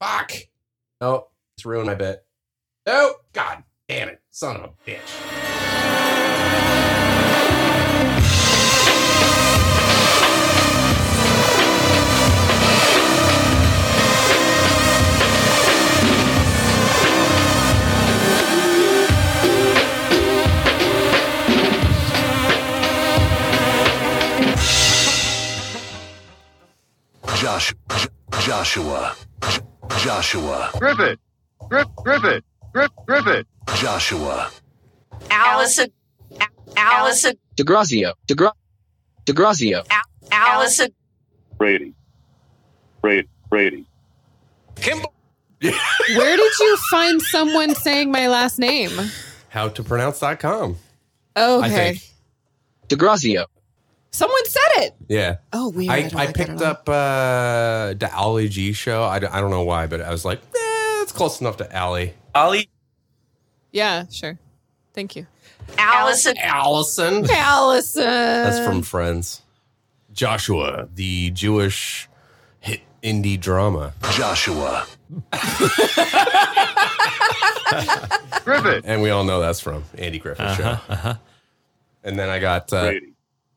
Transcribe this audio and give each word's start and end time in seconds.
Fuck. 0.00 0.32
Oh, 1.00 1.28
it's 1.56 1.64
ruined 1.66 1.86
my 1.86 1.94
bit. 1.94 2.24
Oh, 2.86 3.14
god 3.32 3.64
damn 3.88 4.08
it. 4.08 4.20
Son 4.30 4.56
of 4.56 4.64
a 4.64 4.90
bitch. 4.90 6.20
Josh, 27.36 27.74
J- 27.96 28.08
Joshua, 28.40 29.16
J- 29.48 29.60
Joshua, 29.98 30.70
Griffith, 30.78 31.18
Griff, 31.68 31.86
Griffith, 31.96 32.44
Griff, 32.72 32.90
Griffith. 33.06 33.46
Joshua, 33.76 34.50
Allison, 35.30 35.88
Allison, 36.76 37.34
DeGrazio, 37.56 38.14
DeGra- 38.26 38.52
DeGrazio, 39.26 39.86
Allison, 40.32 40.88
Brady, 41.58 41.94
Brady, 43.02 43.28
Brady. 43.48 43.84
Kimball. 44.76 45.12
Where 45.62 46.36
did 46.36 46.52
you 46.60 46.76
find 46.90 47.20
someone 47.20 47.74
saying 47.74 48.10
my 48.10 48.28
last 48.28 48.58
name? 48.58 48.90
How 49.50 49.68
to 49.68 49.82
pronounce.com. 49.82 50.76
Oh, 51.36 51.60
I 51.60 51.66
okay. 51.66 51.94
think. 51.94 52.02
DeGrazio, 52.88 53.44
Someone 54.12 54.44
said 54.46 54.82
it. 54.84 54.94
Yeah. 55.08 55.36
Oh, 55.52 55.68
weird. 55.70 55.90
I, 55.90 56.02
don't 56.02 56.14
I 56.16 56.24
like 56.26 56.34
picked 56.34 56.60
up 56.62 56.88
uh, 56.88 57.94
the 57.94 58.10
Ali 58.14 58.48
G 58.48 58.72
show. 58.72 59.04
I, 59.04 59.18
don't- 59.20 59.32
I 59.32 59.40
don't 59.40 59.50
know 59.50 59.62
why, 59.62 59.86
but 59.86 60.00
I 60.00 60.10
was 60.10 60.24
like, 60.24 60.38
eh, 60.40 61.02
it's 61.02 61.12
close 61.12 61.40
enough 61.40 61.56
to 61.58 61.78
Ali. 61.80 62.14
Ali. 62.34 62.68
Yeah, 63.72 64.06
sure. 64.10 64.38
Thank 64.94 65.14
you. 65.14 65.26
Allison, 65.78 66.36
Allison. 66.38 67.24
Allison. 67.30 68.02
That's 68.04 68.66
from 68.66 68.82
Friends. 68.82 69.42
Joshua, 70.12 70.88
the 70.94 71.30
Jewish 71.30 72.08
hit 72.58 72.80
indie 73.04 73.38
drama. 73.40 73.94
Joshua, 74.12 74.86
Griffith, 78.44 78.84
And 78.84 79.02
we 79.02 79.10
all 79.10 79.22
know 79.24 79.40
that's 79.40 79.60
from 79.60 79.84
Andy 79.96 80.18
Griffith 80.18 80.56
Show. 80.56 80.78
And 82.02 82.18
then 82.18 82.28
I 82.28 82.38
got 82.40 82.72
uh, 82.72 82.86
Brady. 82.86 83.12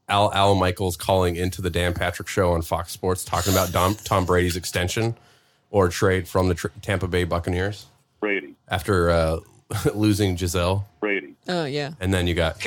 Al, 0.10 0.34
Al 0.34 0.56
Michaels 0.56 0.98
calling 0.98 1.36
into 1.36 1.62
the 1.62 1.70
Dan 1.70 1.94
Patrick 1.94 2.28
Show 2.28 2.52
on 2.54 2.62
Fox 2.62 2.92
Sports 2.92 3.24
talking 3.24 3.54
about 3.54 3.72
Dom, 3.72 3.96
Tom 3.96 4.26
Brady's 4.26 4.56
extension 4.56 5.16
or 5.72 5.90
trade 5.90 6.28
from 6.28 6.50
the 6.50 6.54
tr- 6.56 6.68
Tampa 6.82 7.08
Bay 7.08 7.24
Buccaneers 7.24 7.88
Brady, 8.20 8.56
after 8.68 9.10
uh, 9.10 9.40
losing 9.94 10.36
Gisele. 10.36 10.86
Brady. 11.00 11.36
Oh, 11.48 11.66
yeah. 11.66 11.92
And 12.00 12.14
then 12.14 12.28
you 12.28 12.36
got, 12.36 12.64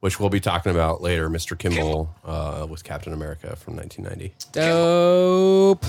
which 0.00 0.18
we'll 0.18 0.28
be 0.30 0.40
talking 0.40 0.72
about 0.72 1.00
later, 1.00 1.28
Mr. 1.30 1.56
Kimball 1.58 2.10
uh, 2.24 2.66
with 2.68 2.84
Captain 2.84 3.12
America 3.12 3.54
from 3.56 3.76
1990. 3.76 4.34
Dope. 4.52 5.84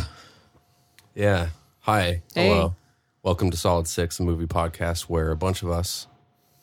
Yeah. 1.15 1.49
Hi. 1.81 2.21
Hey. 2.33 2.49
Hello. 2.49 2.75
Welcome 3.23 3.51
to 3.51 3.57
Solid 3.57 3.87
Six, 3.87 4.19
a 4.19 4.23
movie 4.23 4.45
podcast 4.45 5.03
where 5.03 5.31
a 5.31 5.35
bunch 5.35 5.61
of 5.63 5.69
us, 5.69 6.07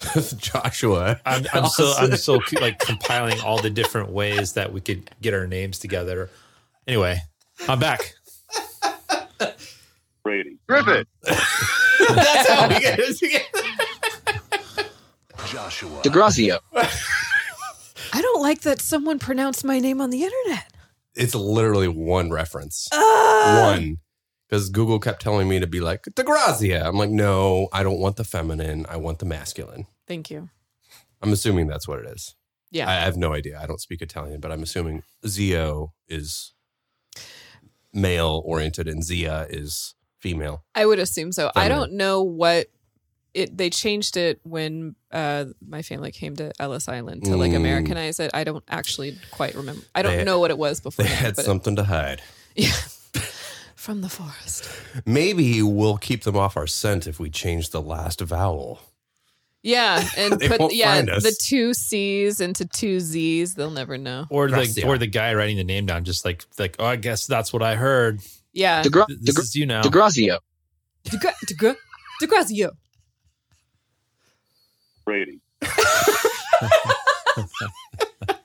Joshua, 0.37 1.21
I'm, 1.25 1.45
I'm 1.53 1.67
still 1.69 1.93
I'm 1.99 2.17
still 2.17 2.41
like 2.61 2.79
compiling 2.79 3.41
all 3.41 3.61
the 3.61 3.71
different 3.71 4.11
ways 4.11 4.53
that 4.53 4.73
we 4.73 4.81
could 4.81 5.11
get 5.21 5.35
our 5.35 5.47
names 5.47 5.79
together. 5.79 6.31
Anyway, 6.87 7.21
I'm 7.69 7.79
back. 7.79 8.15
Brady. 10.23 10.59
Griffith, 10.69 11.07
That's 11.23 12.49
how 12.51 12.69
we 12.69 12.81
get 12.81 12.99
it. 12.99 13.43
Joshua, 15.47 16.03
DeGrazio, 16.03 16.59
I 16.75 18.21
don't 18.21 18.43
like 18.43 18.63
that 18.63 18.81
someone 18.81 19.19
pronounced 19.19 19.65
my 19.65 19.79
name 19.79 20.01
on 20.01 20.11
the 20.11 20.25
internet. 20.25 20.73
It's 21.15 21.35
literally 21.35 21.89
one 21.89 22.31
reference. 22.31 22.89
One. 22.93 23.99
Because 24.49 24.69
Google 24.71 25.01
kept 25.01 25.21
telling 25.23 25.49
me 25.49 25.59
to 25.61 25.67
be 25.67 25.81
like, 25.81 26.03
DeGrazia. 26.05 26.85
I'm 26.85 26.97
like, 26.97 27.11
no, 27.11 27.69
I 27.73 27.83
don't 27.83 27.99
want 27.99 28.17
the 28.17 28.25
feminine. 28.25 28.87
I 28.89 28.97
want 28.97 29.19
the 29.19 29.25
masculine. 29.27 29.87
Thank 30.07 30.31
you. 30.31 30.51
I'm 31.21 31.33
assuming 31.33 31.67
that's 31.67 31.89
what 31.89 31.99
it 31.99 32.07
is. 32.07 32.37
Yeah. 32.71 32.89
I 32.89 32.95
have 32.95 33.17
no 33.17 33.33
idea. 33.33 33.59
I 33.61 33.67
don't 33.67 33.81
speak 33.81 34.03
Italian, 34.03 34.41
but 34.41 34.53
I'm 34.53 34.63
assuming 34.63 35.03
Zio 35.27 35.93
is 36.09 36.53
male 37.93 38.43
oriented 38.45 38.89
and 38.89 39.03
Zia 39.03 39.47
is 39.49 39.95
female. 40.19 40.65
I 40.75 40.87
would 40.87 40.99
assume 40.99 41.33
so. 41.33 41.51
I 41.57 41.69
don't 41.69 41.93
know 41.93 42.23
what 42.23 42.67
it. 43.35 43.57
They 43.57 43.71
changed 43.71 44.17
it 44.17 44.41
when 44.45 44.95
uh, 45.11 45.47
my 45.67 45.83
family 45.83 46.11
came 46.13 46.37
to 46.37 46.53
Ellis 46.61 46.89
Island 46.89 47.25
to 47.25 47.37
like 47.37 47.53
Mm. 47.53 47.57
Americanize 47.57 48.21
it. 48.21 48.31
I 48.35 48.45
don't 48.45 48.65
actually 48.69 49.17
quite 49.31 49.55
remember. 49.55 49.83
I 49.95 50.03
don't 50.03 50.19
They- 50.19 50.25
know 50.25 50.39
what 50.39 50.51
it 50.51 50.59
was 50.59 50.81
before. 50.81 51.05
They 51.05 51.11
had 51.11 51.37
but 51.37 51.43
it- 51.43 51.47
something 51.47 51.77
to 51.77 51.85
hide. 51.85 52.23
yeah, 52.57 52.73
from 53.87 54.01
the 54.03 54.09
forest. 54.09 54.69
Maybe 55.07 55.63
we'll 55.63 55.97
keep 55.97 56.25
them 56.25 56.37
off 56.37 56.57
our 56.57 56.67
scent 56.67 57.07
if 57.07 57.21
we 57.21 57.31
change 57.31 57.71
the 57.71 57.81
last 57.81 58.21
vowel. 58.21 58.81
Yeah, 59.63 60.05
and 60.19 60.33
They 60.41 60.49
put 60.49 60.59
won't 60.61 60.75
yeah 60.75 60.97
find 60.97 61.09
us. 61.09 61.23
the 61.23 61.37
two 61.41 61.73
C's 61.73 62.41
into 62.41 62.67
two 62.67 62.99
Z's. 62.99 63.55
They'll 63.55 63.71
never 63.71 63.97
know. 63.97 64.27
Or 64.29 64.49
the 64.49 64.57
Gracia. 64.57 64.87
or 64.89 64.99
the 64.99 65.07
guy 65.07 65.35
writing 65.35 65.57
the 65.57 65.63
name 65.65 65.87
down, 65.87 66.03
just 66.05 66.25
like 66.25 66.45
like 66.59 66.75
oh, 66.81 66.85
I 66.87 66.97
guess 66.97 67.29
that's 67.29 67.53
what 67.53 67.63
I 67.63 67.77
heard. 67.77 68.21
Yeah, 68.53 68.83
DeGra- 68.83 69.07
This 69.21 69.37
DeGra- 69.37 69.41
is 69.43 69.55
you 69.55 69.67
now. 69.67 69.83
DeGrazio, 69.83 70.39
Degra- 71.05 71.35
Degra- 71.49 71.77
DeGrazio. 72.21 72.71
Brady. 75.05 75.39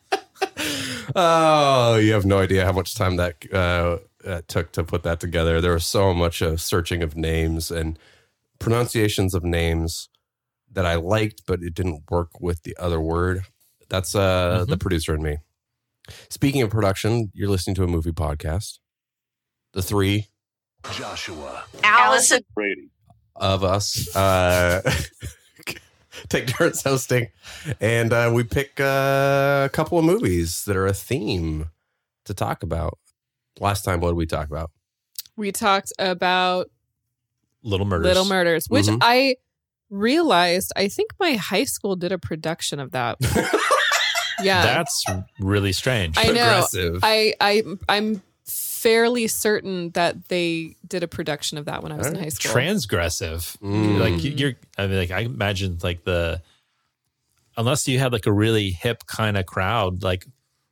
Oh, 1.15 1.95
you 1.95 2.13
have 2.13 2.25
no 2.25 2.39
idea 2.39 2.65
how 2.65 2.71
much 2.71 2.95
time 2.95 3.17
that 3.17 3.35
uh, 3.53 3.97
uh, 4.25 4.41
took 4.47 4.71
to 4.73 4.83
put 4.83 5.03
that 5.03 5.19
together. 5.19 5.61
There 5.61 5.73
was 5.73 5.85
so 5.85 6.13
much 6.13 6.41
uh, 6.41 6.57
searching 6.57 7.03
of 7.03 7.15
names 7.15 7.71
and 7.71 7.97
pronunciations 8.59 9.33
of 9.33 9.43
names 9.43 10.09
that 10.71 10.85
I 10.85 10.95
liked, 10.95 11.43
but 11.45 11.61
it 11.61 11.73
didn't 11.73 12.03
work 12.09 12.39
with 12.39 12.63
the 12.63 12.75
other 12.79 12.99
word. 13.01 13.43
That's 13.89 14.15
uh, 14.15 14.65
the 14.67 14.77
producer 14.77 15.13
in 15.15 15.21
me. 15.21 15.37
Speaking 16.29 16.61
of 16.61 16.69
production, 16.69 17.31
you're 17.33 17.49
listening 17.49 17.75
to 17.75 17.83
a 17.83 17.87
movie 17.87 18.11
podcast. 18.11 18.79
The 19.73 19.81
three 19.81 20.27
Joshua, 20.93 21.63
Allison, 21.83 22.41
Brady. 22.55 22.89
of 23.35 23.63
us 23.63 24.13
uh, 24.15 24.81
take 26.29 26.47
turns 26.47 26.81
hosting, 26.83 27.27
and 27.79 28.11
uh, 28.13 28.31
we 28.33 28.43
pick 28.43 28.79
uh, 28.79 29.63
a 29.65 29.69
couple 29.71 29.97
of 29.99 30.05
movies 30.05 30.65
that 30.65 30.75
are 30.75 30.87
a 30.87 30.93
theme 30.93 31.69
to 32.25 32.33
talk 32.33 32.63
about. 32.63 32.97
Last 33.59 33.83
time, 33.83 33.99
what 33.99 34.09
did 34.09 34.15
we 34.17 34.25
talk 34.25 34.47
about? 34.49 34.71
We 35.35 35.51
talked 35.51 35.91
about 35.99 36.69
Little 37.63 37.85
Murders. 37.85 38.05
Little 38.05 38.25
Murders, 38.25 38.67
which 38.69 38.85
Mhm. 38.87 38.99
I 39.01 39.35
realized. 39.89 40.71
I 40.75 40.87
think 40.87 41.11
my 41.19 41.33
high 41.33 41.65
school 41.65 41.95
did 41.95 42.11
a 42.11 42.17
production 42.17 42.79
of 42.79 42.91
that. 42.91 43.17
yeah, 44.41 44.63
That's 44.63 45.03
really 45.39 45.71
strange. 45.73 46.17
I 46.17 46.25
know. 46.27 46.31
Aggressive. 46.31 46.99
I 47.03 47.33
I 47.39 47.63
I'm 47.89 48.21
fairly 48.81 49.27
certain 49.27 49.91
that 49.91 50.27
they 50.29 50.75
did 50.87 51.03
a 51.03 51.07
production 51.07 51.57
of 51.59 51.65
that 51.65 51.83
when 51.83 51.91
I 51.91 51.97
was 51.97 52.07
in 52.07 52.15
high 52.15 52.29
school. 52.29 52.51
Transgressive. 52.51 53.57
Mm. 53.59 53.99
Like 53.99 54.23
you're 54.23 54.53
I 54.77 54.87
mean 54.87 54.97
like 54.97 55.11
I 55.11 55.19
imagine 55.19 55.77
like 55.83 56.03
the 56.03 56.41
unless 57.55 57.87
you 57.87 57.99
had 57.99 58.11
like 58.11 58.25
a 58.25 58.31
really 58.31 58.71
hip 58.71 59.05
kind 59.05 59.37
of 59.37 59.45
crowd, 59.45 60.01
like 60.01 60.25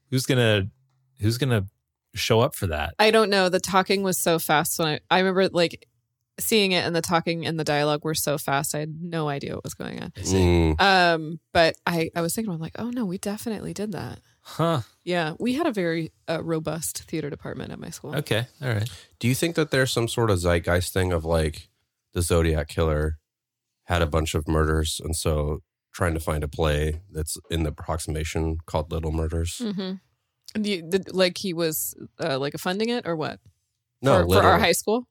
who's 0.10 0.26
gonna 0.26 0.68
who's 1.20 1.38
gonna 1.38 1.66
show 2.16 2.40
up 2.40 2.56
for 2.56 2.68
that? 2.68 2.96
I 2.98 3.12
don't 3.12 3.30
know. 3.30 3.48
The 3.48 3.60
talking 3.60 4.02
was 4.02 4.18
so 4.18 4.40
fast 4.40 4.80
when 4.80 4.88
I 4.88 5.00
I 5.12 5.20
remember 5.20 5.50
like 5.50 5.88
seeing 6.40 6.72
it 6.72 6.86
and 6.86 6.96
the 6.96 7.02
talking 7.02 7.46
and 7.46 7.60
the 7.60 7.64
dialogue 7.64 8.04
were 8.04 8.16
so 8.16 8.40
fast. 8.40 8.74
I 8.74 8.80
had 8.80 9.02
no 9.02 9.30
idea 9.30 9.54
what 9.54 9.64
was 9.64 9.76
going 9.76 10.02
on. 10.02 10.12
Mm. 10.12 10.82
Um, 10.82 11.40
but 11.54 11.76
I 11.86 12.10
I 12.16 12.22
was 12.22 12.34
thinking 12.34 12.52
I'm 12.52 12.60
like, 12.60 12.80
oh 12.80 12.90
no, 12.90 13.06
we 13.06 13.20
definitely 13.20 13.74
did 13.74 13.92
that. 13.92 14.20
Huh. 14.42 14.82
Yeah, 15.10 15.34
we 15.40 15.56
had 15.56 15.66
a 15.66 15.72
very 15.72 16.12
uh, 16.30 16.44
robust 16.44 17.00
theater 17.06 17.32
department 17.32 17.72
at 17.72 17.80
my 17.80 17.90
school. 17.90 18.16
Okay. 18.16 18.46
All 18.62 18.70
right. 18.70 18.88
Do 19.18 19.28
you 19.28 19.34
think 19.34 19.56
that 19.56 19.72
there's 19.72 19.92
some 19.92 20.08
sort 20.08 20.30
of 20.30 20.38
zeitgeist 20.38 20.94
thing 20.94 21.12
of 21.12 21.26
like 21.26 21.68
the 22.14 22.22
Zodiac 22.22 22.68
killer 22.68 23.18
had 23.86 24.04
a 24.04 24.06
bunch 24.06 24.36
of 24.36 24.48
murders, 24.48 25.02
and 25.04 25.16
so 25.16 25.64
trying 25.92 26.14
to 26.14 26.20
find 26.20 26.44
a 26.44 26.48
play 26.48 27.02
that's 27.12 27.40
in 27.50 27.64
the 27.64 27.70
approximation 27.70 28.60
called 28.68 28.92
Little 28.92 29.12
Murders? 29.12 29.60
Mm-hmm. 29.60 30.64
You, 30.64 30.84
did, 30.84 31.12
like 31.12 31.40
he 31.40 31.54
was 31.54 31.96
uh, 32.24 32.38
like 32.38 32.54
funding 32.60 32.90
it 32.90 33.08
or 33.08 33.16
what? 33.16 33.40
No, 34.04 34.28
for, 34.28 34.36
for 34.36 34.48
our 34.48 34.60
high 34.60 34.74
school. 34.74 35.08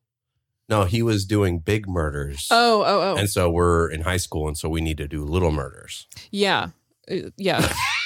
no, 0.68 0.84
he 0.84 1.02
was 1.02 1.24
doing 1.24 1.58
big 1.58 1.88
murders. 1.88 2.46
Oh, 2.52 2.84
oh, 2.86 3.00
oh, 3.00 3.16
And 3.16 3.28
so 3.28 3.50
we're 3.50 3.90
in 3.90 4.02
high 4.02 4.16
school, 4.18 4.46
and 4.46 4.56
so 4.56 4.68
we 4.68 4.80
need 4.80 4.98
to 4.98 5.08
do 5.08 5.24
little 5.24 5.50
murders. 5.50 6.06
yeah, 6.30 6.68
Uh, 7.10 7.30
yeah. 7.36 7.68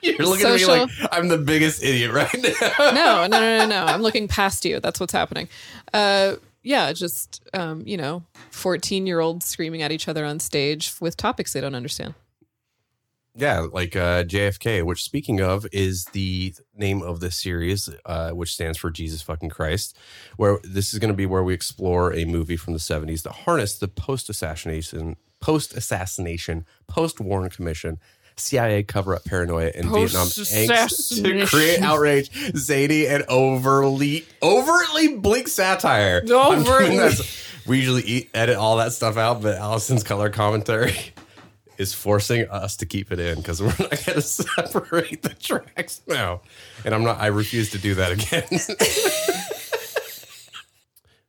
You're 0.18 0.26
looking 0.26 0.46
at 0.46 0.56
me 0.56 0.66
like 0.66 0.90
I'm 1.12 1.28
the 1.28 1.38
biggest 1.38 1.82
idiot 1.82 2.12
right 2.12 2.34
now. 2.34 2.70
no, 2.92 3.26
no, 3.26 3.26
no, 3.26 3.58
no, 3.58 3.66
no. 3.66 3.84
I'm 3.86 4.02
looking 4.02 4.28
past 4.28 4.64
you. 4.64 4.80
That's 4.80 4.98
what's 4.98 5.12
happening. 5.12 5.48
Uh, 5.92 6.36
yeah, 6.62 6.92
just 6.92 7.42
um, 7.52 7.82
you 7.86 7.96
know, 7.96 8.22
fourteen 8.50 9.06
year 9.06 9.20
olds 9.20 9.46
screaming 9.46 9.82
at 9.82 9.92
each 9.92 10.08
other 10.08 10.24
on 10.24 10.40
stage 10.40 10.92
with 11.00 11.16
topics 11.16 11.52
they 11.52 11.60
don't 11.60 11.74
understand. 11.74 12.14
Yeah, 13.36 13.66
like 13.72 13.94
uh, 13.94 14.24
JFK, 14.24 14.84
which 14.84 15.04
speaking 15.04 15.40
of 15.40 15.66
is 15.72 16.06
the 16.06 16.52
name 16.74 17.00
of 17.00 17.20
this 17.20 17.36
series, 17.36 17.88
uh, 18.04 18.30
which 18.30 18.52
stands 18.52 18.76
for 18.76 18.90
Jesus 18.90 19.22
fucking 19.22 19.50
Christ. 19.50 19.96
Where 20.36 20.58
this 20.64 20.92
is 20.92 20.98
going 20.98 21.12
to 21.12 21.16
be 21.16 21.26
where 21.26 21.44
we 21.44 21.54
explore 21.54 22.12
a 22.12 22.24
movie 22.24 22.56
from 22.56 22.72
the 22.72 22.80
'70s 22.80 23.22
that 23.22 23.32
harnessed 23.32 23.80
the 23.80 23.88
post 23.88 24.28
assassination, 24.28 25.16
post 25.40 25.74
assassination, 25.74 26.66
post 26.88 27.20
Warren 27.20 27.50
Commission, 27.50 27.98
CIA 28.40 28.82
cover 28.82 29.14
up 29.14 29.24
paranoia, 29.24 29.70
and 29.74 29.90
Vietnam 29.90 30.26
angst 30.26 31.22
to 31.22 31.46
create 31.46 31.80
outrage, 31.80 32.30
zany, 32.56 33.06
and 33.06 33.24
overly 33.28 34.26
overtly 34.42 35.16
bleak 35.16 35.48
satire. 35.48 36.22
Overtly. 36.28 37.24
We 37.66 37.78
usually 37.78 38.02
eat, 38.02 38.30
edit 38.34 38.56
all 38.56 38.78
that 38.78 38.92
stuff 38.92 39.16
out, 39.16 39.42
but 39.42 39.56
Allison's 39.56 40.02
color 40.02 40.30
commentary 40.30 40.94
is 41.78 41.94
forcing 41.94 42.48
us 42.48 42.76
to 42.76 42.86
keep 42.86 43.12
it 43.12 43.18
in 43.18 43.36
because 43.36 43.62
we're 43.62 43.68
not 43.68 43.78
going 43.78 43.98
to 44.04 44.22
separate 44.22 45.22
the 45.22 45.30
tracks 45.30 46.02
now. 46.06 46.42
And 46.84 46.94
I'm 46.94 47.04
not, 47.04 47.20
I 47.20 47.28
refuse 47.28 47.70
to 47.70 47.78
do 47.78 47.94
that 47.94 48.12
again. 48.12 48.44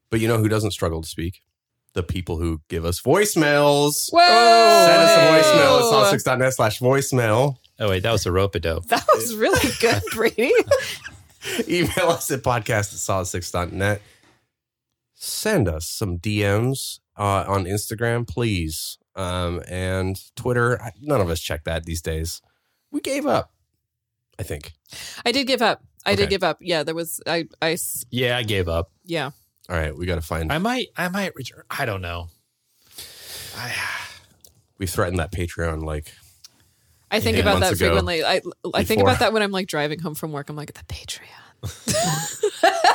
but 0.10 0.19
you 0.19 0.28
know 0.28 0.38
who 0.38 0.50
doesn't 0.50 0.72
struggle 0.72 1.02
to 1.02 1.08
speak? 1.08 1.42
The 1.93 2.03
people 2.03 2.38
who 2.38 2.61
give 2.69 2.85
us 2.85 3.01
voicemails. 3.01 4.09
Whoa! 4.11 4.85
Send 4.85 5.01
us 5.01 5.17
a 5.17 5.19
voicemail 5.59 5.79
at 5.79 6.19
solid6.net 6.19 6.53
slash 6.53 6.79
voicemail. 6.79 7.57
Oh 7.79 7.89
wait, 7.89 8.03
that 8.03 8.11
was 8.13 8.25
a 8.25 8.31
rope 8.31 8.55
a 8.55 8.59
dope. 8.59 8.85
That 8.89 9.05
was 9.13 9.35
really 9.35 9.69
good, 9.81 10.01
Brady. 10.13 10.53
Email 11.67 12.09
us 12.11 12.29
at 12.31 12.43
podcast 12.43 12.93
at 12.93 12.99
solid6.net. 13.33 14.01
Send 15.15 15.67
us 15.67 15.88
some 15.88 16.17
DMs 16.19 16.99
uh, 17.17 17.45
on 17.47 17.65
Instagram, 17.65 18.27
please. 18.27 18.97
Um, 19.15 19.61
and 19.67 20.17
Twitter. 20.35 20.79
None 21.01 21.19
of 21.19 21.29
us 21.29 21.41
check 21.41 21.65
that 21.65 21.83
these 21.83 22.01
days. 22.01 22.41
We 22.91 23.01
gave 23.01 23.25
up, 23.25 23.51
I 24.39 24.43
think. 24.43 24.71
I 25.25 25.31
did 25.33 25.45
give 25.47 25.61
up. 25.61 25.83
I 26.05 26.11
Okay. 26.13 26.21
did 26.23 26.29
give 26.29 26.43
up. 26.43 26.57
Yeah, 26.61 26.83
there 26.83 26.95
was 26.95 27.19
I. 27.27 27.47
Yeah, 28.09 28.38
I 28.38 28.43
gave 28.43 28.67
up. 28.69 28.91
yeah. 29.03 29.31
All 29.69 29.75
right, 29.75 29.96
we 29.96 30.06
got 30.06 30.16
to 30.16 30.22
find. 30.22 30.52
I 30.52 30.58
might, 30.58 30.88
I 30.98 31.08
might 31.10 31.36
return. 31.36 31.63
I 31.69 31.86
don't 31.86 32.02
know. 32.02 32.28
we 34.78 34.88
threatened 34.88 35.19
that 35.19 35.31
Patreon 35.31 35.84
like 35.84 36.13
I 37.12 37.19
think 37.19 37.38
about 37.38 37.60
that 37.60 37.74
ago, 37.74 37.88
frequently. 37.88 38.24
I 38.24 38.42
I 38.74 38.84
think 38.84 39.00
before. 39.00 39.04
about 39.04 39.19
that 39.19 39.34
when 39.34 39.44
I'm 39.44 39.52
like 39.52 39.68
driving 39.68 40.00
home 40.00 40.16
from 40.16 40.31
work. 40.31 40.50
I'm 40.50 40.56
like 40.56 40.74
the 40.74 40.84
Patreon. 40.86 41.22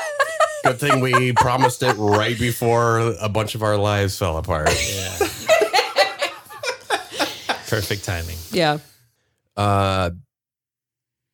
Good 0.64 0.80
thing 0.80 1.00
we 1.00 1.32
promised 1.32 1.82
it 1.82 1.94
right 1.94 2.38
before 2.38 3.14
a 3.20 3.28
bunch 3.28 3.54
of 3.54 3.62
our 3.62 3.76
lives 3.76 4.18
fell 4.18 4.38
apart. 4.38 4.68
Yeah. 4.68 5.18
Perfect 7.68 8.04
timing. 8.04 8.36
Yeah. 8.50 8.78
Uh, 9.56 10.10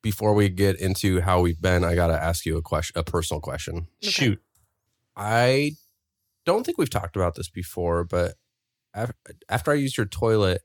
before 0.01 0.33
we 0.33 0.49
get 0.49 0.79
into 0.79 1.21
how 1.21 1.41
we've 1.41 1.59
been, 1.59 1.83
I 1.83 1.95
got 1.95 2.07
to 2.07 2.21
ask 2.21 2.45
you 2.45 2.57
a 2.57 2.61
question, 2.61 2.99
a 2.99 3.03
personal 3.03 3.39
question. 3.39 3.87
Shoot. 4.01 4.39
I 5.15 5.73
don't 6.45 6.65
think 6.65 6.77
we've 6.77 6.89
talked 6.89 7.15
about 7.15 7.35
this 7.35 7.49
before, 7.49 8.03
but 8.03 8.35
after 9.49 9.71
I 9.71 9.75
used 9.75 9.97
your 9.97 10.05
toilet, 10.05 10.61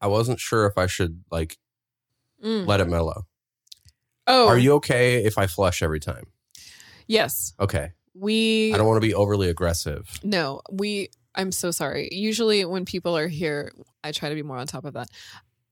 I 0.00 0.06
wasn't 0.06 0.40
sure 0.40 0.66
if 0.66 0.76
I 0.78 0.86
should 0.86 1.24
like 1.30 1.58
Mm. 2.42 2.66
let 2.66 2.80
it 2.80 2.88
mellow. 2.88 3.26
Oh, 4.26 4.48
Are 4.48 4.56
you 4.56 4.72
okay 4.74 5.24
if 5.24 5.36
I 5.36 5.46
flush 5.46 5.82
every 5.82 6.00
time? 6.00 6.24
Yes. 7.06 7.52
Okay. 7.60 7.92
We 8.14 8.72
I 8.72 8.78
don't 8.78 8.86
want 8.86 8.96
to 8.96 9.06
be 9.06 9.14
overly 9.14 9.48
aggressive. 9.48 10.08
No, 10.22 10.62
we. 10.70 11.10
I'm 11.34 11.52
so 11.52 11.70
sorry. 11.70 12.08
Usually, 12.12 12.64
when 12.64 12.84
people 12.84 13.16
are 13.16 13.28
here, 13.28 13.72
I 14.02 14.12
try 14.12 14.30
to 14.30 14.34
be 14.34 14.42
more 14.42 14.56
on 14.56 14.66
top 14.66 14.84
of 14.84 14.94
that. 14.94 15.08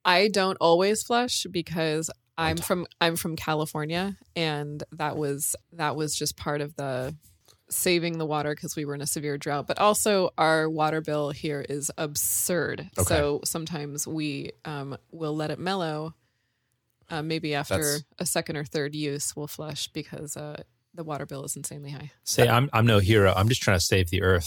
I 0.05 0.29
don't 0.29 0.56
always 0.61 1.02
flush 1.02 1.46
because 1.50 2.11
I'm 2.37 2.58
from 2.58 2.87
I'm 3.00 3.17
from 3.17 3.35
California, 3.35 4.17
and 4.37 4.82
that 4.93 5.17
was 5.17 5.56
that 5.73 5.96
was 5.96 6.14
just 6.14 6.37
part 6.37 6.61
of 6.61 6.76
the 6.76 7.17
saving 7.70 8.19
the 8.19 8.26
water 8.26 8.55
because 8.55 8.76
we 8.76 8.85
were 8.85 8.94
in 8.94 9.00
a 9.00 9.06
severe 9.06 9.38
drought. 9.38 9.67
But 9.67 9.79
also, 9.79 10.31
our 10.38 10.69
water 10.69 11.00
bill 11.00 11.31
here 11.31 11.65
is 11.69 11.91
absurd. 11.99 12.88
Okay. 12.99 13.06
So 13.09 13.41
sometimes 13.44 14.06
we 14.06 14.53
um, 14.65 14.97
will 15.12 15.35
let 15.37 15.50
it 15.50 15.59
mellow. 15.59 16.15
Uh, 17.11 17.23
maybe 17.23 17.55
after 17.55 17.76
That's- 17.76 18.05
a 18.19 18.26
second 18.26 18.56
or 18.56 18.65
third 18.65 18.94
use, 18.94 19.35
we'll 19.35 19.47
flush 19.47 19.88
because 19.88 20.37
uh, 20.37 20.62
the 20.94 21.05
water 21.05 21.26
bill 21.26 21.44
is 21.44 21.56
insanely 21.56 21.91
high. 21.91 22.11
Say 22.25 22.49
I'm, 22.49 22.69
I'm 22.73 22.87
no 22.87 22.99
hero. 22.99 23.32
I'm 23.35 23.49
just 23.49 23.62
trying 23.62 23.79
to 23.79 23.85
save 23.85 24.11
the 24.11 24.23
earth, 24.23 24.47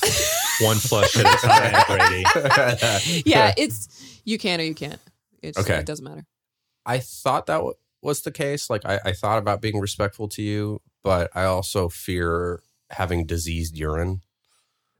one 0.62 0.78
flush 0.78 1.16
at 1.18 1.26
a 1.26 1.48
time, 1.48 1.98
Brady. 1.98 3.24
yeah, 3.26 3.54
it's 3.58 4.22
you 4.26 4.38
can 4.38 4.60
or 4.60 4.64
you 4.64 4.76
can't. 4.76 5.00
It's, 5.42 5.58
Okay. 5.58 5.78
it 5.78 5.86
doesn't 5.88 6.06
matter. 6.06 6.26
I 6.86 7.00
thought 7.00 7.48
that 7.48 7.62
was 8.02 8.22
the 8.22 8.32
case. 8.32 8.70
Like 8.70 8.86
I, 8.86 9.00
I 9.06 9.12
thought 9.14 9.40
about 9.40 9.62
being 9.62 9.80
respectful 9.80 10.28
to 10.30 10.42
you, 10.44 10.82
but 11.04 11.32
I 11.34 11.46
also 11.46 11.90
fear 11.90 12.62
having 12.92 13.26
diseased 13.26 13.78
urine, 13.78 14.22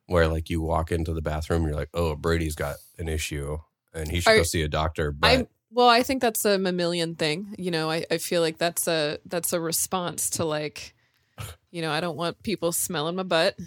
where 0.08 0.28
like 0.28 0.50
you 0.50 0.62
walk 0.62 0.92
into 0.92 1.14
the 1.14 1.22
bathroom, 1.22 1.64
you're 1.64 1.76
like, 1.76 1.90
oh, 1.94 2.16
Brady's 2.16 2.56
got 2.56 2.76
an 2.98 3.08
issue, 3.08 3.58
and 3.94 4.10
he 4.10 4.20
should 4.20 4.32
Are- 4.32 4.38
go 4.38 4.44
see 4.44 4.64
a 4.64 4.68
doctor. 4.68 5.12
But 5.12 5.28
I 5.28 5.48
well, 5.74 5.88
I 5.88 6.04
think 6.04 6.22
that's 6.22 6.44
a 6.44 6.58
mammalian 6.58 7.16
thing. 7.16 7.56
You 7.58 7.72
know, 7.72 7.90
I, 7.90 8.04
I 8.12 8.18
feel 8.18 8.42
like 8.42 8.58
that's 8.58 8.88
a 8.88 9.20
that's 9.26 9.54
a 9.54 9.60
response 9.60 10.32
to 10.32 10.46
like, 10.46 10.94
you 11.72 11.82
know, 11.82 11.92
I 11.92 12.02
don't 12.02 12.18
want 12.18 12.44
people 12.44 12.72
smelling 12.74 13.16
my 13.16 13.24
butt 13.24 13.58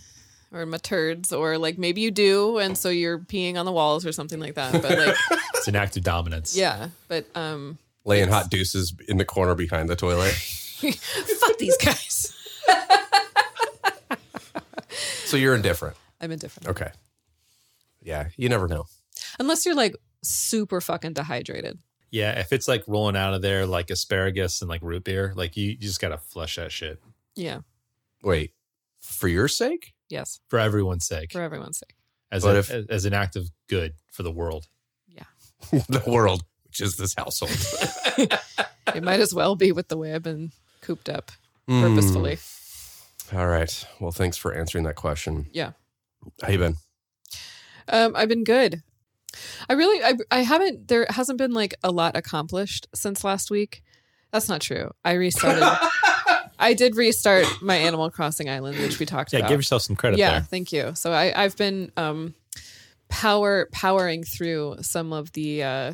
or 0.52 0.66
my 0.66 0.76
turds 0.76 1.32
or 1.32 1.56
like 1.56 1.78
maybe 1.78 2.02
you 2.02 2.10
do, 2.10 2.58
and 2.58 2.76
so 2.76 2.90
you're 2.90 3.18
peeing 3.18 3.56
on 3.56 3.64
the 3.64 3.72
walls 3.72 4.04
or 4.04 4.12
something 4.12 4.38
like 4.38 4.54
that. 4.54 4.72
But 4.82 4.98
like, 4.98 5.16
It's 5.54 5.68
an 5.68 5.76
act 5.76 5.96
of 5.96 6.02
dominance. 6.02 6.54
yeah, 6.54 6.88
but 7.08 7.24
um, 7.34 7.78
laying 8.04 8.28
hot 8.28 8.50
deuces 8.50 8.94
in 9.08 9.16
the 9.16 9.24
corner 9.24 9.54
behind 9.54 9.88
the 9.88 9.96
toilet. 9.96 10.32
fuck 11.40 11.56
these 11.58 11.76
guys. 11.78 12.36
so 15.34 15.38
you're 15.42 15.54
indifferent. 15.54 15.96
I'm 16.20 16.31
indifferent 16.32 16.69
Okay. 16.69 16.90
Yeah, 18.02 18.28
you 18.36 18.48
never 18.48 18.69
know. 18.69 18.84
unless 19.38 19.64
you're 19.66 19.75
like 19.75 19.96
super 20.22 20.81
fucking 20.81 21.12
dehydrated. 21.14 21.78
Yeah, 22.10 22.38
if 22.38 22.52
it's 22.52 22.69
like 22.69 22.84
rolling 22.86 23.16
out 23.16 23.34
of 23.34 23.42
there 23.42 23.66
like 23.66 23.90
asparagus 23.90 24.60
and 24.62 24.69
like 24.69 24.82
root 24.82 25.04
beer, 25.04 25.32
like 25.36 25.56
you, 25.56 25.70
you 25.70 25.76
just 25.76 26.00
gotta 26.00 26.19
flush 26.19 26.56
that 26.56 26.70
shit 26.72 27.00
Yeah. 27.34 27.60
Wait, 28.22 28.52
for 29.00 29.28
your 29.28 29.48
sake? 29.48 29.94
Yes. 30.08 30.38
for 30.48 30.58
everyone's 30.58 31.06
sake, 31.06 31.32
For 31.32 31.40
everyone's 31.42 31.78
sake. 31.78 31.96
as 32.31 32.44
a, 32.44 32.58
if- 32.58 32.70
as, 32.70 32.86
as 32.86 33.05
an 33.05 33.14
act 33.14 33.36
of 33.36 33.50
good 33.69 33.94
for 34.12 34.22
the 34.22 34.31
world. 34.31 34.67
Yeah. 35.08 35.24
the 35.88 36.03
world, 36.06 36.44
which 36.67 36.81
is 36.81 36.96
this 36.96 37.14
household. 37.14 37.50
It 38.94 39.03
might 39.03 39.19
as 39.19 39.34
well 39.34 39.56
be 39.56 39.72
with 39.72 39.88
the 39.88 39.96
way 39.96 40.14
I've 40.14 40.22
been 40.22 40.53
cooped 40.82 41.08
up 41.08 41.32
Hmm. 41.67 41.81
purposefully. 41.81 42.38
All 43.32 43.46
right. 43.46 43.86
Well, 44.00 44.10
thanks 44.12 44.36
for 44.36 44.54
answering 44.54 44.84
that 44.84 44.96
question. 44.96 45.46
Yeah. 45.52 45.72
How 46.43 46.50
you 46.50 46.58
been? 46.58 46.76
Um, 47.88 48.12
I've 48.16 48.28
been 48.28 48.44
good. 48.44 48.82
I 49.69 49.72
really, 49.74 50.02
I, 50.04 50.14
I 50.31 50.38
haven't. 50.43 50.88
There 50.88 51.06
hasn't 51.10 51.38
been 51.38 51.52
like 51.52 51.74
a 51.82 51.90
lot 51.90 52.16
accomplished 52.16 52.86
since 52.94 53.24
last 53.24 53.50
week. 53.50 53.82
That's 54.31 54.48
not 54.48 54.60
true. 54.60 54.90
I 55.04 55.12
restarted. 55.12 55.62
I 56.58 56.72
did 56.74 56.96
restart 56.96 57.46
my 57.60 57.74
Animal 57.76 58.10
Crossing 58.10 58.48
Island, 58.48 58.78
which 58.78 58.98
we 59.00 59.06
talked 59.06 59.32
Yeah, 59.32 59.40
about. 59.40 59.46
Yeah, 59.46 59.52
give 59.54 59.58
yourself 59.58 59.82
some 59.82 59.96
credit 59.96 60.19
yeah, 60.19 60.31
there. 60.32 60.40
thank 60.43 60.72
you. 60.72 60.93
So 60.94 61.12
I, 61.12 61.32
I've 61.44 61.56
been 61.56 61.90
um, 61.96 62.34
power 63.08 63.69
powering 63.72 64.22
through 64.24 64.76
some 64.81 65.12
of 65.12 65.32
the 65.32 65.62
uh, 65.64 65.93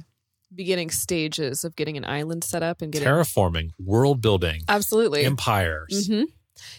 beginning 0.54 0.90
stages 0.90 1.64
of 1.64 1.76
getting 1.76 1.96
an 1.96 2.04
island 2.04 2.44
set 2.44 2.62
up 2.62 2.82
and 2.82 2.92
getting 2.92 3.08
Terraforming, 3.08 3.70
world 3.78 4.20
building, 4.20 4.60
absolutely 4.68 5.24
empires. 5.24 6.06
hmm 6.06 6.24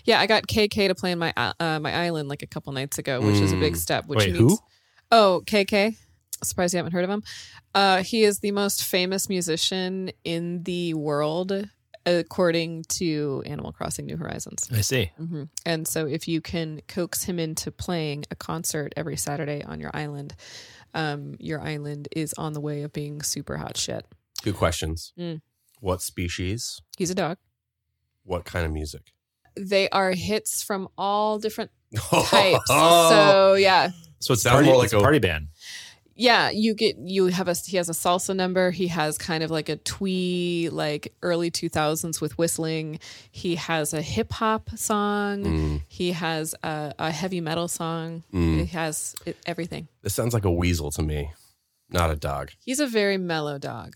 Yeah, 0.05 0.19
I 0.19 0.27
got 0.27 0.47
KK 0.47 0.87
to 0.87 0.95
play 0.95 1.11
in 1.11 1.19
my 1.19 1.33
uh, 1.37 1.79
my 1.79 1.93
island 1.93 2.29
like 2.29 2.41
a 2.43 2.47
couple 2.47 2.71
nights 2.73 2.97
ago, 2.97 3.21
which 3.21 3.37
is 3.41 3.51
a 3.51 3.57
big 3.57 3.73
Mm. 3.73 3.77
step. 3.77 4.05
Which 4.07 4.19
Wait, 4.19 4.33
means, 4.33 4.53
who? 4.53 4.59
Oh, 5.11 5.41
KK. 5.45 5.95
Surprised 6.43 6.73
you 6.73 6.77
haven't 6.77 6.93
heard 6.93 7.03
of 7.03 7.09
him. 7.09 7.23
Uh, 7.75 8.01
he 8.03 8.23
is 8.23 8.39
the 8.39 8.51
most 8.51 8.83
famous 8.83 9.29
musician 9.29 10.11
in 10.23 10.63
the 10.63 10.93
world, 10.95 11.67
according 12.05 12.83
to 12.89 13.43
Animal 13.45 13.71
Crossing: 13.71 14.05
New 14.07 14.17
Horizons. 14.17 14.67
I 14.71 14.81
see. 14.81 15.11
hmm 15.17 15.43
And 15.65 15.87
so, 15.87 16.07
if 16.07 16.27
you 16.27 16.41
can 16.41 16.81
coax 16.87 17.23
him 17.23 17.37
into 17.39 17.71
playing 17.71 18.25
a 18.31 18.35
concert 18.35 18.91
every 18.97 19.17
Saturday 19.17 19.63
on 19.63 19.79
your 19.79 19.91
island, 19.93 20.33
um, 20.93 21.35
your 21.39 21.61
island 21.61 22.07
is 22.15 22.33
on 22.33 22.53
the 22.53 22.59
way 22.61 22.81
of 22.81 22.91
being 22.91 23.21
super 23.21 23.57
hot 23.57 23.77
shit. 23.77 24.05
Two 24.41 24.53
questions. 24.53 25.13
Mm. 25.19 25.41
What 25.79 26.01
species? 26.01 26.81
He's 26.97 27.09
a 27.11 27.15
dog. 27.15 27.37
What 28.23 28.45
kind 28.45 28.65
of 28.65 28.71
music? 28.71 29.13
They 29.55 29.89
are 29.89 30.11
hits 30.11 30.63
from 30.63 30.87
all 30.97 31.39
different 31.39 31.71
Oh. 32.11 32.25
types. 32.29 32.67
So 32.67 33.53
yeah, 33.55 33.91
So 34.19 34.33
it's 34.33 34.43
Sounds 34.43 34.53
party, 34.55 34.67
more 34.67 34.77
like 34.77 34.85
it's 34.85 34.93
a 34.93 34.97
a- 34.97 35.01
party 35.01 35.19
band. 35.19 35.47
Yeah, 36.13 36.51
you 36.51 36.75
get 36.75 36.97
you 36.99 37.27
have 37.27 37.47
a 37.47 37.53
he 37.55 37.77
has 37.77 37.89
a 37.89 37.93
salsa 37.93 38.35
number. 38.35 38.69
He 38.69 38.87
has 38.87 39.17
kind 39.17 39.43
of 39.43 39.49
like 39.49 39.69
a 39.69 39.77
twee 39.77 40.69
like 40.71 41.13
early 41.23 41.49
2000s 41.49 42.21
with 42.21 42.37
whistling. 42.37 42.99
He 43.31 43.55
has 43.55 43.93
a 43.93 44.01
hip 44.03 44.31
hop 44.33 44.69
song. 44.77 45.43
Mm. 45.43 45.81
He 45.87 46.11
has 46.11 46.53
a, 46.63 46.93
a 46.99 47.11
heavy 47.11 47.41
metal 47.41 47.67
song. 47.67 48.23
He 48.31 48.65
has 48.65 49.15
it, 49.25 49.37
everything. 49.47 49.87
This 50.03 50.13
sounds 50.13 50.33
like 50.33 50.45
a 50.45 50.51
weasel 50.51 50.91
to 50.91 51.01
me, 51.01 51.31
not 51.89 52.11
a 52.11 52.15
dog. 52.15 52.51
He's 52.63 52.79
a 52.81 52.87
very 52.87 53.17
mellow 53.17 53.57
dog. 53.57 53.95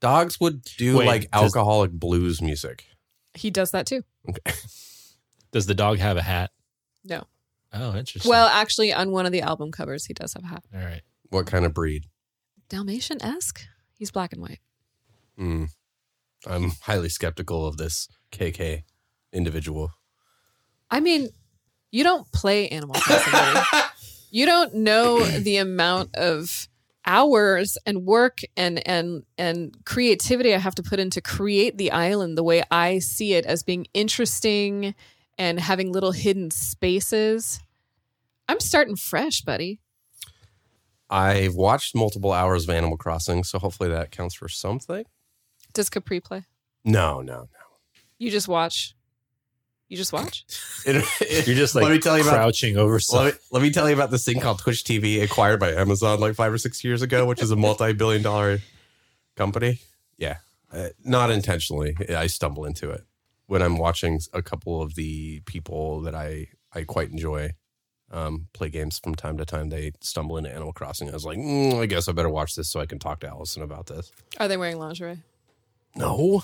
Dogs 0.00 0.38
would 0.40 0.64
do 0.76 0.98
Wait, 0.98 1.06
like 1.06 1.30
does- 1.30 1.42
alcoholic 1.44 1.92
blues 1.92 2.42
music. 2.42 2.84
He 3.34 3.50
does 3.50 3.72
that 3.72 3.86
too. 3.86 4.02
Okay. 4.28 4.52
Does 5.52 5.66
the 5.66 5.74
dog 5.74 5.98
have 5.98 6.16
a 6.16 6.22
hat? 6.22 6.50
No. 7.04 7.22
Oh, 7.72 7.94
interesting. 7.94 8.28
Well, 8.28 8.48
actually, 8.48 8.92
on 8.92 9.12
one 9.12 9.24
of 9.24 9.30
the 9.30 9.42
album 9.42 9.70
covers, 9.70 10.04
he 10.04 10.12
does 10.12 10.32
have 10.34 10.42
a 10.42 10.46
hat. 10.48 10.64
all 10.74 10.80
right. 10.80 11.02
What 11.30 11.46
kind 11.46 11.64
of 11.64 11.72
breed? 11.72 12.06
Dalmatian 12.68 13.22
esque. 13.22 13.64
He's 13.96 14.10
black 14.10 14.32
and 14.32 14.42
white. 14.42 14.58
Mm. 15.38 15.68
I'm 16.46 16.72
highly 16.82 17.08
skeptical 17.08 17.66
of 17.66 17.76
this 17.76 18.08
KK 18.32 18.82
individual. 19.32 19.90
I 20.90 20.98
mean, 20.98 21.28
you 21.92 22.02
don't 22.02 22.30
play 22.32 22.68
Animal 22.68 22.96
Crossing. 22.96 23.62
you 24.30 24.46
don't 24.46 24.74
know 24.74 25.24
the 25.24 25.58
amount 25.58 26.14
of 26.16 26.68
hours 27.06 27.76
and 27.86 28.04
work 28.04 28.40
and 28.56 28.86
and 28.88 29.24
and 29.36 29.76
creativity 29.84 30.54
I 30.54 30.58
have 30.58 30.74
to 30.76 30.82
put 30.82 30.98
in 30.98 31.10
to 31.10 31.20
create 31.20 31.76
the 31.76 31.90
island 31.90 32.38
the 32.38 32.42
way 32.42 32.62
I 32.70 32.98
see 32.98 33.34
it 33.34 33.44
as 33.46 33.62
being 33.62 33.86
interesting 33.94 34.94
and 35.38 35.60
having 35.60 35.92
little 35.92 36.12
hidden 36.12 36.50
spaces. 36.50 37.60
I'm 38.48 38.60
starting 38.60 38.96
fresh, 38.96 39.40
buddy. 39.40 39.80
I've 41.10 41.54
watched 41.54 41.94
multiple 41.94 42.32
hours 42.32 42.64
of 42.64 42.70
Animal 42.70 42.96
Crossing, 42.96 43.44
so 43.44 43.58
hopefully 43.58 43.90
that 43.90 44.10
counts 44.10 44.34
for 44.34 44.48
something. 44.48 45.04
Does 45.72 45.90
Capri 45.90 46.20
play? 46.20 46.44
No, 46.84 47.20
no, 47.20 47.40
no. 47.40 47.48
You 48.18 48.30
just 48.30 48.48
watch. 48.48 48.94
You 49.94 49.98
just 49.98 50.12
watch? 50.12 50.44
It- 50.86 51.04
it- 51.20 51.46
You're 51.46 51.54
just 51.54 51.76
like 51.76 51.84
let 51.84 51.92
me 51.92 52.00
tell 52.00 52.16
you 52.18 52.24
about 52.24 52.34
crouching 52.34 52.76
over 52.76 52.98
let 53.12 53.34
me, 53.34 53.40
let 53.52 53.62
me 53.62 53.70
tell 53.70 53.88
you 53.88 53.94
about 53.94 54.10
this 54.10 54.24
thing 54.24 54.40
called 54.40 54.58
Twitch 54.58 54.82
TV 54.82 55.22
acquired 55.22 55.60
by 55.60 55.70
Amazon 55.70 56.18
like 56.18 56.34
five 56.34 56.52
or 56.52 56.58
six 56.58 56.82
years 56.82 57.00
ago, 57.00 57.24
which 57.26 57.40
is 57.40 57.52
a 57.52 57.56
multi-billion 57.56 58.20
dollar 58.20 58.58
company. 59.36 59.78
Yeah, 60.18 60.38
uh, 60.72 60.88
not 61.04 61.30
intentionally. 61.30 61.96
I 62.08 62.26
stumble 62.26 62.64
into 62.64 62.90
it 62.90 63.04
when 63.46 63.62
I'm 63.62 63.78
watching 63.78 64.18
a 64.32 64.42
couple 64.42 64.82
of 64.82 64.96
the 64.96 65.38
people 65.46 66.00
that 66.00 66.16
I 66.16 66.48
I 66.72 66.82
quite 66.82 67.10
enjoy 67.12 67.52
um, 68.10 68.48
play 68.52 68.70
games 68.70 68.98
from 68.98 69.14
time 69.14 69.36
to 69.38 69.44
time. 69.44 69.68
They 69.68 69.92
stumble 70.00 70.36
into 70.38 70.50
Animal 70.52 70.72
Crossing. 70.72 71.08
I 71.08 71.12
was 71.12 71.24
like, 71.24 71.38
mm, 71.38 71.80
I 71.80 71.86
guess 71.86 72.08
I 72.08 72.12
better 72.12 72.28
watch 72.28 72.56
this 72.56 72.68
so 72.68 72.80
I 72.80 72.86
can 72.86 72.98
talk 72.98 73.20
to 73.20 73.28
Allison 73.28 73.62
about 73.62 73.86
this. 73.86 74.10
Are 74.40 74.48
they 74.48 74.56
wearing 74.56 74.78
lingerie? 74.80 75.18
No, 75.94 76.42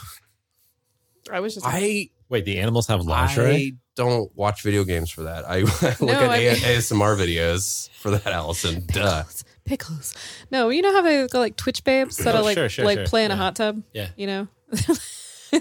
I 1.32 1.40
was 1.40 1.54
just 1.54 1.66
I 1.66 2.10
Wait, 2.30 2.44
the 2.46 2.58
animals 2.60 2.86
have 2.86 3.04
lingerie? 3.04 3.54
I 3.54 3.72
don't 3.96 4.34
watch 4.34 4.62
video 4.62 4.84
games 4.84 5.10
for 5.10 5.24
that. 5.24 5.44
I 5.46 5.60
look 5.60 6.00
No, 6.00 6.08
at 6.12 6.30
I 6.30 6.36
A- 6.36 6.52
mean- 6.54 6.62
ASMR 6.62 7.16
videos 7.18 7.90
for 7.90 8.10
that, 8.12 8.26
Allison. 8.28 8.84
Duh. 8.92 9.24
pickles. 9.64 10.14
No, 10.50 10.70
you 10.70 10.80
know 10.80 10.92
how 10.92 11.02
they 11.02 11.26
go 11.28 11.38
like 11.40 11.56
Twitch 11.56 11.84
babes 11.84 12.16
that 12.18 12.34
Oh, 12.34 12.38
are 12.38 12.42
like 12.42 12.56
sure, 12.56 12.68
sure, 12.70 12.84
like 12.86 12.98
sure. 13.00 13.06
play 13.06 13.24
in 13.26 13.30
a 13.30 13.36
hot 13.36 13.56
tub. 13.56 13.82
Yeah. 13.92 14.08
You 14.16 14.26
know, 14.28 14.48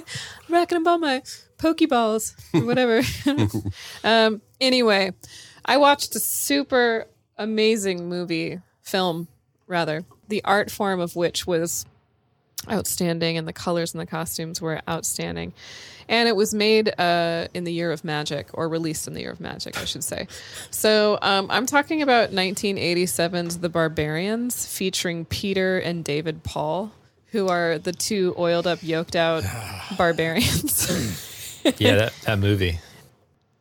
racking 0.50 0.78
up 0.78 0.88
all 0.88 0.98
my 1.00 1.22
pokeballs 1.58 2.34
or 2.54 2.66
whatever. 2.66 3.02
um. 4.04 4.42
Anyway, 4.62 5.14
I 5.66 5.78
watched 5.78 6.16
a 6.16 6.20
super 6.20 7.06
amazing 7.38 8.10
movie 8.10 8.60
film, 8.82 9.28
rather 9.68 10.04
the 10.28 10.44
art 10.44 10.70
form 10.70 11.00
of 11.00 11.16
which 11.16 11.48
was 11.48 11.86
outstanding 12.70 13.38
and 13.38 13.48
the 13.48 13.54
colors 13.54 13.94
and 13.94 14.02
the 14.02 14.06
costumes 14.06 14.62
were 14.62 14.82
outstanding. 14.90 15.54
And 16.08 16.28
it 16.28 16.36
was 16.36 16.54
made 16.54 16.92
uh, 17.00 17.48
in 17.54 17.66
the 17.66 17.72
year 17.72 17.92
of 17.92 18.04
magic 18.04 18.48
or 18.54 18.68
released 18.68 19.08
in 19.08 19.14
the 19.14 19.22
year 19.22 19.32
of 19.32 19.40
magic 19.40 19.78
i 19.78 19.86
should 19.86 20.04
say. 20.04 20.28
So 20.72 21.20
um, 21.22 21.48
i'm 21.50 21.66
talking 21.66 22.02
about 22.02 22.32
1987's 22.32 23.60
the 23.60 23.70
barbarians 23.70 24.66
featuring 24.66 25.26
peter 25.26 25.78
and 25.80 26.04
david 26.04 26.44
paul 26.44 26.92
who 27.32 27.48
are 27.48 27.78
the 27.78 27.92
two 27.92 28.34
oiled 28.38 28.68
up 28.68 28.80
yoked 28.82 29.16
out 29.16 29.44
barbarians. 29.98 30.90
Yeah, 31.78 31.96
that, 31.96 32.14
that 32.26 32.40
movie. 32.40 32.80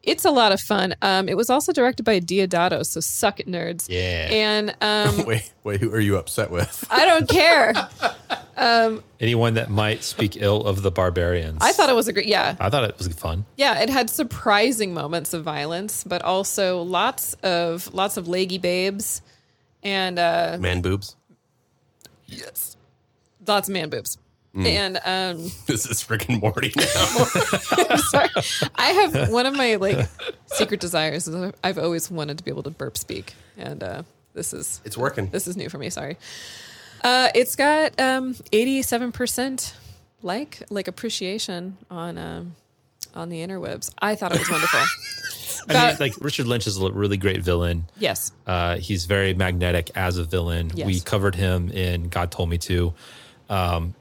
It's 0.08 0.24
a 0.24 0.30
lot 0.30 0.52
of 0.52 0.60
fun 0.60 0.94
um, 1.02 1.28
it 1.28 1.36
was 1.36 1.50
also 1.50 1.72
directed 1.72 2.02
by 2.04 2.20
Deodato 2.20 2.84
so 2.84 3.00
suck 3.00 3.40
it 3.40 3.46
nerds 3.46 3.86
Yeah. 3.88 4.28
and 4.30 4.74
um, 4.80 5.24
Wait, 5.30 5.52
wait, 5.64 5.80
who 5.80 5.92
are 5.92 6.00
you 6.00 6.16
upset 6.16 6.50
with? 6.50 6.86
i 6.90 7.04
don't 7.04 7.28
care 7.28 7.72
Anyone 9.20 9.54
that 9.54 9.70
might 9.70 10.02
speak 10.02 10.36
ill 10.36 10.64
of 10.64 10.82
the 10.82 10.90
barbarians. 10.90 11.58
i 11.60 11.72
thought 11.72 11.88
it 11.88 11.94
was 11.94 12.08
a 12.08 12.12
great 12.12 12.26
yeah 12.26 12.56
I 12.60 12.70
thought 12.70 12.84
it 12.84 12.96
was 12.98 13.06
fun. 13.08 13.44
Yeah, 13.56 13.80
it 13.80 13.88
had 13.90 14.10
surprising 14.10 14.92
moments 14.94 15.32
of 15.32 15.44
violence, 15.44 16.02
but 16.04 16.22
also 16.22 16.82
lots 16.82 17.34
of 17.42 17.92
lots 17.94 18.16
of 18.16 18.26
leggy 18.28 18.58
babes 18.58 19.22
and 19.82 20.18
uh 20.18 20.56
Man 20.60 20.80
boobs. 20.82 21.14
yes. 22.26 22.76
Lots 23.46 23.68
of 23.68 23.72
man 23.72 23.88
boobs. 23.90 24.18
And 24.54 24.98
um 25.04 25.50
This 25.66 25.86
is 25.86 26.08
Rick 26.10 26.28
and 26.28 26.40
Morty 26.40 26.72
now. 26.76 26.84
I'm 27.90 27.98
sorry. 27.98 28.28
I 28.74 28.86
have 28.90 29.30
one 29.30 29.46
of 29.46 29.54
my 29.54 29.76
like 29.76 30.08
secret 30.46 30.80
desires 30.80 31.28
is 31.28 31.52
I've 31.62 31.78
always 31.78 32.10
wanted 32.10 32.38
to 32.38 32.44
be 32.44 32.50
able 32.50 32.64
to 32.64 32.70
burp 32.70 32.96
speak. 32.96 33.34
And 33.56 33.82
uh 33.82 34.02
this 34.34 34.52
is 34.52 34.80
it's 34.84 34.96
working. 34.96 35.28
this 35.30 35.46
is 35.46 35.56
new 35.56 35.68
for 35.68 35.78
me, 35.78 35.90
sorry. 35.90 36.16
Uh 37.04 37.28
it's 37.34 37.54
got 37.56 38.00
um 38.00 38.34
87% 38.34 39.74
like 40.22 40.62
like 40.70 40.88
appreciation 40.88 41.76
on 41.90 42.18
um 42.18 42.56
on 43.14 43.28
the 43.28 43.46
interwebs. 43.46 43.92
I 44.00 44.14
thought 44.16 44.32
it 44.34 44.38
was 44.38 44.50
wonderful. 44.50 44.80
I 45.70 45.88
mean, 45.88 45.96
like 46.00 46.14
Richard 46.20 46.46
Lynch 46.46 46.66
is 46.66 46.78
a 46.80 46.90
really 46.90 47.16
great 47.16 47.42
villain. 47.42 47.84
yes. 47.98 48.32
Uh, 48.46 48.76
he's 48.76 49.04
very 49.04 49.34
magnetic 49.34 49.90
as 49.94 50.16
a 50.16 50.24
villain. 50.24 50.70
Yes. 50.74 50.86
We 50.86 51.00
covered 51.00 51.34
him 51.34 51.70
in 51.70 52.08
God 52.08 52.30
Told 52.30 52.48
Me 52.48 52.58
To. 52.58 52.94
Um, 53.50 53.94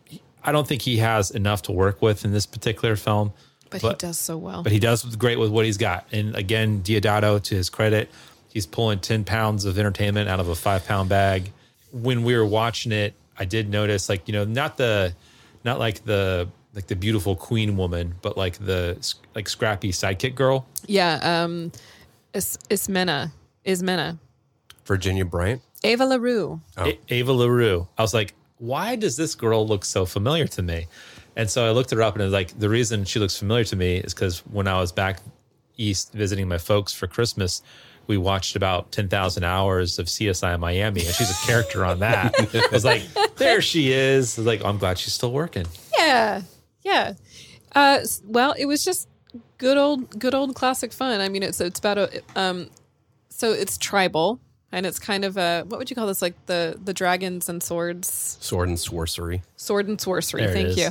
I 0.48 0.52
don't 0.52 0.68
think 0.68 0.82
he 0.82 0.98
has 0.98 1.30
enough 1.32 1.62
to 1.64 1.72
work 1.72 2.02
with 2.02 2.26
in 2.26 2.32
this 2.32 2.46
particular 2.46 2.96
film, 2.96 3.34
But, 3.70 3.82
he 3.82 3.94
does 3.94 4.18
so 4.18 4.38
well. 4.38 4.64
but 4.64 4.72
he 4.72 4.80
does 4.80 5.04
great 5.18 5.38
with 5.38 5.52
what 5.52 5.66
he's 5.66 5.78
got. 5.78 6.08
And 6.12 6.36
again, 6.36 6.82
Deodato, 6.82 7.42
to 7.44 7.56
his 7.56 7.70
credit, 7.70 8.10
he's 8.52 8.66
pulling 8.66 9.00
10 9.00 9.26
pounds 9.26 9.66
of 9.66 9.78
entertainment 9.78 10.30
out 10.30 10.40
of 10.40 10.48
a 10.48 10.56
five 10.56 10.86
pound 10.88 11.10
bag. 11.10 11.52
When 11.92 12.24
we 12.24 12.36
were 12.36 12.46
watching 12.46 12.92
it, 12.92 13.14
I 13.38 13.46
did 13.46 13.70
notice, 13.70 14.10
like, 14.10 14.28
you 14.28 14.34
know, 14.34 14.46
not 14.46 14.78
the, 14.78 15.14
not 15.64 15.80
like 15.80 16.06
the, 16.06 16.48
like 16.74 16.88
the 16.88 16.96
beautiful 16.96 17.36
queen 17.36 17.76
woman, 17.76 18.16
but 18.22 18.38
like 18.38 18.58
the 18.58 18.98
like 19.36 19.50
scrappy 19.50 19.92
sidekick 19.92 20.36
girl. 20.36 20.66
Yeah, 20.86 21.20
um 21.44 21.72
Is 22.34 22.58
Ismena. 22.70 23.32
Ismena. 23.66 24.18
Virginia 24.86 25.26
Bryant. 25.26 25.62
Ava 25.84 26.06
LaRue. 26.06 26.62
A- 26.78 27.00
Ava 27.10 27.34
LaRue. 27.34 27.88
I 27.98 28.02
was 28.02 28.14
like, 28.14 28.34
why 28.58 28.96
does 28.96 29.18
this 29.18 29.36
girl 29.36 29.68
look 29.68 29.86
so 29.86 30.06
familiar 30.06 30.48
to 30.48 30.62
me? 30.62 30.88
And 31.36 31.50
so 31.50 31.66
I 31.66 31.72
looked 31.72 31.92
her 31.92 32.02
up 32.02 32.16
and 32.16 32.22
it 32.22 32.26
was 32.26 32.34
like, 32.34 32.58
the 32.58 32.70
reason 32.70 33.06
she 33.06 33.20
looks 33.20 33.38
familiar 33.38 33.64
to 33.66 33.76
me 33.76 33.98
is 33.98 34.14
because 34.14 34.40
when 34.48 34.68
I 34.68 34.80
was 34.80 34.92
back 34.92 35.20
east 35.78 36.14
visiting 36.14 36.48
my 36.48 36.58
folks 36.58 36.94
for 36.94 37.06
Christmas, 37.08 37.62
we 38.08 38.18
watched 38.18 38.56
about 38.56 38.92
10,000 38.92 39.44
hours 39.44 40.00
of 40.00 40.08
CSI 40.08 40.60
Miami 40.60 41.06
and 41.06 41.14
she's 41.14 41.30
a 41.30 41.46
character 41.46 41.86
on 41.86 42.00
that. 42.00 42.34
I 42.56 42.68
was 42.72 42.86
like, 42.86 43.04
there 43.36 43.62
she 43.62 43.92
is. 43.92 44.38
I 44.38 44.42
was 44.42 44.48
like, 44.48 44.66
I'm 44.66 44.78
glad 44.78 44.98
she's 44.98 45.14
still 45.14 45.32
working. 45.32 45.68
Yeah, 46.00 46.42
yeah. 46.84 47.14
Uh, 47.76 48.00
well, 48.26 48.56
it 48.58 48.66
was 48.66 48.84
just 48.84 49.08
good 49.58 49.78
old, 49.78 50.18
good 50.18 50.34
old 50.34 50.56
classic 50.56 50.92
fun. 50.92 51.20
I 51.22 51.30
mean, 51.30 51.44
it's 51.44 51.60
it's 51.62 51.80
about 51.80 51.98
a 51.98 52.22
um, 52.36 52.70
so 53.30 53.52
it's 53.52 53.78
tribal 53.78 54.40
and 54.72 54.86
it's 54.86 55.00
kind 55.00 55.24
of 55.24 55.38
a 55.38 55.64
what 55.64 55.80
would 55.80 55.90
you 55.90 55.96
call 55.96 56.08
this? 56.08 56.22
Like 56.22 56.46
the 56.46 56.78
the 56.84 56.94
dragons 56.94 57.50
and 57.50 57.62
swords, 57.64 58.38
Sword 58.42 58.70
and 58.70 58.80
sorcery. 58.80 59.42
sword 59.56 59.88
and 59.88 60.00
sorcery. 60.00 60.42
There 60.46 60.54
Thank 60.54 60.78
you. 60.78 60.90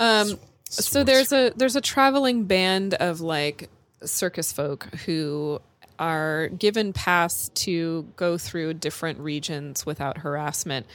Um, 0.00 0.38
so 0.64 1.04
there's 1.04 1.32
a 1.32 1.52
there's 1.56 1.76
a 1.76 1.80
traveling 1.80 2.44
band 2.44 2.94
of 2.94 3.20
like 3.20 3.68
circus 4.04 4.52
folk 4.52 4.84
who 5.06 5.60
are 5.98 6.48
given 6.48 6.92
pass 6.92 7.50
to 7.50 8.08
go 8.16 8.38
through 8.38 8.74
different 8.74 9.18
regions 9.20 9.84
without 9.86 10.18
harassment, 10.18 10.86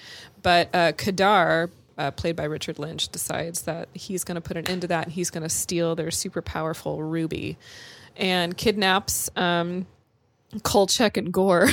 but 0.42 0.70
uh, 0.74 0.92
Kadar. 0.94 1.70
Uh, 2.00 2.12
played 2.12 2.36
by 2.36 2.44
Richard 2.44 2.78
Lynch, 2.78 3.10
decides 3.10 3.64
that 3.64 3.90
he's 3.96 4.24
going 4.24 4.36
to 4.36 4.42
put 4.42 4.56
an 4.56 4.68
end 4.68 4.82
to 4.82 4.88
that 4.90 5.06
and 5.06 5.12
he's 5.12 5.32
going 5.32 5.42
to 5.42 5.50
steal 5.50 5.96
their 5.96 6.12
super 6.12 6.44
powerful 6.44 7.02
ruby 7.02 7.58
and 8.16 8.56
kidnaps 8.56 9.32
um, 9.36 9.88
Kutchek 10.64 11.18
and 11.18 11.32
Gore. 11.32 11.64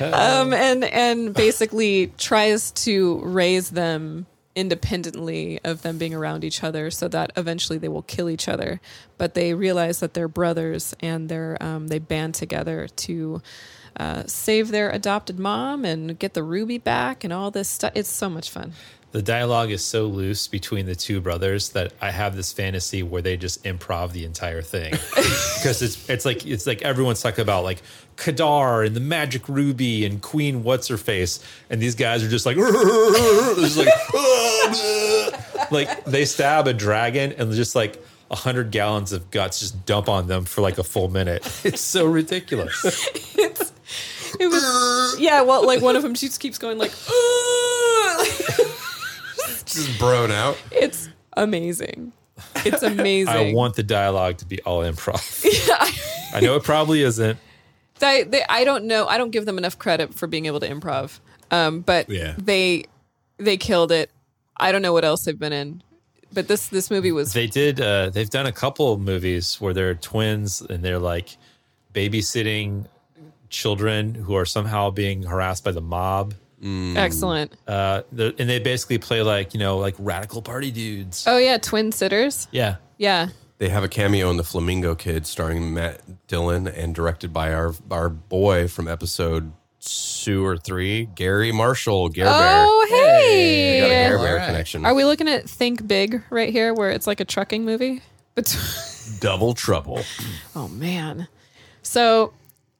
um, 0.00 0.52
and 0.52 0.84
and 0.84 1.34
basically 1.34 2.12
tries 2.18 2.70
to 2.72 3.20
raise 3.24 3.70
them 3.70 4.26
independently 4.54 5.58
of 5.64 5.82
them 5.82 5.98
being 5.98 6.14
around 6.14 6.44
each 6.44 6.62
other 6.62 6.90
so 6.90 7.08
that 7.08 7.32
eventually 7.36 7.78
they 7.78 7.88
will 7.88 8.02
kill 8.02 8.28
each 8.28 8.48
other 8.48 8.80
but 9.16 9.34
they 9.34 9.54
realize 9.54 10.00
that 10.00 10.12
they're 10.12 10.28
brothers 10.28 10.94
and 11.00 11.28
they're 11.28 11.56
um, 11.62 11.88
they 11.88 11.98
band 11.98 12.34
together 12.34 12.86
to 12.88 13.40
uh, 13.96 14.22
save 14.26 14.70
their 14.70 14.90
adopted 14.90 15.38
mom 15.38 15.84
and 15.84 16.18
get 16.18 16.34
the 16.34 16.42
ruby 16.42 16.76
back 16.76 17.24
and 17.24 17.32
all 17.32 17.50
this 17.50 17.68
stuff 17.68 17.92
it's 17.94 18.10
so 18.10 18.28
much 18.28 18.50
fun 18.50 18.72
The 19.12 19.20
dialogue 19.20 19.70
is 19.70 19.84
so 19.84 20.06
loose 20.06 20.48
between 20.48 20.86
the 20.86 20.94
two 20.94 21.20
brothers 21.20 21.68
that 21.70 21.92
I 22.00 22.10
have 22.10 22.34
this 22.34 22.50
fantasy 22.50 23.02
where 23.02 23.20
they 23.20 23.36
just 23.36 23.62
improv 23.62 24.12
the 24.12 24.24
entire 24.24 24.62
thing 24.62 24.92
because 25.14 25.82
it's 25.82 26.08
it's 26.08 26.24
like 26.24 26.46
it's 26.46 26.66
like 26.66 26.80
everyone's 26.80 27.20
talking 27.20 27.42
about 27.42 27.62
like 27.62 27.82
Kadar 28.16 28.86
and 28.86 28.96
the 28.96 29.00
magic 29.00 29.50
ruby 29.50 30.06
and 30.06 30.22
Queen 30.22 30.62
what's 30.62 30.88
her 30.88 30.96
face 30.96 31.44
and 31.68 31.78
these 31.80 31.94
guys 31.94 32.24
are 32.24 32.28
just 32.30 32.46
like 32.46 32.56
just 33.56 33.76
like 33.76 33.88
like 35.70 36.04
they 36.06 36.24
stab 36.24 36.66
a 36.66 36.72
dragon 36.72 37.32
and 37.32 37.52
just 37.52 37.74
like 37.74 38.02
a 38.30 38.36
hundred 38.36 38.70
gallons 38.70 39.12
of 39.12 39.30
guts 39.30 39.60
just 39.60 39.84
dump 39.84 40.08
on 40.08 40.26
them 40.26 40.46
for 40.46 40.62
like 40.62 40.78
a 40.78 40.84
full 40.84 41.10
minute. 41.10 41.46
It's 41.64 41.82
so 41.82 42.06
ridiculous. 42.06 42.82
it's 43.36 43.72
it 44.40 44.46
was 44.46 45.16
yeah 45.20 45.42
well 45.42 45.66
like 45.66 45.82
one 45.82 45.96
of 45.96 46.02
them 46.02 46.14
just 46.14 46.40
keeps 46.40 46.56
going 46.56 46.78
like 46.78 46.92
Just 49.74 49.98
brown 49.98 50.30
out. 50.30 50.56
it's 50.70 51.08
amazing 51.36 52.12
it's 52.64 52.82
amazing 52.94 53.28
I 53.34 53.52
want 53.54 53.76
the 53.76 53.82
dialogue 53.82 54.38
to 54.38 54.46
be 54.46 54.60
all 54.62 54.82
improv. 54.82 55.44
Yeah. 55.68 55.86
I 56.36 56.40
know 56.40 56.56
it 56.56 56.64
probably 56.64 57.02
isn't. 57.02 57.38
they, 57.98 58.22
they 58.24 58.42
I 58.48 58.64
don't 58.64 58.84
know. 58.86 59.06
I 59.06 59.18
don't 59.18 59.30
give 59.30 59.44
them 59.46 59.58
enough 59.58 59.78
credit 59.78 60.14
for 60.14 60.26
being 60.26 60.46
able 60.46 60.60
to 60.60 60.68
improv. 60.68 61.20
Um, 61.50 61.80
but 61.80 62.08
Yeah. 62.08 62.34
they 62.38 62.84
they 63.36 63.56
killed 63.58 63.92
it. 63.92 64.10
I 64.56 64.72
don't 64.72 64.80
know 64.82 64.92
what 64.94 65.04
else 65.04 65.24
they've 65.24 65.38
been 65.38 65.52
in, 65.52 65.82
but 66.32 66.48
this 66.48 66.68
this 66.68 66.90
movie 66.90 67.12
was 67.12 67.32
They 67.34 67.46
did. 67.46 67.80
Uh, 67.80 68.08
they've 68.10 68.30
done 68.30 68.46
a 68.46 68.52
couple 68.52 68.92
of 68.92 69.00
movies 69.00 69.60
where 69.60 69.74
they're 69.74 69.94
twins 69.94 70.62
and 70.62 70.82
they're 70.82 70.98
like 70.98 71.36
babysitting 71.94 72.86
children 73.50 74.14
who 74.14 74.34
are 74.34 74.46
somehow 74.46 74.90
being 74.90 75.22
harassed 75.24 75.62
by 75.64 75.72
the 75.72 75.80
mob. 75.82 76.34
Excellent. 76.62 77.52
Uh, 77.66 78.02
the- 78.12 78.34
and 78.38 78.48
they 78.48 78.58
basically 78.58 78.98
play 78.98 79.22
like 79.22 79.52
you 79.54 79.60
know 79.60 79.78
like 79.78 79.94
radical 79.98 80.42
party 80.42 80.70
dudes. 80.70 81.24
Oh 81.26 81.38
yeah, 81.38 81.58
twin 81.58 81.90
sitters. 81.92 82.46
Yeah, 82.52 82.76
Yeah, 82.98 83.28
They 83.58 83.68
have 83.68 83.82
a 83.84 83.88
cameo 83.88 84.30
in 84.30 84.36
the 84.36 84.44
Flamingo 84.44 84.94
Kid, 84.94 85.26
starring 85.26 85.74
Matt 85.74 86.00
Dillon 86.28 86.68
and 86.68 86.94
directed 86.94 87.32
by 87.32 87.52
our 87.52 87.74
our 87.90 88.08
boy 88.08 88.68
from 88.68 88.86
episode 88.88 89.52
two 89.80 90.46
or 90.46 90.56
three, 90.56 91.06
Garry 91.16 91.50
Marshall, 91.50 92.08
Gare 92.08 92.26
Bear. 92.26 92.64
Oh 92.64 92.80
We 92.84 92.90
got 92.90 92.96
a 92.96 93.06
hey, 93.26 93.80
Gare 93.80 94.18
Bear 94.18 94.28
Alright. 94.34 94.46
connection. 94.46 94.84
are 94.86 94.94
we 94.94 95.04
looking 95.04 95.26
at 95.28 95.50
Think 95.50 95.86
Big 95.88 96.22
right 96.30 96.50
here, 96.52 96.72
where 96.72 96.90
it's 96.90 97.08
like 97.08 97.18
a 97.18 97.24
trucking 97.24 97.64
movie? 97.64 98.00
But 98.36 98.56
Double 99.20 99.52
trouble. 99.54 100.02
Oh 100.54 100.68
man. 100.68 101.26
So 101.82 102.32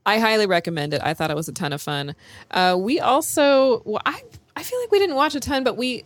I 0.05 0.19
highly 0.19 0.47
recommend 0.47 0.95
it. 0.95 1.01
I 1.03 1.15
thought 1.15 1.31
it 1.31 1.37
was 1.37 1.49
a 1.49 1.53
ton 1.53 1.73
of 1.73 1.81
fun. 1.81 2.15
Uh, 2.51 2.77
we 2.79 3.01
also 3.01 3.83
well, 3.85 4.03
I 4.05 4.23
I 4.57 4.63
feel 4.63 4.81
like 4.81 4.91
we 4.91 4.99
didn't 4.99 5.17
watch 5.17 5.35
a 5.35 5.41
ton, 5.41 5.65
but 5.65 5.77
we 5.77 6.05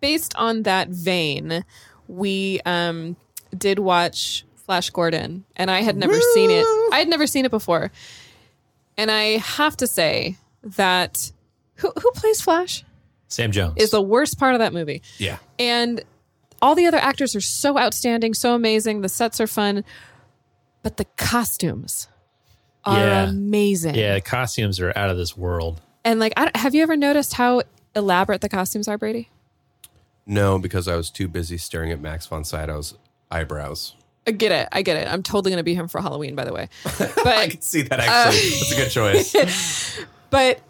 based 0.00 0.34
on 0.36 0.62
that 0.64 0.88
vein, 0.88 1.64
we 2.06 2.60
um 2.66 3.16
did 3.56 3.78
watch 3.78 4.44
Flash 4.56 4.90
Gordon 4.90 5.44
and 5.56 5.70
I 5.70 5.80
had 5.80 5.96
never 5.96 6.18
seen 6.34 6.50
it. 6.50 6.64
I 6.92 6.98
had 6.98 7.08
never 7.08 7.26
seen 7.26 7.44
it 7.44 7.50
before. 7.50 7.90
And 8.98 9.10
I 9.10 9.38
have 9.38 9.76
to 9.78 9.86
say 9.86 10.36
that 10.62 11.32
who 11.76 11.90
who 11.98 12.10
plays 12.12 12.42
Flash 12.42 12.84
Sam 13.28 13.52
Jones 13.52 13.74
is 13.76 13.90
the 13.90 14.02
worst 14.02 14.38
part 14.38 14.54
of 14.54 14.58
that 14.58 14.72
movie. 14.72 15.02
Yeah. 15.16 15.38
And 15.58 16.02
all 16.60 16.74
the 16.74 16.86
other 16.86 16.98
actors 16.98 17.36
are 17.36 17.40
so 17.40 17.78
outstanding, 17.78 18.34
so 18.34 18.54
amazing. 18.54 19.00
The 19.00 19.08
sets 19.08 19.40
are 19.40 19.46
fun, 19.46 19.84
but 20.82 20.96
the 20.96 21.04
costumes 21.16 22.08
are 22.84 22.98
Yeah. 22.98 23.28
amazing. 23.28 23.94
yeah. 23.94 24.14
The 24.14 24.20
costumes 24.20 24.80
are 24.80 24.92
out 24.96 25.10
of 25.10 25.16
this 25.16 25.36
world. 25.36 25.80
And 26.04 26.20
like, 26.20 26.32
I 26.36 26.50
have 26.54 26.74
you 26.74 26.82
ever 26.82 26.96
noticed 26.96 27.34
how 27.34 27.62
elaborate 27.94 28.40
the 28.40 28.48
costumes 28.48 28.88
are, 28.88 28.96
Brady? 28.98 29.28
No, 30.26 30.58
because 30.58 30.88
I 30.88 30.94
was 30.96 31.10
too 31.10 31.26
busy 31.28 31.56
staring 31.58 31.90
at 31.90 32.00
Max 32.00 32.26
von 32.26 32.44
Sydow's 32.44 32.94
eyebrows. 33.30 33.94
I 34.26 34.30
get 34.32 34.52
it. 34.52 34.68
I 34.72 34.82
get 34.82 34.96
it. 34.98 35.08
I'm 35.10 35.22
totally 35.22 35.50
going 35.50 35.58
to 35.60 35.64
be 35.64 35.74
him 35.74 35.88
for 35.88 36.00
Halloween, 36.02 36.34
by 36.34 36.44
the 36.44 36.52
way. 36.52 36.68
I 36.84 37.48
can 37.50 37.60
see 37.62 37.82
that 37.82 37.98
actually. 38.00 38.50
That's 38.50 38.72
a 38.72 38.76
good 38.76 38.90
choice. 38.90 40.00
but 40.30 40.60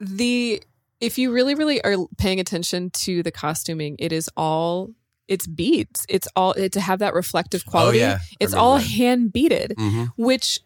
the 0.00 0.62
if 1.00 1.18
you 1.18 1.32
really 1.32 1.54
really 1.54 1.82
are 1.84 1.94
paying 2.18 2.40
attention 2.40 2.90
to 2.90 3.22
the 3.22 3.30
costuming, 3.30 3.96
it 3.98 4.12
is 4.12 4.28
all 4.36 4.90
it's 5.28 5.46
beads. 5.46 6.04
It's 6.08 6.26
all 6.36 6.52
it, 6.52 6.72
to 6.72 6.80
have 6.80 6.98
that 7.00 7.14
reflective 7.14 7.64
quality. 7.66 7.98
yeah. 7.98 8.18
It's 8.40 8.54
all 8.54 8.78
that. 8.78 8.86
hand 8.86 9.32
beaded. 9.32 9.74
Mhm. 9.78 10.12
which 10.16 10.60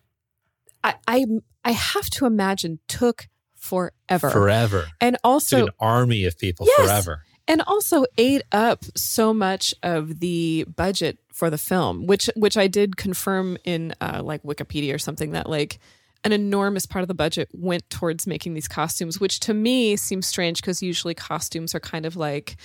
I, 0.85 0.95
I 1.07 1.25
I 1.65 1.73
have 1.73 2.09
to 2.11 2.27
imagine 2.27 2.79
took 2.89 3.29
forever, 3.57 4.31
Forever. 4.31 4.87
and 5.01 5.17
also 5.23 5.67
an 5.67 5.73
army 5.79 6.25
of 6.25 6.39
people 6.39 6.67
Yes. 6.79 6.87
forever. 6.89 7.23
and 7.47 7.61
also 7.67 8.07
ate 8.17 8.43
up 8.53 8.85
so 8.97 9.35
much 9.35 9.75
of 9.83 10.21
the 10.21 10.65
budget 10.77 11.19
for 11.33 11.51
the 11.51 11.59
film, 11.59 12.07
which 12.07 12.31
which 12.37 12.57
I 12.57 12.67
did 12.69 12.97
confirm 12.97 13.59
in 13.65 13.95
uh, 14.01 14.23
like 14.25 14.43
Wikipedia 14.43 14.95
or 14.95 14.99
something 14.99 15.33
that 15.33 15.49
like 15.49 15.79
an 16.25 16.33
enormous 16.33 16.85
part 16.85 17.03
of 17.03 17.09
the 17.09 17.15
budget 17.15 17.49
went 17.53 17.89
towards 17.89 18.27
making 18.27 18.53
these 18.55 18.69
costumes, 18.69 19.19
which 19.21 19.41
to 19.41 19.55
me 19.55 19.97
seems 19.97 20.27
strange 20.27 20.61
because 20.61 20.83
usually 20.83 21.15
costumes 21.15 21.75
are 21.75 21.81
kind 21.81 22.05
of 22.05 22.15
like 22.17 22.57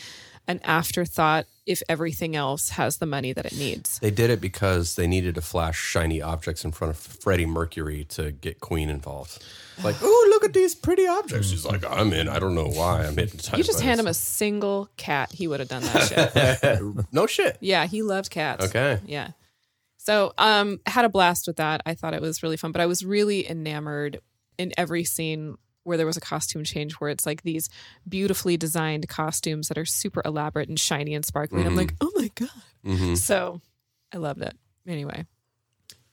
an 0.47 0.59
afterthought 0.63 1.45
if 1.65 1.81
everything 1.89 2.35
else 2.35 2.69
has 2.69 2.97
the 2.97 3.05
money 3.05 3.33
that 3.33 3.45
it 3.45 3.57
needs. 3.57 3.99
They 3.99 4.11
did 4.11 4.29
it 4.29 4.39
because 4.39 4.95
they 4.95 5.07
needed 5.07 5.35
to 5.35 5.41
flash 5.41 5.77
shiny 5.77 6.21
objects 6.21 6.63
in 6.63 6.71
front 6.71 6.91
of 6.91 6.97
Freddie 6.97 7.47
Mercury 7.47 8.03
to 8.09 8.31
get 8.31 8.59
Queen 8.59 8.89
involved. 8.89 9.43
Like, 9.83 9.95
oh, 10.01 10.27
look 10.29 10.43
at 10.43 10.53
these 10.53 10.75
pretty 10.75 11.07
objects. 11.07 11.49
She's 11.49 11.65
like, 11.65 11.83
I'm 11.89 12.13
in. 12.13 12.29
I 12.29 12.39
don't 12.39 12.55
know 12.55 12.67
why 12.67 13.05
I'm 13.05 13.17
hypnotized. 13.17 13.57
You 13.57 13.63
just 13.63 13.81
hand 13.81 13.99
him 13.99 14.07
a 14.07 14.13
single 14.13 14.89
cat, 14.97 15.31
he 15.31 15.47
would 15.47 15.59
have 15.59 15.69
done 15.69 15.83
that 15.83 16.55
shit. 16.55 17.05
no 17.11 17.25
shit. 17.25 17.57
Yeah, 17.59 17.87
he 17.87 18.03
loved 18.03 18.29
cats. 18.29 18.65
Okay. 18.65 18.99
Yeah. 19.05 19.31
So 19.97 20.33
um 20.37 20.79
had 20.85 21.05
a 21.05 21.09
blast 21.09 21.47
with 21.47 21.55
that. 21.57 21.81
I 21.85 21.95
thought 21.95 22.13
it 22.13 22.21
was 22.21 22.43
really 22.43 22.57
fun, 22.57 22.71
but 22.71 22.81
I 22.81 22.85
was 22.85 23.03
really 23.03 23.49
enamored 23.49 24.21
in 24.57 24.71
every 24.77 25.03
scene 25.03 25.57
where 25.85 25.97
there 25.97 26.05
was 26.05 26.17
a 26.17 26.21
costume 26.21 26.63
change 26.63 26.93
where 26.93 27.09
it's 27.09 27.25
like 27.25 27.43
these 27.43 27.69
beautifully 28.09 28.57
designed 28.57 29.07
costumes 29.07 29.67
that 29.69 29.77
are 29.77 29.85
super 29.85 30.21
elaborate 30.25 30.67
and 30.67 30.79
shiny 30.79 31.13
and 31.13 31.23
sparkly. 31.23 31.59
And 31.59 31.67
I'm 31.67 31.75
like, 31.75 31.93
oh 32.01 32.11
my 32.15 32.29
God. 32.35 32.49
hmm 32.83 33.15
So 33.15 33.61
I 34.13 34.17
loved 34.17 34.41
it. 34.41 34.55
Anyway, 34.87 35.25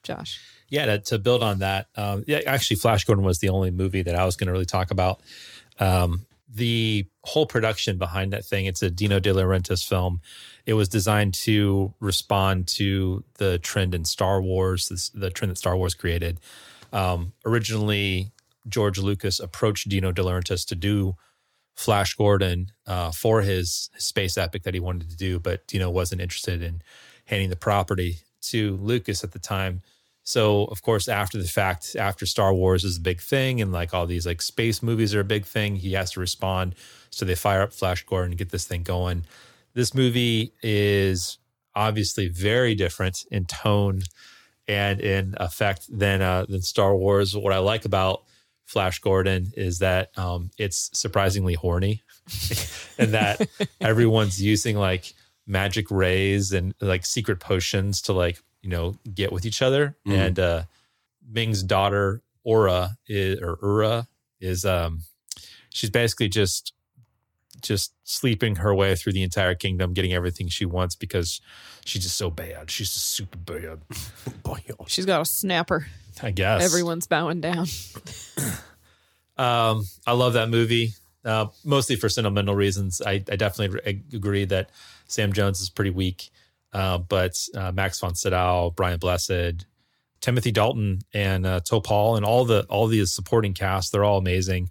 Josh. 0.03 0.41
Yeah, 0.69 0.87
to, 0.87 0.99
to 1.01 1.19
build 1.19 1.43
on 1.43 1.61
that, 1.61 1.87
um, 1.97 2.25
yeah, 2.27 2.41
actually, 2.47 2.77
Flash 2.77 3.05
Gordon 3.05 3.25
was 3.25 3.39
the 3.39 3.49
only 3.49 3.71
movie 3.71 4.03
that 4.03 4.15
I 4.15 4.25
was 4.25 4.37
going 4.37 4.47
to 4.47 4.53
really 4.53 4.65
talk 4.67 4.91
about. 4.91 5.21
Um, 5.81 6.27
the 6.55 7.07
whole 7.25 7.47
production 7.47 7.97
behind 7.97 8.33
that 8.35 8.45
thing, 8.45 8.67
it's 8.67 8.83
a 8.83 8.91
Dino 8.91 9.21
De 9.21 9.33
Laurentiis 9.33 9.87
film. 9.87 10.21
It 10.67 10.75
was 10.75 10.89
designed 10.89 11.33
to 11.35 11.95
respond 11.99 12.69
to 12.69 13.25
the 13.39 13.59
trend 13.59 13.95
in 13.95 14.05
Star 14.05 14.43
Wars, 14.43 14.89
this, 14.89 15.09
the 15.11 15.31
trend 15.31 15.51
that 15.51 15.57
Star 15.59 15.77
Wars 15.77 15.95
created. 15.95 16.41
Um, 16.93 17.33
originally, 17.47 18.32
George 18.69 18.99
Lucas 18.99 19.41
approached 19.41 19.89
Dino 19.89 20.13
De 20.13 20.23
Laurentiis 20.23 20.67
to 20.69 20.75
do 20.75 21.17
Flash 21.75 22.15
Gordon 22.15 22.71
uh, 22.87 23.11
for 23.11 23.43
his, 23.43 23.91
his 23.95 24.05
space 24.05 24.37
epic 24.37 24.63
that 24.65 24.75
he 24.75 24.81
wanted 24.81 25.11
to 25.11 25.17
do, 25.17 25.39
but 25.39 25.67
Dino 25.67 25.91
wasn't 25.91 26.21
interested 26.21 26.63
in 26.63 26.83
handing 27.27 27.51
the 27.51 27.57
property 27.57 28.19
to 28.43 28.77
Lucas 28.77 29.25
at 29.25 29.33
the 29.33 29.39
time. 29.39 29.83
So, 30.25 30.67
of 30.67 30.83
course, 30.83 31.09
after 31.09 31.39
the 31.39 31.49
fact, 31.49 31.97
after 31.97 32.27
Star 32.27 32.55
Wars 32.55 32.85
is 32.85 32.99
a 32.99 33.01
big 33.01 33.21
thing 33.21 33.61
and 33.61 33.73
like 33.73 33.93
all 33.93 34.07
these 34.07 34.27
like 34.27 34.41
space 34.41 34.83
movies 34.83 35.15
are 35.15 35.21
a 35.21 35.25
big 35.25 35.45
thing, 35.45 35.77
he 35.77 35.95
has 35.95 36.13
to 36.13 36.21
respond. 36.21 36.75
So 37.11 37.25
they 37.25 37.35
fire 37.35 37.63
up 37.63 37.73
Flash 37.73 38.05
Gordon 38.05 38.33
and 38.33 38.39
get 38.39 38.51
this 38.51 38.65
thing 38.65 38.83
going. 38.83 39.25
This 39.75 39.95
movie 39.95 40.53
is 40.63 41.39
obviously 41.75 42.29
very 42.29 42.75
different 42.75 43.25
in 43.31 43.47
tone 43.47 44.03
and 44.69 45.01
in 45.01 45.35
effect 45.39 45.87
than 45.91 46.23
uh, 46.23 46.47
than 46.49 46.63
Star 46.63 46.95
Wars. 46.95 47.37
What 47.37 47.53
I 47.53 47.59
like 47.59 47.85
about 47.85 48.23
Flash 48.73 49.01
Gordon 49.01 49.53
is 49.55 49.81
that 49.81 50.17
um, 50.17 50.51
it's 50.57 50.89
surprisingly 50.95 51.53
horny, 51.53 52.03
and 52.99 53.13
that 53.13 53.47
everyone's 53.83 54.41
using 54.41 54.79
like 54.79 55.13
magic 55.47 55.91
rays 55.91 56.53
and 56.53 56.75
like 56.81 57.05
secret 57.05 57.39
potions 57.39 58.01
to 58.03 58.15
like 58.15 58.41
you 58.63 58.71
know 58.71 58.97
get 59.15 59.31
with 59.31 59.45
each 59.45 59.61
other. 59.61 59.95
Mhm. 60.07 60.27
And 60.27 60.39
uh, 60.39 60.63
Ming's 61.31 61.63
daughter 61.63 62.23
Aura 62.45 62.97
is, 63.07 63.41
or 63.43 63.59
Ura 63.63 64.09
is 64.41 64.65
um, 64.65 65.03
she's 65.69 65.91
basically 65.91 66.29
just 66.31 66.73
just 67.61 67.93
sleeping 68.05 68.57
her 68.57 68.75
way 68.75 68.97
through 68.97 69.13
the 69.13 69.23
entire 69.23 69.55
kingdom, 69.55 69.93
getting 69.93 70.15
everything 70.15 70.49
she 70.49 70.65
wants 70.65 70.95
because 70.97 71.43
she's 71.85 72.03
just 72.05 72.17
so 72.17 72.31
bad. 72.31 72.71
She's 72.71 72.91
just 72.91 73.07
super 73.09 73.37
bad. 73.37 73.81
Boy, 74.43 74.61
She's 74.87 75.05
got 75.05 75.21
a 75.21 75.25
snapper. 75.27 75.89
I 76.23 76.31
guess 76.31 76.63
Everyone's 76.65 77.07
bowing 77.07 77.41
down. 77.41 77.67
Um, 79.37 79.85
I 80.07 80.13
love 80.13 80.35
that 80.35 80.51
movie. 80.51 80.93
uh, 81.25 81.47
mostly 81.65 81.97
for 81.97 82.09
sentimental 82.09 82.55
reasons. 82.55 83.01
I, 83.01 83.13
I 83.13 83.37
definitely 83.37 83.81
re- 83.85 84.03
agree 84.13 84.45
that 84.47 84.71
Sam 85.09 85.33
Jones 85.33 85.61
is 85.61 85.71
pretty 85.71 85.91
weak, 85.91 86.31
uh, 86.73 86.99
but 86.99 87.39
uh, 87.55 87.73
Max 87.73 87.99
von 88.01 88.15
Sydow, 88.15 88.73
Brian 88.77 88.99
Blessed, 88.99 89.67
Timothy 90.21 90.53
Dalton, 90.53 91.01
and 91.15 91.47
uh, 91.47 91.61
Topol, 91.61 92.17
and 92.17 92.25
all 92.27 92.45
the 92.45 92.65
all 92.69 92.87
the 92.87 93.05
supporting 93.07 93.55
cast, 93.55 93.91
they're 93.93 94.05
all 94.05 94.19
amazing. 94.19 94.69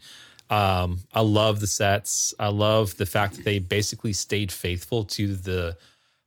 Um, 0.49 0.99
I 1.13 1.21
love 1.21 1.60
the 1.60 1.67
sets. 1.67 2.34
I 2.39 2.49
love 2.49 2.95
the 2.97 3.06
fact 3.06 3.38
that 3.38 3.45
they 3.45 3.60
basically 3.60 4.13
stayed 4.13 4.51
faithful 4.51 5.06
to 5.06 5.36
the 5.36 5.77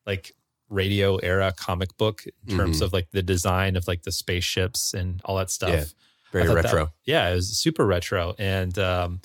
like 0.06 0.32
radio 0.74 1.16
era 1.16 1.52
comic 1.56 1.96
book 1.96 2.24
in 2.46 2.56
terms 2.56 2.80
of 2.82 2.92
like 2.92 3.10
the 3.12 3.22
design 3.22 3.76
of 3.76 3.86
like 3.88 4.02
the 4.02 4.12
spaceships 4.12 4.92
and 4.94 5.20
all 5.24 5.36
that 5.36 5.50
stuff. 5.50 5.70
Yeah, 5.70 5.84
very 6.32 6.46
thought 6.46 6.54
that- 6.56 6.64
retro. 6.64 6.92
yeah, 7.04 7.30
it 7.30 7.34
was 7.36 7.56
super 7.56 7.86
retro. 7.86 8.34
And 8.38 8.78
um, 8.78 9.20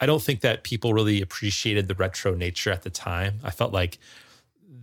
I 0.00 0.06
don't 0.06 0.22
think 0.22 0.40
that 0.40 0.62
people 0.64 0.92
really 0.94 1.20
appreciated 1.22 1.86
the 1.88 1.94
retro 1.94 2.34
nature 2.34 2.70
at 2.72 2.82
the 2.82 2.90
time. 2.90 3.40
I 3.44 3.50
felt 3.50 3.72
like 3.72 3.98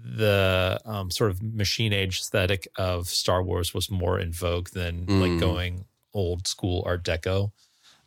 the 0.05 0.79
um, 0.85 1.09
sort 1.11 1.31
of 1.31 1.41
machine 1.41 1.93
age 1.93 2.19
aesthetic 2.19 2.67
of 2.77 3.07
Star 3.07 3.41
Wars 3.43 3.73
was 3.73 3.89
more 3.89 4.19
in 4.19 4.31
vogue 4.31 4.69
than 4.69 5.05
like 5.07 5.31
Mm. 5.31 5.39
going 5.39 5.85
old 6.13 6.47
school 6.47 6.83
Art 6.85 7.03
Deco. 7.03 7.51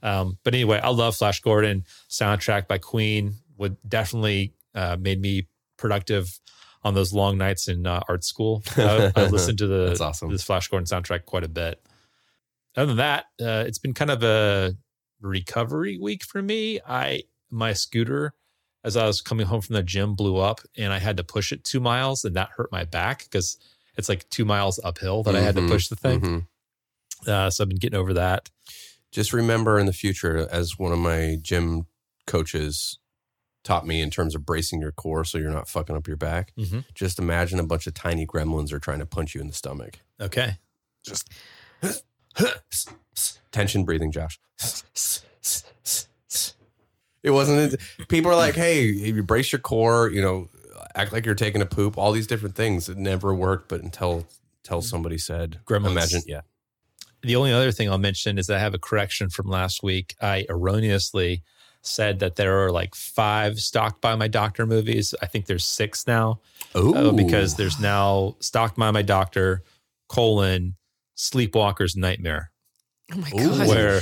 Um, 0.02 0.38
but 0.44 0.54
anyway, 0.54 0.78
I 0.82 0.90
love 0.90 1.16
Flash 1.16 1.40
Gordon. 1.40 1.84
Soundtrack 2.08 2.68
by 2.68 2.78
Queen 2.78 3.34
would 3.56 3.76
definitely 3.88 4.52
uh, 4.74 4.96
made 5.00 5.20
me 5.20 5.46
productive 5.78 6.38
on 6.86 6.94
those 6.94 7.12
long 7.12 7.36
nights 7.36 7.66
in 7.66 7.84
uh, 7.84 8.00
art 8.08 8.22
school. 8.22 8.62
I, 8.76 9.10
I 9.16 9.24
listened 9.26 9.58
to 9.58 9.66
the 9.66 9.98
awesome. 10.00 10.30
this 10.30 10.44
Flash 10.44 10.68
Gordon 10.68 10.86
soundtrack 10.86 11.24
quite 11.24 11.42
a 11.42 11.48
bit. 11.48 11.82
Other 12.76 12.86
than 12.86 12.96
that, 12.98 13.24
uh, 13.42 13.64
it's 13.66 13.78
been 13.78 13.92
kind 13.94 14.10
of 14.10 14.22
a 14.22 14.74
recovery 15.20 15.98
week 15.98 16.22
for 16.24 16.40
me. 16.40 16.78
I 16.86 17.24
my 17.50 17.72
scooter, 17.72 18.34
as 18.84 18.96
I 18.96 19.06
was 19.06 19.20
coming 19.20 19.46
home 19.46 19.62
from 19.62 19.74
the 19.74 19.82
gym, 19.82 20.14
blew 20.14 20.36
up, 20.36 20.60
and 20.76 20.92
I 20.92 20.98
had 20.98 21.16
to 21.16 21.24
push 21.24 21.50
it 21.52 21.64
two 21.64 21.80
miles, 21.80 22.24
and 22.24 22.36
that 22.36 22.50
hurt 22.56 22.70
my 22.70 22.84
back 22.84 23.24
because 23.24 23.58
it's 23.96 24.08
like 24.08 24.28
two 24.30 24.44
miles 24.44 24.78
uphill 24.84 25.22
that 25.24 25.34
I 25.34 25.40
had 25.40 25.56
to 25.56 25.62
Mhm, 25.62 25.68
push 25.68 25.88
the 25.88 25.96
thing. 25.96 26.20
mhm. 26.20 26.46
Uh, 27.26 27.50
so 27.50 27.64
I've 27.64 27.68
been 27.68 27.78
getting 27.78 27.98
over 27.98 28.14
that. 28.14 28.50
Just 29.10 29.32
remember 29.32 29.78
in 29.78 29.86
the 29.86 29.92
future, 29.92 30.46
as 30.52 30.78
one 30.78 30.92
of 30.92 30.98
my 30.98 31.38
gym 31.42 31.86
coaches 32.26 32.98
taught 33.66 33.86
me 33.86 34.00
in 34.00 34.10
terms 34.10 34.34
of 34.34 34.46
bracing 34.46 34.80
your 34.80 34.92
core 34.92 35.24
so 35.24 35.38
you're 35.38 35.50
not 35.50 35.68
fucking 35.68 35.96
up 35.96 36.06
your 36.06 36.16
back. 36.16 36.52
Mhm. 36.56 36.84
Just 36.94 37.18
imagine 37.18 37.58
a 37.58 37.64
bunch 37.64 37.86
of 37.86 37.94
tiny 37.94 38.24
gremlins 38.26 38.72
are 38.72 38.78
trying 38.78 39.00
to 39.00 39.06
punch 39.06 39.34
you 39.34 39.40
in 39.40 39.48
the 39.48 39.52
stomach. 39.52 39.98
Okay. 40.20 40.58
Just 41.04 41.28
tension 43.50 43.84
breathing, 43.84 44.12
Josh. 44.12 44.38
It 47.22 47.30
wasn't. 47.30 47.80
People 48.08 48.30
are 48.30 48.36
like, 48.36 48.54
"Hey, 48.54 48.88
if 48.88 49.16
you 49.16 49.22
brace 49.24 49.50
your 49.50 49.58
core. 49.58 50.10
You 50.10 50.22
know, 50.22 50.48
act 50.94 51.12
like 51.12 51.26
you're 51.26 51.34
taking 51.34 51.60
a 51.60 51.66
poop." 51.66 51.98
All 51.98 52.12
these 52.12 52.28
different 52.28 52.54
things. 52.54 52.88
It 52.88 52.96
never 52.96 53.34
worked, 53.34 53.68
but 53.68 53.82
until 53.82 54.26
until 54.66 54.82
somebody 54.82 55.18
said, 55.18 55.60
Gremlins. 55.64 55.90
Imagine, 55.92 56.22
yeah. 56.26 56.40
The 57.22 57.36
only 57.36 57.52
other 57.52 57.70
thing 57.72 57.88
I'll 57.88 57.98
mention 57.98 58.38
is 58.38 58.46
that 58.46 58.56
I 58.56 58.60
have 58.60 58.74
a 58.74 58.78
correction 58.78 59.30
from 59.30 59.46
last 59.46 59.82
week. 59.82 60.14
I 60.20 60.44
erroneously 60.48 61.42
said 61.86 62.18
that 62.20 62.36
there 62.36 62.64
are 62.64 62.70
like 62.70 62.94
five 62.94 63.58
stalked 63.60 64.00
by 64.00 64.14
my 64.16 64.28
doctor 64.28 64.66
movies. 64.66 65.14
I 65.22 65.26
think 65.26 65.46
there's 65.46 65.64
six 65.64 66.06
now. 66.06 66.40
Oh, 66.74 67.08
uh, 67.08 67.12
because 67.12 67.54
there's 67.56 67.80
now 67.80 68.36
Stalked 68.40 68.76
by 68.76 68.90
My 68.90 69.00
Doctor, 69.02 69.62
colon, 70.08 70.76
Sleepwalker's 71.16 71.96
Nightmare, 71.96 72.50
Oh 73.12 73.16
my 73.16 73.30
god. 73.30 73.68
where 73.68 74.00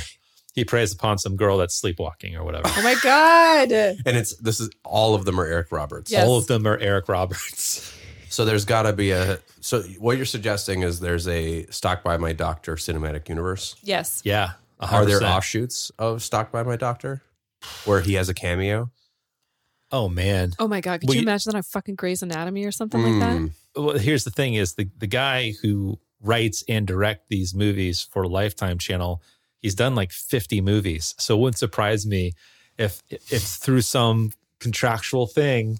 he 0.53 0.65
preys 0.65 0.93
upon 0.93 1.17
some 1.17 1.37
girl 1.37 1.57
that's 1.57 1.75
sleepwalking 1.75 2.35
or 2.35 2.43
whatever. 2.43 2.67
Oh 2.67 2.81
my 2.83 2.95
god. 3.01 3.71
and 4.05 4.17
it's 4.17 4.35
this 4.37 4.59
is 4.59 4.69
all 4.83 5.15
of 5.15 5.23
them 5.25 5.39
are 5.39 5.45
Eric 5.45 5.71
Roberts. 5.71 6.11
Yes. 6.11 6.25
All 6.25 6.37
of 6.37 6.47
them 6.47 6.67
are 6.67 6.77
Eric 6.77 7.07
Roberts. 7.09 7.91
So 8.27 8.43
there's 8.43 8.65
got 8.65 8.81
to 8.81 8.91
be 8.91 9.11
a. 9.11 9.39
So 9.61 9.81
what 9.97 10.17
you're 10.17 10.25
suggesting 10.25 10.81
is 10.81 10.99
there's 10.99 11.25
a 11.25 11.65
Stalked 11.67 12.03
by 12.03 12.17
My 12.17 12.33
Doctor 12.33 12.75
cinematic 12.75 13.29
universe. 13.29 13.77
Yes. 13.81 14.21
Yeah. 14.25 14.53
Are 14.81 15.05
there 15.05 15.23
offshoots 15.23 15.89
of 15.97 16.21
Stalked 16.21 16.51
by 16.51 16.63
My 16.63 16.75
Doctor 16.75 17.21
where 17.85 18.01
he 18.01 18.13
has 18.15 18.29
a 18.29 18.33
cameo? 18.33 18.91
Oh 19.91 20.09
man. 20.09 20.53
Oh 20.59 20.67
my 20.67 20.81
god. 20.81 21.01
Could 21.01 21.09
Well, 21.09 21.15
you 21.15 21.21
you- 21.21 21.25
imagine 21.27 21.51
that 21.51 21.57
on 21.57 21.63
fucking 21.63 21.95
Grey's 21.95 22.21
Anatomy 22.23 22.65
or 22.65 22.71
something 22.71 23.01
like 23.01 23.19
that? 23.19 23.37
Mm. 23.37 23.51
Well, 23.75 23.97
here's 23.97 24.23
the 24.23 24.31
thing 24.31 24.55
is 24.55 24.73
the, 24.75 24.89
the 24.97 25.07
guy 25.07 25.53
who 25.61 25.99
writes 26.21 26.63
and 26.67 26.87
direct 26.87 27.29
these 27.29 27.53
movies 27.53 28.01
for 28.01 28.25
Lifetime 28.27 28.77
Channel, 28.79 29.21
he's 29.59 29.75
done 29.75 29.93
like 29.95 30.11
50 30.11 30.61
movies. 30.61 31.13
So 31.19 31.35
it 31.37 31.39
wouldn't 31.41 31.57
surprise 31.59 32.05
me 32.05 32.33
if 32.77 33.01
if 33.09 33.41
through 33.43 33.81
some 33.81 34.31
contractual 34.59 35.27
thing, 35.27 35.79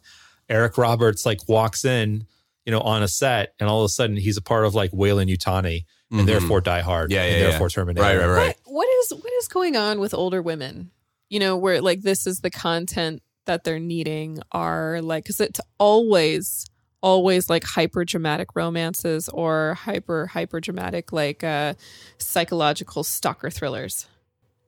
Eric 0.50 0.78
Roberts 0.78 1.26
like 1.26 1.40
walks 1.50 1.84
in, 1.84 2.26
you 2.66 2.72
know, 2.72 2.82
on 2.82 3.02
a 3.02 3.08
set 3.08 3.54
and 3.60 3.68
all 3.70 3.82
of 3.82 3.86
a 3.86 3.90
sudden 3.90 4.16
he's 4.18 4.38
a 4.38 4.42
part 4.42 4.66
of 4.66 4.76
like 4.76 4.92
Weyland-Yutani 4.94 5.86
and 6.12 6.22
Mhm. 6.22 6.26
therefore 6.28 6.62
Die 6.62 6.82
Hard. 6.82 7.12
Yeah, 7.12 7.24
and 7.24 7.32
yeah, 7.34 7.38
yeah. 7.42 7.50
therefore 7.50 7.70
Terminator. 7.70 8.02
Right, 8.04 8.18
right, 8.18 8.28
right. 8.28 8.56
What, 8.66 8.74
what 8.76 8.88
is 9.00 9.14
what 9.14 9.34
is 9.34 9.48
going 9.48 9.76
on 9.76 10.00
with 10.00 10.14
older 10.14 10.42
women? 10.42 10.92
You 11.36 11.40
know, 11.42 11.58
where 11.58 11.82
like 11.82 12.02
this 12.02 12.26
is 12.26 12.40
the 12.40 12.50
content 12.50 13.22
that 13.44 13.66
they're 13.66 13.78
needing 13.78 14.40
are 14.54 15.02
like 15.02 15.26
because 15.26 15.42
it's 15.42 15.60
always 15.78 16.66
always 17.02 17.50
like 17.50 17.66
hyper 17.66 18.06
dramatic 18.06 18.56
romances 18.56 19.28
or 19.28 19.74
hyper 19.74 20.28
hyper 20.28 20.62
dramatic 20.62 21.12
like 21.12 21.44
uh 21.44 21.74
psychological 22.20 23.04
stalker 23.04 23.50
thrillers. 23.50 24.08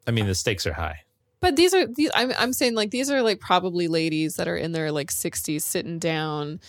I 0.05 0.11
mean, 0.11 0.27
the 0.27 0.35
stakes 0.35 0.67
are 0.67 0.73
high. 0.73 1.03
But 1.39 1.55
these 1.55 1.73
are 1.73 1.87
these 1.87 2.11
I'm 2.13 2.33
I'm 2.37 2.51
saying 2.51 2.75
like 2.75 2.91
these 2.91 3.09
are 3.09 3.21
like 3.21 3.39
probably 3.39 3.87
ladies 3.87 4.35
that 4.35 4.49
are 4.49 4.57
in 4.57 4.73
their 4.73 4.91
like 4.91 5.09
60s 5.09 5.61
sitting 5.61 5.99
down 5.99 6.59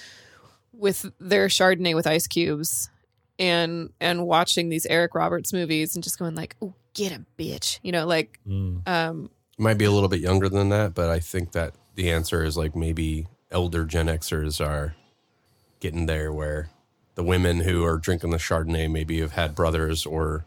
with 0.72 1.10
their 1.18 1.48
chardonnay 1.48 1.96
with 1.96 2.06
ice 2.06 2.28
cubes 2.28 2.88
and 3.36 3.90
and 4.00 4.26
watching 4.28 4.68
these 4.68 4.86
Eric 4.86 5.16
Roberts 5.16 5.52
movies 5.52 5.96
and 5.96 6.04
just 6.04 6.20
going 6.20 6.36
like, 6.36 6.54
"Oh, 6.62 6.74
get 6.94 7.10
him, 7.10 7.26
bitch." 7.36 7.80
You 7.82 7.90
know, 7.90 8.06
like 8.06 8.38
Mm. 8.46 8.86
um 8.86 9.30
Might 9.58 9.78
be 9.78 9.84
a 9.84 9.90
little 9.90 10.08
bit 10.08 10.20
younger 10.20 10.48
than 10.48 10.68
that, 10.68 10.94
but 10.94 11.10
I 11.10 11.18
think 11.18 11.52
that 11.52 11.74
the 11.96 12.10
answer 12.10 12.44
is 12.44 12.56
like 12.56 12.76
maybe 12.76 13.26
elder 13.50 13.84
Gen 13.84 14.06
Xers 14.06 14.64
are 14.64 14.94
getting 15.80 16.06
there 16.06 16.32
where 16.32 16.70
the 17.16 17.24
women 17.24 17.60
who 17.60 17.84
are 17.84 17.98
drinking 17.98 18.30
the 18.30 18.36
Chardonnay 18.36 18.90
maybe 18.90 19.20
have 19.20 19.32
had 19.32 19.56
brothers 19.56 20.06
or 20.06 20.44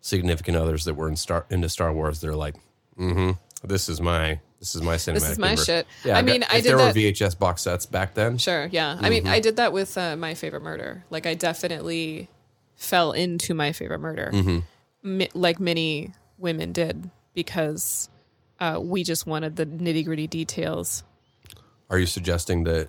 significant 0.00 0.56
others 0.56 0.84
that 0.84 0.94
were 0.94 1.08
in 1.08 1.16
Star 1.16 1.44
into 1.50 1.68
Star 1.68 1.92
Wars. 1.92 2.20
They're 2.20 2.34
like, 2.34 2.54
mm-hmm, 2.98 3.32
this 3.66 3.88
is 3.88 4.00
my 4.00 4.40
this 4.60 4.74
is 4.74 4.80
my 4.80 4.94
cinematic. 4.96 5.14
this 5.14 5.30
is 5.30 5.38
my 5.38 5.46
universe." 5.48 5.66
shit. 5.66 5.86
Yeah, 6.04 6.16
I 6.16 6.22
mean, 6.22 6.42
I 6.44 6.60
did 6.60 6.70
there 6.70 6.78
that 6.78 6.94
were 6.94 7.00
VHS 7.00 7.38
box 7.38 7.62
sets 7.62 7.84
back 7.84 8.14
then. 8.14 8.38
Sure, 8.38 8.68
yeah. 8.72 8.98
I 9.00 9.10
mean, 9.10 9.26
I 9.26 9.40
did 9.40 9.56
that 9.56 9.74
with 9.74 9.98
uh, 9.98 10.16
my 10.16 10.32
favorite 10.32 10.62
murder. 10.62 11.04
Like 11.10 11.26
I 11.26 11.34
definitely 11.34 12.28
fell 12.76 13.12
into 13.12 13.52
my 13.52 13.72
favorite 13.72 14.00
murder. 14.00 14.30
Mm-hmm. 14.32 15.18
Mi- 15.18 15.30
like 15.34 15.60
many 15.60 16.12
women 16.38 16.72
did 16.72 17.10
because 17.34 18.08
uh, 18.60 18.78
we 18.82 19.02
just 19.04 19.26
wanted 19.26 19.56
the 19.56 19.66
nitty 19.66 20.04
gritty 20.04 20.26
details. 20.26 21.02
Are 21.90 21.98
you 21.98 22.06
suggesting 22.06 22.64
that? 22.64 22.88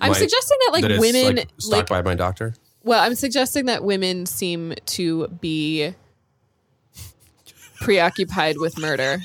I'm 0.00 0.12
my- 0.12 0.18
suggesting 0.18 0.58
that 0.66 0.70
like 0.72 0.82
that 0.82 0.98
women 1.00 1.36
like, 1.36 1.48
like, 1.68 1.86
by 1.88 2.02
my 2.02 2.14
doctor. 2.14 2.54
well, 2.82 3.02
I'm 3.02 3.14
suggesting 3.14 3.66
that 3.66 3.84
women 3.84 4.26
seem 4.26 4.74
to 4.86 5.28
be 5.28 5.94
preoccupied 7.76 8.56
with 8.58 8.78
murder. 8.78 9.18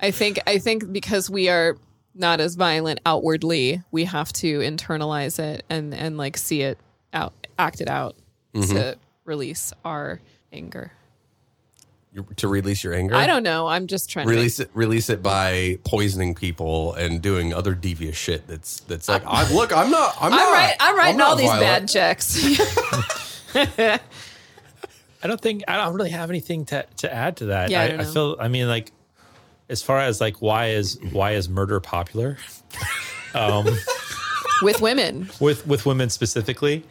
I 0.00 0.10
think 0.10 0.38
I 0.46 0.58
think 0.58 0.92
because 0.92 1.30
we 1.30 1.48
are 1.48 1.76
not 2.14 2.40
as 2.40 2.56
violent 2.56 3.00
outwardly, 3.06 3.82
we 3.90 4.04
have 4.04 4.32
to 4.34 4.58
internalize 4.60 5.38
it 5.38 5.64
and 5.70 5.94
and 5.94 6.18
like 6.18 6.36
see 6.36 6.62
it 6.62 6.78
out, 7.12 7.32
act 7.58 7.80
it 7.80 7.88
out 7.88 8.16
Mm-hmm. 8.54 8.74
to 8.74 8.98
release 9.24 9.72
our 9.82 10.20
anger. 10.52 10.92
You- 12.14 12.26
to 12.36 12.46
release 12.48 12.84
your 12.84 12.92
anger. 12.92 13.14
I 13.14 13.26
don't 13.26 13.42
know. 13.42 13.66
I'm 13.68 13.86
just 13.86 14.10
trying 14.10 14.26
to 14.26 14.34
release 14.34 14.60
it 14.60 14.70
release 14.74 15.08
it 15.08 15.22
by 15.22 15.78
poisoning 15.84 16.34
people 16.34 16.92
and 16.94 17.22
doing 17.22 17.54
other 17.54 17.74
devious 17.74 18.16
shit 18.16 18.46
that's 18.46 18.80
that's 18.80 19.08
like 19.08 19.24
I, 19.26 19.50
look 19.50 19.74
i'm 19.74 19.90
not 19.90 20.14
i'm, 20.20 20.30
to. 20.30 20.36
not 20.36 20.46
I'm 20.46 20.52
right. 20.52 20.76
I'm 20.78 20.96
writing 20.96 21.16
not 21.16 21.28
all 21.30 21.36
these 21.36 21.46
violent. 21.48 21.62
bad 21.62 21.88
checks. 21.88 22.36
I 25.22 25.28
don't 25.28 25.40
think 25.40 25.64
I 25.68 25.76
don't 25.76 25.94
really 25.94 26.10
have 26.10 26.30
anything 26.30 26.64
to, 26.66 26.84
to 26.98 27.12
add 27.12 27.36
to 27.38 27.46
that. 27.46 27.70
Yeah, 27.70 27.80
I 27.80 27.84
I, 27.84 27.88
don't 27.88 28.00
I 28.00 28.04
feel 28.04 28.36
I 28.40 28.48
mean 28.48 28.68
like 28.68 28.92
as 29.68 29.82
far 29.82 30.00
as 30.00 30.20
like 30.20 30.42
why 30.42 30.68
is 30.70 30.98
why 31.12 31.32
is 31.32 31.48
murder 31.48 31.80
popular? 31.80 32.36
um 33.34 33.66
with 34.62 34.80
women. 34.80 35.30
with 35.40 35.66
with 35.66 35.86
women 35.86 36.10
specifically. 36.10 36.84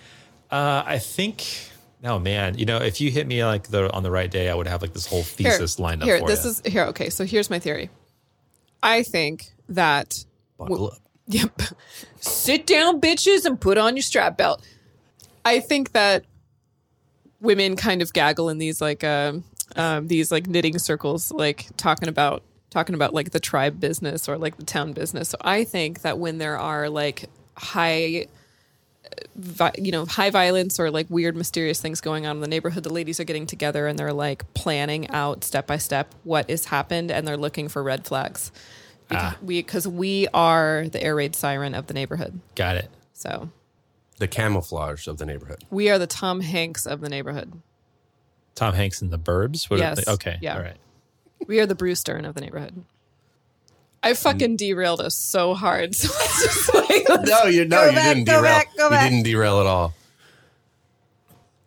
Uh 0.50 0.84
I 0.86 0.98
think 0.98 1.71
no 2.02 2.20
man, 2.20 2.58
you 2.58 2.66
know, 2.66 2.78
if 2.78 3.00
you 3.00 3.12
hit 3.12 3.28
me 3.28 3.44
like 3.46 3.68
the 3.68 3.92
on 3.94 4.04
the 4.04 4.12
right 4.12 4.30
day, 4.30 4.50
I 4.50 4.56
would 4.56 4.68
have 4.68 4.82
like 4.82 4.94
this 4.94 5.06
whole 5.06 5.24
Here, 5.24 5.52
thesis 5.52 5.80
lined 5.80 6.02
up 6.02 6.08
here, 6.08 6.22
this 6.26 6.44
you. 6.44 6.52
is 6.52 6.62
here. 6.66 6.84
Okay, 6.86 7.10
so 7.10 7.26
here's 7.26 7.50
my 7.50 7.60
theory. 7.60 7.90
I 8.84 9.04
think 9.04 9.52
that 9.70 10.26
Buckle 10.58 10.88
up. 10.88 10.98
Yep. 11.28 11.62
Sit 12.20 12.66
down, 12.66 13.00
bitches, 13.00 13.46
and 13.46 13.60
put 13.60 13.78
on 13.78 13.96
your 13.96 14.04
strap 14.04 14.38
belt. 14.38 14.66
I 15.46 15.60
think 15.60 15.92
that 15.94 16.26
women 17.40 17.76
kind 17.76 18.02
of 18.02 18.14
gaggle 18.14 18.50
in 18.50 18.58
these 18.58 18.82
like 18.82 19.04
um 19.04 19.44
um, 19.76 20.08
these 20.08 20.32
like 20.32 20.48
knitting 20.48 20.78
circles, 20.80 21.32
like 21.32 21.68
talking 21.78 22.10
about 22.10 22.44
talking 22.70 22.96
about 22.96 23.14
like 23.14 23.32
the 23.32 23.40
tribe 23.40 23.80
business 23.80 24.28
or 24.28 24.38
like 24.38 24.58
the 24.58 24.66
town 24.66 24.94
business. 24.94 25.30
So 25.30 25.38
I 25.42 25.64
think 25.64 26.02
that 26.02 26.20
when 26.20 26.38
there 26.38 26.58
are 26.58 26.90
like 26.90 27.30
high 27.56 28.28
you 29.78 29.92
know, 29.92 30.06
high 30.06 30.30
violence 30.30 30.80
or 30.80 30.92
like 30.92 31.08
weird, 31.10 31.36
mysterious 31.36 31.82
things 31.82 32.02
going 32.02 32.26
on 32.26 32.38
in 32.38 32.42
the 32.42 32.48
neighborhood. 32.48 32.84
The 32.84 32.94
ladies 32.94 33.20
are 33.20 33.24
getting 33.24 33.46
together 33.46 33.88
and 33.88 33.98
they're 33.98 34.14
like 34.14 34.52
planning 34.54 35.10
out 35.10 35.44
step 35.44 35.68
by 35.68 35.78
step 35.78 36.14
what 36.24 36.50
has 36.50 36.66
happened, 36.66 37.12
and 37.12 37.28
they're 37.28 37.38
looking 37.38 37.68
for 37.68 37.82
red 37.82 38.06
flags. 38.06 38.52
Because 39.08 39.34
ah. 39.34 39.38
we, 39.42 39.60
because 39.60 39.88
we 39.88 40.28
are 40.34 40.88
the 40.88 41.04
air 41.04 41.16
raid 41.16 41.36
siren 41.36 41.76
of 41.76 41.88
the 41.88 41.94
neighborhood. 41.94 42.40
Got 42.56 42.78
it. 42.78 42.90
So 43.14 43.50
The 44.20 44.28
camouflage 44.28 45.08
of 45.08 45.18
the 45.18 45.26
neighborhood. 45.26 45.66
we 45.70 45.90
are 45.90 46.00
the 46.00 46.08
Tom 46.08 46.42
Hanks 46.42 46.86
of 46.86 47.02
the 47.02 47.10
neighborhood. 47.10 47.62
Tom 48.56 48.74
Hanks 48.74 49.02
in 49.02 49.10
the 49.10 49.20
Burbs. 49.20 49.70
What 49.70 49.80
are 49.80 49.84
Yes. 49.84 50.06
they- 50.06 50.12
okay. 50.12 50.38
Yeah. 50.42 50.56
All 50.56 50.62
right. 50.62 50.78
We 51.48 51.60
are 51.60 51.66
the 51.66 51.76
Bruce 51.76 52.04
Dern 52.04 52.24
of 52.24 52.36
the 52.36 52.42
neighborhood. 52.42 52.84
I 54.04 54.14
fucking 54.16 54.56
derailed 54.58 55.00
us 55.02 55.16
so 55.16 55.54
hard. 55.54 55.96
So 56.02 56.10
it's 56.12 56.44
just 56.44 56.74
like, 57.10 57.28
No, 57.28 57.44
you 57.46 57.66
no, 57.66 57.86
you 57.86 57.92
back, 57.96 58.16
didn't 58.16 58.24
go 58.26 58.34
derail. 58.38 58.44
back, 58.44 58.78
go 58.78 58.86
you 58.86 58.90
back. 58.90 59.10
didn't 59.10 59.24
derail 59.24 59.60
at 59.62 59.68
all. 59.68 59.94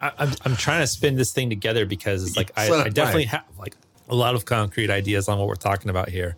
I, 0.01 0.13
I'm 0.19 0.31
I'm 0.45 0.57
trying 0.57 0.81
to 0.81 0.87
spin 0.87 1.17
this 1.17 1.33
thing 1.33 1.49
together 1.49 1.87
because 1.87 2.27
it's 2.27 2.37
like 2.37 2.51
I, 2.57 2.69
I 2.71 2.89
definitely 2.89 3.25
have 3.27 3.45
like 3.59 3.77
a 4.09 4.15
lot 4.15 4.35
of 4.35 4.45
concrete 4.45 4.91
ideas 4.91 5.29
on 5.29 5.39
what 5.39 5.49
we're 5.49 5.55
talking 5.55 5.91
about 5.91 6.09
here, 6.09 6.37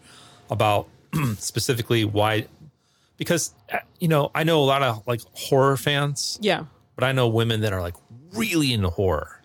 about 0.50 0.88
specifically 1.38 2.04
why. 2.04 2.46
Because 3.16 3.52
uh, 3.72 3.78
you 3.98 4.08
know, 4.08 4.30
I 4.34 4.44
know 4.44 4.60
a 4.62 4.66
lot 4.66 4.82
of 4.82 5.06
like 5.06 5.22
horror 5.32 5.76
fans, 5.76 6.38
Yeah. 6.42 6.64
but 6.94 7.04
I 7.04 7.12
know 7.12 7.28
women 7.28 7.62
that 7.62 7.72
are 7.72 7.80
like 7.80 7.94
really 8.34 8.74
into 8.74 8.90
horror 8.90 9.40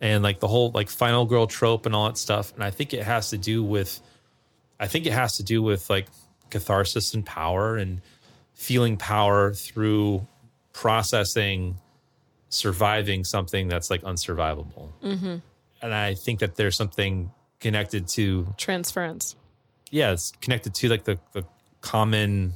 and 0.00 0.22
like 0.24 0.40
the 0.40 0.48
whole 0.48 0.72
like 0.72 0.88
final 0.90 1.24
girl 1.26 1.46
trope 1.46 1.86
and 1.86 1.94
all 1.94 2.06
that 2.08 2.18
stuff. 2.18 2.52
And 2.54 2.64
I 2.64 2.70
think 2.70 2.92
it 2.92 3.04
has 3.04 3.30
to 3.30 3.38
do 3.38 3.62
with, 3.62 4.00
I 4.82 4.88
think 4.88 5.06
it 5.06 5.12
has 5.12 5.36
to 5.36 5.44
do 5.44 5.62
with 5.62 5.88
like 5.88 6.08
catharsis 6.50 7.14
and 7.14 7.24
power 7.24 7.76
and 7.76 8.00
feeling 8.52 8.96
power 8.96 9.54
through 9.54 10.26
processing, 10.72 11.76
surviving 12.48 13.22
something 13.22 13.68
that's 13.68 13.90
like 13.90 14.02
unsurvivable. 14.02 14.88
Mm-hmm. 15.04 15.36
And 15.82 15.94
I 15.94 16.14
think 16.14 16.40
that 16.40 16.56
there's 16.56 16.74
something 16.74 17.30
connected 17.60 18.08
to 18.08 18.52
Transference. 18.56 19.36
yeah, 19.92 20.10
it's 20.10 20.32
connected 20.40 20.74
to 20.74 20.88
like 20.88 21.04
the, 21.04 21.16
the 21.32 21.44
common 21.80 22.54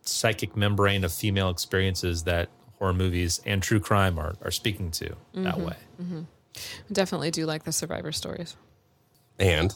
psychic 0.00 0.56
membrane 0.56 1.04
of 1.04 1.12
female 1.12 1.50
experiences 1.50 2.22
that 2.24 2.48
horror 2.78 2.94
movies 2.94 3.42
and 3.44 3.62
true 3.62 3.78
crime 3.78 4.18
are, 4.18 4.34
are 4.42 4.50
speaking 4.50 4.90
to 4.92 5.14
that 5.34 5.54
mm-hmm. 5.56 5.64
way. 5.64 5.76
Mm-hmm. 6.00 6.22
Definitely 6.90 7.30
do 7.30 7.44
like 7.44 7.64
the 7.64 7.72
survivor 7.72 8.10
stories. 8.10 8.56
And 9.38 9.74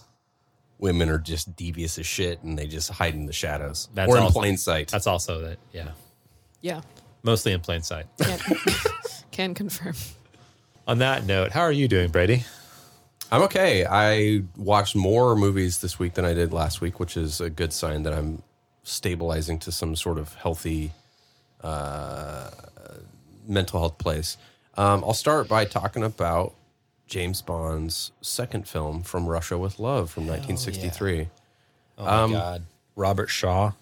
women 0.79 1.09
are 1.09 1.19
just 1.19 1.57
devious 1.57 1.99
as 1.99 2.07
shit, 2.07 2.43
and 2.43 2.59
they 2.59 2.67
just 2.67 2.91
hide 2.91 3.15
in 3.15 3.27
the 3.27 3.33
shadows 3.33 3.89
That's 3.95 4.11
or 4.11 4.17
in 4.19 4.23
also- 4.25 4.41
plain 4.41 4.57
sight. 4.57 4.89
That's 4.89 5.07
also 5.07 5.41
that, 5.41 5.59
yeah, 5.73 5.91
Yeah. 6.61 6.83
mostly 7.23 7.53
in 7.53 7.61
plain 7.61 7.83
sight. 7.83 8.07
Can, 8.19 8.39
can 9.31 9.55
confirm. 9.55 9.95
On 10.87 10.99
that 10.99 11.25
note, 11.27 11.51
how 11.53 11.63
are 11.63 11.73
you 11.73 11.89
doing, 11.89 12.11
Brady? 12.11 12.45
I'm 13.33 13.43
okay. 13.43 13.85
I 13.85 14.43
watched 14.57 14.95
more 14.95 15.35
movies 15.35 15.81
this 15.81 15.99
week 15.99 16.15
than 16.15 16.25
I 16.25 16.33
did 16.35 16.53
last 16.53 16.81
week, 16.81 17.01
which 17.01 17.17
is 17.17 17.41
a 17.41 17.51
good 17.51 17.73
sign 17.73 18.05
that 18.05 18.13
I'm 18.13 18.43
stabilizing 18.85 19.59
to 19.61 19.73
some 19.73 19.97
sort 19.97 20.17
of 20.19 20.35
healthy 20.35 20.93
uh, 21.63 22.51
mental 23.49 23.81
health 23.81 23.99
place. 23.99 24.37
Um, 24.77 25.03
I'll 25.05 25.15
start 25.15 25.49
by 25.49 25.65
talking 25.65 26.05
about 26.05 26.55
James 27.07 27.41
Bond's 27.43 28.13
second 28.21 28.67
film, 28.69 29.03
From 29.03 29.27
Russia 29.27 29.57
with 29.57 29.79
Love, 29.79 30.11
from 30.11 30.27
1963. 30.27 31.29
Oh 31.99 32.27
my 32.27 32.33
God, 32.33 32.63
Robert 32.95 33.29
Shaw. 33.29 33.73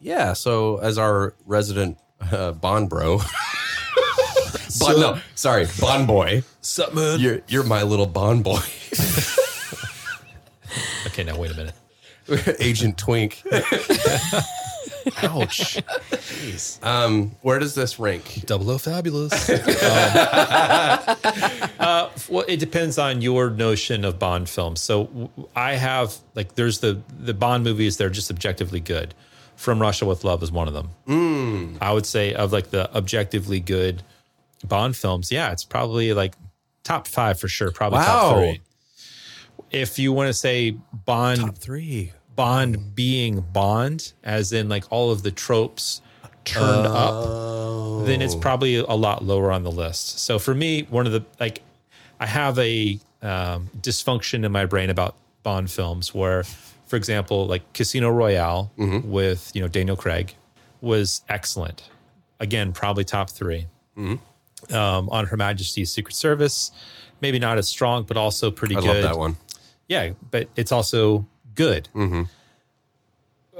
Yeah. 0.00 0.32
So, 0.32 0.78
as 0.78 0.98
our 0.98 1.34
resident 1.46 1.98
uh, 2.32 2.52
Bond 2.52 2.88
bro, 2.88 3.18
Bond, 4.80 5.00
no, 5.00 5.18
sorry, 5.34 5.66
Bond 5.80 6.06
boy. 6.06 6.42
Sup, 6.60 6.94
man? 6.94 7.20
You're 7.20 7.40
you're 7.48 7.62
my 7.64 7.82
little 7.82 8.06
Bond 8.06 8.42
boy, 8.44 8.58
Okay, 11.06 11.24
now 11.24 11.38
wait 11.38 11.50
a 11.52 11.54
minute. 11.54 11.74
Agent 12.58 12.98
Twink. 12.98 13.42
Ouch. 15.22 15.78
Um, 16.82 17.32
where 17.42 17.58
does 17.58 17.74
this 17.74 17.98
rank? 17.98 18.42
Double 18.46 18.70
O 18.70 18.78
fabulous. 18.78 19.48
um, 19.50 19.56
uh, 21.78 22.10
well, 22.28 22.44
it 22.48 22.58
depends 22.58 22.98
on 22.98 23.22
your 23.22 23.50
notion 23.50 24.04
of 24.04 24.18
Bond 24.18 24.48
films. 24.48 24.80
So 24.80 25.04
w- 25.04 25.28
I 25.54 25.74
have 25.74 26.16
like 26.34 26.54
there's 26.54 26.78
the 26.80 27.00
the 27.18 27.34
Bond 27.34 27.64
movies 27.64 27.96
that 27.98 28.04
are 28.04 28.10
just 28.10 28.30
objectively 28.30 28.80
good. 28.80 29.14
From 29.56 29.80
Russia 29.80 30.04
with 30.04 30.22
Love 30.22 30.42
is 30.42 30.52
one 30.52 30.68
of 30.68 30.74
them. 30.74 31.78
I 31.80 31.90
would 31.92 32.04
say 32.04 32.34
of 32.34 32.52
like 32.52 32.70
the 32.70 32.94
objectively 32.94 33.58
good 33.60 34.02
Bond 34.66 34.94
films, 34.96 35.32
yeah, 35.32 35.50
it's 35.52 35.64
probably 35.64 36.12
like 36.12 36.34
top 36.84 37.06
five 37.08 37.40
for 37.40 37.48
sure. 37.48 37.70
Probably 37.70 37.98
Wow. 38.00 38.04
top 38.04 38.36
three. 38.36 38.60
If 39.70 39.98
you 39.98 40.12
want 40.12 40.28
to 40.28 40.34
say 40.34 40.76
Bond 40.92 41.40
Top 41.40 41.56
three. 41.58 42.12
Bond 42.36 42.94
being 42.94 43.40
Bond, 43.40 44.12
as 44.22 44.52
in 44.52 44.68
like 44.68 44.84
all 44.90 45.10
of 45.10 45.22
the 45.22 45.30
tropes 45.30 46.00
turned 46.44 46.86
up, 46.86 48.06
then 48.06 48.22
it's 48.22 48.34
probably 48.36 48.76
a 48.76 48.84
lot 48.92 49.24
lower 49.24 49.50
on 49.50 49.62
the 49.64 49.70
list. 49.70 50.20
So 50.20 50.38
for 50.38 50.54
me, 50.54 50.82
one 50.82 51.06
of 51.06 51.12
the 51.12 51.24
like, 51.40 51.62
I 52.20 52.26
have 52.26 52.58
a 52.58 52.98
um, 53.22 53.70
dysfunction 53.80 54.44
in 54.44 54.52
my 54.52 54.66
brain 54.66 54.90
about 54.90 55.16
Bond 55.42 55.70
films 55.70 56.14
where, 56.14 56.44
for 56.86 56.96
example, 56.96 57.46
like 57.46 57.72
Casino 57.72 58.10
Royale 58.10 58.70
with 58.76 59.50
you 59.54 59.62
know 59.62 59.68
Daniel 59.68 59.96
Craig 59.96 60.34
was 60.80 61.22
excellent. 61.28 61.88
Again, 62.38 62.72
probably 62.72 63.02
top 63.04 63.30
3 63.30 63.66
Um, 63.96 65.08
on 65.10 65.26
Her 65.26 65.36
Majesty's 65.36 65.90
Secret 65.90 66.14
Service, 66.14 66.70
maybe 67.20 67.38
not 67.38 67.56
as 67.58 67.66
strong, 67.68 68.02
but 68.04 68.16
also 68.16 68.50
pretty 68.50 68.76
I 68.76 68.80
good. 68.80 68.86
love 68.88 69.02
that 69.02 69.18
one. 69.18 69.36
Yeah, 69.88 70.10
but 70.30 70.48
it's 70.56 70.70
also 70.72 71.26
good. 71.56 71.88
Mm-hmm. 71.94 72.22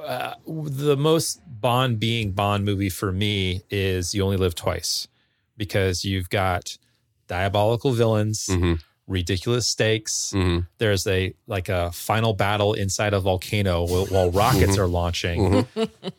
Uh, 0.00 0.34
the 0.46 0.96
most 0.96 1.40
Bond 1.60 1.98
being 1.98 2.30
Bond 2.30 2.64
movie 2.64 2.90
for 2.90 3.10
me 3.10 3.62
is 3.70 4.14
You 4.14 4.22
Only 4.22 4.36
Live 4.36 4.54
Twice 4.54 5.08
because 5.56 6.04
you've 6.04 6.30
got 6.30 6.78
diabolical 7.26 7.92
villains, 7.92 8.46
mm-hmm. 8.46 8.74
ridiculous 9.08 9.66
stakes. 9.66 10.32
Mm-hmm. 10.34 10.60
There's 10.78 11.06
a 11.06 11.34
like 11.46 11.68
a 11.68 11.90
final 11.92 12.34
battle 12.34 12.74
inside 12.74 13.14
a 13.14 13.20
volcano 13.20 13.84
while, 13.84 14.06
while 14.06 14.30
rockets 14.30 14.78
are 14.78 14.86
launching. 14.86 15.66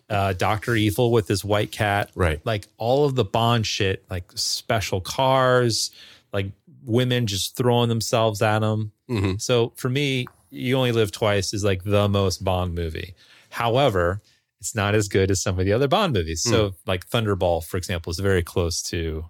Uh, 0.09 0.31
Doctor 0.33 0.75
Evil 0.75 1.11
with 1.11 1.27
his 1.27 1.43
white 1.43 1.71
cat, 1.71 2.09
Right. 2.15 2.43
Like 2.45 2.65
all 2.77 3.05
of 3.05 3.15
the 3.15 3.25
Bond 3.25 3.67
shit, 3.67 4.05
like 4.09 4.23
special 4.35 5.01
cars, 5.01 5.91
like 6.33 6.47
women 6.85 7.27
just 7.27 7.55
throwing 7.55 7.89
themselves 7.89 8.41
at 8.41 8.59
them. 8.59 8.91
So 9.37 9.73
for 9.75 9.89
me, 9.89 10.27
You 10.57 10.77
Only 10.77 10.91
Live 10.91 11.11
Twice 11.11 11.53
is 11.53 11.63
like 11.63 11.83
the 11.83 12.07
most 12.09 12.43
Bond 12.43 12.73
movie. 12.75 13.13
However, 13.49 14.21
it's 14.59 14.75
not 14.75 14.95
as 14.95 15.07
good 15.07 15.29
as 15.31 15.41
some 15.41 15.59
of 15.59 15.65
the 15.65 15.73
other 15.73 15.87
Bond 15.87 16.13
movies. 16.13 16.41
So 16.43 16.73
like 16.85 17.07
Thunderball, 17.09 17.63
for 17.65 17.77
example, 17.77 18.09
is 18.11 18.19
very 18.19 18.43
close 18.43 18.81
to 18.83 19.25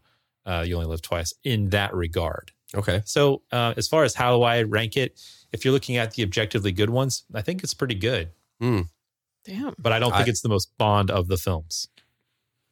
uh, 0.46 0.64
You 0.66 0.76
Only 0.76 0.88
Live 0.88 1.02
Twice 1.02 1.34
in 1.44 1.70
that 1.70 1.94
regard. 1.94 2.52
Okay. 2.76 3.02
So 3.06 3.42
uh, 3.52 3.74
as 3.78 3.88
far 3.88 4.04
as 4.04 4.16
how 4.16 4.36
do 4.38 4.44
I 4.44 4.64
rank 4.64 4.98
it, 4.98 5.20
if 5.52 5.64
you're 5.64 5.74
looking 5.74 5.98
at 5.98 6.14
the 6.14 6.24
objectively 6.24 6.72
good 6.72 6.90
ones, 6.90 7.24
I 7.34 7.42
think 7.42 7.64
it's 7.64 7.74
pretty 7.74 7.96
good. 7.96 8.30
Damn. 8.60 9.76
But 9.78 9.94
I 9.94 10.00
don't 10.00 10.12
think 10.12 10.28
I- 10.28 10.30
it's 10.30 10.42
the 10.42 10.50
most 10.50 10.72
Bond 10.78 11.10
of 11.12 11.28
the 11.28 11.38
films. 11.38 11.88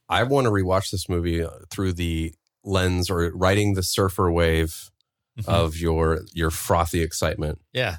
I 0.08 0.24
want 0.24 0.46
to 0.46 0.52
rewatch 0.52 0.91
this 0.91 1.10
movie 1.10 1.41
uh, 1.44 1.50
through 1.72 1.94
the 1.94 2.34
lens 2.63 3.10
or 3.10 3.32
riding 3.32 3.74
the 3.74 3.82
surfer 3.84 4.32
wave 4.32 4.91
of 5.48 5.76
your 5.78 6.22
your 6.34 6.52
frothy 6.52 7.02
excitement. 7.02 7.60
Yeah. 7.74 7.98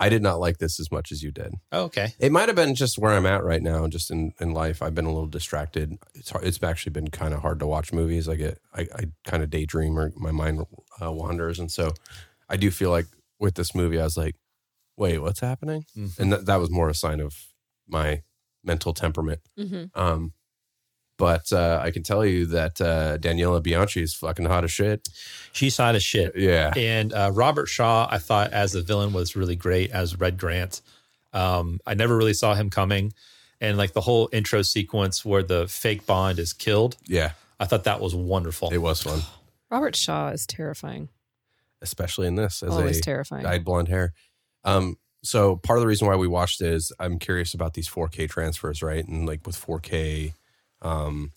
I 0.00 0.08
did 0.08 0.22
not 0.22 0.40
like 0.40 0.58
this 0.58 0.80
as 0.80 0.90
much 0.90 1.12
as 1.12 1.22
you 1.22 1.30
did. 1.30 1.54
Oh, 1.70 1.82
okay. 1.84 2.14
It 2.18 2.32
might 2.32 2.48
have 2.48 2.56
been 2.56 2.74
just 2.74 2.98
where 2.98 3.12
I'm 3.12 3.26
at 3.26 3.44
right 3.44 3.62
now, 3.62 3.86
just 3.86 4.10
in, 4.10 4.32
in 4.40 4.52
life. 4.52 4.80
I've 4.80 4.94
been 4.94 5.04
a 5.04 5.12
little 5.12 5.28
distracted. 5.28 5.98
It's 6.14 6.30
hard, 6.30 6.44
it's 6.44 6.62
actually 6.62 6.92
been 6.92 7.08
kind 7.08 7.34
of 7.34 7.42
hard 7.42 7.60
to 7.60 7.66
watch 7.66 7.92
movies. 7.92 8.26
I 8.26 8.36
get 8.36 8.58
I, 8.74 8.88
I 8.94 9.04
kind 9.26 9.42
of 9.42 9.50
daydream 9.50 9.98
or 9.98 10.10
my 10.16 10.30
mind 10.30 10.64
uh, 11.02 11.12
wanders, 11.12 11.58
and 11.58 11.70
so 11.70 11.92
I 12.48 12.56
do 12.56 12.70
feel 12.70 12.90
like 12.90 13.06
with 13.38 13.54
this 13.56 13.74
movie, 13.74 14.00
I 14.00 14.04
was 14.04 14.16
like, 14.16 14.36
"Wait, 14.96 15.18
what's 15.18 15.40
happening?" 15.40 15.84
And 16.18 16.32
that 16.32 16.46
that 16.46 16.56
was 16.56 16.70
more 16.70 16.88
a 16.88 16.94
sign 16.94 17.20
of 17.20 17.34
my 17.86 18.22
mental 18.64 18.94
temperament. 18.94 19.40
Mm-hmm. 19.58 20.00
Um, 20.00 20.32
but 21.20 21.52
uh, 21.52 21.78
I 21.82 21.90
can 21.92 22.02
tell 22.02 22.24
you 22.24 22.46
that 22.46 22.80
uh, 22.80 23.18
Daniela 23.18 23.62
Bianchi 23.62 24.02
is 24.02 24.14
fucking 24.14 24.46
hot 24.46 24.64
as 24.64 24.72
shit. 24.72 25.06
She's 25.52 25.76
hot 25.76 25.94
as 25.94 26.02
shit. 26.02 26.34
Yeah, 26.34 26.72
And 26.74 27.12
uh, 27.12 27.30
Robert 27.32 27.66
Shaw, 27.66 28.08
I 28.10 28.18
thought 28.18 28.52
as 28.52 28.72
the 28.72 28.80
villain 28.82 29.12
was 29.12 29.36
really 29.36 29.54
great 29.54 29.90
as 29.90 30.18
Red 30.18 30.38
Grant. 30.38 30.80
Um, 31.32 31.78
I 31.86 31.94
never 31.94 32.16
really 32.16 32.32
saw 32.34 32.54
him 32.54 32.70
coming. 32.70 33.12
And 33.60 33.76
like 33.76 33.92
the 33.92 34.00
whole 34.00 34.30
intro 34.32 34.62
sequence 34.62 35.22
where 35.24 35.42
the 35.42 35.68
fake 35.68 36.06
Bond 36.06 36.38
is 36.38 36.54
killed, 36.54 36.96
yeah, 37.06 37.32
I 37.60 37.66
thought 37.66 37.84
that 37.84 38.00
was 38.00 38.14
wonderful. 38.14 38.70
it 38.72 38.78
was 38.78 39.02
fun, 39.02 39.20
Robert 39.70 39.94
Shaw 39.94 40.30
is 40.30 40.46
terrifying. 40.46 41.10
especially 41.82 42.26
in 42.26 42.36
this 42.36 42.62
as 42.62 42.70
Always 42.70 42.98
a 42.98 43.02
terrifying. 43.02 43.42
dyed 43.42 43.64
blonde 43.64 43.88
hair. 43.88 44.14
Um, 44.64 44.96
so 45.22 45.56
part 45.56 45.78
of 45.78 45.82
the 45.82 45.86
reason 45.86 46.08
why 46.08 46.16
we 46.16 46.26
watched 46.26 46.62
it 46.62 46.72
is 46.72 46.92
I'm 46.98 47.18
curious 47.18 47.52
about 47.52 47.74
these 47.74 47.88
4K 47.88 48.28
transfers, 48.30 48.82
right? 48.82 49.06
And 49.06 49.26
like 49.26 49.46
with 49.46 49.56
4K, 49.62 50.32
um, 50.82 51.32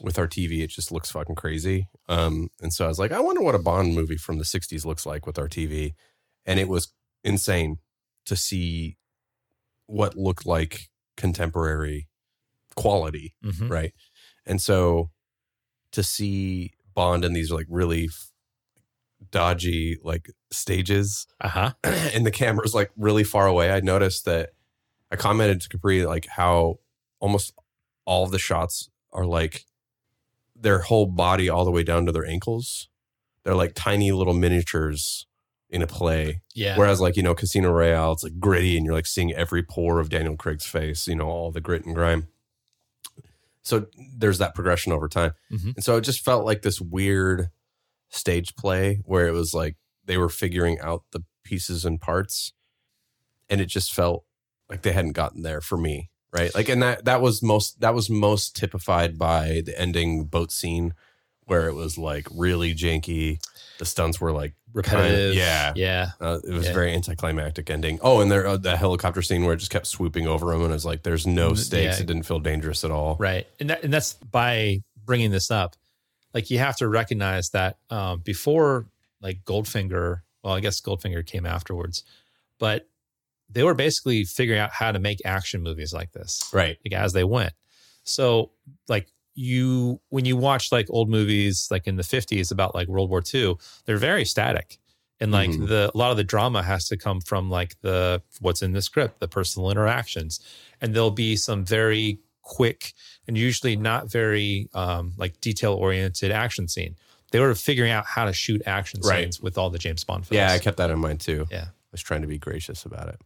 with 0.00 0.18
our 0.18 0.28
TV, 0.28 0.60
it 0.62 0.70
just 0.70 0.92
looks 0.92 1.10
fucking 1.10 1.34
crazy. 1.36 1.88
Um, 2.08 2.48
and 2.60 2.72
so 2.72 2.84
I 2.84 2.88
was 2.88 2.98
like, 2.98 3.12
I 3.12 3.20
wonder 3.20 3.40
what 3.42 3.54
a 3.54 3.58
Bond 3.58 3.94
movie 3.94 4.16
from 4.18 4.38
the 4.38 4.44
60s 4.44 4.84
looks 4.84 5.06
like 5.06 5.26
with 5.26 5.38
our 5.38 5.48
TV. 5.48 5.94
And 6.44 6.60
it 6.60 6.68
was 6.68 6.92
insane 7.24 7.78
to 8.26 8.36
see 8.36 8.96
what 9.86 10.16
looked 10.16 10.44
like 10.46 10.90
contemporary 11.16 12.08
quality, 12.74 13.34
Mhm. 13.44 13.70
right? 13.70 13.92
And 14.44 14.60
so 14.60 15.10
to 15.92 16.02
see 16.02 16.72
Bond 16.94 17.24
in 17.24 17.32
these 17.32 17.50
like 17.50 17.66
really 17.70 18.04
f- 18.04 18.32
dodgy 19.30 19.98
like 20.02 20.30
stages 20.52 21.26
Uh-huh. 21.40 21.72
and 21.84 22.26
the 22.26 22.30
camera's 22.30 22.74
like 22.74 22.90
really 22.96 23.24
far 23.24 23.46
away. 23.46 23.70
I 23.70 23.80
noticed 23.80 24.24
that 24.26 24.50
I 25.10 25.16
commented 25.16 25.60
to 25.62 25.68
Capri 25.68 26.04
like 26.04 26.26
how 26.26 26.80
almost 27.20 27.54
all 28.06 28.24
of 28.24 28.30
the 28.30 28.38
shots 28.38 28.88
are 29.12 29.26
like 29.26 29.64
their 30.54 30.78
whole 30.80 31.06
body 31.06 31.50
all 31.50 31.64
the 31.66 31.70
way 31.70 31.82
down 31.82 32.06
to 32.06 32.12
their 32.12 32.24
ankles. 32.26 32.88
They're 33.44 33.54
like 33.54 33.72
tiny 33.74 34.10
little 34.12 34.32
miniatures 34.32 35.26
in 35.68 35.82
a 35.82 35.86
play. 35.86 36.40
Yeah. 36.54 36.76
Whereas 36.78 37.00
like, 37.00 37.16
you 37.16 37.22
know, 37.22 37.34
Casino 37.34 37.70
Royale, 37.70 38.12
it's 38.12 38.22
like 38.24 38.40
gritty 38.40 38.76
and 38.76 38.86
you're 38.86 38.94
like 38.94 39.06
seeing 39.06 39.32
every 39.34 39.62
pore 39.62 40.00
of 40.00 40.08
Daniel 40.08 40.36
Craig's 40.36 40.64
face, 40.64 41.06
you 41.06 41.14
know, 41.16 41.26
all 41.26 41.50
the 41.50 41.60
grit 41.60 41.84
and 41.84 41.94
grime. 41.94 42.28
So 43.62 43.86
there's 44.16 44.38
that 44.38 44.54
progression 44.54 44.92
over 44.92 45.08
time. 45.08 45.32
Mhm. 45.50 45.74
And 45.74 45.84
so 45.84 45.96
it 45.96 46.02
just 46.02 46.24
felt 46.24 46.44
like 46.44 46.62
this 46.62 46.80
weird 46.80 47.48
stage 48.08 48.54
play 48.54 49.00
where 49.04 49.26
it 49.26 49.32
was 49.32 49.52
like 49.52 49.76
they 50.04 50.16
were 50.16 50.28
figuring 50.28 50.78
out 50.80 51.02
the 51.10 51.24
pieces 51.42 51.84
and 51.84 52.00
parts 52.00 52.52
and 53.50 53.60
it 53.60 53.66
just 53.66 53.92
felt 53.92 54.24
like 54.70 54.82
they 54.82 54.92
hadn't 54.92 55.12
gotten 55.12 55.42
there 55.42 55.60
for 55.60 55.76
me 55.76 56.10
right 56.36 56.54
like 56.54 56.68
and 56.68 56.82
that 56.82 57.04
that 57.04 57.20
was 57.20 57.42
most 57.42 57.80
that 57.80 57.94
was 57.94 58.08
most 58.10 58.54
typified 58.56 59.18
by 59.18 59.62
the 59.64 59.78
ending 59.80 60.24
boat 60.24 60.50
scene 60.52 60.92
where 61.44 61.68
it 61.68 61.74
was 61.74 61.96
like 61.96 62.26
really 62.34 62.74
janky 62.74 63.38
the 63.78 63.84
stunts 63.84 64.20
were 64.20 64.32
like 64.32 64.54
Repetitive. 64.72 65.34
yeah 65.34 65.72
Yeah. 65.74 66.10
uh, 66.20 66.38
it 66.46 66.52
was 66.52 66.64
Yeah. 66.66 66.70
a 66.72 66.74
very 66.74 66.92
anticlimactic 66.92 67.70
ending 67.70 67.98
oh 68.02 68.20
and 68.20 68.30
there 68.30 68.46
uh, 68.46 68.56
the 68.58 68.76
helicopter 68.76 69.22
scene 69.22 69.44
where 69.44 69.54
it 69.54 69.58
just 69.58 69.70
kept 69.70 69.86
swooping 69.86 70.26
over 70.26 70.52
him 70.52 70.60
and 70.62 70.70
it 70.70 70.74
was 70.74 70.84
like 70.84 71.02
there's 71.02 71.26
no 71.26 71.52
Mm, 71.52 71.58
stakes 71.58 71.96
yeah. 71.96 72.02
it 72.02 72.06
didn't 72.06 72.24
feel 72.24 72.40
dangerous 72.40 72.84
at 72.84 72.90
all 72.90 73.16
Right. 73.18 73.46
And 73.60 73.70
that, 73.70 73.82
and 73.84 73.92
that's 73.92 74.12
by 74.14 74.82
bringing 75.04 75.30
this 75.30 75.50
up. 75.50 75.76
Like 76.34 76.50
you 76.50 76.58
have 76.58 76.76
to 76.78 76.88
recognize 76.88 77.50
that 77.50 77.78
um, 77.88 78.20
before 78.20 78.86
like 79.22 79.42
Goldfinger, 79.44 80.20
well, 80.42 80.52
I 80.54 80.60
guess 80.60 80.80
Goldfinger 80.82 81.24
came 81.24 81.46
afterwards, 81.46 82.02
but 82.58 82.86
they 83.48 83.62
were 83.62 83.74
basically 83.74 84.24
figuring 84.24 84.60
out 84.60 84.70
how 84.72 84.90
to 84.92 84.98
make 84.98 85.20
action 85.24 85.62
movies 85.62 85.92
like 85.92 86.12
this. 86.12 86.48
right 86.52 86.76
like 86.84 86.92
as 87.00 87.12
they 87.12 87.24
went. 87.24 87.52
So 88.04 88.50
like 88.88 89.08
you 89.34 90.00
when 90.08 90.24
you 90.24 90.36
watch 90.36 90.72
like 90.72 90.86
old 90.90 91.08
movies 91.10 91.68
like 91.70 91.86
in 91.86 91.96
the 91.96 92.02
50s 92.02 92.50
about 92.50 92.74
like 92.74 92.88
World 92.88 93.10
War 93.10 93.22
II, 93.34 93.56
they're 93.84 93.96
very 93.98 94.24
static. 94.24 94.78
And 95.20 95.32
like 95.32 95.50
Mhm. 95.50 95.68
the 95.68 95.90
a 95.94 95.96
lot 95.96 96.10
of 96.10 96.16
the 96.16 96.24
drama 96.24 96.62
has 96.62 96.86
to 96.88 96.96
come 96.96 97.20
from 97.20 97.48
like 97.50 97.76
the 97.80 98.22
what's 98.40 98.62
in 98.62 98.72
the 98.72 98.82
script, 98.82 99.20
the 99.20 99.28
personal 99.28 99.70
interactions. 99.70 100.40
And 100.80 100.94
there'll 100.94 101.10
be 101.10 101.36
some 101.36 101.64
very 101.64 102.18
quick 102.42 102.92
and 103.26 103.36
usually 103.36 103.76
not 103.76 104.10
very 104.10 104.68
um 104.74 105.12
like 105.16 105.40
detail 105.40 105.72
oriented 105.74 106.30
action 106.30 106.68
scene. 106.68 106.96
They 107.32 107.40
were 107.40 107.54
figuring 107.54 107.90
out 107.90 108.06
how 108.06 108.24
to 108.26 108.32
shoot 108.32 108.62
action 108.66 109.00
Right. 109.02 109.22
scenes 109.24 109.40
with 109.40 109.58
all 109.58 109.68
the 109.70 109.78
James 109.78 110.04
Bond 110.04 110.26
films. 110.26 110.36
yeah 110.36 110.52
i 110.52 110.58
kept 110.58 110.76
that 110.76 110.90
in 110.90 110.98
mind 110.98 111.20
too 111.20 111.46
Yeah. 111.50 111.64
I 111.68 111.92
was 111.92 112.02
trying 112.02 112.20
to 112.22 112.28
be 112.28 112.38
gracious 112.38 112.84
about 112.84 113.08
it. 113.08 113.20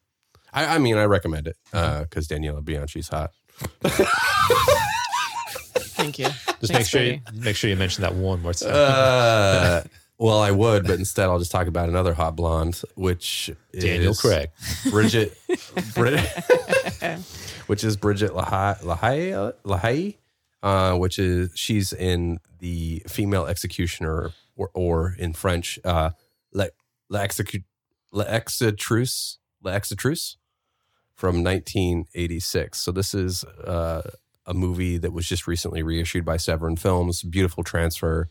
I, 0.52 0.76
I 0.76 0.78
mean, 0.78 0.96
I 0.96 1.04
recommend 1.04 1.46
it 1.48 1.56
because 1.70 2.28
Daniela 2.28 2.62
Bianchi's 2.62 3.08
hot. 3.08 3.32
Thank 6.00 6.18
you. 6.18 6.24
Just 6.26 6.72
Thanks, 6.72 6.72
make 6.72 6.86
sure 6.86 7.02
you, 7.02 7.20
make 7.34 7.56
sure 7.56 7.68
you 7.68 7.76
mention 7.76 8.02
that 8.02 8.14
one 8.14 8.40
more 8.42 8.54
time. 8.54 8.70
Uh, 8.72 9.82
well, 10.18 10.40
I 10.40 10.50
would, 10.50 10.86
but 10.86 10.98
instead, 10.98 11.28
I'll 11.28 11.38
just 11.38 11.50
talk 11.50 11.66
about 11.66 11.88
another 11.88 12.14
hot 12.14 12.36
blonde, 12.36 12.80
which 12.94 13.50
Daniel 13.78 14.12
is 14.12 14.20
Craig. 14.20 14.50
Bridget, 14.90 15.36
Bridget 15.94 16.26
which 17.66 17.84
is 17.84 17.96
Bridget 17.96 18.32
Lahaie, 18.32 18.80
Lahaie, 18.82 19.54
Lahaie 19.64 20.16
uh, 20.62 20.96
which 20.96 21.18
is 21.18 21.52
she's 21.54 21.92
in 21.92 22.38
the 22.58 23.02
female 23.08 23.46
executioner, 23.46 24.32
or, 24.56 24.70
or 24.74 25.14
in 25.18 25.32
French, 25.32 25.78
uh, 25.84 26.10
La, 26.52 26.66
La, 27.08 27.20
Execu, 27.20 27.62
La 28.12 28.24
Executrice, 28.24 29.38
La 29.62 29.72
Executrice 29.72 30.36
from 31.20 31.44
1986. 31.44 32.80
So 32.80 32.90
this 32.92 33.12
is 33.12 33.44
uh, 33.44 34.00
a 34.46 34.54
movie 34.54 34.96
that 34.96 35.12
was 35.12 35.26
just 35.28 35.46
recently 35.46 35.82
reissued 35.82 36.24
by 36.24 36.38
Severin 36.38 36.76
Films. 36.76 37.22
Beautiful 37.22 37.62
transfer. 37.62 38.30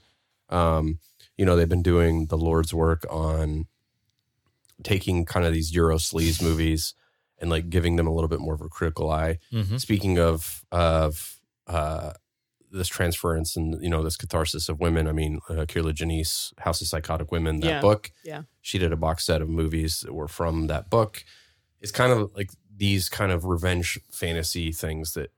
Um, 0.50 0.98
you 1.38 1.46
know, 1.46 1.56
they've 1.56 1.70
been 1.70 1.84
doing 1.84 2.26
the 2.26 2.38
Lord's 2.38 2.74
work 2.74 3.06
on 3.08 3.68
taking 4.84 5.24
kind 5.24 5.46
of 5.46 5.54
these 5.54 5.72
Euro 5.76 5.98
sleaze 5.98 6.42
movies 6.42 6.96
and 7.38 7.52
like 7.52 7.70
giving 7.70 7.96
them 7.96 8.08
a 8.08 8.12
little 8.14 8.28
bit 8.28 8.40
more 8.40 8.56
of 8.56 8.62
a 8.62 8.70
critical 8.70 9.12
eye. 9.12 9.38
Mhm. 9.54 9.80
Speaking 9.80 10.18
of 10.18 10.64
of 10.72 11.38
uh, 11.68 12.14
this 12.72 12.88
transference 12.88 13.56
and 13.56 13.80
you 13.84 13.90
know 13.90 14.02
this 14.02 14.18
catharsis 14.18 14.68
of 14.68 14.80
women, 14.80 15.08
I 15.08 15.12
mean, 15.12 15.42
uh, 15.48 15.66
Kier-La 15.68 15.92
Janisse, 15.92 16.54
House 16.58 16.82
of 16.82 16.88
Psychotic 16.88 17.32
Women, 17.32 17.60
that 17.60 17.68
Yeah. 17.68 17.82
book. 17.82 18.12
Yeah. 18.24 18.44
she 18.62 18.80
did 18.80 18.92
a 18.92 18.98
box 18.98 19.26
set 19.26 19.42
of 19.44 19.48
movies 19.50 20.00
that 20.02 20.14
were 20.14 20.28
from 20.28 20.66
that 20.68 20.90
book. 20.90 21.24
It's 21.82 21.92
kind 21.94 22.12
of 22.12 22.32
like 22.36 22.50
these 22.80 23.10
kind 23.10 23.32
of 23.32 23.46
revenge 23.46 24.00
fantasy 24.12 24.72
things 24.72 25.14
that 25.14 25.32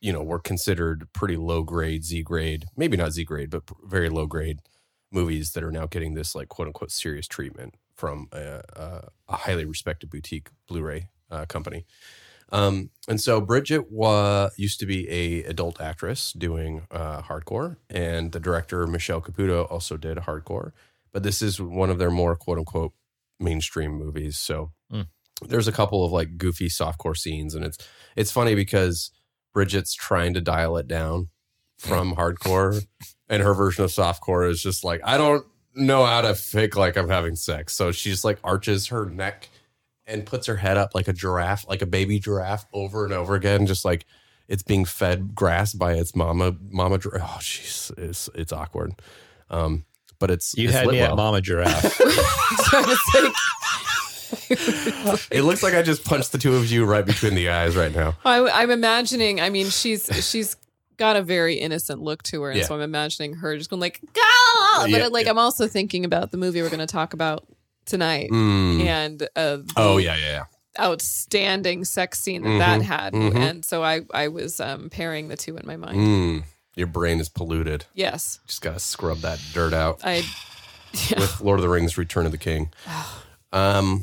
you 0.00 0.12
know 0.12 0.22
were 0.22 0.38
considered 0.40 1.08
pretty 1.12 1.36
low 1.36 1.62
grade, 1.62 2.04
Z 2.04 2.22
grade, 2.22 2.66
maybe 2.76 2.96
not 2.96 3.12
Z 3.12 3.24
grade, 3.24 3.50
but 3.50 3.62
very 3.84 4.08
low 4.08 4.26
grade 4.26 4.60
movies 5.12 5.52
that 5.52 5.62
are 5.62 5.70
now 5.70 5.86
getting 5.86 6.14
this 6.14 6.34
like 6.34 6.48
quote 6.48 6.68
unquote 6.68 6.90
serious 6.90 7.28
treatment 7.28 7.74
from 7.94 8.28
a, 8.32 8.62
a, 8.74 9.08
a 9.28 9.36
highly 9.36 9.64
respected 9.64 10.10
boutique 10.10 10.48
Blu-ray 10.66 11.08
uh, 11.30 11.44
company. 11.46 11.84
Um, 12.50 12.90
and 13.08 13.20
so 13.20 13.40
Bridget 13.40 13.90
wa, 13.90 14.50
used 14.56 14.80
to 14.80 14.86
be 14.86 15.08
a 15.10 15.44
adult 15.44 15.80
actress 15.80 16.32
doing 16.32 16.86
uh, 16.90 17.22
hardcore, 17.22 17.76
and 17.88 18.32
the 18.32 18.40
director 18.40 18.86
Michel 18.86 19.20
Caputo 19.20 19.70
also 19.70 19.96
did 19.96 20.18
hardcore. 20.18 20.72
But 21.12 21.22
this 21.22 21.42
is 21.42 21.60
one 21.60 21.90
of 21.90 21.98
their 21.98 22.10
more 22.10 22.36
quote 22.36 22.58
unquote 22.58 22.92
mainstream 23.38 23.92
movies. 23.92 24.38
So 24.38 24.72
Mm. 24.92 25.06
There's 25.42 25.68
a 25.68 25.72
couple 25.72 26.04
of 26.04 26.12
like 26.12 26.38
goofy 26.38 26.68
softcore 26.68 27.16
scenes, 27.16 27.54
and 27.54 27.64
it's 27.64 27.78
it's 28.16 28.30
funny 28.32 28.54
because 28.54 29.10
Bridget's 29.52 29.94
trying 29.94 30.34
to 30.34 30.40
dial 30.40 30.76
it 30.76 30.88
down 30.88 31.28
from 31.78 32.14
hardcore, 32.16 32.86
and 33.28 33.42
her 33.42 33.54
version 33.54 33.84
of 33.84 33.90
softcore 33.90 34.48
is 34.48 34.62
just 34.62 34.84
like 34.84 35.00
I 35.04 35.16
don't 35.16 35.44
know 35.74 36.04
how 36.04 36.20
to 36.20 36.34
fake 36.34 36.76
like 36.76 36.96
I'm 36.96 37.08
having 37.08 37.34
sex. 37.36 37.74
So 37.74 37.90
she 37.92 38.10
just 38.10 38.24
like 38.24 38.38
arches 38.44 38.88
her 38.88 39.06
neck 39.06 39.48
and 40.06 40.24
puts 40.26 40.46
her 40.46 40.56
head 40.56 40.76
up 40.76 40.94
like 40.94 41.08
a 41.08 41.12
giraffe, 41.12 41.66
like 41.68 41.82
a 41.82 41.86
baby 41.86 42.18
giraffe, 42.18 42.66
over 42.72 43.04
and 43.04 43.12
over 43.12 43.34
again, 43.34 43.66
just 43.66 43.84
like 43.84 44.04
it's 44.46 44.62
being 44.62 44.84
fed 44.84 45.34
grass 45.34 45.72
by 45.72 45.94
its 45.94 46.14
mama. 46.14 46.54
Mama, 46.70 46.98
gir- 46.98 47.18
oh, 47.20 47.36
jeez, 47.40 47.90
it's 47.98 48.28
it's 48.34 48.52
awkward. 48.52 48.92
Um, 49.50 49.84
but 50.18 50.30
it's 50.30 50.54
You 50.56 50.68
it's 50.68 50.76
had 50.76 50.86
lit 50.86 50.94
me 50.94 51.00
at 51.00 51.08
well. 51.10 51.16
Mama 51.16 51.40
Giraffe. 51.40 52.00
So 54.24 54.36
it's 54.50 55.04
like- 55.04 55.26
It 55.30 55.42
looks 55.42 55.62
like 55.62 55.74
I 55.74 55.82
just 55.82 56.04
punched 56.04 56.32
the 56.32 56.38
two 56.38 56.54
of 56.56 56.70
you 56.70 56.84
right 56.84 57.04
between 57.04 57.34
the 57.34 57.48
eyes 57.50 57.76
right 57.76 57.94
now. 57.94 58.16
I, 58.24 58.40
I'm 58.62 58.70
imagining. 58.70 59.40
I 59.40 59.50
mean, 59.50 59.68
she's 59.70 60.06
she's 60.28 60.56
got 60.96 61.16
a 61.16 61.22
very 61.22 61.54
innocent 61.56 62.00
look 62.00 62.22
to 62.24 62.42
her, 62.42 62.50
and 62.50 62.58
Yeah. 62.60 62.66
so 62.66 62.74
I'm 62.74 62.80
imagining 62.80 63.34
her 63.34 63.56
just 63.58 63.68
going 63.70 63.80
like, 63.80 64.00
"Go!" 64.12 64.20
But 64.82 64.90
Yeah, 64.90 65.06
like, 65.08 65.24
yeah. 65.26 65.30
I'm 65.32 65.38
also 65.38 65.66
thinking 65.66 66.04
about 66.04 66.30
the 66.30 66.36
movie 66.36 66.62
we're 66.62 66.68
going 66.68 66.78
to 66.80 66.86
talk 66.86 67.12
about 67.14 67.46
tonight, 67.84 68.30
Mm. 68.30 68.80
and 68.84 69.22
uh, 69.36 69.56
the 69.56 69.72
Oh 69.76 69.96
yeah, 69.98 70.14
yeah, 70.16 70.30
yeah. 70.30 70.44
outstanding 70.84 71.84
sex 71.84 72.18
scene 72.20 72.42
that 72.42 72.58
that 72.58 72.80
Mhm, 72.80 72.84
had, 72.84 73.12
mhm. 73.12 73.36
and 73.36 73.64
so 73.64 73.82
I 73.82 74.02
I 74.12 74.28
was 74.28 74.60
um, 74.60 74.88
pairing 74.90 75.28
the 75.28 75.36
two 75.36 75.56
in 75.56 75.66
my 75.66 75.76
mind. 75.76 75.96
Mm. 75.98 76.44
Your 76.76 76.86
brain 76.88 77.20
is 77.20 77.28
polluted. 77.28 77.84
Yes, 77.94 78.40
Just 78.46 78.62
gotta 78.62 78.80
scrub 78.80 79.18
that 79.18 79.38
dirt 79.52 79.72
out. 79.72 80.00
I. 80.04 80.24
Yeah. 81.10 81.18
with 81.20 81.40
Lord 81.40 81.58
of 81.58 81.62
the 81.62 81.68
Rings: 81.68 81.98
Return 81.98 82.24
of 82.26 82.32
the 82.32 82.38
King. 82.38 82.72
Um, 83.52 84.02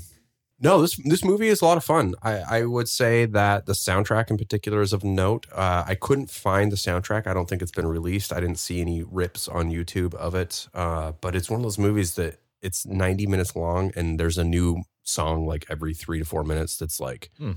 no, 0.62 0.82
this 0.82 0.95
this 1.04 1.26
movie 1.26 1.47
is 1.50 1.62
a 1.62 1.65
lot 1.65 1.78
of 1.78 1.84
fun. 1.84 2.13
I, 2.21 2.60
I 2.60 2.63
would 2.65 2.88
say 2.88 3.26
that 3.26 3.65
the 3.65 3.74
soundtrack 3.74 4.30
in 4.30 4.38
particular 4.38 4.82
is 4.82 4.93
of 4.93 5.04
note. 5.04 5.47
Uh, 5.52 5.84
I 5.88 5.95
couldn't 5.95 6.30
find 6.30 6.71
the 6.71 6.76
soundtrack. 6.78 7.26
I 7.28 7.33
don't 7.33 7.50
think 7.50 7.62
it's 7.62 7.71
been 7.71 7.88
released. 7.88 8.31
I 8.31 8.40
didn't 8.40 8.60
see 8.60 8.79
any 8.79 9.04
rips 9.04 9.48
on 9.48 9.71
YouTube 9.71 10.13
of 10.15 10.36
it. 10.36 10.67
Uh, 10.73 11.13
but 11.19 11.36
it's 11.36 11.50
one 11.50 11.60
of 11.60 11.63
those 11.63 11.79
movies 11.79 12.13
that 12.15 12.40
it's 12.62 12.86
90 12.86 13.25
minutes 13.27 13.56
long 13.56 13.92
and 13.96 14.19
there's 14.19 14.38
a 14.38 14.44
new 14.44 14.83
song 15.04 15.48
like 15.48 15.65
every 15.67 15.96
three 15.96 16.19
to 16.19 16.25
four 16.25 16.44
minutes 16.44 16.77
that's 16.77 17.00
like 17.00 17.31
Hmm. 17.40 17.54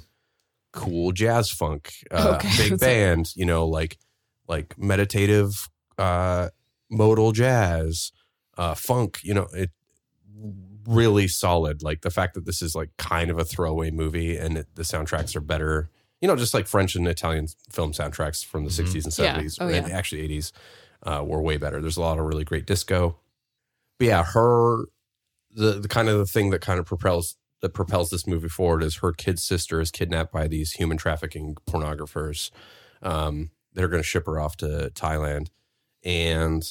cool 0.73 1.13
jazz 1.13 1.51
funk, 1.51 1.93
uh, 2.11 2.37
Okay. 2.37 2.71
big 2.71 2.81
band, 2.87 3.33
you 3.37 3.45
know, 3.45 3.67
like 3.67 3.99
like 4.49 4.79
meditative 4.79 5.69
uh 5.99 6.49
modal 6.91 7.33
jazz, 7.33 8.13
uh 8.57 8.75
funk, 8.75 9.21
you 9.23 9.35
know, 9.35 9.47
it 9.53 9.71
really 10.87 11.29
solid. 11.29 11.83
Like 11.83 12.03
the 12.03 12.11
fact 12.11 12.35
that 12.35 12.45
this 12.47 12.63
is 12.63 12.75
like 12.75 12.91
kind 12.99 13.31
of 13.31 13.39
a 13.39 13.45
throwaway 13.45 13.91
movie 13.91 14.37
and 14.37 14.59
it, 14.59 14.67
the 14.75 14.83
soundtracks 14.83 15.35
are 15.37 15.41
better. 15.41 15.91
You 16.21 16.29
know, 16.29 16.37
just 16.37 16.55
like 16.55 16.67
French 16.67 16.95
and 16.95 17.07
Italian 17.09 17.47
film 17.71 17.93
soundtracks 17.93 18.45
from 18.45 18.65
the 18.65 18.71
Mhm. 18.71 18.75
60s 18.75 19.05
and 19.05 19.19
Yeah. 19.19 19.35
70s, 19.39 19.59
Oh, 19.61 19.69
and 19.69 19.89
yeah. 19.89 19.97
actually 19.97 20.23
80s, 20.23 20.53
uh, 21.03 21.23
were 21.27 21.43
way 21.43 21.57
better. 21.59 21.81
There's 21.81 21.97
a 21.97 22.01
lot 22.01 22.19
of 22.19 22.25
really 22.25 22.45
great 22.45 22.67
disco. 22.67 23.19
But 23.99 24.07
yeah, 24.09 24.25
her 24.25 24.85
the 25.57 25.75
the 25.81 25.89
kind 25.89 26.09
of 26.09 26.19
the 26.19 26.27
thing 26.27 26.51
that 26.51 26.61
kind 26.61 26.81
of 26.81 26.87
propels 26.87 27.37
that 27.61 27.71
propels 27.75 28.11
this 28.11 28.27
movie 28.27 28.49
forward 28.49 28.83
is 28.83 28.97
her 28.97 29.13
kid 29.13 29.39
sister 29.39 29.81
is 29.81 29.91
kidnapped 29.91 30.33
by 30.33 30.49
these 30.49 30.73
human 30.73 30.97
trafficking 30.99 31.55
pornographers. 31.69 32.51
Um, 33.03 33.51
they're 33.73 33.89
going 33.89 34.03
to 34.03 34.07
ship 34.07 34.27
her 34.27 34.39
off 34.41 34.57
to 34.59 34.91
Thailand, 34.95 35.49
and 36.03 36.63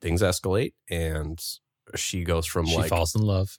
things 0.00 0.22
escalate, 0.22 0.72
and 0.90 1.40
she 1.96 2.24
goes 2.24 2.46
from 2.46 2.66
She 2.66 2.76
like 2.76 2.88
falls 2.88 3.14
in 3.14 3.22
love. 3.22 3.58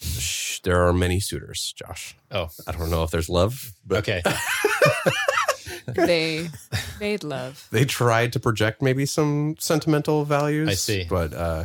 sh- 0.00 0.60
there 0.62 0.86
are 0.86 0.92
many 0.92 1.20
suitors. 1.20 1.72
Josh, 1.76 2.16
Oh, 2.30 2.48
I 2.66 2.72
don't 2.72 2.90
know 2.90 3.02
if 3.02 3.10
there's 3.10 3.28
love, 3.28 3.72
but 3.86 3.98
okay. 3.98 4.22
they 5.86 6.48
made 7.00 7.22
love. 7.24 7.66
they 7.70 7.84
tried 7.84 8.32
to 8.32 8.40
project 8.40 8.82
maybe 8.82 9.06
some 9.06 9.54
sentimental 9.58 10.24
values. 10.24 10.68
I 10.68 10.74
see. 10.74 11.06
but 11.08 11.32
uh, 11.32 11.64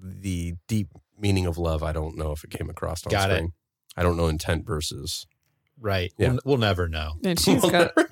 the 0.00 0.54
deep 0.66 0.88
meaning 1.18 1.46
of 1.46 1.58
love, 1.58 1.82
I 1.82 1.92
don't 1.92 2.16
know 2.16 2.32
if 2.32 2.44
it 2.44 2.50
came 2.50 2.70
across 2.70 3.04
on 3.06 3.10
Got 3.10 3.30
it. 3.30 3.34
screen. 3.36 3.52
I 3.96 4.02
don't 4.02 4.16
know 4.16 4.28
intent 4.28 4.64
versus 4.66 5.26
Right. 5.80 6.12
Yeah. 6.18 6.30
We'll, 6.30 6.38
we'll 6.44 6.58
never 6.58 6.88
know. 6.88 7.12
And 7.24 7.38
she's 7.38 7.62
got 7.62 7.92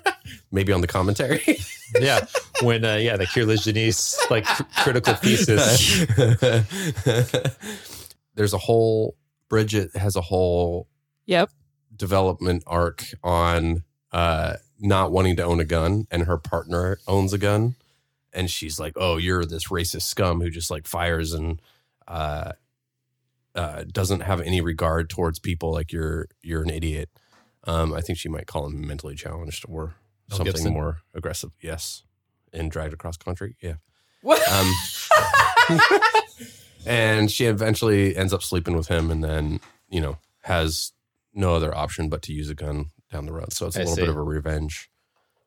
maybe 0.51 0.73
on 0.73 0.81
the 0.81 0.87
commentary. 0.87 1.41
Yeah. 2.01 2.25
When, 2.61 2.83
uh, 2.83 2.95
yeah, 2.97 3.15
the 3.15 3.25
Kier-La 3.25 3.53
Janisse, 3.53 4.17
like 4.29 4.43
cr- 4.43 4.63
critical 4.83 5.13
thesis. 5.13 6.05
There's 8.35 8.53
a 8.53 8.57
whole 8.57 9.15
Bridget 9.49 9.95
has 9.95 10.15
a 10.17 10.21
whole 10.21 10.87
Yep. 11.27 11.49
development 11.95 12.63
arc 12.67 13.03
on 13.23 13.83
uh 14.11 14.55
not 14.79 15.11
wanting 15.13 15.35
to 15.37 15.43
own 15.43 15.59
a 15.61 15.65
gun 15.65 16.07
and 16.11 16.23
her 16.23 16.37
partner 16.37 16.97
owns 17.07 17.31
a 17.33 17.37
gun 17.37 17.75
and 18.33 18.49
she's 18.49 18.79
like 18.79 18.93
oh 18.97 19.15
you're 19.17 19.45
this 19.45 19.67
racist 19.69 20.03
scum 20.03 20.39
who 20.41 20.49
just 20.49 20.69
like 20.71 20.87
fires 20.87 21.33
and 21.33 21.61
uh 22.07 22.51
uh 23.55 23.83
doesn't 23.91 24.21
have 24.21 24.39
any 24.41 24.61
regard 24.61 25.09
towards 25.09 25.39
people 25.39 25.71
like 25.73 25.91
you're 25.91 26.27
you're 26.41 26.61
an 26.63 26.69
idiot 26.69 27.09
um 27.65 27.93
i 27.93 27.99
think 28.01 28.17
she 28.19 28.29
might 28.29 28.47
call 28.47 28.65
him 28.67 28.85
mentally 28.87 29.15
challenged 29.15 29.65
or 29.67 29.95
Mel 30.29 30.37
something 30.37 30.53
Gibson? 30.53 30.73
more 30.73 30.97
aggressive 31.13 31.51
yes 31.61 32.03
and 32.53 32.71
dragged 32.71 32.93
across 32.93 33.17
country 33.17 33.55
yeah 33.61 33.73
What? 34.21 34.41
um, 34.51 35.79
and 36.85 37.29
she 37.31 37.45
eventually 37.45 38.15
ends 38.15 38.33
up 38.33 38.43
sleeping 38.43 38.75
with 38.75 38.87
him 38.87 39.11
and 39.11 39.23
then 39.23 39.59
you 39.89 40.01
know 40.01 40.17
has 40.43 40.91
no 41.33 41.53
other 41.55 41.75
option 41.75 42.09
but 42.09 42.21
to 42.23 42.33
use 42.33 42.49
a 42.49 42.55
gun 42.55 42.85
down 43.11 43.25
the 43.25 43.33
road 43.33 43.53
so 43.53 43.67
it's 43.67 43.75
a 43.75 43.79
I 43.79 43.83
little 43.83 43.95
see. 43.95 44.01
bit 44.01 44.09
of 44.09 44.17
a 44.17 44.21
revenge 44.23 44.89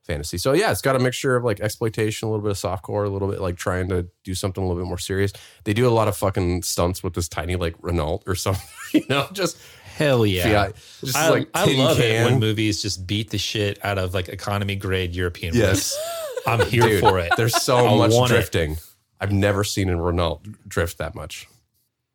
fantasy 0.07 0.39
so 0.39 0.53
yeah 0.53 0.70
it's 0.70 0.81
got 0.81 0.97
a 0.97 0.99
mixture 0.99 1.37
of 1.37 1.45
like 1.45 1.61
exploitation 1.61 2.26
a 2.26 2.31
little 2.31 2.43
bit 2.43 2.51
of 2.53 2.57
softcore 2.57 3.05
a 3.05 3.09
little 3.11 3.28
bit 3.28 3.41
like 3.41 3.57
trying 3.57 3.89
to 3.89 4.09
do 4.24 4.35
something 4.35 4.62
a 4.62 4.66
little 4.66 4.83
bit 4.83 4.89
more 4.89 4.99
serious 4.99 5.33
they 5.64 5.72
do 5.74 5.87
a 5.87 5.91
lot 5.91 6.09
of 6.09 6.16
fucking 6.16 6.62
stunts 6.62 7.03
with 7.03 7.14
this 7.14 7.28
tiny 7.28 7.55
like 7.57 7.74
renault 7.81 8.22
or 8.26 8.35
something 8.35 8.66
you 8.93 9.05
know 9.09 9.26
just 9.33 9.57
Hell 10.01 10.24
yeah. 10.24 10.48
yeah, 10.48 10.70
just 11.01 11.14
I, 11.14 11.28
like 11.28 11.51
I 11.53 11.70
love 11.74 12.01
it 12.01 12.24
when 12.24 12.40
movies 12.40 12.80
just 12.80 13.07
beat 13.07 13.28
the 13.28 13.36
shit 13.36 13.78
out 13.84 13.98
of 13.98 14.14
like 14.14 14.30
economy 14.30 14.74
grade 14.74 15.14
European 15.14 15.55
yes 15.55 15.94
movies. 15.94 16.46
I'm 16.46 16.70
here 16.70 16.84
Dude, 16.84 17.01
for 17.01 17.18
it. 17.18 17.30
There's 17.36 17.55
so 17.55 17.96
much 17.98 18.11
want 18.11 18.30
it. 18.30 18.34
drifting. 18.34 18.78
I've 19.20 19.30
never 19.30 19.62
seen 19.62 19.90
a 19.90 20.03
Renault 20.03 20.40
drift 20.66 20.96
that 20.96 21.14
much. 21.14 21.48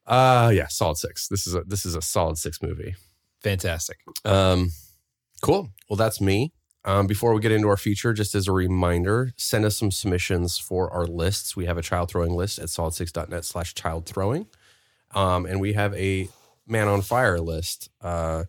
Uh 0.07 0.51
yeah, 0.51 0.65
solid 0.67 0.97
six. 0.97 1.27
This 1.27 1.45
is 1.45 1.53
a 1.53 1.61
this 1.61 1.85
is 1.85 1.93
a 1.93 2.01
solid 2.01 2.39
six 2.39 2.59
movie. 2.59 2.95
Fantastic. 3.43 3.99
Um 4.25 4.71
cool. 5.43 5.69
Well, 5.87 5.97
that's 5.97 6.19
me. 6.19 6.53
Um, 6.85 7.05
before 7.05 7.35
we 7.35 7.41
get 7.41 7.51
into 7.51 7.67
our 7.67 7.77
feature, 7.77 8.13
just 8.13 8.33
as 8.33 8.47
a 8.47 8.51
reminder, 8.51 9.31
send 9.37 9.63
us 9.63 9.77
some 9.77 9.91
submissions 9.91 10.57
for 10.57 10.91
our 10.91 11.05
lists. 11.05 11.55
We 11.55 11.65
have 11.65 11.77
a 11.77 11.83
child 11.83 12.09
throwing 12.09 12.33
list 12.33 12.57
at 12.57 12.69
solid6.net 12.69 13.45
slash 13.45 13.75
child 13.75 14.07
throwing. 14.07 14.47
Um, 15.13 15.45
and 15.45 15.59
we 15.59 15.73
have 15.73 15.93
a 15.95 16.29
man 16.67 16.87
on 16.87 17.01
fire 17.01 17.39
list, 17.39 17.89
uh, 18.01 18.45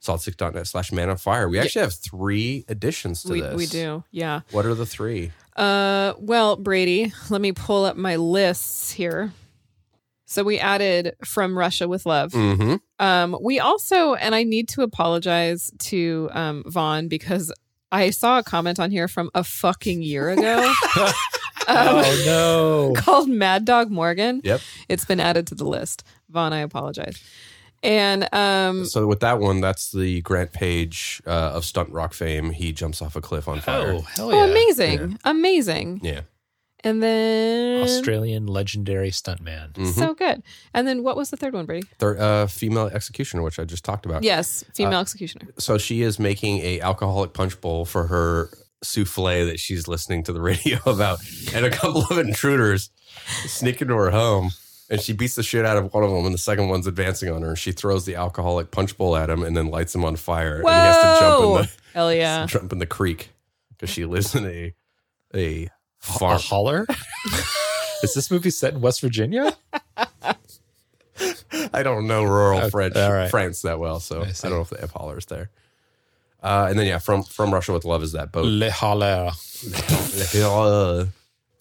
solid6.net 0.00 0.66
slash 0.66 0.92
man 0.92 1.10
on 1.10 1.16
fire. 1.16 1.48
We 1.48 1.58
actually 1.58 1.82
have 1.82 1.94
three 1.94 2.64
additions 2.68 3.22
to 3.24 3.32
we, 3.32 3.40
this. 3.40 3.56
we 3.56 3.66
do. 3.66 4.04
Yeah. 4.10 4.40
What 4.50 4.66
are 4.66 4.74
the 4.74 4.86
three? 4.86 5.32
Uh, 5.56 6.14
well, 6.18 6.56
Brady, 6.56 7.12
let 7.30 7.40
me 7.40 7.52
pull 7.52 7.84
up 7.84 7.96
my 7.96 8.16
lists 8.16 8.90
here. 8.90 9.32
So 10.26 10.42
we 10.42 10.58
added 10.58 11.14
from 11.24 11.56
Russia 11.56 11.86
with 11.86 12.04
love. 12.04 12.32
Mm-hmm. 12.32 12.76
Um, 12.98 13.38
we 13.40 13.60
also, 13.60 14.14
and 14.14 14.34
I 14.34 14.42
need 14.42 14.68
to 14.70 14.82
apologize 14.82 15.70
to 15.78 16.28
um, 16.32 16.64
Vaughn 16.66 17.06
because 17.06 17.52
I 17.92 18.10
saw 18.10 18.38
a 18.38 18.42
comment 18.42 18.80
on 18.80 18.90
here 18.90 19.06
from 19.06 19.30
a 19.34 19.44
fucking 19.44 20.02
year 20.02 20.30
ago. 20.30 20.72
um, 21.68 21.76
oh 21.78 22.22
no. 22.26 23.00
called 23.00 23.28
Mad 23.28 23.64
Dog 23.64 23.90
Morgan. 23.90 24.40
Yep. 24.44 24.60
It's 24.88 25.04
been 25.04 25.20
added 25.20 25.46
to 25.48 25.54
the 25.54 25.64
list. 25.64 26.02
Vaughn, 26.28 26.52
I 26.52 26.58
apologize. 26.58 27.22
And 27.86 28.28
um, 28.34 28.84
So 28.84 29.06
with 29.06 29.20
that 29.20 29.38
one, 29.38 29.60
that's 29.60 29.92
the 29.92 30.20
Grant 30.22 30.52
Page 30.52 31.22
uh, 31.26 31.30
of 31.54 31.64
stunt 31.64 31.88
rock 31.90 32.12
fame. 32.14 32.50
He 32.50 32.72
jumps 32.72 33.00
off 33.00 33.14
a 33.16 33.20
cliff 33.20 33.46
on 33.46 33.60
fire. 33.60 33.92
Oh, 33.92 34.00
hell 34.00 34.30
oh, 34.34 34.44
yeah. 34.44 34.50
amazing, 34.50 35.18
amazing. 35.24 36.00
Yeah. 36.02 36.22
And 36.84 37.02
then 37.02 37.82
Australian 37.82 38.46
legendary 38.46 39.10
stuntman. 39.10 39.72
Mhm. 39.72 39.92
so 39.94 40.14
good. 40.14 40.42
And 40.74 40.86
then 40.86 41.02
what 41.02 41.16
was 41.16 41.30
the 41.30 41.36
third 41.36 41.54
one, 41.54 41.64
Brady? 41.66 41.86
Third, 41.98 42.18
uh, 42.18 42.46
female 42.46 42.86
executioner, 42.88 43.42
which 43.42 43.58
I 43.58 43.64
just 43.64 43.84
talked 43.84 44.04
about. 44.04 44.22
Yes, 44.22 44.64
female 44.74 45.00
executioner. 45.00 45.48
So 45.58 45.78
she 45.78 46.02
is 46.02 46.18
making 46.18 46.58
a 46.58 46.80
alcoholic 46.80 47.32
punch 47.32 47.60
bowl 47.60 47.86
for 47.86 48.06
her 48.08 48.50
souffle 48.84 49.46
that 49.46 49.58
she's 49.58 49.88
listening 49.88 50.22
to 50.24 50.32
the 50.32 50.40
radio 50.40 50.78
about, 50.86 51.18
and 51.54 51.64
a 51.64 51.70
couple 51.70 52.02
of 52.04 52.18
intruders 52.18 52.90
sneak 53.46 53.80
into 53.80 53.94
her 53.94 54.10
home. 54.10 54.50
And 54.88 55.00
she 55.00 55.12
beats 55.12 55.34
the 55.34 55.42
shit 55.42 55.66
out 55.66 55.76
of 55.76 55.92
one 55.92 56.04
of 56.04 56.10
them, 56.10 56.24
and 56.24 56.34
the 56.34 56.38
second 56.38 56.68
one's 56.68 56.86
advancing 56.86 57.30
on 57.30 57.42
her. 57.42 57.48
And 57.50 57.58
she 57.58 57.72
throws 57.72 58.04
the 58.04 58.14
alcoholic 58.14 58.70
punch 58.70 58.96
bowl 58.96 59.16
at 59.16 59.28
him, 59.28 59.42
and 59.42 59.56
then 59.56 59.66
lights 59.66 59.94
him 59.94 60.04
on 60.04 60.16
fire. 60.16 60.62
Whoa! 60.62 60.70
And 60.70 60.80
he 60.80 60.86
has 60.86 60.96
to 60.96 61.24
jump 61.24 61.44
in 61.44 61.52
the 61.54 61.70
Hell 61.94 62.14
yeah. 62.14 62.46
jump 62.46 62.72
in 62.72 62.78
the 62.78 62.86
creek 62.86 63.30
because 63.70 63.90
she 63.90 64.04
lives 64.04 64.34
in 64.34 64.46
a 64.46 64.74
a 65.34 65.68
A 66.20 66.38
holler? 66.38 66.86
Is 68.02 68.14
this 68.14 68.30
movie 68.30 68.50
set 68.50 68.74
in 68.74 68.80
West 68.80 69.00
Virginia? 69.00 69.56
I 71.72 71.82
don't 71.82 72.06
know 72.06 72.24
rural 72.24 72.58
Okay, 72.58 72.70
French 72.70 72.96
all 72.96 73.12
right. 73.12 73.30
France 73.30 73.62
that 73.62 73.78
well, 73.78 74.00
so 74.00 74.22
I 74.22 74.26
I, 74.26 74.32
don't 74.42 74.50
know 74.50 74.60
if 74.60 74.70
they 74.70 74.80
have 74.80 74.92
hollers 74.92 75.26
there. 75.26 75.50
Uh, 76.42 76.66
and 76.68 76.78
then 76.78 76.86
yeah, 76.86 76.98
from 76.98 77.22
from 77.22 77.52
Russia 77.52 77.72
with 77.72 77.84
Love 77.84 78.02
is 78.02 78.12
that 78.12 78.32
boat. 78.32 78.44
Le 78.44 78.70
holler. 78.70 79.32
Le 79.64 80.48
holler. 80.48 81.08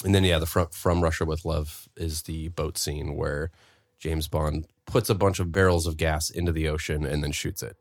And 0.04 0.14
then 0.14 0.24
yeah, 0.24 0.40
the 0.40 0.46
from 0.46 0.68
from 0.72 1.02
Russia 1.02 1.26
with 1.26 1.46
Love 1.46 1.88
is 1.96 2.24
the 2.24 2.50
boat 2.50 2.78
scene 2.78 3.16
where 3.16 3.52
James 4.00 4.28
Bond 4.28 4.68
puts 4.86 5.10
a 5.10 5.16
bunch 5.16 5.40
of 5.40 5.52
barrels 5.52 5.88
of 5.88 5.98
gas 5.98 6.30
into 6.30 6.52
the 6.52 6.68
ocean 6.68 7.06
and 7.06 7.24
then 7.24 7.32
shoots 7.32 7.64
it. 7.64 7.78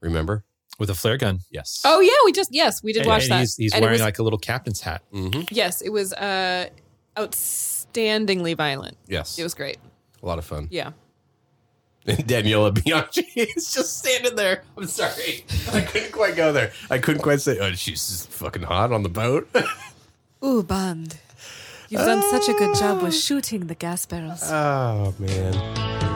Remember? 0.00 0.44
With 0.78 0.90
a 0.90 0.94
flare 0.94 1.16
gun. 1.16 1.40
Yes. 1.50 1.82
Oh 1.84 2.00
yeah, 2.00 2.10
we 2.24 2.32
just 2.32 2.50
yes, 2.52 2.82
we 2.82 2.92
did 2.92 3.00
And- 3.02 3.08
watch 3.08 3.22
and 3.24 3.32
that. 3.32 3.40
He's, 3.40 3.56
he's 3.56 3.72
And 3.74 3.82
wearing 3.82 3.94
was- 3.94 4.02
like 4.02 4.18
a 4.18 4.22
little 4.22 4.38
captain's 4.38 4.80
hat. 4.80 5.02
hmm 5.12 5.42
yes, 5.50 5.80
it 5.82 5.90
was 5.90 6.12
uh 6.14 6.68
outstandingly 7.16 8.56
violent. 8.56 8.96
Yes. 9.06 9.38
It 9.38 9.42
was 9.42 9.54
great. 9.54 9.78
a 10.22 10.26
lot 10.26 10.38
of 10.38 10.44
fun. 10.44 10.68
Yeah. 10.70 10.92
And 12.06 12.18
Daniela 12.26 12.72
Bianchi 12.72 13.20
is 13.36 13.70
just 13.74 13.98
standing 13.98 14.34
there. 14.34 14.62
I'm 14.78 14.86
sorry. 14.86 15.44
I 15.74 15.82
couldn't 15.82 16.12
quite 16.12 16.36
go 16.36 16.54
there. 16.54 16.72
I 16.88 16.96
couldn't 16.98 17.20
quite 17.20 17.42
say, 17.42 17.58
oh, 17.58 17.72
she's 17.72 18.08
just 18.08 18.30
fucking 18.30 18.62
hot 18.62 18.92
on 18.92 19.02
the 19.02 19.10
boat. 19.10 19.46
Ooh, 20.44 20.62
Bond. 20.62 21.18
You've 21.88 22.02
done 22.02 22.22
such 22.30 22.48
a 22.48 22.52
good 22.52 22.76
job 22.76 23.02
with 23.02 23.14
shooting 23.14 23.66
the 23.66 23.74
gas 23.74 24.06
barrels. 24.06 24.42
oh, 24.44 25.14
man. 25.18 26.07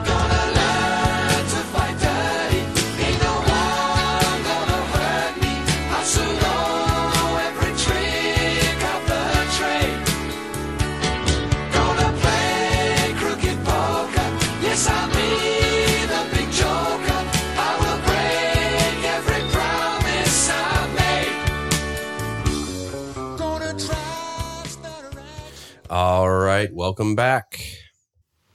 Right. 26.53 26.75
Welcome 26.75 27.15
back. 27.15 27.61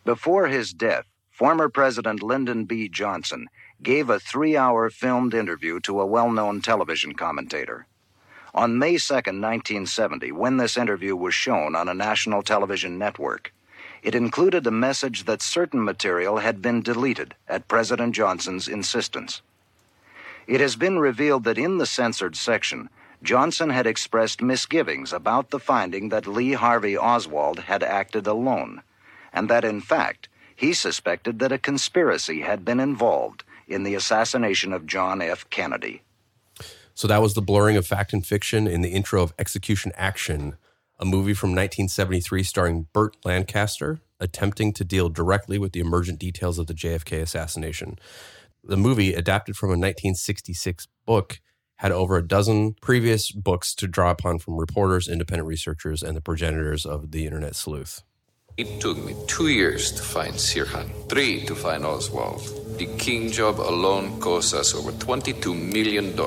Before 0.06 0.48
his 0.48 0.72
death, 0.72 1.06
former 1.32 1.68
President 1.68 2.22
Lyndon 2.22 2.66
B. 2.66 2.88
Johnson 2.88 3.48
gave 3.82 4.10
a 4.10 4.20
three 4.20 4.56
hour 4.56 4.92
filmed 4.92 5.34
interview 5.34 5.80
to 5.82 6.00
a 6.00 6.06
well 6.06 6.32
known 6.32 6.62
television 6.62 7.14
commentator. 7.14 7.88
On 8.54 8.78
May 8.78 8.98
2, 8.98 9.14
1970, 9.14 10.32
when 10.32 10.58
this 10.58 10.78
interview 10.78 11.16
was 11.16 11.34
shown 11.34 11.76
on 11.76 11.90
a 11.90 11.94
national 11.94 12.44
television 12.44 12.98
network, 13.00 13.52
It 14.04 14.14
included 14.14 14.68
a 14.68 14.72
message 14.88 15.26
that 15.26 15.42
certain 15.42 15.84
material 15.84 16.38
had 16.38 16.62
been 16.62 16.82
deleted 16.84 17.34
at 17.48 17.68
President 17.68 18.16
Johnson's 18.16 18.68
insistence. 18.68 19.42
It 20.46 20.62
has 20.62 20.76
been 20.76 21.00
revealed 21.00 21.44
that 21.46 21.58
in 21.58 21.80
the 21.80 21.86
censored 21.86 22.36
section, 22.36 22.90
Johnson 23.24 23.70
had 23.70 23.88
expressed 23.88 24.42
misgivings 24.42 25.12
about 25.12 25.50
the 25.50 25.60
finding 25.60 26.10
that 26.10 26.28
Lee 26.28 26.54
Harvey 26.54 26.98
Oswald 26.98 27.60
had 27.60 27.84
acted 27.84 28.28
alone, 28.28 28.84
and 29.34 29.50
that 29.50 29.66
in 29.66 29.82
fact, 29.82 30.30
he 30.56 30.74
suspected 30.74 31.40
that 31.40 31.52
a 31.52 31.58
conspiracy 31.58 32.42
had 32.42 32.66
been 32.66 32.80
involved 32.80 33.44
in 33.68 33.84
the 33.84 33.96
assassination 33.96 34.74
of 34.74 34.86
John 34.86 35.22
F. 35.22 35.50
Kennedy. 35.50 36.02
So 36.94 37.08
that 37.08 37.22
was 37.22 37.36
the 37.36 37.42
blurring 37.42 37.78
of 37.78 37.86
fact 37.86 38.14
and 38.14 38.26
fiction 38.26 38.66
in 38.66 38.82
the 38.82 38.90
intro 38.90 39.22
of 39.22 39.34
Executive 39.38 39.92
Action, 39.96 40.58
a 41.00 41.06
movie 41.06 41.36
from 41.36 41.52
1973 41.52 42.42
starring 42.42 42.88
Burt 42.92 43.16
Lancaster, 43.24 44.00
attempting 44.20 44.74
to 44.74 44.84
deal 44.84 45.10
directly 45.10 45.60
with 45.60 45.74
the 45.74 45.80
emergent 45.80 46.18
details 46.18 46.58
of 46.58 46.66
the 46.66 46.74
JFK 46.74 47.22
assassination. 47.22 48.00
The 48.64 48.78
movie, 48.78 49.14
adapted 49.14 49.56
from 49.56 49.70
a 49.70 49.78
1966 49.78 50.88
book, 51.06 51.40
had 51.78 51.92
over 51.92 52.18
a 52.18 52.28
dozen 52.28 52.76
previous 52.82 53.32
books 53.32 53.74
to 53.76 53.88
draw 53.88 54.12
upon 54.12 54.40
from 54.40 54.58
reporters, 54.58 55.08
independent 55.08 55.48
researchers, 55.48 56.04
and 56.04 56.16
the 56.18 56.22
progenitors 56.22 56.86
of 56.86 57.12
the 57.12 57.26
internet 57.26 57.56
sleuth. 57.56 58.04
It 58.58 58.82
took 58.82 58.98
me 58.98 59.16
two 59.28 59.50
years 59.50 59.92
to 59.92 60.02
find 60.02 60.34
Sirhan, 60.34 60.90
three 61.10 61.46
to 61.46 61.54
find 61.54 61.86
Oswald. 61.86 62.42
The 62.80 62.88
King 62.98 63.32
job 63.32 63.60
alone 63.60 64.20
cost 64.20 64.56
us 64.56 64.74
over 64.74 64.92
$22 64.92 65.56
million. 65.56 66.18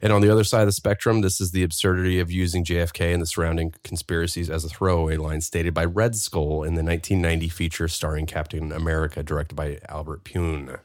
And 0.00 0.12
on 0.12 0.20
the 0.20 0.30
other 0.30 0.44
side 0.44 0.60
of 0.60 0.68
the 0.68 0.72
spectrum, 0.72 1.22
this 1.22 1.40
is 1.40 1.50
the 1.50 1.64
absurdity 1.64 2.20
of 2.20 2.30
using 2.30 2.64
JFK 2.64 3.12
and 3.12 3.20
the 3.20 3.26
surrounding 3.26 3.74
conspiracies 3.82 4.48
as 4.48 4.64
a 4.64 4.68
throwaway 4.68 5.16
line 5.16 5.40
stated 5.40 5.74
by 5.74 5.84
Red 5.84 6.14
Skull 6.14 6.62
in 6.62 6.74
the 6.74 6.84
1990 6.84 7.48
feature 7.48 7.88
starring 7.88 8.26
Captain 8.26 8.70
America, 8.70 9.24
directed 9.24 9.56
by 9.56 9.78
Albert 9.88 10.22
Pyun. 10.22 10.78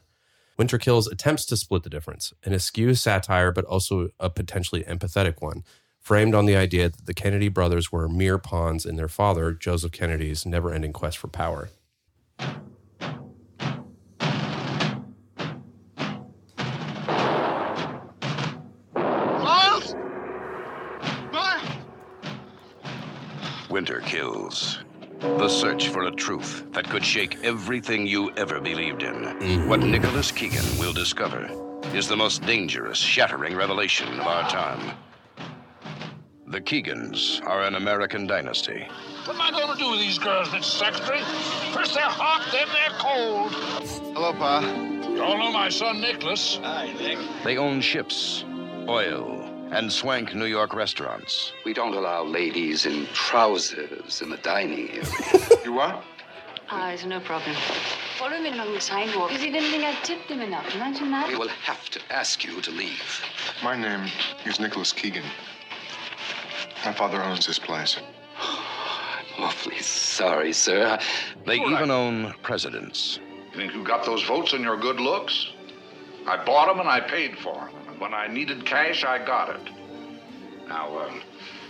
Winter 0.60 0.76
Kills 0.76 1.06
attempts 1.06 1.46
to 1.46 1.56
split 1.56 1.84
the 1.84 1.88
difference, 1.88 2.34
an 2.44 2.52
askew 2.52 2.94
satire, 2.94 3.50
but 3.50 3.64
also 3.64 4.10
a 4.20 4.28
potentially 4.28 4.82
empathetic 4.82 5.40
one, 5.40 5.64
framed 5.98 6.34
on 6.34 6.44
the 6.44 6.54
idea 6.54 6.90
that 6.90 7.06
the 7.06 7.14
Kennedy 7.14 7.48
brothers 7.48 7.90
were 7.90 8.10
mere 8.10 8.36
pawns 8.36 8.84
in 8.84 8.96
their 8.96 9.08
father, 9.08 9.52
Joseph 9.54 9.90
Kennedy's 9.90 10.44
never 10.44 10.70
ending 10.70 10.92
quest 10.92 11.16
for 11.16 11.28
power. 11.28 11.70
Miles! 18.94 19.94
Miles! 21.32 21.68
Winter 23.70 24.00
Kills. 24.00 24.80
The 25.20 25.48
search 25.48 25.88
for 25.88 26.04
a 26.04 26.10
truth 26.10 26.64
that 26.72 26.88
could 26.88 27.04
shake 27.04 27.44
everything 27.44 28.06
you 28.06 28.30
ever 28.36 28.58
believed 28.58 29.02
in. 29.02 29.68
What 29.68 29.80
Nicholas 29.80 30.32
Keegan 30.32 30.78
will 30.78 30.94
discover 30.94 31.50
is 31.94 32.08
the 32.08 32.16
most 32.16 32.40
dangerous, 32.46 32.96
shattering 32.96 33.54
revelation 33.54 34.08
of 34.18 34.26
our 34.26 34.48
time. 34.48 34.96
The 36.46 36.60
Keegans 36.60 37.44
are 37.46 37.64
an 37.64 37.74
American 37.74 38.26
dynasty. 38.26 38.88
What 39.26 39.34
am 39.36 39.42
I 39.42 39.50
going 39.50 39.70
to 39.70 39.78
do 39.78 39.90
with 39.90 40.00
these 40.00 40.18
girls, 40.18 40.48
Mr. 40.48 40.64
Secretary? 40.64 41.20
First 41.74 41.92
they're 41.94 42.04
hot, 42.04 42.48
then 42.50 42.66
they're 42.72 42.98
cold. 42.98 43.52
Hello, 44.14 44.32
Pa. 44.32 44.60
You 45.06 45.22
all 45.22 45.36
know 45.36 45.52
my 45.52 45.68
son, 45.68 46.00
Nicholas. 46.00 46.58
Hi, 46.62 46.92
Nick. 46.98 47.18
They 47.44 47.58
own 47.58 47.82
ships, 47.82 48.46
oil, 48.88 49.39
and 49.70 49.92
swank 49.92 50.34
New 50.34 50.46
York 50.46 50.74
restaurants. 50.74 51.52
We 51.64 51.72
don't 51.72 51.94
allow 51.94 52.24
ladies 52.24 52.86
in 52.86 53.06
trousers 53.12 54.20
in 54.20 54.30
the 54.30 54.36
dining 54.38 54.90
area. 54.90 55.04
You 55.64 55.74
what? 55.74 56.02
Ah, 56.70 56.90
it's 56.90 57.04
no 57.04 57.20
problem. 57.20 57.54
Follow 58.16 58.32
him 58.36 58.46
in 58.46 58.54
along 58.54 58.72
the 58.72 58.80
sidewalk. 58.80 59.28
Because 59.28 59.42
he 59.42 59.50
didn't 59.50 59.70
think 59.70 59.84
I 59.84 59.92
tipped 60.02 60.30
him 60.30 60.40
enough. 60.40 60.74
Imagine 60.74 61.10
that. 61.10 61.28
we 61.28 61.36
will 61.36 61.48
have 61.48 61.90
to 61.90 62.00
ask 62.10 62.42
you 62.44 62.60
to 62.62 62.70
leave. 62.70 63.22
My 63.62 63.76
name 63.76 64.08
is 64.46 64.58
Nicholas 64.58 64.92
Keegan. 64.92 65.24
My 66.84 66.92
father 66.92 67.22
owns 67.22 67.46
this 67.46 67.58
place. 67.58 67.98
I'm 68.40 69.44
awfully 69.44 69.78
sorry, 69.80 70.52
sir. 70.52 70.98
They 71.44 71.56
even 71.60 71.90
own 71.90 72.34
presidents. 72.42 73.20
You 73.52 73.58
think 73.58 73.74
you 73.74 73.84
got 73.84 74.04
those 74.06 74.22
votes 74.24 74.54
on 74.54 74.62
your 74.62 74.76
good 74.78 74.98
looks? 74.98 75.50
I 76.26 76.42
bought 76.42 76.68
them 76.68 76.80
and 76.80 76.88
I 76.88 77.00
paid 77.00 77.36
for 77.38 77.54
them. 77.54 77.89
And 78.00 78.12
when 78.12 78.14
I 78.14 78.26
needed 78.32 78.64
cash, 78.64 79.04
I 79.04 79.18
got 79.24 79.50
it. 79.50 79.72
Now, 80.68 80.96
uh, 80.96 81.12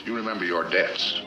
you 0.05 0.15
remember 0.15 0.45
your 0.45 0.63
debts. 0.65 1.21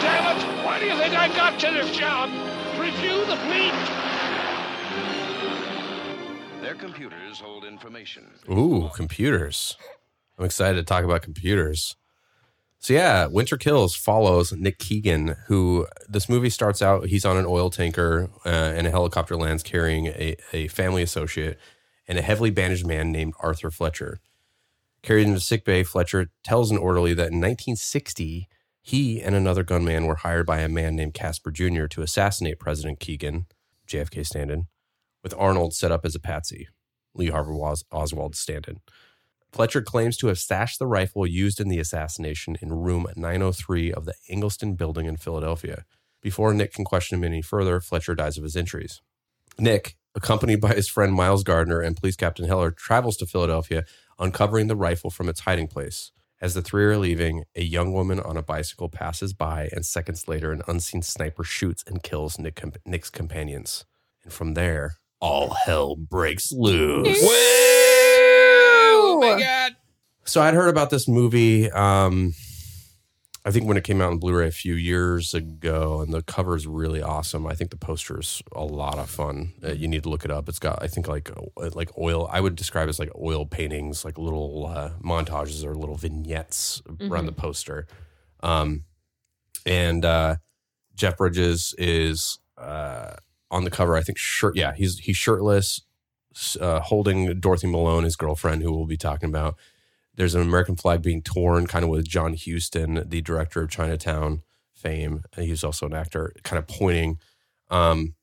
Damn 0.00 0.36
it! 0.36 0.64
Why 0.64 0.78
do 0.78 0.86
you 0.86 0.96
think 0.96 1.14
I 1.14 1.28
got 1.34 1.58
to 1.60 1.70
this 1.72 1.96
job? 1.96 2.30
Review 2.78 3.24
the 3.24 3.36
fleet. 3.36 3.74
Their 6.62 6.74
computers 6.74 7.40
hold 7.40 7.64
information. 7.64 8.26
Ooh, 8.50 8.90
computers. 8.94 9.76
I'm 10.38 10.44
excited 10.44 10.76
to 10.76 10.84
talk 10.84 11.04
about 11.04 11.22
computers. 11.22 11.96
So 12.78 12.94
yeah, 12.94 13.26
Winter 13.26 13.56
Kills 13.56 13.96
follows 13.96 14.52
Nick 14.52 14.78
Keegan, 14.78 15.36
who 15.46 15.86
this 16.08 16.28
movie 16.28 16.50
starts 16.50 16.82
out. 16.82 17.06
He's 17.06 17.24
on 17.24 17.36
an 17.36 17.46
oil 17.46 17.70
tanker, 17.70 18.30
uh, 18.44 18.48
and 18.48 18.86
a 18.86 18.90
helicopter 18.90 19.36
lands 19.36 19.62
carrying 19.62 20.06
a, 20.06 20.36
a 20.52 20.68
family 20.68 21.02
associate 21.02 21.58
and 22.06 22.18
a 22.18 22.22
heavily 22.22 22.50
bandaged 22.50 22.86
man 22.86 23.10
named 23.10 23.34
Arthur 23.40 23.70
Fletcher. 23.70 24.20
Carried 25.02 25.26
into 25.26 25.40
sickbay, 25.40 25.82
Fletcher 25.82 26.30
tells 26.44 26.70
an 26.70 26.78
orderly 26.78 27.14
that 27.14 27.32
in 27.32 27.40
1960 27.40 28.48
he 28.82 29.20
and 29.20 29.34
another 29.34 29.64
gunman 29.64 30.06
were 30.06 30.16
hired 30.16 30.46
by 30.46 30.60
a 30.60 30.68
man 30.68 30.94
named 30.94 31.14
Casper 31.14 31.50
Jr. 31.50 31.86
to 31.86 32.02
assassinate 32.02 32.60
President 32.60 33.00
Keegan, 33.00 33.46
JFK 33.88 34.24
stand-in, 34.24 34.66
with 35.24 35.34
Arnold 35.36 35.74
set 35.74 35.90
up 35.90 36.04
as 36.04 36.14
a 36.14 36.20
patsy, 36.20 36.68
Lee 37.12 37.30
Harvey 37.30 37.58
Os- 37.60 37.84
Oswald 37.90 38.36
stand-in. 38.36 38.78
Fletcher 39.56 39.80
claims 39.80 40.18
to 40.18 40.26
have 40.26 40.38
stashed 40.38 40.78
the 40.78 40.86
rifle 40.86 41.26
used 41.26 41.60
in 41.62 41.68
the 41.68 41.78
assassination 41.78 42.58
in 42.60 42.74
room 42.74 43.06
903 43.16 43.90
of 43.90 44.04
the 44.04 44.12
Ingleston 44.28 44.74
building 44.74 45.06
in 45.06 45.16
Philadelphia. 45.16 45.86
Before 46.20 46.52
Nick 46.52 46.74
can 46.74 46.84
question 46.84 47.16
him 47.16 47.24
any 47.24 47.40
further, 47.40 47.80
Fletcher 47.80 48.14
dies 48.14 48.36
of 48.36 48.44
his 48.44 48.54
injuries. 48.54 49.00
Nick, 49.58 49.96
accompanied 50.14 50.60
by 50.60 50.74
his 50.74 50.90
friend 50.90 51.14
Miles 51.14 51.42
Gardner 51.42 51.80
and 51.80 51.96
police 51.96 52.16
captain 52.16 52.44
Heller, 52.44 52.70
travels 52.70 53.16
to 53.16 53.24
Philadelphia, 53.24 53.84
uncovering 54.18 54.66
the 54.66 54.76
rifle 54.76 55.08
from 55.08 55.26
its 55.26 55.40
hiding 55.40 55.68
place. 55.68 56.12
As 56.38 56.52
the 56.52 56.60
three 56.60 56.84
are 56.84 56.98
leaving, 56.98 57.44
a 57.54 57.62
young 57.62 57.94
woman 57.94 58.20
on 58.20 58.36
a 58.36 58.42
bicycle 58.42 58.90
passes 58.90 59.32
by, 59.32 59.70
and 59.72 59.86
seconds 59.86 60.28
later, 60.28 60.52
an 60.52 60.60
unseen 60.68 61.00
sniper 61.00 61.44
shoots 61.44 61.82
and 61.86 62.02
kills 62.02 62.38
Nick, 62.38 62.62
Nick's 62.84 63.08
companions. 63.08 63.86
And 64.22 64.34
from 64.34 64.52
there, 64.52 64.96
all 65.18 65.54
hell 65.64 65.96
breaks 65.96 66.52
loose. 66.52 67.22
Oh 69.16 69.34
my 69.34 69.40
god! 69.40 69.76
So 70.24 70.40
I'd 70.42 70.54
heard 70.54 70.68
about 70.68 70.90
this 70.90 71.06
movie. 71.08 71.70
Um, 71.70 72.34
I 73.44 73.52
think 73.52 73.64
when 73.66 73.76
it 73.76 73.84
came 73.84 74.00
out 74.00 74.10
on 74.10 74.18
Blu-ray 74.18 74.48
a 74.48 74.50
few 74.50 74.74
years 74.74 75.32
ago, 75.32 76.00
and 76.00 76.12
the 76.12 76.20
cover 76.22 76.56
is 76.56 76.66
really 76.66 77.00
awesome. 77.00 77.46
I 77.46 77.54
think 77.54 77.70
the 77.70 77.76
poster 77.76 78.18
is 78.18 78.42
a 78.52 78.64
lot 78.64 78.98
of 78.98 79.08
fun. 79.08 79.52
Uh, 79.62 79.70
you 79.72 79.86
need 79.86 80.02
to 80.02 80.08
look 80.08 80.24
it 80.24 80.32
up. 80.32 80.48
It's 80.48 80.58
got, 80.58 80.82
I 80.82 80.88
think, 80.88 81.06
like 81.06 81.30
uh, 81.30 81.70
like 81.74 81.96
oil. 81.96 82.28
I 82.32 82.40
would 82.40 82.56
describe 82.56 82.88
it 82.88 82.90
as 82.90 82.98
like 82.98 83.12
oil 83.16 83.46
paintings, 83.46 84.04
like 84.04 84.18
little 84.18 84.66
uh, 84.66 84.90
montages 85.00 85.64
or 85.64 85.76
little 85.76 85.94
vignettes 85.96 86.82
around 87.00 87.22
Mhm. 87.24 87.26
the 87.26 87.32
poster. 87.32 87.86
Um, 88.42 88.84
and 89.64 90.04
uh, 90.04 90.36
Jeff 90.96 91.16
Bridges 91.16 91.72
is 91.78 92.40
uh, 92.58 93.14
on 93.52 93.62
the 93.64 93.70
cover. 93.70 93.94
I 93.96 94.02
think 94.02 94.18
shirt. 94.18 94.56
Yeah, 94.56 94.74
he's 94.74 94.98
he's 94.98 95.16
shirtless, 95.16 95.78
s- 95.78 95.80
uh, 96.60 96.80
holding 96.80 97.40
Dorothy 97.40 97.66
Malone, 97.66 98.04
his 98.04 98.16
girlfriend, 98.16 98.62
who 98.62 98.72
we'll 98.72 98.86
be 98.86 98.96
talking 98.96 99.28
about. 99.28 99.56
There's 100.14 100.34
an 100.34 100.42
American 100.42 100.76
flag 100.76 101.02
being 101.02 101.22
torn, 101.22 101.66
kind 101.66 101.84
of 101.84 101.90
with 101.90 102.08
John 102.08 102.34
Huston, 102.34 103.02
the 103.06 103.20
director 103.20 103.62
of 103.62 103.70
Chinatown 103.70 104.42
fame. 104.74 105.24
He's 105.36 105.64
also 105.64 105.86
an 105.86 105.94
actor, 105.94 106.32
kind 106.42 106.58
of 106.58 106.66
pointing. 106.66 107.18
Um, 107.70 108.14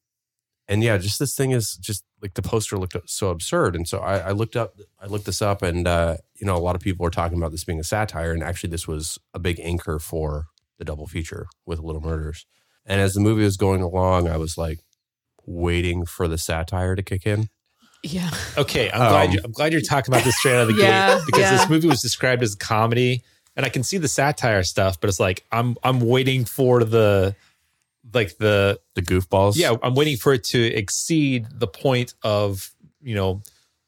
and 0.67 0.81
yeah, 0.81 0.97
just 0.97 1.19
this 1.19 1.35
thing 1.35 1.51
is 1.51 1.75
just 1.75 2.03
like 2.21 2.35
the 2.35 2.41
poster 2.41 2.77
looked 2.77 2.95
so 3.05 3.29
absurd. 3.29 3.75
And 3.75 3.87
so 3.87 3.99
I, 3.99 4.17
I 4.19 4.31
looked 4.31 4.55
up, 4.55 4.79
I 4.99 5.07
looked 5.07 5.25
this 5.25 5.41
up, 5.41 5.61
and 5.61 5.87
uh, 5.87 6.17
you 6.35 6.47
know, 6.47 6.55
a 6.55 6.59
lot 6.59 6.75
of 6.75 6.81
people 6.81 7.05
are 7.05 7.11
talking 7.11 7.37
about 7.37 7.51
this 7.51 7.65
being 7.65 7.79
a 7.79 7.83
satire, 7.83 8.31
and 8.31 8.43
actually, 8.43 8.69
this 8.69 8.87
was 8.87 9.19
a 9.33 9.39
big 9.39 9.59
anchor 9.59 9.99
for 9.99 10.45
the 10.77 10.85
double 10.85 11.05
feature 11.05 11.47
with 11.65 11.79
Little 11.79 12.01
Murders. 12.01 12.45
And 12.85 13.01
as 13.01 13.13
the 13.13 13.19
movie 13.19 13.43
was 13.43 13.57
going 13.57 13.81
along, 13.81 14.27
I 14.27 14.37
was 14.37 14.57
like 14.57 14.79
waiting 15.45 16.05
for 16.05 16.27
the 16.27 16.37
satire 16.37 16.95
to 16.95 17.03
kick 17.03 17.25
in. 17.25 17.49
Yeah. 18.03 18.29
Okay, 18.57 18.91
I'm 18.91 18.99
glad 18.99 19.27
Um, 19.29 19.31
you, 19.33 19.39
I'm 19.43 19.51
glad 19.51 19.71
you're 19.71 19.81
talking 19.81 20.13
about 20.13 20.25
this 20.25 20.37
straight 20.37 20.55
out 20.55 20.69
of 20.69 20.75
the 20.75 20.81
Yeah, 20.81 21.15
gate 21.15 21.23
because 21.25 21.41
yeah. 21.41 21.57
this 21.57 21.69
movie 21.69 21.87
was 21.87 22.01
described 22.01 22.43
as 22.43 22.53
a 22.53 22.57
comedy, 22.57 23.23
and 23.55 23.65
I 23.65 23.69
can 23.69 23.83
see 23.83 23.97
the 23.97 24.07
satire 24.09 24.63
stuff, 24.63 24.99
but 24.99 25.09
it's 25.09 25.19
like 25.19 25.45
I'm 25.51 25.77
I'm 25.83 25.99
waiting 26.01 26.43
for 26.45 26.83
the 26.83 27.35
like 28.13 28.37
the 28.37 28.79
the 28.95 29.01
goofballs. 29.01 29.55
Yeah, 29.55 29.75
I'm 29.81 29.95
waiting 29.95 30.17
for 30.17 30.33
it 30.33 30.43
to 30.45 30.61
exceed 30.61 31.47
the 31.51 31.67
point 31.67 32.13
of 32.23 32.71
you 33.01 33.15
know 33.15 33.41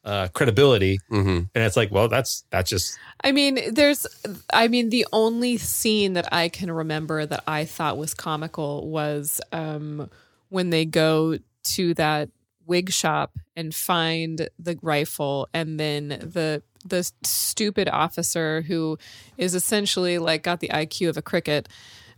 uh, 0.04 0.28
credibility. 0.28 1.00
Mm-hmm. 1.10 1.28
And 1.28 1.50
it's 1.54 1.76
like, 1.76 1.90
well, 1.90 2.08
that's 2.08 2.44
that's 2.50 2.70
just 2.70 2.96
I 3.22 3.32
mean, 3.32 3.74
there's, 3.74 4.06
I 4.52 4.68
mean, 4.68 4.90
the 4.90 5.06
only 5.12 5.56
scene 5.58 6.12
that 6.14 6.32
I 6.32 6.48
can 6.48 6.70
remember 6.70 7.26
that 7.26 7.42
I 7.46 7.64
thought 7.64 7.98
was 7.98 8.14
comical 8.14 8.88
was 8.88 9.40
um, 9.52 10.08
when 10.48 10.70
they 10.70 10.84
go 10.84 11.38
to 11.64 11.94
that 11.94 12.28
wig 12.66 12.90
shop 12.90 13.32
and 13.54 13.74
find 13.74 14.48
the 14.58 14.78
rifle, 14.82 15.48
and 15.54 15.78
then 15.80 16.08
the 16.08 16.62
the 16.84 17.10
stupid 17.24 17.88
officer 17.88 18.62
who 18.62 18.98
is 19.38 19.54
essentially 19.54 20.18
like 20.18 20.42
got 20.42 20.60
the 20.60 20.68
IQ 20.68 21.08
of 21.10 21.16
a 21.16 21.22
cricket. 21.22 21.68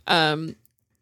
Um, 0.07 0.57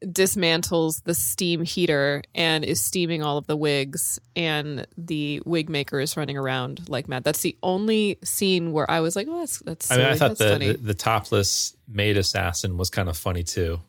dismantles 0.04 1.02
the 1.04 1.14
steam 1.14 1.64
heater 1.64 2.22
and 2.34 2.64
is 2.64 2.82
steaming 2.84 3.22
all 3.22 3.38
of 3.38 3.46
the 3.46 3.56
wigs 3.56 4.20
and 4.36 4.86
the 4.98 5.40
wig 5.46 5.70
maker 5.70 5.98
is 5.98 6.18
running 6.18 6.36
around 6.36 6.86
like 6.90 7.08
mad 7.08 7.24
that's 7.24 7.40
the 7.40 7.56
only 7.62 8.18
scene 8.22 8.72
where 8.72 8.88
i 8.90 9.00
was 9.00 9.16
like 9.16 9.26
oh 9.28 9.38
that's 9.40 9.58
that's 9.60 9.90
I 9.90 9.96
mean, 9.96 10.06
I 10.06 10.14
thought 10.16 10.28
That's 10.28 10.38
the, 10.38 10.48
funny. 10.50 10.72
the 10.72 10.78
the 10.78 10.94
topless 10.94 11.74
maid 11.88 12.18
assassin 12.18 12.76
was 12.76 12.90
kind 12.90 13.08
of 13.08 13.16
funny 13.16 13.42
too. 13.42 13.80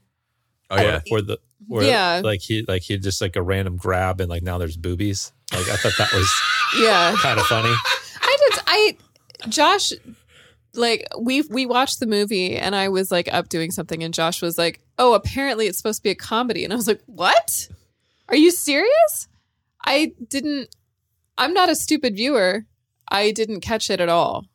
Oh 0.70 0.82
yeah. 0.82 1.02
Or 1.12 1.22
the 1.22 1.40
where 1.68 1.84
Yeah. 1.86 2.22
like 2.24 2.40
he 2.42 2.64
like 2.68 2.84
he 2.84 2.98
just 2.98 3.22
like 3.22 3.36
a 3.36 3.42
random 3.42 3.76
grab 3.76 4.22
and 4.22 4.30
like 4.30 4.44
now 4.44 4.58
there's 4.58 4.78
boobies. 4.78 5.34
Like 5.52 5.70
I 5.70 5.76
thought 5.78 5.94
that 5.98 6.12
was 6.14 6.30
yeah 6.78 7.16
kind 7.18 7.40
of 7.40 7.46
funny. 7.46 7.74
I 8.22 8.38
did. 8.50 8.64
I 8.68 8.98
Josh, 9.50 9.94
like 10.74 11.08
we 11.20 11.42
we 11.44 11.66
watched 11.66 12.00
the 12.00 12.08
movie, 12.08 12.56
and 12.58 12.76
I 12.76 12.90
was 12.90 13.12
like 13.12 13.32
up 13.34 13.50
doing 13.50 13.72
something, 13.72 14.04
and 14.04 14.14
Josh 14.14 14.42
was 14.42 14.58
like, 14.58 14.82
"Oh, 14.98 15.14
apparently 15.14 15.68
it's 15.68 15.78
supposed 15.78 16.00
to 16.00 16.04
be 16.04 16.10
a 16.10 16.16
comedy," 16.16 16.64
and 16.64 16.74
I 16.74 16.76
was 16.76 16.88
like, 16.88 17.02
"What? 17.06 17.70
Are 18.30 18.36
you 18.36 18.52
serious?" 18.52 19.28
I 19.86 20.12
didn't. 20.28 20.76
I'm 21.38 21.54
not 21.54 21.70
a 21.70 21.76
stupid 21.76 22.16
viewer. 22.16 22.66
I 23.10 23.32
didn't 23.32 23.62
catch 23.62 23.90
it 23.90 24.02
at 24.02 24.10
all. 24.10 24.46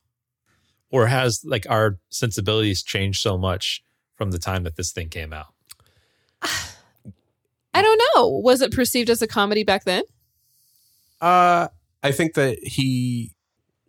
Or 0.90 1.06
has 1.06 1.42
like 1.44 1.66
our 1.70 1.98
sensibilities 2.10 2.82
changed 2.82 3.22
so 3.22 3.38
much 3.38 3.82
from 4.14 4.30
the 4.30 4.38
time 4.38 4.64
that 4.64 4.76
this 4.76 4.92
thing 4.92 5.08
came 5.08 5.32
out? 5.32 5.54
I 6.42 7.80
don't 7.80 8.02
know. 8.14 8.28
Was 8.28 8.60
it 8.60 8.72
perceived 8.72 9.08
as 9.08 9.22
a 9.22 9.26
comedy 9.26 9.64
back 9.64 9.84
then? 9.84 10.02
Uh, 11.22 11.68
I 12.02 12.12
think 12.12 12.34
that 12.34 12.58
he, 12.62 13.34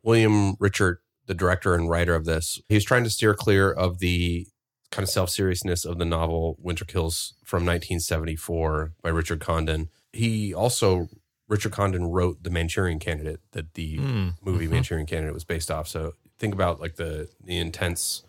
William 0.03 0.55
Richert, 0.57 0.97
the 1.25 1.33
director 1.33 1.73
and 1.73 1.89
writer 1.89 2.15
of 2.15 2.25
this, 2.25 2.61
he 2.69 2.75
was 2.75 2.85
trying 2.85 3.03
to 3.03 3.09
steer 3.09 3.33
clear 3.33 3.71
of 3.71 3.99
the 3.99 4.47
kind 4.91 5.03
of 5.03 5.09
self 5.09 5.29
seriousness 5.31 5.83
of 5.83 5.97
the 5.97 6.05
novel 6.05 6.55
Winter 6.61 6.85
Kills 6.85 7.33
from 7.43 7.65
1974 7.65 8.93
by 9.01 9.09
Richard 9.09 9.39
Condon. 9.39 9.89
He 10.11 10.53
also, 10.53 11.07
Richard 11.47 11.71
Condon 11.71 12.05
wrote 12.11 12.43
The 12.43 12.49
Manchurian 12.51 12.99
Candidate 12.99 13.39
that 13.53 13.73
the 13.73 13.95
Hmm. 13.97 14.29
movie 14.43 14.67
Mhm. 14.67 14.71
Manchurian 14.71 15.07
Candidate 15.07 15.33
was 15.33 15.43
based 15.43 15.71
off. 15.71 15.87
So 15.87 16.13
think 16.37 16.53
about 16.53 16.79
like 16.79 16.95
the 16.97 17.29
the 17.43 17.57
intense 17.57 18.23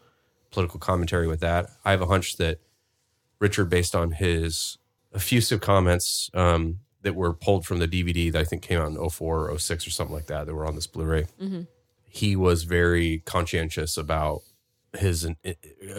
political 0.51 0.81
commentary 0.81 1.27
with 1.27 1.41
that. 1.41 1.69
I 1.85 1.91
have 1.91 2.01
a 2.01 2.07
hunch 2.07 2.37
that 2.39 2.61
Richert, 3.41 3.69
based 3.69 3.95
on 3.95 4.13
his 4.13 4.79
effusive 5.15 5.61
comments 5.61 6.31
um, 6.33 6.79
that 7.05 7.15
were 7.15 7.33
pulled 7.33 7.65
from 7.65 7.79
the 7.79 7.87
DVD 7.89 8.31
that 8.33 8.41
I 8.41 8.45
think 8.45 8.63
came 8.63 8.81
out 8.81 8.89
in 8.89 8.97
04 9.11 9.49
or 9.51 9.59
06 9.59 9.87
or 9.87 9.91
something 9.91 10.15
like 10.15 10.27
that, 10.27 10.47
that 10.47 10.55
were 10.55 10.67
on 10.67 10.75
this 10.75 10.87
Blu-ray, 10.87 11.27
Mhm. 11.41 11.67
he 12.11 12.35
was 12.37 12.65
very 12.65 13.23
conscientious 13.25 13.97
about 13.97 14.43
his 14.99 15.25
uh, 15.25 15.33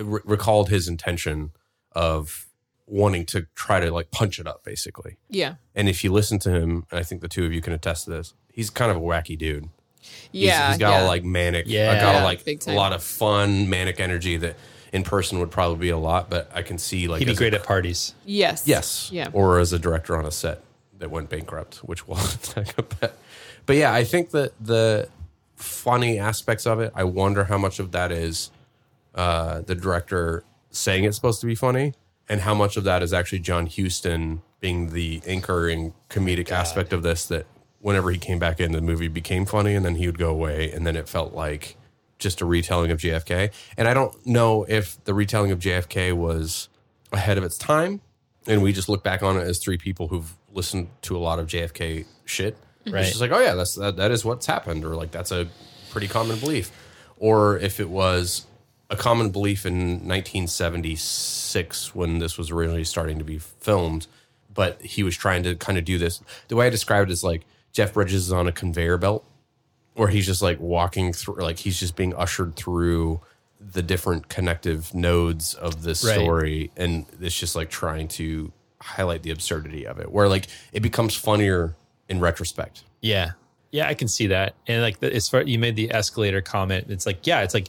re- 0.04 0.22
recalled 0.26 0.70
his 0.70 0.88
intention 0.88 1.52
of 1.94 2.46
wanting 2.88 3.26
to 3.26 3.48
try 3.56 3.80
to 3.80 3.92
like 3.92 4.12
punch 4.12 4.40
it 4.40 4.46
up 4.48 4.64
basically 4.64 5.18
Yeah. 5.30 5.56
and 5.74 5.90
if 5.90 6.04
you 6.04 6.12
listen 6.14 6.38
to 6.40 6.52
him 6.52 6.86
and 6.92 7.00
i 7.00 7.04
think 7.04 7.22
the 7.22 7.28
two 7.28 7.44
of 7.46 7.52
you 7.52 7.60
can 7.62 7.74
attest 7.74 8.06
to 8.06 8.12
this 8.12 8.34
he's 8.54 8.70
kind 8.70 8.92
of 8.92 8.98
a 8.98 9.02
wacky 9.02 9.36
dude 9.38 9.70
He's- 10.32 10.46
Yeah, 10.50 10.70
he's 10.70 10.78
got 10.78 10.92
yeah. 10.92 11.06
a 11.06 11.08
like 11.08 11.24
manic 11.24 11.66
Yeah. 11.68 11.94
yeah 11.94 12.02
got 12.02 12.14
Yeah, 12.16 12.24
a 12.24 12.26
like 12.26 12.68
a 12.68 12.74
lot 12.74 12.94
of 12.94 13.02
fun 13.04 13.70
manic 13.70 14.00
energy 14.00 14.38
that 14.38 14.56
in 14.94 15.04
person 15.04 15.40
would 15.40 15.50
probably 15.52 15.80
be 15.80 15.90
a 15.90 15.98
lot 15.98 16.30
but 16.30 16.50
i 16.54 16.62
can 16.62 16.78
see 16.78 17.08
like 17.08 17.20
He'd 17.20 17.26
be 17.26 17.32
as 17.32 17.38
a- 17.38 17.42
great 17.42 17.54
at 17.56 17.64
parties. 17.64 18.14
Yes. 18.24 18.64
Yes. 18.68 19.10
Yeah. 19.12 19.30
Or 19.34 19.60
as 19.60 19.74
a 19.74 19.80
director 19.80 20.16
on 20.16 20.26
a 20.26 20.32
set 20.32 20.62
that 21.00 21.12
went 21.12 21.30
bankrupt, 21.30 21.78
which 21.78 22.08
we'll 22.08 22.18
talk 22.42 22.78
about. 22.78 23.14
But 23.66 23.76
yeah, 23.76 23.94
I 23.94 24.04
think 24.04 24.32
that 24.32 24.54
the 24.60 25.10
funny 25.56 26.20
aspects 26.20 26.66
of 26.66 26.80
it, 26.80 26.92
I 26.96 27.04
wonder 27.04 27.46
how 27.46 27.58
much 27.58 27.80
of 27.80 27.92
that 27.92 28.12
is 28.12 28.52
uh, 29.14 29.62
the 29.62 29.76
director 29.76 30.44
saying 30.72 31.06
it's 31.06 31.16
supposed 31.16 31.42
to 31.42 31.48
be 31.48 31.56
funny 31.56 31.94
and 32.28 32.42
how 32.42 32.54
much 32.54 32.78
of 32.78 32.84
that 32.84 33.02
is 33.02 33.14
actually 33.14 33.40
John 33.40 33.68
Huston 33.68 34.42
being 34.60 34.92
the 34.92 35.22
anchoring 35.26 35.94
comedic 36.10 36.52
aspect 36.52 36.92
of 36.92 37.04
this 37.04 37.26
that 37.28 37.46
whenever 37.80 38.10
he 38.12 38.18
came 38.18 38.40
back 38.40 38.60
in 38.60 38.72
the 38.72 38.82
movie 38.82 39.08
became 39.08 39.46
funny 39.46 39.76
and 39.76 39.86
then 39.86 39.96
he 39.96 40.08
would 40.08 40.18
go 40.18 40.30
away 40.30 40.72
and 40.72 40.86
then 40.86 40.96
it 40.96 41.08
felt 41.08 41.34
like 41.34 41.78
just 42.18 42.42
a 42.42 42.46
retelling 42.46 42.92
of 42.92 43.00
JFK. 43.00 43.52
And 43.78 43.88
I 43.88 43.94
don't 43.94 44.26
know 44.26 44.66
if 44.68 45.02
the 45.04 45.14
retelling 45.14 45.52
of 45.52 45.60
JFK 45.60 46.14
was 46.14 46.70
ahead 47.12 47.38
of 47.38 47.44
its 47.44 47.58
time 47.58 48.02
and 48.48 48.62
we 48.62 48.74
just 48.74 48.90
look 48.90 49.04
back 49.04 49.22
on 49.24 49.38
it 49.38 49.42
as 49.42 49.60
three 49.60 49.78
people 49.78 50.08
who've 50.08 50.36
listened 50.56 50.88
to 51.04 51.16
a 51.16 51.20
lot 51.20 51.38
of 51.38 51.46
JFK 51.48 52.06
shit. 52.26 52.58
Right. 52.88 53.02
It's 53.02 53.10
just 53.10 53.22
like, 53.22 53.32
oh 53.32 53.40
yeah, 53.40 53.54
that's 53.54 53.76
that, 53.76 53.98
that 53.98 54.10
is 54.12 54.26
what's 54.26 54.46
happened, 54.48 54.84
or 54.86 54.96
like 54.96 55.12
that's 55.12 55.32
a 55.32 55.48
pretty 55.92 56.08
common 56.08 56.40
belief, 56.40 56.72
or 57.18 57.58
if 57.60 57.80
it 57.80 57.90
was 57.90 58.46
a 58.90 58.96
common 58.96 59.30
belief 59.32 59.66
in 59.66 60.08
1976 60.08 61.96
when 61.96 62.20
this 62.20 62.38
was 62.38 62.52
originally 62.52 62.84
starting 62.84 63.18
to 63.18 63.24
be 63.24 63.38
filmed, 63.38 64.08
but 64.54 64.82
he 64.82 65.04
was 65.04 65.16
trying 65.18 65.44
to 65.44 65.56
kind 65.56 65.78
of 65.78 65.86
do 65.86 65.98
this. 65.98 66.22
The 66.48 66.56
way 66.56 66.68
I 66.68 66.70
described 66.70 67.10
it 67.10 67.14
is 67.14 67.24
like 67.24 67.46
Jeff 67.72 67.94
Bridges 67.94 68.26
is 68.28 68.32
on 68.32 68.48
a 68.48 68.52
conveyor 68.52 68.98
belt, 68.98 69.26
where 69.96 70.08
he's 70.10 70.26
just 70.26 70.42
like 70.42 70.60
walking 70.60 71.14
through, 71.14 71.42
like 71.42 71.60
he's 71.60 71.80
just 71.80 71.96
being 71.96 72.14
ushered 72.16 72.56
through 72.56 73.22
the 73.60 73.82
different 73.82 74.30
connective 74.30 74.94
nodes 74.94 75.54
of 75.56 75.82
this 75.84 76.04
Right. 76.04 76.14
story, 76.14 76.72
and 76.78 77.06
it's 77.20 77.38
just 77.38 77.56
like 77.56 77.70
trying 77.70 78.08
to 78.10 78.52
highlight 78.82 79.24
the 79.24 79.32
absurdity 79.32 79.86
of 79.86 80.00
it, 80.00 80.12
where 80.12 80.28
like 80.28 80.48
it 80.72 80.82
becomes 80.82 81.16
funnier 81.16 81.76
in 82.10 82.20
retrospect. 82.20 82.84
Yeah. 83.02 83.32
Yeah, 83.72 83.88
I 83.88 83.94
can 83.94 84.08
see 84.08 84.28
that. 84.28 84.56
And 84.68 84.82
like 84.82 85.00
the, 85.00 85.14
as 85.14 85.28
far 85.28 85.42
you 85.42 85.60
made 85.60 85.76
the 85.76 85.92
escalator 85.92 86.42
comment, 86.42 86.86
it's 86.90 87.06
like, 87.06 87.28
yeah, 87.28 87.42
it's 87.42 87.54
like 87.54 87.68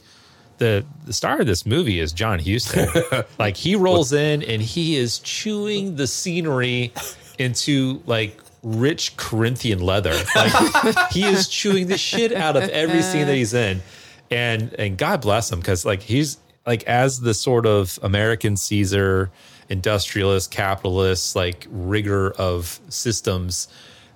the 0.57 0.85
the 1.05 1.13
star 1.13 1.39
of 1.41 1.47
this 1.47 1.65
movie 1.65 1.99
is 1.99 2.11
John 2.11 2.39
Huston. 2.39 2.87
like 3.39 3.57
he 3.57 3.75
rolls 3.75 4.13
in 4.13 4.43
and 4.43 4.61
he 4.61 4.95
is 4.95 5.19
chewing 5.19 5.95
the 5.95 6.07
scenery 6.07 6.93
into 7.37 8.01
like 8.05 8.39
rich 8.63 9.15
Corinthian 9.17 9.79
leather. 9.79 10.15
Like 10.35 11.11
he 11.11 11.23
is 11.23 11.47
chewing 11.47 11.87
the 11.87 11.97
shit 11.97 12.31
out 12.31 12.55
of 12.55 12.63
every 12.69 13.01
scene 13.01 13.27
that 13.27 13.35
he's 13.35 13.53
in. 13.53 13.81
And 14.29 14.73
and 14.73 14.97
God 14.97 15.21
bless 15.21 15.51
him 15.51 15.59
because 15.59 15.85
like 15.85 16.01
he's 16.01 16.37
like 16.65 16.83
as 16.83 17.21
the 17.21 17.33
sort 17.33 17.65
of 17.65 17.97
American 18.01 18.57
Caesar, 18.57 19.31
industrialist, 19.69 20.51
capitalist, 20.51 21.35
like 21.35 21.67
rigor 21.69 22.31
of 22.31 22.79
systems, 22.89 23.67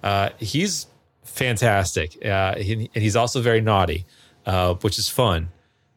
uh, 0.04 0.30
he's 0.38 0.88
fantastic. 1.24 2.24
Uh, 2.26 2.56
he, 2.56 2.90
and 2.94 3.04
he's 3.04 3.16
also 3.16 3.42
very 3.42 3.62
naughty, 3.62 4.06
uh, 4.46 4.74
which 4.76 4.98
is 4.98 5.10
fun 5.10 5.50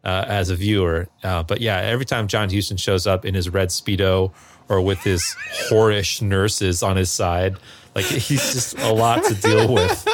uh, 0.05 0.25
as 0.29 0.51
a 0.51 0.57
viewer. 0.57 1.09
Uh, 1.23 1.43
but 1.43 1.61
yeah, 1.61 1.79
every 1.79 2.05
time 2.05 2.29
John 2.29 2.51
Huston 2.51 2.77
shows 2.77 3.07
up 3.07 3.25
in 3.25 3.35
his 3.35 3.49
red 3.49 3.69
speedo 3.69 4.33
or 4.69 4.81
with 4.81 5.03
his 5.03 5.23
whorish 5.69 6.23
nurses 6.23 6.83
on 6.83 6.97
his 6.97 7.11
side, 7.11 7.57
like 7.95 8.05
he's 8.05 8.53
just 8.53 8.79
a 8.79 8.93
lot 8.93 9.25
to 9.25 9.35
deal 9.35 9.73
with. 9.73 10.07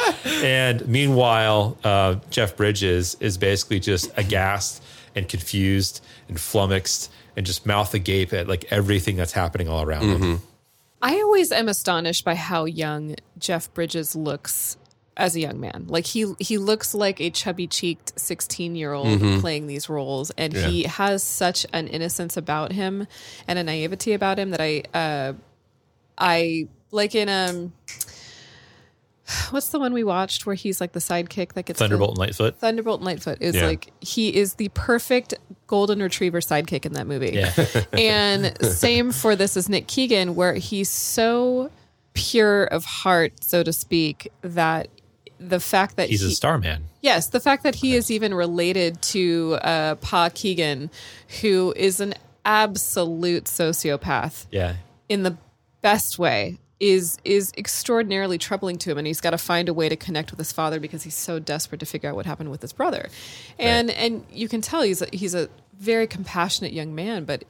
And 0.43 0.87
meanwhile, 0.87 1.77
uh, 1.83 2.15
Jeff 2.29 2.55
Bridges 2.55 3.15
is 3.19 3.37
basically 3.37 3.79
just 3.79 4.11
aghast 4.17 4.83
and 5.15 5.27
confused 5.27 6.03
and 6.27 6.39
flummoxed 6.39 7.11
and 7.35 7.45
just 7.45 7.65
mouth 7.65 7.93
agape 7.93 8.33
at 8.33 8.47
like 8.47 8.65
everything 8.71 9.15
that's 9.15 9.31
happening 9.33 9.67
all 9.69 9.81
around 9.83 10.09
him. 10.09 10.41
I 11.01 11.15
always 11.15 11.51
am 11.51 11.67
astonished 11.67 12.23
by 12.25 12.35
how 12.35 12.65
young 12.65 13.15
Jeff 13.39 13.73
Bridges 13.73 14.15
looks 14.15 14.77
as 15.17 15.35
a 15.35 15.39
young 15.39 15.59
man. 15.59 15.85
Like 15.87 16.05
he 16.05 16.33
he 16.39 16.57
looks 16.57 16.93
like 16.93 17.19
a 17.19 17.29
chubby 17.29 17.67
cheeked 17.67 18.13
16 18.19 18.75
year 18.75 18.93
old 18.93 19.19
Mhm. 19.19 19.41
playing 19.41 19.67
these 19.67 19.89
roles, 19.89 20.31
and 20.37 20.53
Yeah. 20.53 20.67
he 20.67 20.83
has 20.83 21.21
such 21.23 21.65
an 21.73 21.87
innocence 21.87 22.37
about 22.37 22.71
him 22.71 23.07
and 23.47 23.57
a 23.59 23.63
naivety 23.63 24.13
about 24.13 24.37
him 24.39 24.51
that 24.51 24.61
I 24.61 24.83
uh 24.93 25.33
I 26.17 26.67
like 26.91 27.15
in 27.15 27.29
um 27.29 27.73
what's 29.51 29.69
the 29.69 29.79
one 29.79 29.93
we 29.93 30.03
watched 30.03 30.45
where 30.45 30.55
he's 30.55 30.79
like 30.81 30.91
the 30.93 30.99
sidekick 30.99 31.53
that 31.53 31.65
gets 31.65 31.79
the- 31.79 31.85
Thunderbolt 31.85 32.11
and 32.11 32.17
Lightfoot. 32.19 32.57
Thunderbolt 32.57 32.99
and 33.01 33.05
Lightfoot 33.05 33.37
is 33.41 33.55
Yeah. 33.55 33.67
like 33.67 33.91
he 34.01 34.35
is 34.35 34.55
the 34.55 34.69
perfect 34.69 35.33
golden 35.67 36.01
retriever 36.01 36.39
sidekick 36.39 36.85
in 36.85 36.93
that 36.93 37.07
movie. 37.07 37.31
Yeah. 37.33 37.53
and 37.93 38.57
same 38.65 39.11
for 39.11 39.35
this 39.35 39.55
as 39.57 39.69
Nick 39.69 39.87
Keegan, 39.87 40.35
where 40.35 40.53
he's 40.55 40.89
so 40.89 41.71
pure 42.13 42.65
of 42.65 42.83
heart, 42.85 43.43
so 43.43 43.63
to 43.63 43.71
speak, 43.73 44.31
that 44.41 44.87
the 45.39 45.59
fact 45.59 45.95
that 45.95 46.09
He's 46.09 46.21
he, 46.21 46.27
a 46.27 46.31
star 46.31 46.57
man. 46.57 46.83
Yes, 47.01 47.27
the 47.27 47.39
fact 47.39 47.63
that 47.63 47.75
he 47.75 47.95
is 47.95 48.11
even 48.11 48.33
related 48.33 49.01
to 49.03 49.57
uh, 49.63 49.95
Pa 49.95 50.29
Keegan, 50.33 50.91
who 51.41 51.73
is 51.75 51.99
an 51.99 52.13
absolute 52.45 53.45
sociopath 53.45 54.45
Yeah. 54.51 54.75
in 55.09 55.23
the 55.23 55.37
best 55.81 56.19
way. 56.19 56.59
Is 56.81 57.17
is 57.23 57.53
extraordinarily 57.57 58.37
troubling 58.39 58.75
to 58.77 58.89
him 58.91 58.97
and 58.97 59.05
he's 59.05 59.21
got 59.21 59.29
to 59.29 59.37
find 59.37 59.69
a 59.69 59.73
way 59.73 59.87
to 59.87 59.95
connect 59.95 60.31
with 60.31 60.39
his 60.39 60.51
father 60.51 60.79
because 60.79 61.03
he's 61.03 61.13
so 61.15 61.37
desperate 61.37 61.79
to 61.79 61.85
figure 61.85 62.09
out 62.09 62.15
what 62.15 62.25
happened 62.25 62.49
with 62.49 62.61
his 62.61 62.73
brother 62.73 63.07
and 63.59 63.91
and 63.91 64.25
you 64.31 64.47
can 64.49 64.61
tell 64.61 64.81
he's 64.81 65.01
a, 65.03 65.07
he's 65.13 65.35
a 65.35 65.47
very 65.77 66.07
compassionate 66.07 66.73
young 66.73 66.95
man 66.95 67.23
but 67.23 67.43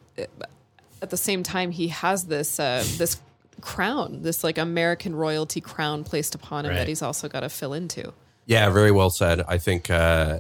at 1.01 1.09
the 1.09 1.17
same 1.17 1.43
time 1.43 1.71
he 1.71 1.87
has 1.87 2.25
this 2.25 2.59
uh, 2.59 2.83
this 2.97 3.21
crown 3.61 4.21
this 4.21 4.43
like 4.43 4.57
american 4.57 5.15
royalty 5.15 5.61
crown 5.61 6.03
placed 6.03 6.35
upon 6.35 6.65
him 6.65 6.71
Right. 6.71 6.77
that 6.79 6.87
he's 6.89 7.01
also 7.01 7.29
got 7.29 7.39
to 7.41 7.49
fill 7.49 7.73
into 7.73 8.13
Yeah, 8.45 8.69
very 8.69 8.91
well 8.91 9.09
said. 9.11 9.43
I 9.47 9.57
think 9.59 9.89
uh, 9.89 10.39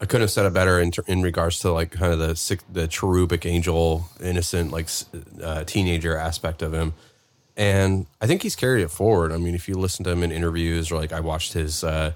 I 0.00 0.04
couldn't 0.06 0.22
have 0.22 0.30
said 0.32 0.46
it 0.46 0.52
better 0.52 0.80
in, 0.80 0.90
in 1.06 1.22
regards 1.22 1.60
to 1.60 1.70
like 1.70 1.92
kind 1.92 2.12
of 2.12 2.18
the 2.18 2.62
the 2.72 2.88
cherubic 2.88 3.46
angel, 3.46 4.08
innocent 4.20 4.72
like 4.72 4.88
uh, 5.40 5.62
teenager 5.64 6.16
aspect 6.16 6.62
of 6.62 6.72
him, 6.74 6.94
and 7.56 8.06
I 8.20 8.26
think 8.26 8.42
he's 8.42 8.56
carried 8.56 8.82
it 8.82 8.90
forward. 8.90 9.32
I 9.32 9.36
mean, 9.36 9.54
if 9.54 9.68
you 9.68 9.74
listen 9.74 10.04
to 10.04 10.10
him 10.10 10.22
in 10.22 10.32
interviews 10.32 10.90
or 10.90 10.96
like 10.98 11.12
I 11.12 11.20
watched 11.20 11.52
his 11.52 11.84
uh, 11.84 12.12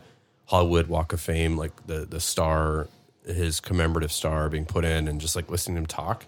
Hollywood 0.47 0.87
Walk 0.89 1.13
of 1.13 1.21
Fame, 1.21 1.57
like 1.57 1.87
the 1.87 2.07
the 2.07 2.21
star, 2.21 2.89
his 3.27 3.61
commemorative 3.61 4.13
star 4.13 4.49
being 4.49 4.65
put 4.65 4.85
in, 4.85 5.09
and 5.09 5.21
just 5.21 5.37
like 5.37 5.51
listening 5.51 5.77
to 5.77 5.81
him 5.81 5.87
talk, 5.87 6.25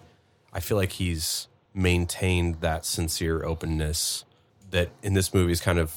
I 0.53 0.59
feel 0.59 0.77
like 0.77 0.93
he's 0.93 1.47
maintained 1.73 2.61
that 2.61 2.85
sincere 2.85 3.43
openness 3.45 4.25
that 4.71 4.89
in 5.01 5.13
this 5.13 5.33
movie 5.33 5.51
is 5.51 5.61
kind 5.61 5.79
of 5.79 5.95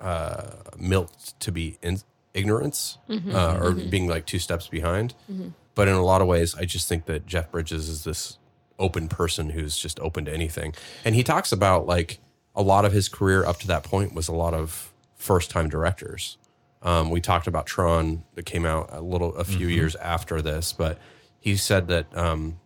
uh, 0.00 0.50
milked 0.78 1.38
to 1.40 1.50
be 1.50 1.78
in 1.82 1.98
ignorance 2.34 2.98
Mhm. 3.08 3.32
uh, 3.32 3.56
or 3.64 3.72
Mhm. 3.72 3.88
being 3.90 4.08
like 4.08 4.26
two 4.26 4.38
steps 4.38 4.68
behind. 4.68 5.14
Mhm. 5.32 5.52
But 5.74 5.88
in 5.88 5.94
a 5.94 6.04
lot 6.04 6.20
of 6.20 6.26
ways, 6.26 6.54
I 6.54 6.66
just 6.66 6.86
think 6.88 7.06
that 7.06 7.26
Jeff 7.26 7.50
Bridges 7.50 7.88
is 7.88 8.04
this 8.04 8.36
open 8.78 9.08
person 9.08 9.50
who's 9.50 9.76
just 9.78 9.98
open 10.00 10.26
to 10.26 10.32
anything. 10.32 10.74
And 11.04 11.14
he 11.14 11.22
talks 11.22 11.50
about 11.50 11.86
like 11.86 12.18
a 12.56 12.62
lot 12.62 12.84
of 12.84 12.92
his 12.92 13.08
career 13.08 13.44
up 13.44 13.58
to 13.60 13.66
that 13.68 13.82
point 13.84 14.14
was 14.14 14.28
a 14.28 14.32
lot 14.32 14.54
of 14.54 14.92
first 15.14 15.50
time 15.50 15.68
directors. 15.68 16.38
Um, 16.82 17.10
we 17.10 17.20
talked 17.20 17.46
about 17.46 17.66
Tron 17.66 18.24
that 18.34 18.46
came 18.46 18.64
out 18.64 18.88
a 18.92 19.00
little, 19.00 19.34
a 19.36 19.44
few 19.44 19.66
Mhm. 19.66 19.74
years 19.74 19.96
after 19.96 20.40
this, 20.40 20.72
but 20.72 20.98
he 21.38 21.56
said 21.56 21.88
that 21.88 22.06
um, 22.16 22.58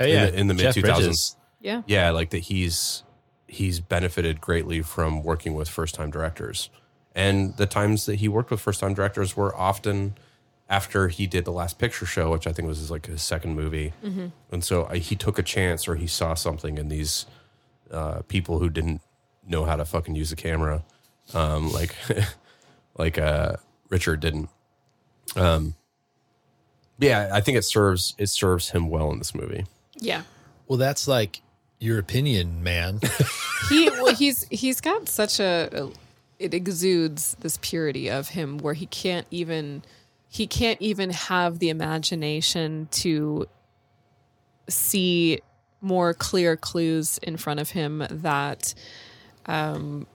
Oh, 0.00 0.04
yeah. 0.04 0.26
in 0.26 0.46
the, 0.48 0.54
the 0.54 0.62
mid 0.64 0.74
two 0.74 0.82
thousands, 0.82 1.36
Yeah. 1.60 1.82
yeah, 1.86 2.10
like 2.10 2.30
that 2.30 2.40
he's 2.44 3.02
he's 3.46 3.78
benefited 3.80 4.40
greatly 4.40 4.82
from 4.82 5.22
working 5.22 5.54
with 5.54 5.68
first 5.68 5.94
time 5.94 6.10
directors, 6.10 6.70
and 7.14 7.56
the 7.56 7.66
times 7.66 8.06
that 8.06 8.16
he 8.16 8.28
worked 8.28 8.50
with 8.50 8.60
first 8.60 8.80
time 8.80 8.94
directors 8.94 9.36
were 9.36 9.54
often 9.56 10.14
after 10.68 11.08
he 11.08 11.26
did 11.26 11.44
the 11.44 11.52
Last 11.52 11.78
Picture 11.78 12.06
Show, 12.06 12.30
which 12.32 12.46
I 12.46 12.52
think 12.52 12.66
was 12.66 12.78
his, 12.78 12.90
like 12.90 13.06
his 13.06 13.22
second 13.22 13.54
movie, 13.54 13.92
Mhm. 14.04 14.32
and 14.50 14.64
so 14.64 14.86
I, 14.90 14.96
he 14.98 15.14
took 15.14 15.38
a 15.38 15.42
chance 15.42 15.86
or 15.86 15.94
he 15.96 16.06
saw 16.06 16.34
something 16.34 16.78
in 16.78 16.88
these 16.88 17.26
uh, 17.90 18.22
people 18.28 18.58
who 18.58 18.68
didn't 18.70 19.00
know 19.46 19.64
how 19.64 19.76
to 19.76 19.84
fucking 19.84 20.14
use 20.14 20.32
a 20.32 20.36
camera, 20.36 20.84
um, 21.32 21.72
like 21.72 21.94
like 22.98 23.18
uh, 23.18 23.56
Richert 23.90 24.20
didn't. 24.20 24.48
Um, 25.36 25.74
yeah, 26.98 27.30
I 27.32 27.40
think 27.40 27.58
it 27.58 27.64
serves 27.64 28.14
it 28.18 28.28
serves 28.28 28.70
him 28.70 28.88
well 28.88 29.10
in 29.10 29.18
this 29.18 29.34
movie. 29.34 29.66
yeah 29.98 30.22
Well, 30.68 30.78
that's 30.78 31.08
like 31.08 31.42
your 31.78 31.98
opinion, 31.98 32.62
man. 32.62 33.00
he 33.68 33.90
well 33.90 34.14
he's 34.14 34.44
he's 34.48 34.80
got 34.80 35.08
such 35.08 35.40
a, 35.40 35.68
a 35.72 35.90
it 36.38 36.54
exudes 36.54 37.36
this 37.40 37.58
purity 37.62 38.10
of 38.10 38.28
him 38.28 38.58
where 38.58 38.74
he 38.74 38.86
can't 38.86 39.26
even 39.30 39.82
he 40.28 40.46
can't 40.46 40.80
even 40.80 41.10
have 41.10 41.58
the 41.58 41.68
imagination 41.68 42.88
to 42.90 43.46
see 44.68 45.40
more 45.80 46.14
clear 46.14 46.56
clues 46.56 47.18
in 47.18 47.36
front 47.36 47.60
of 47.60 47.70
him 47.70 48.04
that 48.10 48.74
um 49.46 50.06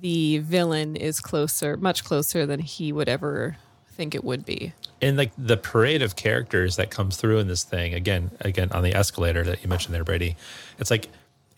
the 0.00 0.38
villain 0.38 0.96
is 0.96 1.20
closer 1.20 1.76
much 1.76 2.04
closer 2.04 2.46
than 2.46 2.60
he 2.60 2.92
would 2.92 3.08
ever 3.08 3.56
think 3.88 4.14
it 4.14 4.24
would 4.24 4.44
be. 4.44 4.72
And 5.00 5.16
like 5.16 5.32
the 5.38 5.56
parade 5.56 6.02
of 6.02 6.16
characters 6.16 6.76
that 6.76 6.90
comes 6.90 7.16
through 7.16 7.38
in 7.38 7.48
this 7.48 7.62
thing 7.62 7.94
again 7.94 8.30
again 8.40 8.70
on 8.72 8.82
the 8.82 8.94
escalator 8.94 9.44
that 9.44 9.62
you 9.62 9.68
mentioned 9.68 9.94
there 9.94 10.04
brady 10.04 10.36
it's 10.78 10.90
like 10.90 11.08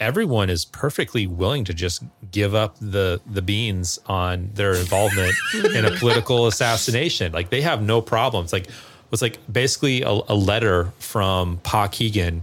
everyone 0.00 0.50
is 0.50 0.64
perfectly 0.64 1.26
willing 1.26 1.64
to 1.64 1.72
just 1.74 2.02
give 2.30 2.54
up 2.54 2.76
the 2.80 3.20
the 3.26 3.42
beans 3.42 3.98
on 4.06 4.50
their 4.54 4.74
involvement 4.74 5.34
in 5.74 5.84
a 5.84 5.90
political 5.92 6.46
assassination. 6.46 7.32
Like 7.32 7.50
they 7.50 7.62
have 7.62 7.82
no 7.82 8.00
problems. 8.02 8.52
Like 8.52 8.68
it's 9.12 9.22
like 9.22 9.38
basically 9.50 10.02
a, 10.02 10.10
a 10.28 10.34
letter 10.34 10.92
from 10.98 11.58
pa 11.58 11.88
keegan 11.88 12.42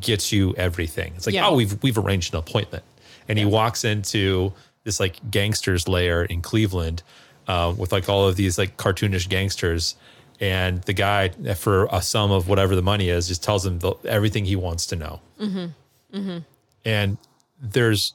gets 0.00 0.32
you 0.32 0.54
everything. 0.56 1.12
It's 1.16 1.26
like 1.26 1.34
Yeah. 1.34 1.48
oh 1.48 1.54
we've 1.54 1.82
we've 1.82 1.98
arranged 1.98 2.32
an 2.34 2.40
appointment 2.40 2.84
and 3.28 3.38
he 3.38 3.44
walks 3.44 3.84
into 3.84 4.52
this 4.84 5.00
like 5.00 5.30
gangsters 5.30 5.88
lair 5.88 6.24
in 6.24 6.42
cleveland 6.42 7.02
uh, 7.48 7.74
with 7.76 7.92
like 7.92 8.08
all 8.08 8.28
of 8.28 8.36
these 8.36 8.58
like 8.58 8.76
cartoonish 8.76 9.28
gangsters. 9.28 9.96
And 10.38 10.82
the 10.82 10.92
guy 10.92 11.30
for 11.54 11.88
a 11.90 12.02
sum 12.02 12.30
of 12.30 12.48
whatever 12.48 12.76
the 12.76 12.82
money 12.82 13.08
is 13.08 13.26
just 13.26 13.42
tells 13.42 13.64
him 13.64 13.78
the, 13.78 13.94
everything 14.04 14.44
he 14.44 14.54
wants 14.54 14.86
to 14.88 14.96
know. 14.96 15.20
Mm-hmm. 15.40 16.18
Mm-hmm. 16.18 16.38
And 16.84 17.18
there's 17.60 18.12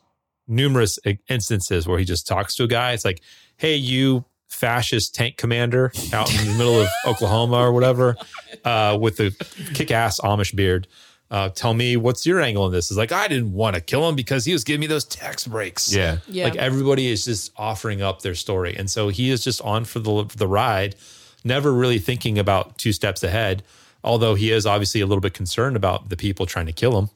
numerous 0.48 1.00
instances 1.28 1.88
where 1.88 1.98
he 1.98 2.06
just 2.06 2.28
talks 2.28 2.56
to 2.56 2.64
a 2.64 2.68
guy. 2.68 2.92
It's 2.92 3.06
like 3.06 3.22
hey 3.62 3.76
you 3.76 4.26
fascist 4.50 5.14
tank 5.14 5.38
commander 5.38 5.92
out 6.12 6.30
in 6.32 6.46
the 6.46 6.54
middle 6.58 6.82
of 6.82 6.88
oklahoma 7.06 7.58
or 7.58 7.72
whatever 7.72 8.18
uh, 8.66 8.98
with 9.00 9.16
the 9.18 9.32
kick-ass 9.74 10.20
amish 10.22 10.54
beard 10.54 10.88
uh, 11.32 11.50
tell 11.50 11.74
me 11.74 11.96
what's 11.98 12.26
your 12.26 12.40
angle 12.42 12.66
in 12.68 12.72
this 12.72 12.92
is 12.92 12.98
like 12.98 13.12
i 13.12 13.28
didn't 13.28 13.54
want 13.54 13.74
to 13.76 13.82
kill 13.82 14.08
him 14.08 14.16
because 14.16 14.44
he 14.46 14.52
was 14.54 14.64
giving 14.64 14.82
me 14.82 14.88
those 14.88 15.06
tax 15.06 15.48
breaks 15.48 15.92
Yeah. 15.94 16.18
Yeah. 16.28 16.44
like 16.44 16.56
everybody 16.58 17.08
is 17.08 17.26
just 17.26 17.52
offering 17.58 18.02
up 18.02 18.22
their 18.22 18.36
story 18.36 18.76
and 18.78 18.90
so 18.90 19.08
he 19.10 19.30
is 19.32 19.44
just 19.44 19.62
on 19.62 19.86
for 19.86 20.00
the 20.00 20.26
for 20.30 20.38
the 20.38 20.48
ride 20.48 20.96
never 21.44 21.72
really 21.74 22.00
thinking 22.00 22.38
about 22.38 22.78
two 22.78 22.92
steps 22.94 23.24
ahead 23.24 23.64
although 24.04 24.36
he 24.36 24.52
is 24.52 24.66
obviously 24.66 25.02
a 25.02 25.06
little 25.08 25.22
bit 25.22 25.34
concerned 25.34 25.76
about 25.76 26.10
the 26.10 26.18
people 26.18 26.46
trying 26.46 26.66
to 26.68 26.74
kill 26.74 26.98
him 27.00 27.10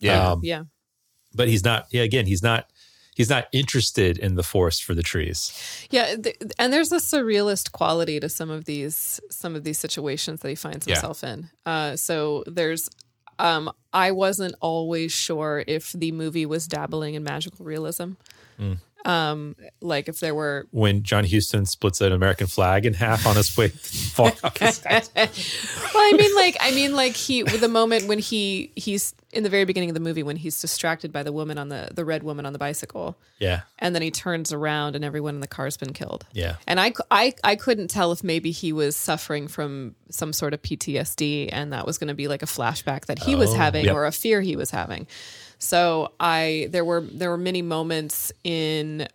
Yeah. 0.00 0.32
Um, 0.32 0.40
yeah 0.42 0.64
but 1.34 1.48
he's 1.48 1.64
not 1.64 1.86
yeah 1.90 2.02
again 2.02 2.26
he's 2.26 2.42
not 2.42 2.68
he's 3.14 3.28
not 3.30 3.46
interested 3.52 4.18
in 4.18 4.34
the 4.34 4.42
forest 4.42 4.82
for 4.84 4.94
the 4.94 5.02
trees 5.02 5.52
Yeah, 5.90 6.16
th- 6.16 6.36
and 6.58 6.72
there's 6.72 6.90
a 6.92 6.96
surrealist 6.96 7.70
quality 7.72 8.18
to 8.20 8.28
some 8.28 8.50
of 8.50 8.64
these 8.64 9.20
some 9.30 9.54
of 9.54 9.62
these 9.64 9.78
situations 9.78 10.40
that 10.40 10.48
he 10.48 10.54
finds 10.56 10.86
Yeah. 10.86 10.94
himself 10.96 11.22
in. 11.22 11.48
Uh, 11.66 11.94
so 11.96 12.42
there's, 12.46 12.88
um, 13.42 13.72
I 13.92 14.12
wasn't 14.12 14.54
always 14.60 15.10
sure 15.10 15.64
if 15.66 15.92
the 15.92 16.12
movie 16.12 16.46
was 16.46 16.68
dabbling 16.68 17.14
in 17.14 17.24
magical 17.24 17.64
realism. 17.64 18.12
Mm. 18.58 18.78
Um, 19.04 19.56
like 19.80 20.08
if 20.08 20.20
there 20.20 20.34
were 20.34 20.66
when 20.70 21.02
john 21.02 21.24
huston 21.24 21.66
splits 21.66 22.00
an 22.00 22.12
american 22.12 22.46
flag 22.46 22.86
in 22.86 22.94
half 22.94 23.26
on 23.26 23.34
his 23.34 23.56
way 23.56 23.68
falling 23.68 24.34
off 24.44 24.56
his 24.58 24.80
well, 24.84 25.28
I 26.04 26.14
mean, 26.16 26.34
like, 26.36 26.56
I 26.60 26.70
mean, 26.72 26.94
like 26.94 27.14
he, 27.14 27.42
the 27.42 27.68
moment 27.68 28.06
when 28.06 28.18
he, 28.18 28.70
he's 28.76 29.14
in 29.32 29.42
the 29.42 29.48
very 29.48 29.64
beginning 29.64 29.90
of 29.90 29.94
the 29.94 30.00
movie 30.00 30.22
when 30.22 30.36
he's 30.36 30.60
distracted 30.60 31.12
by 31.12 31.22
the 31.22 31.32
woman 31.32 31.58
on 31.58 31.68
the, 31.68 31.88
the 31.92 32.04
red 32.04 32.22
woman 32.22 32.44
on 32.46 32.52
the 32.52 32.58
bicycle. 32.58 33.16
Yeah. 33.38 33.62
And 33.78 33.94
then 33.94 34.02
he 34.02 34.10
turns 34.10 34.52
around 34.52 34.94
and 34.96 35.04
everyone 35.04 35.34
in 35.34 35.40
the 35.40 35.46
car's 35.46 35.76
been 35.76 35.92
killed. 35.92 36.26
Yeah. 36.32 36.56
And 36.66 36.78
I 36.80 36.92
I 37.10 37.34
I 37.42 37.56
couldn't 37.56 37.88
tell 37.88 38.12
if 38.12 38.22
maybe 38.22 38.50
he 38.50 38.72
was 38.72 38.96
suffering 38.96 39.48
from 39.48 39.94
some 40.10 40.32
sort 40.32 40.54
of 40.54 40.62
PTSD 40.62 41.48
and 41.52 41.72
that 41.72 41.86
was 41.86 41.98
going 41.98 42.08
to 42.08 42.14
be 42.14 42.28
like 42.28 42.42
a 42.42 42.46
flashback 42.46 43.06
that 43.06 43.20
he 43.20 43.34
was 43.34 43.50
Oh. 43.50 43.56
having 43.56 43.84
Yep. 43.86 43.94
or 43.94 44.06
a 44.06 44.12
fear 44.12 44.40
he 44.42 44.56
was 44.56 44.70
having. 44.70 45.06
So 45.62 46.12
I, 46.18 46.68
there 46.70 46.84
were, 46.84 47.02
there 47.02 47.30
were 47.30 47.38
many 47.38 47.62
moments 47.62 48.32
in 48.42 49.06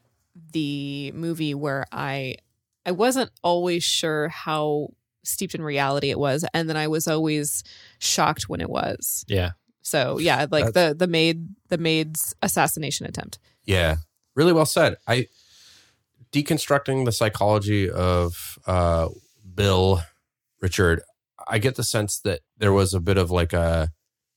the 0.53 1.11
movie 1.11 1.53
where 1.53 1.85
I, 1.91 2.37
I 2.85 2.91
wasn't 2.91 3.31
always 3.43 3.83
sure 3.83 4.29
how 4.29 4.91
steeped 5.23 5.55
in 5.55 5.61
reality 5.61 6.09
it 6.09 6.17
was, 6.17 6.45
and 6.53 6.69
then 6.69 6.77
I 6.77 6.87
was 6.87 7.05
always 7.05 7.65
shocked 7.99 8.47
when 8.47 8.61
it 8.61 8.69
was. 8.69 9.25
yeah 9.27 9.51
So 9.81 10.19
yeah, 10.19 10.45
like 10.49 10.73
the 10.73 10.95
the 10.97 11.07
maid 11.07 11.49
the 11.67 11.77
maid's 11.77 12.33
assassination 12.41 13.05
attempt. 13.05 13.39
Yeah, 13.65 13.97
really 14.33 14.53
well 14.53 14.65
said. 14.65 14.95
I 15.05 15.27
deconstructing 16.31 17.03
the 17.03 17.11
psychology 17.11 17.89
of 17.89 18.57
uh, 18.65 19.09
Bill 19.53 20.01
Richert. 20.63 20.99
I 21.45 21.59
get 21.59 21.75
the 21.75 21.83
sense 21.83 22.19
that 22.21 22.39
there 22.57 22.73
was 22.73 22.93
a 22.93 23.01
bit 23.01 23.17
of 23.17 23.31
like 23.31 23.51
a 23.51 23.89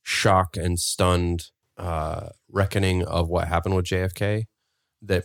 shock 0.03 0.57
and 0.57 0.77
stunned 0.77 1.51
uh, 1.81 2.29
reckoning 2.49 3.03
of 3.03 3.27
what 3.27 3.47
happened 3.47 3.75
with 3.75 3.85
JFK. 3.85 4.45
That 5.01 5.23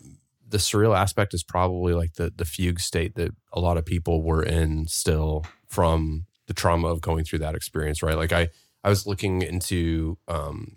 the 0.48 0.58
surreal 0.58 0.96
aspect 0.96 1.34
is 1.34 1.44
probably 1.44 1.92
like 1.92 2.14
the 2.14 2.32
the 2.34 2.44
fugue 2.44 2.80
state 2.80 3.14
that 3.16 3.32
a 3.52 3.60
lot 3.60 3.76
of 3.76 3.84
people 3.84 4.22
were 4.22 4.42
in 4.42 4.88
still 4.88 5.44
from 5.68 6.26
the 6.46 6.54
trauma 6.54 6.88
of 6.88 7.00
going 7.00 7.24
through 7.24 7.40
that 7.40 7.54
experience. 7.54 8.02
Right, 8.02 8.16
like 8.16 8.32
I 8.32 8.48
I 8.82 8.88
was 8.88 9.06
looking 9.06 9.42
into 9.42 10.18
um, 10.28 10.76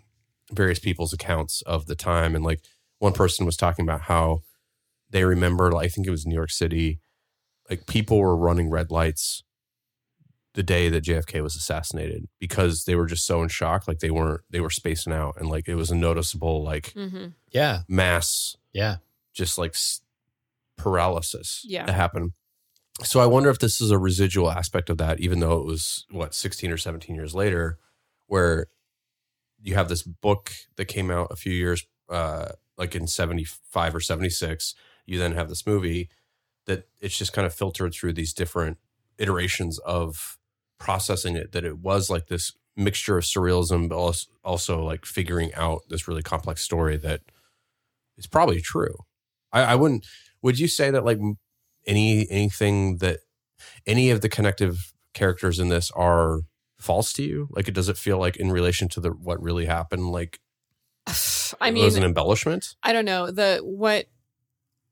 various 0.52 0.78
people's 0.78 1.12
accounts 1.12 1.62
of 1.62 1.86
the 1.86 1.96
time, 1.96 2.34
and 2.34 2.44
like 2.44 2.60
one 2.98 3.14
person 3.14 3.46
was 3.46 3.56
talking 3.56 3.84
about 3.84 4.02
how 4.02 4.42
they 5.08 5.24
remember, 5.24 5.72
like, 5.72 5.86
I 5.86 5.88
think 5.88 6.06
it 6.06 6.10
was 6.10 6.26
New 6.26 6.34
York 6.34 6.50
City, 6.50 7.00
like 7.70 7.86
people 7.86 8.18
were 8.18 8.36
running 8.36 8.68
red 8.68 8.90
lights 8.90 9.42
the 10.54 10.62
day 10.64 10.88
that 10.88 11.04
JFK 11.04 11.42
was 11.42 11.54
assassinated 11.54 12.26
because 12.40 12.84
they 12.84 12.96
were 12.96 13.06
just 13.06 13.24
so 13.26 13.42
in 13.42 13.48
shock, 13.48 13.86
like 13.86 14.00
they 14.00 14.10
weren't 14.10 14.40
they 14.50 14.60
were 14.60 14.70
spacing 14.70 15.12
out, 15.12 15.36
and 15.38 15.48
like 15.48 15.68
it 15.68 15.76
was 15.76 15.90
a 15.90 15.94
noticeable 15.96 16.62
like 16.62 16.92
Mm-hmm. 16.94 17.28
Yeah. 17.52 17.82
mass 17.88 18.56
Yeah. 18.72 18.96
just 19.32 19.58
like 19.58 19.72
s- 19.74 20.00
paralysis 20.76 21.62
Yeah. 21.66 21.86
that 21.86 21.92
happened. 21.94 22.32
So 23.02 23.20
I 23.20 23.26
wonder 23.26 23.48
if 23.50 23.58
this 23.58 23.80
is 23.80 23.90
a 23.90 23.98
residual 23.98 24.50
aspect 24.50 24.90
of 24.90 24.98
that, 24.98 25.20
even 25.20 25.40
though 25.40 25.58
it 25.58 25.64
was 25.64 26.04
what 26.10 26.34
16 26.34 26.70
or 26.70 26.76
17 26.76 27.14
years 27.14 27.34
later, 27.34 27.78
where 28.26 28.66
you 29.62 29.74
have 29.74 29.88
this 29.88 30.02
book 30.02 30.52
that 30.76 30.86
came 30.86 31.10
out 31.10 31.28
a 31.30 31.36
few 31.36 31.52
years, 31.52 31.86
uh, 32.08 32.48
like 32.76 32.94
in 32.94 33.06
75 33.06 33.94
or 33.94 34.00
76. 34.00 34.74
You 35.06 35.18
then 35.18 35.32
have 35.32 35.48
this 35.48 35.66
movie 35.66 36.08
that 36.66 36.88
it's 37.00 37.16
just 37.16 37.32
kind 37.32 37.46
of 37.46 37.54
filtered 37.54 37.92
through 37.94 38.12
these 38.14 38.32
different 38.32 38.78
iterations 39.18 39.78
of 39.80 40.38
processing 40.80 41.36
it, 41.36 41.52
that 41.52 41.64
it 41.64 41.78
was 41.78 42.10
like 42.10 42.26
this 42.26 42.52
mixture 42.76 43.18
of 43.18 43.24
surrealism, 43.24 43.88
but 43.88 44.26
also, 44.42 44.82
like 44.82 45.06
figuring 45.06 45.54
out 45.54 45.82
this 45.88 46.08
really 46.08 46.22
complex 46.22 46.62
story 46.62 46.96
that 46.96 47.20
is 48.16 48.26
probably 48.26 48.60
true. 48.60 48.94
I, 49.52 49.62
I 49.62 49.74
wouldn't. 49.76 50.04
Would 50.42 50.58
you 50.58 50.66
say 50.66 50.90
that 50.90 51.04
like 51.04 51.18
any 51.86 52.26
anything 52.30 52.98
that 52.98 53.18
any 53.86 54.10
of 54.10 54.22
the 54.22 54.28
connective 54.28 54.92
characters 55.14 55.58
in 55.60 55.68
this 55.68 55.90
are 55.92 56.40
false 56.78 57.12
to 57.14 57.22
you? 57.22 57.48
Like, 57.50 57.68
it 57.68 57.74
does 57.74 57.88
it 57.88 57.98
feel 57.98 58.18
like 58.18 58.36
in 58.36 58.50
relation 58.50 58.88
to 58.90 59.00
the 59.00 59.10
what 59.10 59.40
really 59.40 59.66
happened? 59.66 60.10
Like, 60.10 60.40
I 61.60 61.70
mean, 61.70 61.82
it 61.82 61.86
was 61.86 61.96
an 61.96 62.04
embellishment. 62.04 62.74
I 62.82 62.92
don't 62.92 63.04
know 63.04 63.30
the 63.30 63.60
what. 63.62 64.06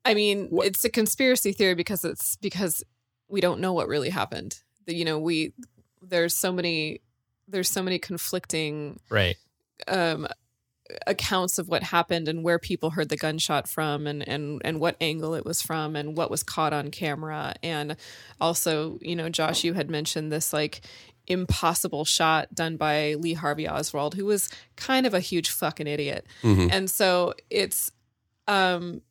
I 0.04 0.14
mean, 0.14 0.48
it's 0.52 0.84
a 0.84 0.90
conspiracy 0.90 1.52
theory 1.52 1.74
because 1.74 2.04
it's 2.04 2.36
because 2.36 2.82
we 3.28 3.40
don't 3.40 3.60
know 3.60 3.72
what 3.72 3.88
really 3.88 4.08
happened. 4.08 4.56
The, 4.86 4.94
you 4.94 5.04
know, 5.04 5.18
we 5.18 5.52
there's 6.02 6.36
so 6.36 6.52
many 6.52 7.00
there's 7.46 7.70
so 7.70 7.82
many 7.82 7.98
conflicting 7.98 9.00
Right. 9.10 9.36
um 9.86 10.26
accounts 11.06 11.58
of 11.58 11.68
what 11.68 11.82
happened 11.82 12.28
and 12.28 12.42
where 12.42 12.58
people 12.58 12.90
heard 12.90 13.10
the 13.10 13.16
gunshot 13.16 13.68
from 13.68 14.06
and 14.06 14.26
and 14.26 14.62
and 14.64 14.80
what 14.80 14.96
angle 15.02 15.34
it 15.34 15.44
was 15.44 15.60
from 15.60 15.94
and 15.96 16.16
what 16.16 16.30
was 16.30 16.42
caught 16.42 16.72
on 16.72 16.90
camera 16.90 17.54
and 17.62 17.94
also 18.40 18.98
you 19.02 19.14
know 19.14 19.28
Josh 19.28 19.64
you 19.64 19.74
had 19.74 19.90
mentioned 19.90 20.32
this 20.32 20.52
like 20.52 20.80
impossible 21.26 22.06
shot 22.06 22.54
done 22.54 22.78
by 22.78 23.12
Lee 23.14 23.34
Harvey 23.34 23.68
Oswald 23.68 24.14
who 24.14 24.24
was 24.24 24.48
kind 24.76 25.04
of 25.06 25.12
a 25.12 25.20
huge 25.20 25.50
fucking 25.50 25.86
idiot 25.86 26.26
Mhm. 26.42 26.70
and 26.72 26.90
so 26.90 27.34
it's 27.50 27.92
um 28.46 29.02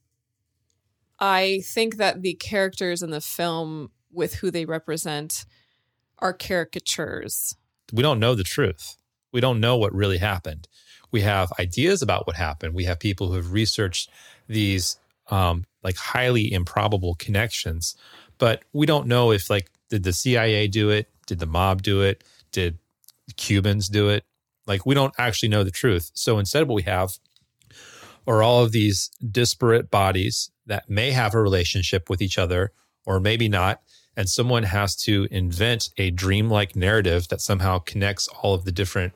I 1.20 1.62
think 1.66 1.98
that 1.98 2.22
the 2.22 2.36
characters 2.36 3.02
in 3.02 3.10
the 3.10 3.22
film 3.22 3.92
with 4.12 4.36
who 4.36 4.52
they 4.52 4.66
represent 4.66 5.46
are 6.20 6.34
caricatures 6.34 7.56
we 7.94 8.04
don't 8.04 8.20
know 8.20 8.36
the 8.36 8.44
truth. 8.44 8.98
We 9.32 9.42
don't 9.42 9.60
know 9.60 9.78
what 9.78 9.94
really 9.94 10.18
happened. 10.18 10.68
We 11.12 11.22
have 11.22 11.54
ideas 11.60 12.02
about 12.02 12.28
what 12.28 12.36
happened. 12.36 12.74
We 12.74 12.86
have 12.86 13.00
people 13.00 13.28
who 13.28 13.36
have 13.36 13.54
researched 13.54 14.10
these 14.48 14.98
um, 15.30 15.66
like 15.84 15.98
highly 15.98 16.52
improbable 16.52 17.16
connections, 17.16 17.96
but 18.38 18.64
we 18.74 18.86
don't 18.86 19.08
know 19.08 19.32
if 19.32 19.50
like 19.50 19.70
did 19.90 20.04
the 20.04 20.14
CIA 20.14 20.68
do 20.68 20.90
it? 20.90 21.10
Did 21.28 21.40
the 21.40 21.46
mob 21.46 21.82
do 21.82 22.02
it? 22.02 22.24
Did 22.52 22.78
Cubans 23.38 23.88
do 23.88 24.10
it? 24.10 24.26
Like 24.66 24.86
we 24.86 24.96
don't 24.96 25.14
actually 25.18 25.50
know 25.50 25.64
the 25.64 25.72
truth. 25.72 26.12
So 26.14 26.40
instead, 26.40 26.68
what 26.68 26.76
we 26.76 26.82
have 26.84 27.12
are 28.26 28.44
all 28.44 28.64
of 28.64 28.74
these 28.74 29.10
disparate 29.32 29.90
bodies 29.90 30.52
that 30.66 30.90
may 30.90 31.12
have 31.12 31.34
a 31.34 31.42
relationship 31.42 32.10
with 32.10 32.22
each 32.22 32.38
other 32.38 32.74
or 33.06 33.22
maybe 33.22 33.48
not. 33.48 33.82
And 34.18 34.28
someone 34.28 34.64
has 34.64 34.96
to 35.04 35.28
invent 35.32 35.90
a 35.98 36.10
dreamlike 36.12 36.76
narrative 36.76 37.28
that 37.30 37.40
somehow 37.40 37.78
connects 37.80 38.28
all 38.28 38.54
of 38.56 38.66
the 38.66 38.72
different, 38.72 39.14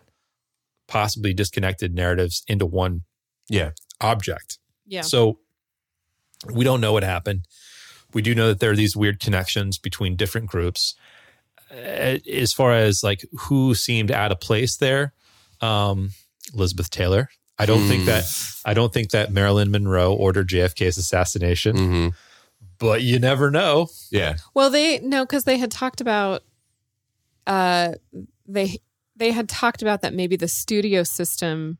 possibly 0.87 1.33
disconnected 1.33 1.93
narratives 1.95 2.43
into 2.47 2.65
one 2.67 3.01
yeah. 3.49 3.71
object. 3.99 4.59
Yeah. 4.85 5.01
So 5.01 5.39
we 6.53 6.63
don't 6.63 6.81
know 6.81 6.93
what 6.93 7.03
happened. 7.03 7.47
We 8.13 8.21
do 8.21 8.35
know 8.35 8.47
that 8.49 8.59
there 8.59 8.71
are 8.71 8.75
these 8.75 8.95
weird 8.95 9.19
connections 9.19 9.77
between 9.79 10.15
different 10.15 10.47
groups. 10.47 10.95
Uh, 11.71 12.17
As 12.31 12.53
far 12.53 12.73
as 12.73 13.03
like 13.03 13.25
who 13.47 13.73
seemed 13.73 14.11
out 14.11 14.31
of 14.31 14.39
place 14.39 14.77
there, 14.77 15.13
um, 15.61 16.11
Elizabeth 16.53 16.89
Taylor. 16.89 17.29
I 17.57 17.65
don't 17.65 17.87
think 17.87 18.01
Hmm. 18.01 18.07
that 18.07 18.25
I 18.65 18.73
don't 18.73 18.91
think 18.91 19.11
that 19.11 19.31
Marilyn 19.31 19.69
Monroe 19.71 20.13
ordered 20.13 20.47
JFK's 20.49 20.97
assassination. 20.97 22.11
But 22.81 23.03
you 23.03 23.19
never 23.19 23.51
know. 23.51 23.87
Yeah. 24.11 24.37
Well, 24.55 24.71
they 24.71 24.99
no, 24.99 25.23
because 25.23 25.43
they 25.43 25.57
had 25.57 25.69
talked 25.71 26.01
about, 26.01 26.41
uh, 27.45 27.93
they 28.47 28.79
they 29.15 29.31
had 29.31 29.47
talked 29.47 29.83
about 29.83 30.01
that 30.01 30.15
maybe 30.15 30.35
the 30.35 30.47
studio 30.47 31.03
system, 31.03 31.77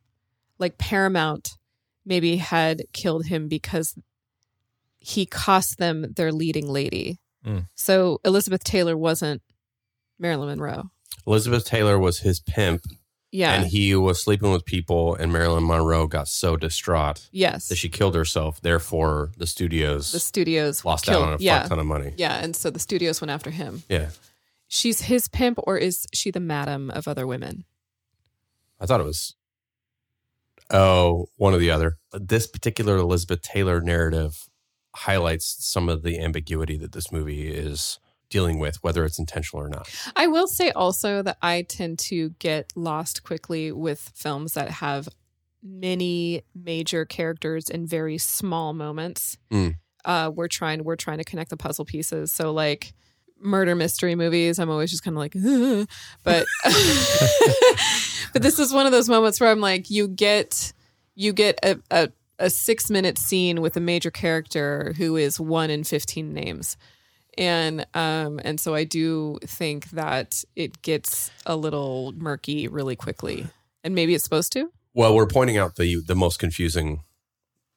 like 0.60 0.78
Paramount, 0.78 1.58
maybe 2.06 2.38
had 2.38 2.84
killed 2.94 3.26
him 3.26 3.48
because 3.48 3.96
he 5.00 5.26
cost 5.26 5.80
them 5.80 6.14
their 6.16 6.32
leading 6.32 6.68
lady. 6.70 7.20
Mm. 7.44 7.66
So 7.74 8.22
Elizabeth 8.24 8.64
Taylor 8.64 8.96
wasn't 8.96 9.42
Marilyn 10.20 10.50
Monroe. 10.50 10.92
Elizabeth 11.26 11.66
Taylor 11.66 11.98
was 11.98 12.20
his 12.20 12.40
pimp. 12.40 12.84
Yeah. 13.32 13.54
And 13.54 13.68
he 13.68 13.96
was 13.96 14.22
sleeping 14.22 14.52
with 14.52 14.66
people, 14.66 15.16
and 15.16 15.32
Marilyn 15.32 15.66
Monroe 15.66 16.06
got 16.06 16.28
so 16.28 16.58
distraught. 16.58 17.30
Yes. 17.32 17.70
That 17.70 17.78
she 17.78 17.88
killed 17.88 18.14
herself. 18.14 18.62
Therefore, 18.62 19.32
the 19.38 19.48
studios 19.48 20.12
The 20.12 20.20
studios 20.20 20.84
lost 20.84 21.06
killed, 21.06 21.24
out 21.24 21.28
on 21.30 21.34
a 21.36 21.38
yeah. 21.40 21.62
fuck 21.62 21.70
ton 21.70 21.80
of 21.80 21.86
money. 21.86 22.14
Yeah, 22.18 22.44
and 22.44 22.56
so 22.56 22.70
the 22.70 22.80
studios 22.80 23.22
went 23.22 23.32
after 23.32 23.50
him. 23.50 23.84
Yeah. 23.88 24.10
She's 24.68 25.02
his 25.02 25.28
pimp, 25.28 25.60
or 25.64 25.78
is 25.78 26.08
she 26.14 26.30
the 26.30 26.40
madam 26.40 26.92
of 26.92 27.08
other 27.08 27.26
women? 27.26 27.66
I 28.80 28.86
thought 28.86 29.00
it 29.00 29.06
was, 29.06 29.36
oh, 30.70 31.28
one 31.38 31.54
or 31.54 31.58
the 31.58 31.72
other. 31.72 31.98
This 32.14 32.48
particular 32.48 32.98
Elizabeth 32.98 33.42
Taylor 33.42 33.80
narrative 33.80 34.50
highlights 34.94 35.56
some 35.60 35.88
of 35.88 36.04
the 36.04 36.20
ambiguity 36.20 36.78
that 36.78 36.92
this 36.92 37.12
movie 37.12 37.50
is 37.50 38.00
dealing 38.32 38.58
with, 38.58 38.78
whether 38.82 39.06
it's 39.06 39.20
intentional 39.20 39.64
or 39.64 39.70
not. 39.70 39.88
I 40.16 40.26
will 40.26 40.48
say 40.48 40.72
also 40.72 41.22
that 41.22 41.38
I 41.42 41.62
tend 41.64 42.00
to 42.00 42.30
get 42.40 42.72
lost 42.76 43.24
quickly 43.24 43.72
with 43.72 44.12
films 44.16 44.54
that 44.54 44.72
have 44.72 45.08
many 45.62 46.42
major 46.56 47.06
characters 47.06 47.70
in 47.70 47.86
very 47.86 48.18
small 48.18 48.74
moments. 48.74 49.38
Mm. 49.52 49.76
Uh, 50.04 50.32
we're 50.34 50.48
trying 50.48 50.84
we're 50.84 50.96
trying 50.96 51.20
to 51.20 51.24
connect 51.24 51.52
the 51.52 51.58
puzzle 51.58 51.86
pieces. 51.86 52.32
So 52.32 52.52
like 52.52 52.94
murder 53.40 53.76
mystery 53.76 54.16
movies, 54.16 54.58
I'm 54.58 54.70
always 54.70 54.90
just 54.90 55.04
kind 55.04 55.16
of 55.16 55.20
like, 55.20 55.36
"Ugh." 55.36 55.88
but 56.24 56.48
but 58.34 58.42
this 58.42 58.58
is 58.58 58.74
one 58.74 58.88
of 58.88 58.92
those 58.92 59.10
moments 59.10 59.40
where 59.40 59.52
I'm 59.52 59.62
like, 59.62 59.92
you 59.92 60.08
get 60.08 60.74
you 61.14 61.34
get 61.34 61.60
a, 61.64 61.78
a 61.92 62.10
a 62.40 62.50
six 62.50 62.90
minute 62.90 63.20
scene 63.20 63.62
with 63.62 63.78
a 63.78 63.80
major 63.80 64.10
character 64.10 64.96
who 64.98 65.16
is 65.18 65.40
one 65.40 65.70
in 65.70 65.84
fifteen 65.84 66.34
names 66.34 66.78
and 67.38 67.86
um 67.94 68.40
and 68.44 68.60
so 68.60 68.76
i 68.76 68.84
do 68.84 69.40
think 69.46 69.90
that 69.92 70.44
it 70.56 70.82
gets 70.82 71.32
a 71.46 71.56
little 71.56 72.14
murky 72.18 72.68
really 72.68 72.96
quickly. 72.96 73.48
And 73.84 73.96
maybe 73.96 74.14
it's 74.14 74.24
supposed 74.24 74.54
to? 74.54 74.72
Well, 74.94 75.16
we're 75.16 75.28
pointing 75.28 75.58
out 75.58 75.76
the 75.76 76.02
the 76.06 76.16
most 76.16 76.40
confusing, 76.40 77.02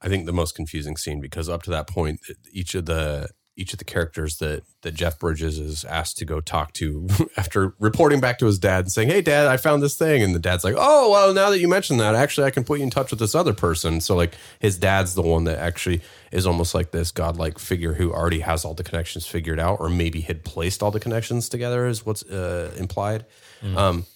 I 0.00 0.08
think 0.08 0.26
the 0.26 0.32
most 0.32 0.54
confusing 0.54 0.96
scene 0.96 1.20
because 1.20 1.48
up 1.48 1.62
to 1.64 1.70
that 1.70 1.86
point, 1.86 2.20
each 2.52 2.74
of 2.74 2.86
the 2.86 3.28
each 3.56 3.72
of 3.72 3.78
the 3.78 3.84
characters 3.84 4.38
that 4.38 4.62
that 4.82 4.94
Jeff 4.94 5.18
Bridges 5.18 5.58
is 5.58 5.84
asked 5.84 6.18
to 6.18 6.24
go 6.24 6.40
talk 6.40 6.72
to 6.74 7.08
after 7.36 7.74
reporting 7.78 8.20
back 8.20 8.38
to 8.38 8.46
his 8.46 8.58
dad 8.58 8.80
and 8.80 8.92
saying, 8.92 9.08
"Hey, 9.08 9.22
Dad, 9.22 9.46
I 9.46 9.56
found 9.56 9.82
this 9.82 9.96
thing," 9.96 10.22
and 10.22 10.34
the 10.34 10.38
dad's 10.40 10.64
like, 10.64 10.74
"Oh, 10.76 11.10
well, 11.10 11.32
now 11.32 11.50
that 11.50 11.60
you 11.60 11.68
mentioned 11.68 12.00
that, 12.00 12.14
actually, 12.14 12.46
I 12.46 12.50
can 12.50 12.64
put 12.64 12.78
you 12.78 12.84
in 12.84 12.90
touch 12.90 13.10
with 13.10 13.20
this 13.20 13.34
other 13.34 13.52
person." 13.52 14.00
So, 14.00 14.16
like, 14.16 14.34
his 14.58 14.78
dad's 14.78 15.14
the 15.14 15.22
one 15.22 15.44
that 15.44 15.58
actually 15.58 16.00
is 16.32 16.46
almost 16.46 16.74
like 16.74 16.90
this 16.90 17.12
godlike 17.12 17.58
figure 17.58 17.94
who 17.94 18.12
already 18.12 18.40
has 18.40 18.64
all 18.64 18.74
the 18.74 18.84
connections 18.84 19.26
figured 19.26 19.60
out, 19.60 19.78
or 19.80 19.88
maybe 19.88 20.20
had 20.20 20.44
placed 20.44 20.82
all 20.82 20.90
the 20.90 21.00
connections 21.00 21.48
together, 21.48 21.86
is 21.86 22.04
what's 22.04 22.24
uh, 22.24 22.74
implied. 22.76 23.24
Mm. 23.62 23.76
Um, 23.76 24.06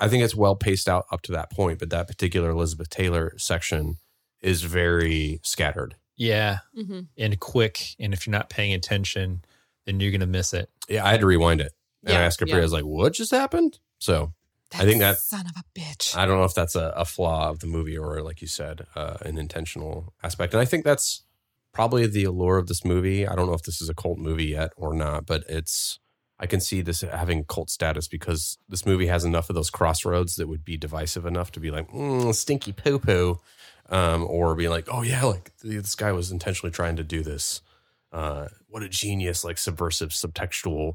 I 0.00 0.08
think 0.08 0.24
it's 0.24 0.34
well 0.34 0.56
paced 0.56 0.88
out 0.88 1.06
up 1.10 1.22
to 1.22 1.32
that 1.32 1.50
point, 1.50 1.78
but 1.78 1.90
that 1.90 2.06
particular 2.06 2.50
Elizabeth 2.50 2.90
Taylor 2.90 3.32
section 3.38 3.96
is 4.42 4.62
very 4.62 5.40
scattered. 5.42 5.96
Yeah. 6.16 6.58
Mhm. 6.76 7.08
And 7.18 7.40
quick. 7.40 7.94
And 7.98 8.12
if 8.12 8.26
you're 8.26 8.32
not 8.32 8.50
paying 8.50 8.72
attention, 8.72 9.44
then 9.86 10.00
you're 10.00 10.10
going 10.10 10.20
to 10.20 10.26
miss 10.26 10.52
it. 10.52 10.70
Yeah, 10.88 11.04
I 11.04 11.10
had 11.10 11.20
to 11.20 11.26
rewind 11.26 11.60
it. 11.60 11.72
And 12.04 12.16
I 12.16 12.22
asked 12.22 12.38
Capri, 12.38 12.52
yeah. 12.52 12.58
I 12.58 12.62
was 12.62 12.72
like, 12.72 12.84
what 12.84 13.14
just 13.14 13.30
happened? 13.30 13.78
So 13.98 14.32
I 14.74 14.84
think 14.84 15.00
that 15.00 15.18
son 15.18 15.46
of 15.46 15.52
a 15.56 15.78
bitch 15.78 16.16
I 16.16 16.26
don't 16.26 16.36
know 16.38 16.44
if 16.44 16.54
that's 16.54 16.74
a, 16.74 16.92
a 16.96 17.04
flaw 17.04 17.48
of 17.48 17.60
the 17.60 17.66
movie 17.66 17.96
or, 17.96 18.20
like 18.22 18.42
you 18.42 18.48
said, 18.48 18.86
uh, 18.94 19.16
an 19.22 19.38
intentional 19.38 20.12
aspect. 20.22 20.52
And 20.52 20.60
I 20.60 20.64
think 20.64 20.84
that's 20.84 21.22
probably 21.72 22.06
the 22.06 22.24
allure 22.24 22.58
of 22.58 22.66
this 22.66 22.84
movie. 22.84 23.26
I 23.26 23.34
don't 23.34 23.46
know 23.46 23.54
if 23.54 23.62
this 23.62 23.80
is 23.80 23.88
a 23.88 23.94
cult 23.94 24.18
movie 24.18 24.46
yet 24.46 24.72
or 24.76 24.92
not, 24.94 25.26
but 25.26 25.44
it's, 25.48 25.98
I 26.38 26.46
can 26.46 26.60
see 26.60 26.82
this 26.82 27.00
having 27.02 27.44
cult 27.44 27.70
status 27.70 28.06
because 28.08 28.58
this 28.68 28.84
movie 28.84 29.06
has 29.06 29.24
enough 29.24 29.48
of 29.48 29.54
those 29.54 29.70
crossroads 29.70 30.36
that 30.36 30.48
would 30.48 30.64
be 30.64 30.76
divisive 30.76 31.24
enough 31.24 31.52
to 31.52 31.60
be 31.60 31.70
like, 31.70 31.88
mm, 31.90 32.34
stinky 32.34 32.72
poo 32.72 32.98
poo. 32.98 33.40
Um, 33.90 34.24
or 34.24 34.54
be 34.54 34.68
like, 34.68 34.86
oh 34.90 35.02
yeah, 35.02 35.24
like 35.24 35.50
this 35.62 35.94
guy 35.94 36.12
was 36.12 36.30
intentionally 36.30 36.72
trying 36.72 36.96
to 36.96 37.04
do 37.04 37.22
this. 37.22 37.60
Uh, 38.12 38.48
what 38.68 38.82
a 38.82 38.88
genius, 38.88 39.44
like 39.44 39.58
subversive, 39.58 40.10
subtextual 40.10 40.94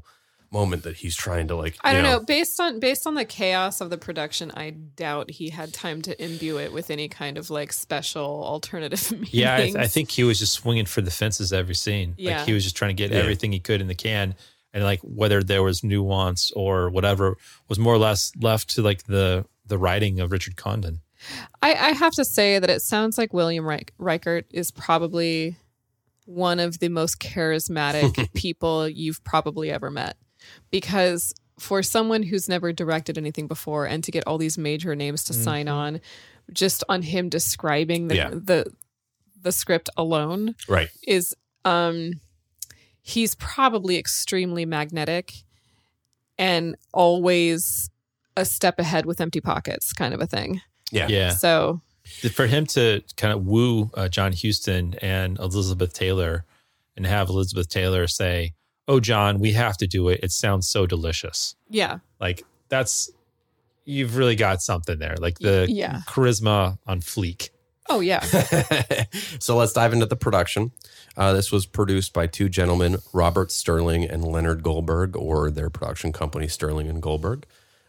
moment 0.52 0.82
that 0.82 0.96
he's 0.96 1.14
trying 1.14 1.46
to 1.48 1.54
like. 1.54 1.76
I 1.84 1.92
don't 1.92 2.02
know. 2.02 2.18
Based 2.20 2.58
on 2.58 2.80
based 2.80 3.06
on 3.06 3.14
the 3.14 3.24
chaos 3.24 3.80
of 3.80 3.90
the 3.90 3.98
production, 3.98 4.50
I 4.56 4.70
doubt 4.70 5.30
he 5.30 5.50
had 5.50 5.72
time 5.72 6.02
to 6.02 6.22
imbue 6.24 6.58
it 6.58 6.72
with 6.72 6.90
any 6.90 7.08
kind 7.08 7.38
of 7.38 7.50
like 7.50 7.72
special 7.72 8.42
alternative 8.44 9.10
meanings. 9.12 9.32
Yeah, 9.34 9.54
I, 9.54 9.72
I 9.78 9.86
think 9.86 10.10
he 10.10 10.24
was 10.24 10.38
just 10.40 10.54
swinging 10.54 10.86
for 10.86 11.00
the 11.00 11.10
fences 11.10 11.52
every 11.52 11.76
scene. 11.76 12.14
Yeah. 12.18 12.38
Like 12.38 12.46
he 12.46 12.52
was 12.52 12.64
just 12.64 12.76
trying 12.76 12.90
to 12.96 13.00
get 13.00 13.12
Yeah. 13.12 13.18
everything 13.20 13.52
he 13.52 13.60
could 13.60 13.80
in 13.80 13.86
the 13.86 13.94
can, 13.94 14.34
and 14.72 14.82
like 14.82 15.00
whether 15.02 15.42
there 15.42 15.62
was 15.62 15.84
nuance 15.84 16.50
or 16.56 16.90
whatever 16.90 17.36
was 17.68 17.78
more 17.78 17.94
or 17.94 17.98
less 17.98 18.32
left 18.40 18.70
to 18.70 18.82
like 18.82 19.04
the 19.04 19.46
the 19.66 19.78
writing 19.78 20.18
of 20.20 20.32
Richard 20.32 20.56
Condon. 20.56 21.00
I, 21.62 21.72
I 21.74 21.90
have 21.92 22.12
to 22.14 22.24
say 22.24 22.58
that 22.58 22.70
it 22.70 22.82
sounds 22.82 23.18
like 23.18 23.32
William 23.34 23.64
Reich- 23.66 23.92
Reichert 23.98 24.46
is 24.50 24.70
probably 24.70 25.56
one 26.26 26.60
of 26.60 26.78
the 26.78 26.88
most 26.88 27.18
charismatic 27.20 28.32
people 28.34 28.88
you've 28.88 29.22
probably 29.24 29.70
ever 29.70 29.90
met. 29.90 30.16
Because 30.70 31.34
for 31.58 31.82
someone 31.82 32.22
who's 32.22 32.48
never 32.48 32.72
directed 32.72 33.18
anything 33.18 33.46
before 33.46 33.84
and 33.86 34.02
to 34.04 34.10
get 34.10 34.26
all 34.26 34.38
these 34.38 34.56
major 34.56 34.94
names 34.96 35.24
to 35.24 35.34
sign 35.34 35.66
Mhm. 35.66 35.72
on, 35.72 36.00
just 36.52 36.82
on 36.88 37.02
him 37.02 37.28
describing 37.28 38.08
the, 38.08 38.16
Yeah. 38.16 38.30
the 38.30 38.72
the 39.42 39.52
script 39.52 39.88
alone 39.96 40.54
Right. 40.68 40.88
is 41.06 41.34
um 41.64 42.20
he's 43.02 43.34
probably 43.36 43.96
extremely 43.96 44.64
magnetic 44.66 45.32
and 46.38 46.76
always 46.92 47.90
a 48.36 48.44
step 48.44 48.78
ahead 48.78 49.06
with 49.06 49.20
empty 49.20 49.40
pockets 49.40 49.92
kind 49.92 50.12
of 50.14 50.20
a 50.20 50.26
thing. 50.26 50.60
Yeah. 50.90 51.08
Yeah. 51.08 51.30
So 51.30 51.80
For 52.32 52.46
him 52.46 52.66
to 52.66 53.02
kind 53.16 53.32
of 53.32 53.46
woo 53.46 53.90
uh, 53.94 54.08
John 54.08 54.32
Huston 54.32 54.94
and 55.02 55.38
Elizabeth 55.38 55.92
Taylor 55.92 56.44
and 56.96 57.06
have 57.06 57.28
Elizabeth 57.28 57.68
Taylor 57.68 58.06
say, 58.06 58.54
Oh, 58.88 58.98
John, 59.00 59.38
we 59.38 59.52
have 59.52 59.76
to 59.78 59.86
do 59.86 60.08
it. 60.08 60.20
It 60.22 60.32
sounds 60.32 60.66
so 60.68 60.86
delicious. 60.86 61.54
yeah. 61.68 61.98
Like 62.20 62.44
that's, 62.68 63.10
you've 63.84 64.16
really 64.16 64.36
got 64.36 64.60
something 64.62 64.98
there. 64.98 65.16
Like 65.18 65.38
the 65.38 65.66
Yeah. 65.68 66.00
charisma 66.06 66.78
on 66.86 67.00
fleek. 67.00 67.50
Oh 67.88 68.00
yeah. 68.00 68.20
so 69.40 69.56
let's 69.56 69.72
dive 69.72 69.92
into 69.92 70.06
the 70.06 70.16
production. 70.16 70.72
Uh, 71.16 71.32
this 71.32 71.50
was 71.50 71.66
produced 71.66 72.12
by 72.12 72.26
two 72.26 72.48
gentlemen, 72.48 72.96
Robert 73.12 73.50
Sterling 73.50 74.04
and 74.04 74.24
Leonard 74.24 74.62
Goldberg, 74.62 75.16
or 75.16 75.50
their 75.50 75.70
production 75.70 76.12
company, 76.12 76.46
Sterling 76.46 76.88
and 76.88 77.02
Goldberg. 77.02 77.46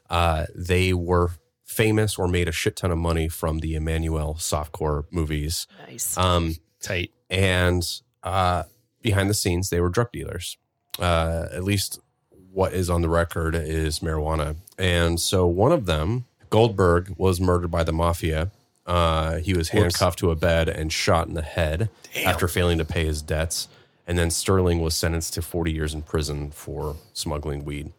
Uh, 0.10 0.46
they 0.56 0.92
were 0.94 1.32
famous 1.64 2.18
or 2.18 2.28
made 2.28 2.48
a 2.48 2.52
shit 2.52 2.76
ton 2.76 2.92
of 2.92 2.98
money 2.98 3.28
from 3.28 3.60
the 3.60 3.76
Emmanuelle 3.76 4.38
softcore 4.38 5.06
movies. 5.12 5.68
Nice. 5.88 6.18
Um, 6.18 6.56
Tight. 6.82 7.12
And 7.30 7.84
uh, 8.24 8.64
behind 9.02 9.30
the 9.30 9.34
scenes, 9.34 9.70
they 9.70 9.80
were 9.80 9.90
drug 9.90 10.12
dealers. 10.12 10.58
Uh, 11.00 11.48
at 11.52 11.64
least 11.64 12.00
what 12.52 12.74
is 12.74 12.90
on 12.90 13.02
the 13.02 13.10
record 13.10 13.56
is 13.56 14.00
marijuana. 14.00 14.58
And 14.78 15.20
so 15.20 15.48
one 15.48 15.72
of 15.72 15.86
them, 15.86 16.26
Goldberg, 16.50 17.14
was 17.18 17.40
murdered 17.40 17.72
by 17.72 17.84
the 17.84 17.94
mafia. 17.94 18.52
Uh, 18.86 19.38
he 19.38 19.54
was 19.54 19.70
Whoops. 19.70 19.82
handcuffed 19.84 20.20
to 20.20 20.32
a 20.32 20.36
bed 20.36 20.68
and 20.68 20.92
shot 20.92 21.28
in 21.28 21.34
the 21.34 21.42
head 21.42 21.90
after 22.26 22.48
failing 22.48 22.78
to 22.80 22.86
pay 22.86 23.06
his 23.06 23.22
debts. 23.22 23.68
And 24.06 24.18
then 24.18 24.32
Sterling 24.32 24.82
was 24.82 24.96
sentenced 24.96 25.36
to 25.36 25.42
40 25.42 25.72
years 25.72 25.94
in 25.94 26.02
prison 26.02 26.52
for 26.52 26.98
smuggling 27.14 27.64
weed. 27.64 27.94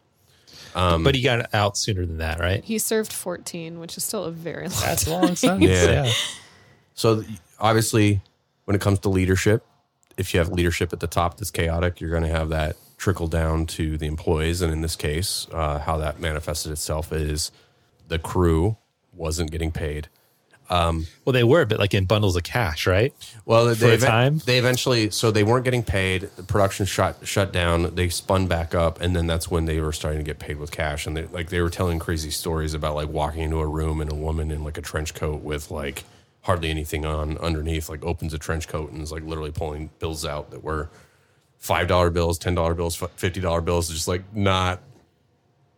Um, 0.75 1.05
but 1.05 1.15
he 1.15 1.23
got 1.23 1.53
out 1.55 1.77
sooner 1.77 2.07
than 2.07 2.19
that, 2.19 2.41
right? 2.41 2.65
He 2.65 2.79
served 2.79 3.13
14, 3.13 3.79
which 3.79 3.97
is 3.97 4.05
still 4.05 4.25
a 4.25 4.31
very 4.31 4.69
long 4.69 4.81
That's 4.81 5.03
a 5.03 5.11
time. 5.11 5.23
long 5.23 5.37
sentence. 5.37 5.71
Yeah. 5.71 6.05
yeah. 6.05 6.13
So 6.95 7.25
obviously, 7.59 8.21
when 8.65 8.75
it 8.75 8.81
comes 8.81 8.99
to 9.01 9.09
leadership, 9.09 9.65
if 10.17 10.33
you 10.33 10.41
have 10.41 10.49
leadership 10.51 10.93
at 10.93 11.01
the 11.01 11.07
top 11.07 11.37
that's 11.39 11.51
chaotic, 11.51 12.01
you're 12.01 12.11
going 12.11 12.23
to 12.23 12.29
have 12.29 12.49
that 12.51 12.77
trickle 12.97 13.29
down 13.29 13.67
to 13.67 13.99
the 13.99 14.07
employees. 14.07 14.63
And 14.63 14.73
in 14.73 14.81
this 14.81 14.97
case, 14.97 15.47
uh, 15.53 15.79
how 15.81 15.97
that 15.99 16.21
manifested 16.21 16.71
itself 16.73 17.13
is 17.13 17.51
the 18.09 18.19
crew 18.19 18.77
wasn't 19.13 19.51
getting 19.51 19.73
paid. 19.73 20.09
Um, 20.73 21.07
Well, 21.27 21.35
they 21.35 21.45
were, 21.45 21.67
but 21.67 21.79
like 21.79 21.93
in 21.93 22.07
bundles 22.07 22.35
of 22.35 22.45
cash, 22.45 22.87
right? 22.87 23.13
well, 23.45 23.67
they 23.67 23.95
a 23.95 23.99
time? 23.99 24.39
They 24.39 24.59
eventually, 24.59 25.11
so 25.11 25.31
they 25.31 25.45
weren't 25.45 25.65
getting 25.65 25.83
paid. 25.83 26.31
The 26.37 26.43
production 26.43 26.87
shut 26.87 27.19
shut 27.25 27.53
down. 27.53 27.95
They 27.95 28.09
spun 28.09 28.47
back 28.47 28.75
up, 28.75 29.01
and 29.01 29.15
then 29.15 29.27
that's 29.27 29.51
when 29.51 29.67
they 29.67 29.81
were 29.81 29.93
starting 29.93 30.19
to 30.21 30.25
get 30.25 30.39
paid 30.39 30.57
with 30.57 30.71
cash. 30.71 31.07
And 31.07 31.15
they 31.17 31.27
like 31.27 31.51
they 31.51 31.61
were 31.61 31.71
telling 31.71 31.99
crazy 31.99 32.31
stories 32.31 32.73
about 32.73 32.95
like 32.95 33.09
walking 33.09 33.43
into 33.43 33.59
a 33.59 33.67
room 33.67 34.01
and 34.01 34.11
a 34.11 34.15
woman 34.15 34.51
in 34.51 34.65
like 34.65 34.79
a 34.79 34.83
trench 34.83 35.13
coat 35.15 35.43
with 35.43 35.71
like 35.71 36.05
hardly 36.43 36.71
anything 36.71 37.05
on 37.05 37.37
underneath, 37.39 37.89
like 37.91 38.03
opens 38.05 38.33
a 38.33 38.39
trench 38.39 38.67
coat 38.67 38.91
and 38.93 39.03
is 39.03 39.13
like 39.13 39.25
literally 39.25 39.53
pulling 39.53 39.91
bills 39.99 40.25
out 40.25 40.51
that 40.53 40.65
were 40.65 40.89
five 41.59 41.87
dollar 41.87 42.09
bills, 42.09 42.39
ten 42.39 42.55
dollar 42.55 42.75
bills, 42.75 42.97
fifty 43.17 43.41
dollar 43.41 43.61
bills, 43.61 43.91
just 43.91 44.09
like 44.09 44.23
not 44.35 44.81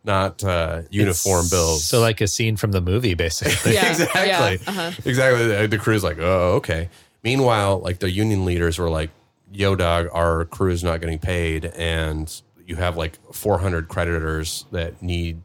not 0.05 0.43
uh, 0.43 0.83
uniform 0.89 1.41
It's 1.41 1.49
bills. 1.49 1.85
So 1.85 1.99
like 1.99 2.21
a 2.21 2.27
scene 2.27 2.57
from 2.57 2.71
the 2.71 2.81
movie, 2.81 3.13
basically. 3.13 3.73
Yeah, 3.73 3.89
exactly. 3.89 4.27
yeah, 4.27 4.57
uh-huh. 4.67 4.91
Exactly. 5.05 5.47
The, 5.47 5.67
the 5.67 5.77
crew's 5.77 6.03
like, 6.03 6.17
oh, 6.19 6.53
okay. 6.57 6.89
Meanwhile, 7.23 7.79
like 7.79 7.99
the 7.99 8.09
union 8.09 8.45
leaders 8.45 8.77
were 8.77 8.89
like, 8.89 9.09
yo, 9.51 9.75
dog, 9.75 10.07
our 10.13 10.45
crew 10.45 10.71
is 10.71 10.83
not 10.83 11.01
getting 11.01 11.19
paid. 11.19 11.65
And 11.65 12.31
you 12.65 12.75
have 12.75 12.97
like 12.97 13.17
400 13.33 13.87
creditors 13.87 14.65
that 14.71 15.01
need 15.01 15.41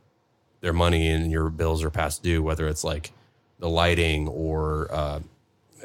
their 0.60 0.72
money 0.72 1.08
and 1.08 1.30
your 1.30 1.48
bills 1.48 1.82
are 1.82 1.90
past 1.90 2.22
due, 2.22 2.42
whether 2.42 2.68
it's 2.68 2.84
like 2.84 3.12
the 3.58 3.68
lighting 3.68 4.28
or 4.28 4.88
uh, 4.92 5.20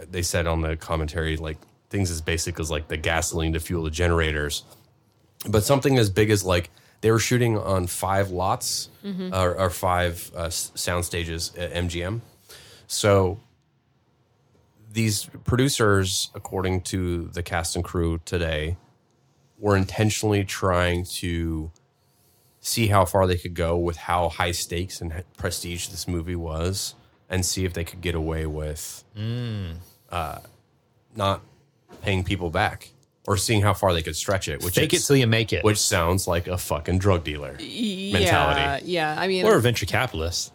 they 0.10 0.22
said 0.22 0.48
on 0.48 0.62
the 0.62 0.76
commentary, 0.76 1.38
like 1.38 1.58
things 1.90 2.12
as 2.12 2.22
basic 2.22 2.60
as 2.60 2.70
like 2.70 2.90
the 2.90 2.98
gasoline 2.98 3.54
to 3.54 3.60
fuel 3.60 3.84
the 3.84 3.92
generators. 3.92 4.64
But 5.48 5.64
something 5.64 5.98
as 5.98 6.10
big 6.10 6.30
as 6.30 6.44
like 6.44 6.70
they 7.06 7.12
were 7.12 7.20
shooting 7.20 7.56
on 7.56 7.86
five 7.86 8.32
lots 8.32 8.90
Mhm. 9.06 9.32
or, 9.32 9.56
or 9.60 9.70
five 9.70 10.32
uh, 10.36 10.50
sound 10.50 11.06
stages 11.06 11.52
at 11.56 11.72
MGM. 11.72 12.22
So 12.88 13.40
these 14.92 15.26
producers, 15.44 16.32
according 16.34 16.82
to 16.82 17.28
the 17.28 17.44
cast 17.44 17.76
and 17.76 17.86
crew 17.86 18.20
today, 18.26 18.78
were 19.60 19.78
intentionally 19.78 20.44
trying 20.44 21.06
to 21.06 21.70
see 22.60 22.88
how 22.88 23.06
far 23.06 23.28
they 23.28 23.38
could 23.38 23.54
go 23.54 23.78
with 23.78 23.98
how 23.98 24.30
high 24.30 24.52
stakes 24.52 25.00
and 25.00 25.24
prestige 25.38 25.90
this 25.90 26.08
movie 26.08 26.36
was 26.36 26.96
and 27.30 27.46
see 27.46 27.66
if 27.66 27.74
they 27.74 27.84
could 27.84 28.02
get 28.02 28.16
away 28.16 28.48
with 28.48 29.04
Mm. 29.16 29.76
uh, 30.10 30.40
not 31.16 31.42
paying 32.02 32.24
people 32.24 32.50
back 32.50 32.90
or 33.28 33.38
seeing 33.38 33.62
how 33.62 33.74
far 33.74 33.94
they 33.94 34.04
could 34.04 34.16
stretch 34.16 34.48
it. 34.48 34.64
Which 34.64 34.76
Fake 34.76 34.94
it 34.94 35.00
till 35.00 35.16
you 35.16 35.28
make 35.28 35.52
it. 35.52 35.64
Which 35.64 35.80
sounds 35.80 36.28
like 36.28 36.48
a 36.48 36.58
fucking 36.58 37.00
drug 37.00 37.24
dealer 37.24 37.54
mentality. 37.60 38.22
Yeah, 38.22 38.80
yeah. 38.84 39.16
I 39.20 39.28
mean, 39.28 39.46
Or 39.46 39.56
a 39.56 39.62
venture 39.62 39.86
capitalist. 39.86 40.54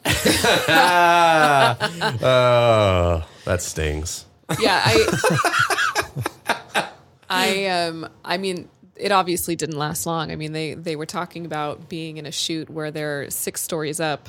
Ah, 0.68 1.77
oh, 2.23 3.29
that 3.45 3.62
stings. 3.62 4.25
yeah, 4.61 4.81
I, 4.85 6.89
I, 7.31 7.66
um, 7.66 8.09
I 8.25 8.39
mean, 8.39 8.68
it 8.97 9.12
obviously 9.12 9.57
didn't 9.57 9.79
last 9.79 10.07
long. 10.07 10.31
I 10.31 10.37
mean, 10.37 10.53
they 10.53 10.75
they 10.75 10.97
were 10.97 11.07
talking 11.07 11.47
about 11.47 11.89
being 11.89 12.18
in 12.18 12.27
a 12.27 12.33
shoot 12.33 12.68
where 12.71 12.91
they're 12.91 13.31
six 13.31 13.62
stories 13.62 14.01
up, 14.01 14.29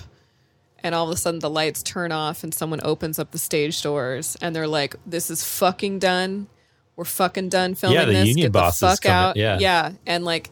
and 0.79 0.95
all 0.95 1.09
of 1.09 1.15
a 1.15 1.17
sudden 1.17 1.39
the 1.39 1.49
lights 1.49 1.83
turn 1.83 2.11
off 2.11 2.43
and 2.43 2.53
someone 2.53 2.79
opens 2.83 3.19
up 3.19 3.31
the 3.31 3.37
stage 3.37 3.81
doors, 3.81 4.37
and 4.41 4.55
they're 4.55 4.67
like, 4.67 4.95
"This 5.05 5.29
is 5.29 5.43
fucking 5.43 5.99
done. 5.99 6.47
We're 6.95 7.05
fucking 7.05 7.49
done 7.49 7.75
filming 7.75 7.99
Yeah, 7.99 8.05
the 8.05 8.11
this. 8.13 8.27
union 8.27 8.51
Get 8.51 8.53
the 8.53 8.71
fuck 8.71 9.05
out." 9.05 9.35
yeah. 9.37 9.57
yeah, 9.59 9.91
and 10.05 10.23
like, 10.25 10.49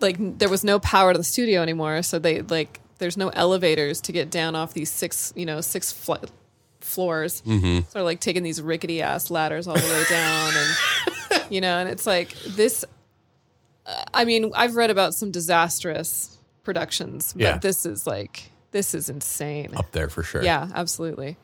like 0.00 0.16
there 0.38 0.48
was 0.48 0.64
no 0.64 0.78
power 0.80 1.12
to 1.12 1.18
the 1.18 1.24
studio 1.24 1.62
anymore, 1.62 2.02
so 2.02 2.18
they 2.18 2.42
like. 2.42 2.80
There's 2.98 3.18
no 3.18 3.28
elevators 3.28 4.00
to 4.02 4.12
get 4.12 4.30
down 4.30 4.56
off 4.56 4.72
these 4.72 4.90
six, 4.90 5.30
you 5.36 5.44
know, 5.44 5.60
six 5.60 5.92
fl- 5.92 6.14
floors. 6.80 7.42
Mhm. 7.46 7.80
So 7.82 7.86
they're 7.92 8.02
like 8.02 8.20
taking 8.20 8.42
these 8.42 8.62
rickety 8.62 9.02
ass 9.02 9.30
ladders 9.30 9.68
all 9.68 9.74
the 9.74 9.82
way 9.82 10.04
down, 10.08 10.52
and 10.56 11.42
you 11.50 11.60
know, 11.60 11.76
and 11.78 11.90
it's 11.90 12.06
like 12.06 12.32
this. 12.46 12.86
uh, 13.84 14.02
I 14.14 14.24
mean, 14.24 14.50
I've 14.54 14.76
read 14.76 14.90
about 14.90 15.14
some 15.14 15.30
disastrous 15.30 16.38
productions, 16.64 17.34
but 17.34 17.42
Yeah. 17.42 17.58
this 17.58 17.84
is 17.84 18.06
like 18.06 18.50
this 18.72 18.94
is 18.94 19.10
insane. 19.10 19.74
Up 19.76 19.92
there 19.92 20.08
for 20.08 20.22
sure. 20.22 20.42
Yeah, 20.42 20.68
absolutely. 20.74 21.36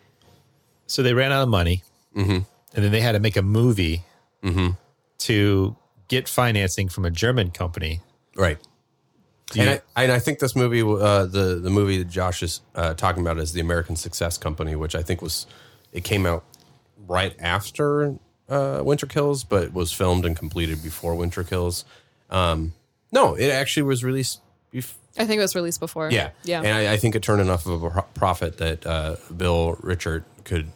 So 0.87 1.03
they 1.03 1.13
ran 1.15 1.33
out 1.33 1.43
of 1.43 1.49
money, 1.51 1.83
Mm-hmm. 2.17 2.31
and 2.31 2.45
then 2.85 2.93
they 2.93 3.01
had 3.03 3.13
to 3.13 3.21
make 3.21 3.37
a 3.37 3.43
movie 3.43 4.05
Mm-hmm. 4.43 4.71
to 5.19 5.77
get 6.09 6.29
financing 6.29 6.89
from 6.89 7.05
a 7.05 7.11
German 7.11 7.51
company. 7.51 8.01
Right. 8.37 8.59
Do 9.53 9.61
and, 9.61 9.71
you- 9.71 9.81
I, 9.97 10.03
and 10.05 10.13
I 10.13 10.19
think 10.19 10.39
this 10.41 10.57
movie, 10.57 10.83
uh, 10.83 11.27
the 11.27 11.61
the 11.63 11.71
movie 11.71 11.99
that 11.99 12.09
Josh 12.09 12.43
is 12.43 12.61
uh, 12.75 12.95
talking 12.95 13.23
about, 13.23 13.39
is 13.39 13.53
the 13.53 13.61
American 13.61 13.97
Success 13.97 14.39
Company, 14.39 14.75
which 14.77 14.95
I 14.95 15.03
think 15.03 15.23
was 15.23 15.47
it 15.93 16.05
came 16.05 16.27
out 16.27 16.45
right 17.07 17.35
after 17.39 18.17
uh, 18.49 18.81
Winter 18.85 19.07
Kills, 19.07 19.45
but 19.45 19.73
was 19.73 19.93
filmed 19.93 20.25
and 20.25 20.37
completed 20.37 20.83
before 20.83 21.15
Winter 21.15 21.45
Kills. 21.45 21.85
Um, 22.31 22.73
no, 23.13 23.35
it 23.35 23.51
actually 23.51 23.83
was 23.85 24.03
released. 24.03 24.41
Bef- 24.73 24.95
I 25.19 25.27
think 25.27 25.39
it 25.39 25.43
was 25.43 25.55
released 25.55 25.81
before. 25.81 26.11
yeah, 26.11 26.31
yeah. 26.45 26.61
and 26.63 26.69
I, 26.69 26.95
I 26.95 26.97
think 26.97 27.15
it 27.15 27.23
turned 27.23 27.43
enough 27.43 27.67
of 27.67 27.83
a 27.85 28.03
profit 28.15 28.57
that 28.57 28.87
uh, 28.87 29.17
Bill 29.37 29.77
Richert 29.83 30.25
could 30.45 30.69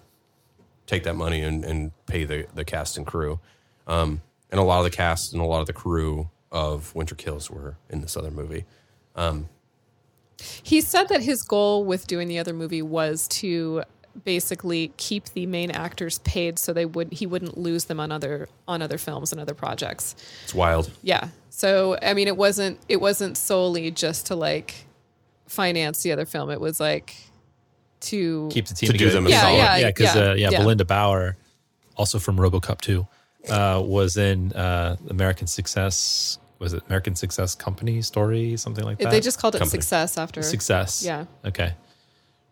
take 0.87 1.05
that 1.05 1.15
money 1.15 1.41
and, 1.41 1.65
and 1.65 1.93
pay 2.07 2.25
the 2.25 2.47
the 2.55 2.65
cast 2.65 2.99
and 2.99 3.07
crew. 3.07 3.41
Um, 3.87 4.21
and 4.51 4.61
a 4.61 4.63
lot 4.63 4.79
of 4.79 4.85
the 4.85 4.91
cast 4.97 5.33
and 5.33 5.41
a 5.43 5.45
lot 5.45 5.61
of 5.61 5.67
the 5.67 5.73
crew 5.73 6.29
of 6.53 6.95
Winter 6.95 7.15
Kills 7.15 7.51
were 7.51 7.77
in 7.91 8.01
this 8.01 8.17
other 8.17 8.31
movie. 8.31 8.65
Um, 9.15 9.49
He 10.63 10.81
said 10.81 11.09
that 11.09 11.23
his 11.23 11.43
goal 11.43 11.85
with 11.85 12.07
doing 12.07 12.29
the 12.29 12.39
other 12.39 12.53
movie 12.53 12.83
was 12.83 13.27
to 13.29 13.83
basically 14.25 14.93
keep 14.97 15.27
the 15.31 15.45
main 15.47 15.71
actors 15.71 16.19
paid 16.21 16.59
so 16.59 16.73
they 16.73 16.87
would 16.87 17.13
he 17.13 17.27
wouldn't 17.27 17.59
lose 17.59 17.85
them 17.85 18.01
on 18.01 18.11
other 18.11 18.49
on 18.67 18.81
other 18.81 18.97
films 18.99 19.31
and 19.31 19.41
other 19.41 19.53
projects. 19.55 20.15
it's 20.45 20.55
wild. 20.55 20.91
Yeah. 21.03 21.29
So 21.51 21.99
I 22.01 22.15
mean 22.15 22.27
it 22.29 22.37
wasn't 22.37 22.79
it 22.89 23.01
wasn't 23.01 23.37
solely 23.37 23.91
just 23.91 24.27
to 24.27 24.35
like 24.37 24.87
finance 25.47 26.03
the 26.03 26.13
other 26.13 26.25
film. 26.25 26.51
It 26.51 26.61
was 26.61 26.81
like 26.81 27.15
to 28.01 28.49
keep 28.51 28.67
the 28.67 28.75
team 28.75 28.91
To 28.91 28.97
do 28.99 29.11
them 29.11 29.27
a 29.27 29.31
Yeah, 29.31 29.41
solid. 29.43 29.57
yeah, 29.57 29.77
yeah, 29.77 29.87
because 29.89 30.15
yeah, 30.17 30.23
uh, 30.23 30.35
yeah, 30.35 30.51
yeah. 30.51 30.59
Belinda 30.61 30.85
Bauer, 30.85 31.37
also 31.97 32.19
from 32.19 32.37
RoboCop 32.37 32.81
2, 32.83 33.07
uh, 33.49 33.81
was 33.85 34.17
in 34.17 34.53
uh, 34.53 34.97
American 35.09 35.47
Success. 35.47 36.39
Was 36.59 36.73
it 36.73 36.83
American 36.87 37.15
Success 37.15 37.55
Company 37.55 38.01
story, 38.03 38.57
something 38.57 38.85
like 38.85 38.99
that? 38.99 39.11
they 39.11 39.21
just 39.21 39.39
called 39.39 39.55
it 39.55 39.59
Company. 39.59 39.83
success 39.83 40.17
after 40.17 40.43
Success. 40.43 41.03
Yeah. 41.05 41.27
Okay. 41.45 41.75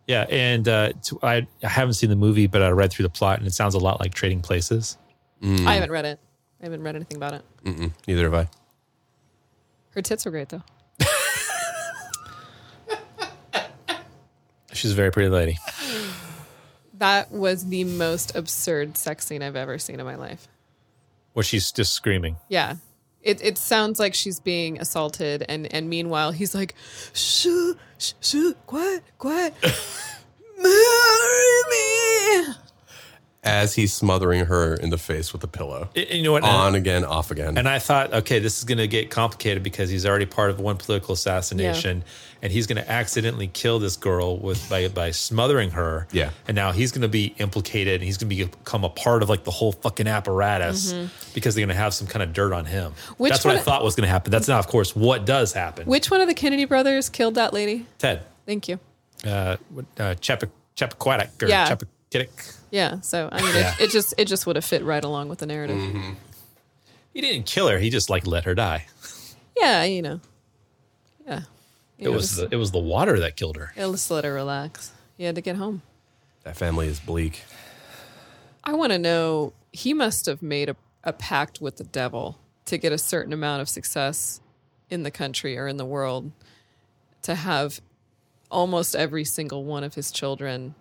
Yeah, 0.07 0.27
and 0.29 0.67
uh, 0.67 0.93
to, 1.05 1.19
I, 1.23 1.47
I 1.63 1.67
haven't 1.67 1.93
seen 1.95 2.11
the 2.11 2.15
movie, 2.15 2.45
but 2.45 2.61
I 2.61 2.69
read 2.69 2.91
through 2.91 3.03
the 3.03 3.09
plot, 3.09 3.39
and 3.39 3.47
it 3.47 3.53
sounds 3.53 3.73
a 3.73 3.79
lot 3.79 3.99
like 3.99 4.13
Trading 4.13 4.41
Places. 4.41 4.99
Mm. 5.41 5.65
I 5.65 5.73
haven't 5.73 5.91
read 5.91 6.05
it. 6.05 6.19
I 6.61 6.65
haven't 6.65 6.83
read 6.83 6.95
anything 6.95 7.17
about 7.17 7.33
it. 7.33 7.41
Mm-mm, 7.63 7.91
neither 8.07 8.23
have 8.23 8.33
I. 8.35 8.47
Her 9.95 10.01
tits 10.01 10.25
were 10.25 10.31
great 10.31 10.49
though. 10.49 10.61
She's 14.73 14.91
a 14.91 14.95
very 14.95 15.11
pretty 15.11 15.29
lady. 15.29 15.57
That 16.95 17.31
was 17.31 17.67
the 17.67 17.83
most 17.83 18.35
absurd 18.35 18.97
sex 18.97 19.25
scene 19.25 19.41
I've 19.41 19.55
ever 19.55 19.77
seen 19.79 19.99
in 19.99 20.05
my 20.05 20.15
life. 20.15 20.47
Where 21.35 21.43
she's 21.43 21.69
just 21.71 21.91
screaming. 21.91 22.37
Yeah. 22.47 22.75
It 23.21 23.43
it 23.43 23.57
sounds 23.57 23.99
like 23.99 24.13
she's 24.13 24.39
being 24.39 24.79
assaulted 24.79 25.43
and 25.49 25.71
and 25.73 25.89
meanwhile 25.89 26.31
he's 26.31 26.55
like 26.55 26.75
shh 27.11 27.47
shh 27.97 28.13
shh 28.21 28.35
quiet 28.67 29.03
quiet 29.17 29.53
marry 30.57 31.61
me 31.71 32.53
As 33.65 33.75
he's 33.75 33.93
smothering 33.93 34.45
her 34.45 34.73
in 34.75 34.89
the 34.89 34.97
face 34.97 35.33
with 35.33 35.43
a 35.43 35.47
pillow. 35.47 35.89
And 35.95 36.09
you 36.09 36.23
know 36.23 36.31
what? 36.31 36.43
On 36.43 36.73
again, 36.75 37.03
off 37.03 37.29
again. 37.31 37.57
And 37.57 37.67
I 37.67 37.79
thought, 37.79 38.13
okay, 38.13 38.39
this 38.39 38.57
is 38.57 38.63
going 38.63 38.77
to 38.77 38.87
get 38.87 39.09
complicated 39.11 39.61
because 39.63 39.89
he's 39.89 40.05
already 40.05 40.25
part 40.25 40.49
of 40.49 40.59
one 40.59 40.77
political 40.77 41.13
assassination, 41.13 42.03
and 42.41 42.51
he's 42.51 42.67
going 42.67 42.81
to 42.83 42.89
accidentally 42.91 43.47
kill 43.47 43.79
this 43.79 43.97
girl 43.97 44.37
with 44.37 44.69
by 44.69 44.87
by 44.87 45.11
smothering 45.11 45.71
her. 45.71 46.07
Yeah. 46.11 46.29
and 46.47 46.55
now 46.55 46.71
he's 46.71 46.91
going 46.91 47.01
to 47.01 47.07
be 47.07 47.33
implicated, 47.39 47.95
and 47.95 48.03
he's 48.03 48.17
going 48.17 48.29
to 48.29 48.45
become 48.45 48.83
a 48.83 48.89
part 48.89 49.23
of 49.23 49.29
like 49.29 49.43
the 49.43 49.51
whole 49.51 49.71
fucking 49.73 50.07
apparatus 50.07 50.93
Mhm. 50.93 51.09
because 51.33 51.55
they're 51.55 51.65
going 51.65 51.75
to 51.75 51.81
have 51.81 51.93
some 51.93 52.07
kind 52.07 52.23
of 52.23 52.33
dirt 52.33 52.53
on 52.53 52.65
him. 52.65 52.93
Which 53.17 53.31
That's 53.31 53.43
what 53.45 53.51
I 53.51 53.55
one- 53.55 53.63
thought 53.65 53.83
was 53.83 53.95
going 53.95 54.05
to 54.07 54.11
happen. 54.11 54.31
That's 54.31 54.47
not, 54.47 54.59
of 54.59 54.67
course, 54.67 54.95
what 54.95 55.25
does 55.25 55.53
happen. 55.53 55.85
Which 55.87 56.11
one 56.11 56.21
of 56.21 56.27
the 56.27 56.33
Kennedy 56.33 56.65
brothers 56.65 57.09
killed 57.09 57.35
that 57.35 57.53
lady? 57.53 57.85
Ted, 57.97 58.21
Thank 58.45 58.67
you. 58.67 58.79
uh, 59.25 59.57
what- 59.69 59.85
uh, 59.99 60.15
Chapek, 60.21 60.49
Chappaquiddick, 60.77 61.41
or 61.41 61.47
Yeah. 61.47 61.69
Chappaquiddick. 61.69 61.87
Yeah, 62.71 63.01
so 63.01 63.29
I 63.31 63.41
mean 63.41 63.55
Yeah. 63.55 63.73
It, 63.75 63.81
it 63.85 63.89
just 63.91 64.13
it 64.17 64.25
just 64.25 64.47
would 64.47 64.55
have 64.55 64.65
fit 64.65 64.83
right 64.83 65.03
along 65.03 65.29
with 65.29 65.39
the 65.39 65.45
narrative. 65.45 65.77
Mm-hmm. 65.77 66.13
He 67.13 67.21
didn't 67.21 67.45
kill 67.45 67.67
her. 67.69 67.77
He 67.79 67.89
just 67.89 68.09
like 68.09 68.25
let 68.27 68.43
her 68.45 68.55
die. 68.55 68.87
Yeah, 69.57 69.83
you 69.83 70.01
know. 70.01 70.19
Yeah. 71.27 71.41
You 71.97 72.07
It 72.07 72.11
know, 72.11 72.11
was 72.11 72.27
just- 72.29 72.49
the, 72.49 72.55
it 72.55 72.57
was 72.57 72.71
the 72.71 72.79
water 72.79 73.19
that 73.19 73.35
killed 73.37 73.57
her. 73.57 73.71
It 73.75 73.81
just 73.91 74.09
let 74.11 74.23
her 74.25 74.33
relax. 74.33 74.91
He 75.17 75.23
had 75.23 75.35
to 75.35 75.41
get 75.41 75.55
home. 75.55 75.81
that 76.43 76.57
family 76.57 76.87
is 76.87 76.99
bleak. 76.99 77.43
I 78.63 78.73
want 78.73 78.91
to 78.91 78.99
know 78.99 79.53
he 79.71 79.93
must 79.93 80.25
have 80.25 80.41
made 80.41 80.69
a, 80.69 80.75
a 81.03 81.13
pact 81.13 81.61
with 81.61 81.77
the 81.77 81.83
devil 81.85 82.37
to 82.65 82.77
get 82.77 82.91
a 82.91 82.97
certain 82.97 83.31
amount 83.31 83.61
of 83.61 83.69
success 83.69 84.41
in 84.89 85.03
the 85.03 85.11
country 85.11 85.57
or 85.57 85.67
in 85.67 85.77
the 85.77 85.85
world 85.85 86.31
to 87.21 87.35
have 87.35 87.79
almost 88.51 88.95
every 88.95 89.23
single 89.23 89.63
one 89.63 89.83
of 89.83 89.95
his 89.95 90.11
children 90.11 90.75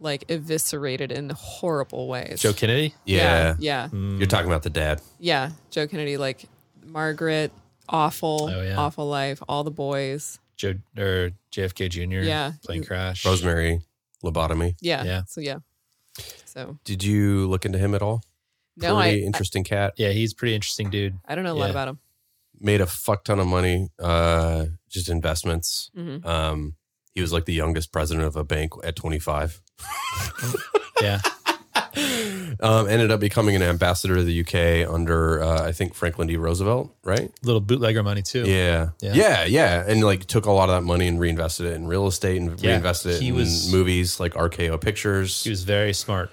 like 0.00 0.24
eviscerated 0.30 1.10
in 1.12 1.30
horrible 1.30 2.08
ways. 2.08 2.40
Joe 2.40 2.52
Kennedy? 2.52 2.94
Yeah. 3.04 3.56
Yeah. 3.58 3.88
You're 3.92 4.26
talking 4.26 4.46
about 4.48 4.62
the 4.62 4.70
dad. 4.70 5.00
Yeah, 5.18 5.50
Joe 5.70 5.86
Kennedy 5.86 6.16
like 6.16 6.44
Margaret 6.84 7.52
awful 7.88 8.50
Oh, 8.52 8.62
yeah. 8.62 8.76
awful 8.76 9.06
life, 9.08 9.42
all 9.48 9.64
the 9.64 9.70
boys. 9.70 10.38
Joe 10.56 10.74
or 10.98 11.30
JFK 11.52 11.88
Jr. 11.90 12.26
Yeah. 12.26 12.52
plane 12.64 12.84
crash. 12.84 13.24
Rosemary 13.24 13.80
lobotomy. 14.24 14.74
Yeah. 14.80 15.04
Yeah. 15.04 15.22
So 15.26 15.40
yeah. 15.40 15.58
So 16.46 16.78
Did 16.84 17.04
you 17.04 17.46
look 17.48 17.64
into 17.66 17.78
him 17.78 17.94
at 17.94 18.02
all? 18.02 18.22
No, 18.76 18.96
Pretty 18.96 19.22
I- 19.22 19.26
interesting 19.26 19.64
cat. 19.64 19.94
Yeah, 19.96 20.10
he's 20.10 20.34
pretty 20.34 20.54
interesting 20.54 20.90
dude. 20.90 21.18
I 21.26 21.34
don't 21.34 21.44
know 21.44 21.52
a 21.52 21.58
lot 21.58 21.70
about 21.70 21.88
him. 21.88 21.98
Made 22.58 22.80
a 22.80 22.86
fuck 22.86 23.24
ton 23.24 23.38
of 23.38 23.46
money, 23.46 23.88
uh, 23.98 24.66
just 24.88 25.08
investments. 25.10 25.90
Mhm. 25.96 26.24
Um, 26.24 26.74
he 27.14 27.20
was 27.20 27.32
like 27.32 27.44
the 27.44 27.52
youngest 27.54 27.92
president 27.92 28.26
of 28.26 28.36
a 28.36 28.44
bank 28.44 28.72
at 28.84 28.96
25. 28.96 29.60
Yeah. 31.02 31.20
Um, 32.60 32.88
ended 32.88 33.10
up 33.10 33.20
becoming 33.20 33.54
an 33.54 33.62
ambassador 33.62 34.16
to 34.16 34.22
the 34.24 34.40
UK 34.40 34.90
under, 34.92 35.42
uh, 35.42 35.62
I 35.66 35.72
think, 35.72 35.94
Franklin 35.94 36.26
D. 36.28 36.36
Roosevelt, 36.36 36.94
right? 37.04 37.30
Little 37.42 37.60
bootlegger 37.60 38.02
money 38.02 38.22
too. 38.22 38.44
Yeah. 38.46 38.90
Yeah. 39.00 39.12
yeah. 39.14 39.44
Yeah. 39.44 39.84
And 39.86 40.02
like 40.02 40.24
took 40.26 40.46
a 40.46 40.50
lot 40.50 40.68
of 40.70 40.74
that 40.76 40.86
money 40.86 41.06
and 41.06 41.20
reinvested 41.20 41.66
it 41.66 41.74
in 41.74 41.86
real 41.86 42.06
estate 42.06 42.40
and 42.40 42.58
Yeah. 42.60 42.70
reinvested 42.72 43.12
it 43.16 43.22
He 43.22 43.28
in 43.28 43.34
was- 43.36 43.70
movies 43.70 44.18
like 44.20 44.32
RKO 44.34 44.78
Pictures. 44.80 45.44
He 45.44 45.50
was 45.50 45.64
very 45.64 45.92
smart. 45.92 46.30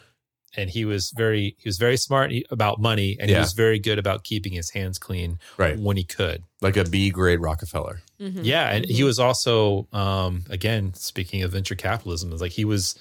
And 0.56 0.70
he 0.70 0.86
was 0.86 1.12
very 1.18 1.56
he 1.58 1.68
was 1.68 1.78
very 1.78 1.98
smart 1.98 2.32
about 2.52 2.80
money 2.80 3.18
and 3.20 3.28
he 3.30 3.34
Yeah. 3.36 3.42
was 3.42 3.54
very 3.54 3.80
good 3.80 3.98
about 4.00 4.24
keeping 4.24 4.54
his 4.54 4.70
hands 4.70 4.98
clean 5.00 5.40
Right. 5.58 5.78
when 5.80 5.98
he 5.98 6.04
could. 6.04 6.44
like 6.62 6.78
a 6.78 6.84
B 6.86 7.10
grade 7.10 7.42
Rockefeller. 7.42 8.02
Yeah, 8.20 8.70
and 8.70 8.86
he 8.86 9.04
was 9.04 9.20
also 9.20 9.88
um 9.92 10.46
again 10.50 10.94
speaking 10.94 11.42
of 11.44 11.52
venture 11.52 11.76
capitalism 11.76 12.32
is 12.32 12.40
like 12.40 12.54
he 12.54 12.64
was 12.66 12.96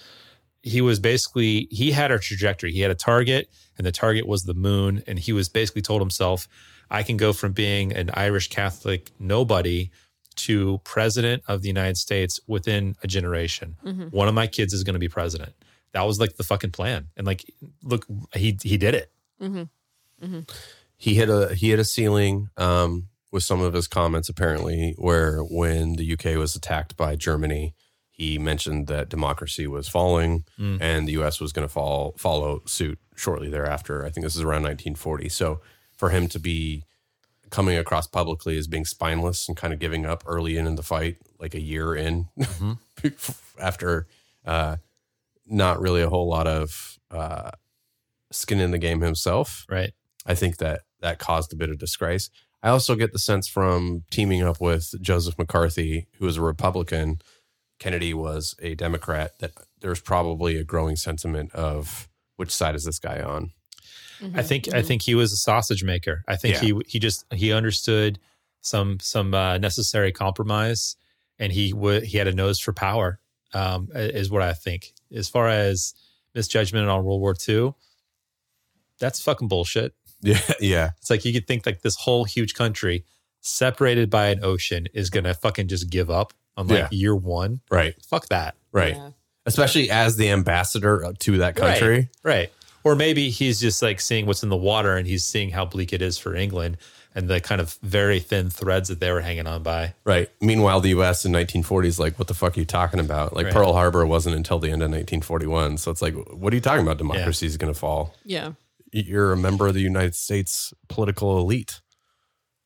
he 0.63 0.81
was 0.81 1.01
basically 1.01 1.67
he 1.71 1.91
had 1.93 2.11
a 2.11 2.19
trajectory. 2.19 2.73
He 2.73 2.81
had 2.81 2.91
a 2.91 2.95
target 2.97 3.49
and 3.77 3.87
the 3.87 3.93
target 3.93 4.27
was 4.27 4.45
the 4.45 4.55
moon 4.55 5.03
and 5.07 5.19
he 5.19 5.33
was 5.33 5.49
basically 5.49 5.83
told 5.83 6.01
himself 6.01 6.47
I 6.91 7.03
can 7.03 7.17
go 7.17 7.33
from 7.33 7.53
being 7.53 7.93
an 7.93 8.11
Irish 8.15 8.49
Catholic 8.49 9.11
nobody 9.19 9.91
to 10.37 10.81
president 10.85 11.43
of 11.49 11.63
the 11.63 11.69
United 11.69 11.97
States 11.97 12.39
within 12.47 12.97
a 13.03 13.07
generation. 13.07 13.77
Mhm. 13.85 14.13
One 14.13 14.29
of 14.29 14.35
my 14.35 14.47
kids 14.47 14.73
is 14.73 14.83
going 14.85 14.95
to 14.95 15.01
be 15.01 15.09
president. 15.09 15.53
That 15.93 16.03
was 16.03 16.19
like 16.21 16.37
the 16.37 16.43
fucking 16.45 16.71
plan. 16.71 17.09
And 17.17 17.27
like 17.27 17.45
look 17.83 18.07
he 18.35 18.59
he 18.63 18.77
did 18.79 18.95
it. 18.95 19.11
Mm-hmm. 19.41 19.63
Mm-hmm. 20.25 20.41
he 20.97 21.15
hit 21.15 21.29
a 21.29 21.55
he 21.55 21.71
hit 21.71 21.81
a 21.81 21.85
ceiling 21.85 22.49
um, 22.57 23.09
with 23.33 23.43
some 23.43 23.61
of 23.61 23.75
his 23.75 23.89
comments 23.89 24.29
apparently 24.29 24.95
where 24.99 25.41
when 25.41 25.95
the 25.97 26.13
UK 26.13 26.37
was 26.37 26.55
attacked 26.55 26.97
by 26.97 27.17
Germany 27.17 27.75
he 28.13 28.39
mentioned 28.39 28.87
that 28.87 29.09
democracy 29.09 29.67
was 29.67 29.89
falling 29.89 30.45
Mm. 30.59 30.79
and 30.81 31.09
the 31.09 31.13
US 31.23 31.41
was 31.41 31.53
going 31.53 31.67
to 31.67 31.73
fall 31.73 32.15
follow 32.19 32.63
suit 32.67 32.99
shortly 33.17 33.49
thereafter 33.51 34.05
I 34.05 34.11
think 34.11 34.25
this 34.25 34.37
is 34.37 34.43
around 34.43 34.63
1940 34.63 35.29
so 35.29 35.61
for 35.97 36.11
him 36.11 36.29
to 36.29 36.39
be 36.39 36.85
coming 37.51 37.77
across 37.77 38.07
publicly 38.07 38.57
as 38.57 38.67
being 38.67 38.85
spineless 38.87 39.47
and 39.49 39.57
kind 39.57 39.73
of 39.75 39.79
giving 39.79 40.07
up 40.07 40.23
early 40.27 40.57
in 40.57 40.67
in 40.67 40.75
the 40.77 40.83
fight 40.83 41.17
like 41.39 41.55
a 41.55 41.61
year 41.61 41.95
in 41.95 42.29
after 43.61 44.07
uh, 44.47 44.77
not 45.47 45.81
really 45.81 46.03
a 46.03 46.09
whole 46.09 46.29
lot 46.29 46.47
of 46.47 46.99
uh, 47.11 47.51
skin 48.31 48.61
in 48.61 48.71
the 48.71 48.79
game 48.79 49.01
himself 49.01 49.67
Right. 49.69 49.93
I 50.27 50.35
think 50.35 50.59
that 50.59 50.83
that 51.01 51.19
caused 51.19 51.53
a 51.53 51.57
bit 51.57 51.69
of 51.71 51.79
disgrace. 51.79 52.31
I 52.63 52.69
also 52.69 52.95
get 52.95 53.13
the 53.13 53.19
sense 53.19 53.49
from 53.49 54.05
teaming 54.11 54.41
up 54.43 54.61
with 54.61 54.95
Joseph 55.01 55.37
McCarthy, 55.37 56.07
who 56.19 56.27
was 56.27 56.37
a 56.37 56.43
Republican, 56.43 57.21
Kennedy 57.83 58.14
was 58.14 58.55
a 58.62 58.74
Democrat, 58.74 59.39
that 59.41 59.53
there's 59.80 60.01
probably 60.01 60.57
a 60.57 60.64
growing 60.64 60.97
sentiment 60.97 61.53
of 61.53 62.09
which 62.37 62.51
side 62.55 62.74
is 62.74 62.85
this 62.85 62.99
guy 62.99 63.20
on? 63.20 63.51
I 64.35 64.43
think 64.43 64.72
I 64.72 64.83
think 64.83 65.03
he 65.03 65.16
was 65.16 65.32
a 65.32 65.36
sausage 65.36 65.82
maker. 65.82 66.23
I 66.28 66.36
think 66.36 66.55
Yeah. 66.55 66.61
he 66.61 66.81
he 66.86 66.98
just 67.01 67.24
he 67.32 67.52
understood 67.52 68.20
some 68.61 69.01
some 69.01 69.35
uh, 69.35 69.59
necessary 69.59 70.12
compromise, 70.12 70.94
and 71.40 71.52
he 71.52 71.73
would 71.73 72.05
he 72.05 72.19
had 72.19 72.28
a 72.28 72.32
nose 72.32 72.61
for 72.61 72.73
power. 72.73 73.19
Um, 73.55 73.89
is 73.94 74.31
what 74.31 74.43
I 74.43 74.52
think. 74.55 74.93
As 75.15 75.28
far 75.28 75.48
as 75.48 75.93
misjudgment 76.35 76.89
on 76.89 77.05
World 77.05 77.20
War 77.20 77.35
II, 77.48 77.74
that's 78.98 79.20
fucking 79.20 79.48
bullshit. 79.48 79.94
Yeah, 80.24 80.39
yeah, 80.61 80.90
It's 80.98 81.11
like 81.11 81.24
you 81.24 81.32
could 81.32 81.48
think 81.48 81.66
like 81.66 81.82
this 81.82 81.97
whole 81.97 82.23
huge 82.23 82.55
country 82.55 83.05
separated 83.40 84.09
by 84.09 84.28
an 84.28 84.39
ocean 84.44 84.86
is 84.94 85.11
gonna 85.11 85.35
fucking 85.35 85.66
just 85.66 85.90
give 85.90 86.11
up 86.11 86.32
on 86.57 86.69
like 86.69 86.79
Yeah. 86.79 86.89
year 86.91 87.15
one. 87.16 87.61
right, 87.70 87.95
Fuck 88.09 88.29
that. 88.29 88.55
right. 88.73 88.95
Yeah. 88.97 89.11
Especially 89.45 89.91
as 89.91 90.16
the 90.16 90.29
ambassador 90.31 91.05
uh, 91.05 91.12
to 91.20 91.39
that 91.39 91.57
country. 91.57 92.09
Right, 92.23 92.35
right. 92.35 92.53
Or 92.85 92.95
maybe 92.95 93.31
he's 93.31 93.61
just 93.61 93.83
like 93.83 94.01
seeing 94.01 94.27
what's 94.27 94.43
in 94.43 94.49
the 94.49 94.57
water 94.57 94.97
and 94.97 95.07
he's 95.07 95.24
seeing 95.24 95.51
how 95.51 95.65
bleak 95.65 95.93
it 95.93 96.01
is 96.03 96.16
for 96.19 96.35
England 96.37 96.77
and 97.15 97.29
the 97.29 97.41
kind 97.41 97.61
of 97.61 97.77
very 97.83 98.20
thin 98.20 98.51
threads 98.51 98.89
that 98.89 98.99
they 99.01 99.11
were 99.12 99.20
hanging 99.20 99.47
on 99.47 99.62
by. 99.62 99.95
Right. 100.05 100.29
Meanwhile, 100.41 100.81
the 100.81 100.89
U.S. 100.91 101.24
in 101.24 101.33
1940s, 101.33 101.99
like, 101.99 102.19
what 102.19 102.27
the 102.29 102.35
fuck 102.35 102.57
are 102.57 102.61
you 102.61 102.66
talking 102.66 103.01
about? 103.01 103.35
Like, 103.37 103.47
Right. 103.47 103.55
Pearl 103.55 103.73
Harbor 103.73 104.07
wasn't 104.07 104.35
until 104.37 104.59
the 104.59 104.69
end 104.69 104.83
of 104.83 104.91
1941. 104.91 105.79
So 105.79 105.91
it's 105.91 106.01
like, 106.03 106.15
what 106.15 106.53
are 106.53 106.57
you 106.57 106.61
talking 106.62 106.83
about? 106.83 106.99
Democracy 106.99 107.47
is 107.47 107.57
going 107.57 107.73
to 107.73 107.79
fall. 107.79 108.15
Yeah. 108.24 108.53
You're 108.93 109.33
a 109.33 109.37
member 109.37 109.66
of 109.66 109.74
the 109.74 109.81
United 109.81 110.15
States 110.15 110.73
political 110.89 111.39
elite. 111.39 111.81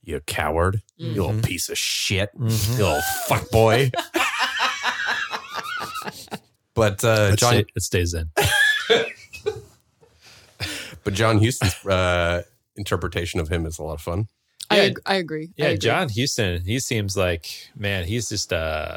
You 0.06 0.20
coward. 0.20 0.80
You 0.96 1.08
Mm-hmm. 1.08 1.20
little 1.20 1.42
piece 1.42 1.68
of 1.68 1.76
shit. 1.76 2.30
You 2.38 2.46
little 2.46 3.02
fuck 3.26 3.50
boy. 3.50 3.90
but 6.74 7.04
uh, 7.04 7.36
John, 7.36 7.52
stay- 7.52 7.64
it 7.74 7.82
stays 7.82 8.14
in. 8.14 8.30
but 11.04 11.12
John 11.14 11.42
Huston's 11.42 11.74
uh, 11.86 12.42
interpretation 12.76 13.40
of 13.40 13.48
him 13.48 13.66
is 13.66 13.78
a 13.78 13.82
lot 13.82 13.94
of 13.94 14.00
fun. 14.00 14.28
I, 14.70 14.80
ag- 14.80 15.00
I 15.06 15.14
agree. 15.16 15.50
I 15.58 15.62
Yeah, 15.62 15.66
agree. 15.66 15.78
John 15.78 16.08
Huston, 16.16 16.62
he 16.62 16.78
seems 16.80 17.16
like, 17.16 17.70
man, 17.76 18.04
he's 18.04 18.28
just 18.28 18.52
uh 18.52 18.96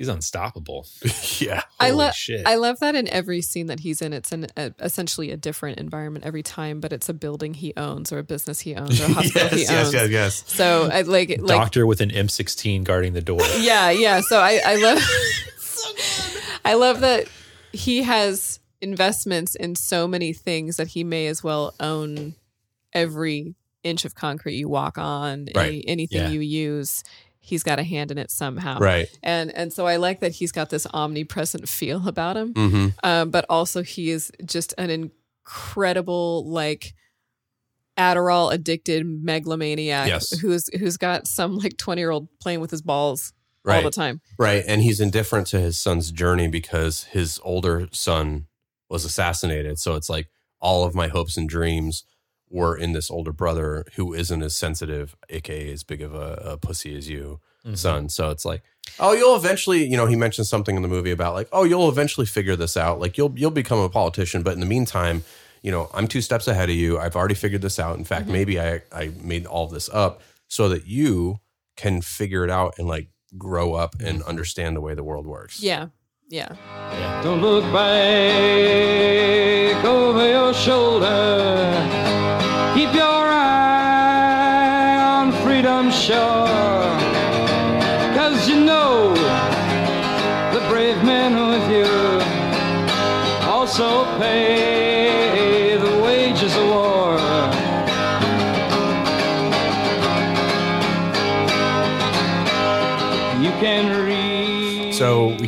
he's 0.00 0.08
unstoppable. 0.08 0.86
yeah. 1.40 1.62
I 1.78 1.90
love 1.90 2.14
shit. 2.14 2.46
I 2.46 2.54
love 2.54 2.80
that 2.80 2.94
in 2.94 3.06
every 3.08 3.42
scene 3.42 3.66
that 3.66 3.80
he's 3.80 4.00
in. 4.00 4.14
It's 4.14 4.32
an 4.32 4.46
a, 4.56 4.72
essentially 4.80 5.30
a 5.30 5.36
different 5.36 5.78
environment 5.78 6.24
every 6.24 6.42
time, 6.42 6.80
but 6.80 6.90
it's 6.90 7.10
a 7.10 7.12
building 7.12 7.52
he 7.52 7.74
owns 7.76 8.10
or 8.10 8.18
a 8.18 8.22
business 8.22 8.60
he 8.60 8.74
owns 8.74 8.98
or 8.98 9.04
a 9.04 9.08
hospital 9.12 9.48
he 9.50 9.58
yes, 9.60 9.70
yes, 9.70 9.84
owns. 9.84 9.92
yes, 9.92 10.10
yes. 10.10 10.44
So 10.46 10.88
I 10.90 11.02
like 11.02 11.28
like 11.28 11.46
Doctor 11.46 11.86
with 11.86 12.00
an 12.00 12.08
M16 12.08 12.82
guarding 12.82 13.12
the 13.12 13.20
door. 13.20 13.42
yeah, 13.58 13.90
yeah. 13.90 14.22
So 14.22 14.40
I 14.40 14.60
I 14.64 14.76
love 14.76 14.98
I 16.64 16.74
love 16.74 17.00
that 17.00 17.28
he 17.72 18.02
has 18.02 18.58
investments 18.80 19.54
in 19.54 19.74
so 19.74 20.08
many 20.08 20.32
things 20.32 20.76
that 20.78 20.88
he 20.88 21.04
may 21.04 21.26
as 21.26 21.44
well 21.44 21.74
own 21.78 22.34
every 22.94 23.54
inch 23.82 24.06
of 24.06 24.14
concrete 24.14 24.56
you 24.56 24.68
walk 24.68 24.96
on, 24.96 25.48
Right. 25.54 25.68
any, 25.68 25.88
anything 25.88 26.22
Yeah. 26.22 26.28
you 26.30 26.40
use. 26.40 27.04
He's 27.50 27.62
got 27.62 27.78
a 27.78 27.82
hand 27.82 28.10
in 28.10 28.16
it 28.18 28.30
somehow, 28.30 28.78
Right. 28.78 29.08
And 29.22 29.50
and 29.54 29.72
so 29.72 29.86
I 29.86 29.96
like 29.96 30.20
that 30.20 30.32
he's 30.32 30.52
got 30.52 30.70
this 30.70 30.86
omnipresent 30.94 31.68
feel 31.68 32.08
about 32.08 32.36
him, 32.36 32.54
Mhm. 32.54 32.94
um, 33.02 33.30
but 33.30 33.44
also 33.50 33.82
he 33.82 34.10
is 34.10 34.30
just 34.44 34.72
an 34.78 34.88
incredible 34.88 36.48
like 36.50 36.94
Adderall 37.98 38.50
addicted 38.52 39.04
megalomaniac 39.04 40.08
Yes. 40.08 40.38
who's 40.38 40.68
who's 40.78 40.96
got 40.96 41.26
some 41.26 41.58
like 41.58 41.76
twenty 41.76 42.00
year 42.00 42.10
old 42.10 42.28
playing 42.40 42.60
with 42.60 42.70
his 42.70 42.80
balls 42.82 43.32
all 43.66 43.82
the 43.82 43.90
time. 43.90 44.20
Right. 44.38 44.64
And 44.66 44.80
he's 44.80 45.00
indifferent 45.00 45.46
to 45.48 45.60
his 45.60 45.78
son's 45.78 46.10
journey 46.10 46.48
because 46.48 47.04
his 47.04 47.38
older 47.44 47.88
son 47.92 48.46
was 48.88 49.04
assassinated. 49.04 49.78
So 49.78 49.96
it's 49.96 50.08
like 50.08 50.28
all 50.60 50.84
of 50.84 50.94
my 50.94 51.08
hopes 51.08 51.36
and 51.36 51.48
dreams 51.48 52.04
were 52.50 52.76
in 52.76 52.92
this 52.92 53.10
older 53.10 53.32
brother 53.32 53.84
who 53.94 54.12
isn't 54.12 54.42
as 54.42 54.54
sensitive, 54.56 55.14
aka 55.28 55.72
as 55.72 55.84
big 55.84 56.02
of 56.02 56.12
a, 56.14 56.34
a 56.44 56.56
pussy 56.58 56.96
as 56.96 57.08
you, 57.08 57.40
Mhm. 57.66 57.78
son. 57.78 58.08
So 58.08 58.30
it's 58.30 58.44
like, 58.44 58.62
oh, 58.98 59.12
you'll 59.12 59.36
eventually, 59.36 59.84
you 59.84 59.96
know, 59.96 60.06
he 60.06 60.16
mentions 60.16 60.48
something 60.48 60.74
in 60.76 60.82
the 60.82 60.88
movie 60.88 61.10
about 61.12 61.34
like, 61.34 61.48
oh, 61.52 61.62
you'll 61.64 61.88
eventually 61.88 62.26
figure 62.26 62.56
this 62.56 62.76
out. 62.76 62.98
Like 63.00 63.16
you'll 63.16 63.32
you'll 63.36 63.50
become 63.52 63.78
a 63.78 63.88
politician, 63.88 64.42
but 64.42 64.54
in 64.54 64.60
the 64.60 64.66
meantime, 64.66 65.22
you 65.62 65.70
know, 65.70 65.88
I'm 65.94 66.08
two 66.08 66.20
steps 66.22 66.48
ahead 66.48 66.68
of 66.70 66.76
you. 66.76 66.98
I've 66.98 67.14
already 67.16 67.34
figured 67.34 67.62
this 67.62 67.78
out. 67.78 67.96
In 67.98 68.04
fact, 68.04 68.26
Mhm. 68.26 68.32
maybe 68.32 68.60
I 68.60 68.82
I 68.92 69.12
made 69.22 69.46
all 69.46 69.66
this 69.68 69.88
up 69.92 70.20
so 70.48 70.68
that 70.70 70.86
you 70.86 71.38
can 71.76 72.00
figure 72.02 72.44
it 72.44 72.50
out 72.50 72.74
and 72.78 72.88
like 72.88 73.08
grow 73.38 73.74
up 73.74 73.94
and 74.00 74.22
understand 74.24 74.74
the 74.76 74.80
way 74.80 74.94
the 74.94 75.04
world 75.04 75.26
works. 75.26 75.62
Yeah. 75.62 75.86
Yeah. 76.28 76.56
Don't 77.22 77.40
look 77.42 77.62
back 77.72 77.84
over 79.84 80.28
your 80.28 80.52
shoulder. 80.54 82.19
Keep 82.80 82.94
your 82.94 83.02
eye 83.28 84.96
on 84.96 85.32
freedom's 85.42 85.94
shore. 85.94 86.39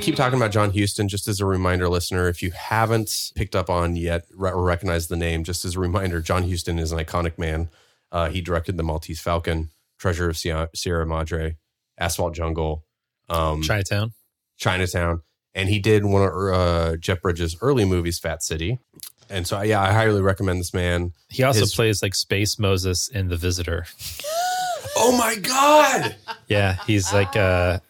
Keep 0.02 0.16
talking 0.16 0.36
about 0.36 0.50
John 0.50 0.72
Huston. 0.76 1.08
Just 1.08 1.28
as 1.28 1.40
a 1.40 1.46
reminder, 1.46 1.88
listener, 1.88 2.28
if 2.28 2.42
you 2.42 2.50
haven't 2.50 3.30
picked 3.36 3.54
up 3.54 3.70
on 3.70 3.94
yet 3.94 4.24
or 4.36 4.60
recognized 4.64 5.08
the 5.08 5.16
name, 5.16 5.44
just 5.44 5.64
as 5.64 5.76
a 5.76 5.80
reminder, 5.80 6.20
John 6.20 6.48
Huston 6.50 6.80
is 6.80 6.90
an 6.90 6.98
iconic 6.98 7.38
man. 7.38 7.68
Uh, 8.10 8.28
he 8.28 8.40
directed 8.40 8.76
The 8.76 8.82
Maltese 8.82 9.20
Falcon, 9.20 9.70
Treasure 9.98 10.28
of 10.28 10.36
Sierra, 10.36 11.06
Madre, 11.06 11.56
Asphalt 11.98 12.34
Jungle, 12.34 12.84
um, 13.28 13.62
Chinatown. 13.62 14.12
Chinatown, 14.58 15.22
and 15.54 15.68
he 15.68 15.78
did 15.78 16.04
one 16.04 16.22
of 16.22 16.32
uh, 16.34 16.96
Jeff 16.96 17.22
Bridges' 17.22 17.56
early 17.62 17.84
movies, 17.84 18.18
Fat 18.18 18.42
City. 18.42 18.80
And 19.30 19.46
so, 19.46 19.60
yeah, 19.62 19.80
I 19.80 19.92
highly 19.92 20.20
recommend 20.20 20.58
this 20.58 20.74
man. 20.74 21.12
He 21.30 21.44
also 21.44 21.60
His- 21.60 21.74
plays 21.74 22.02
like 22.02 22.16
Space 22.16 22.58
Moses 22.58 23.08
in 23.08 23.28
The 23.28 23.36
Visitor. 23.36 23.86
Oh 24.94 25.16
my 25.16 25.36
god! 25.36 26.16
Yeah, 26.48 26.76
he's 26.86 27.14
like 27.14 27.34
a 27.34 27.80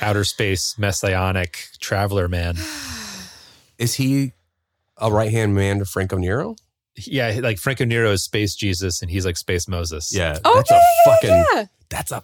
outer 0.00 0.24
space 0.24 0.76
messianic 0.78 1.68
traveler 1.80 2.28
man. 2.28 2.56
Is 3.78 3.94
he 3.94 4.32
a 4.98 5.10
right 5.10 5.30
hand 5.30 5.54
man 5.54 5.78
to 5.78 5.84
Franco 5.84 6.16
Nero? 6.18 6.56
Yeah, 6.96 7.38
like 7.42 7.58
Franco 7.58 7.84
Nero 7.86 8.10
is 8.12 8.22
Space 8.22 8.54
Jesus 8.54 9.00
and 9.00 9.10
he's 9.10 9.24
like 9.24 9.38
Space 9.38 9.66
Moses. 9.68 10.12
Yeah, 10.14 10.38
Oh, 10.44 10.56
that's 10.56 10.70
yeah, 10.70 10.76
a 10.76 10.80
yeah, 10.80 11.14
fucking. 11.14 11.44
yeah. 11.54 11.64
That's 11.88 12.12
a. 12.12 12.22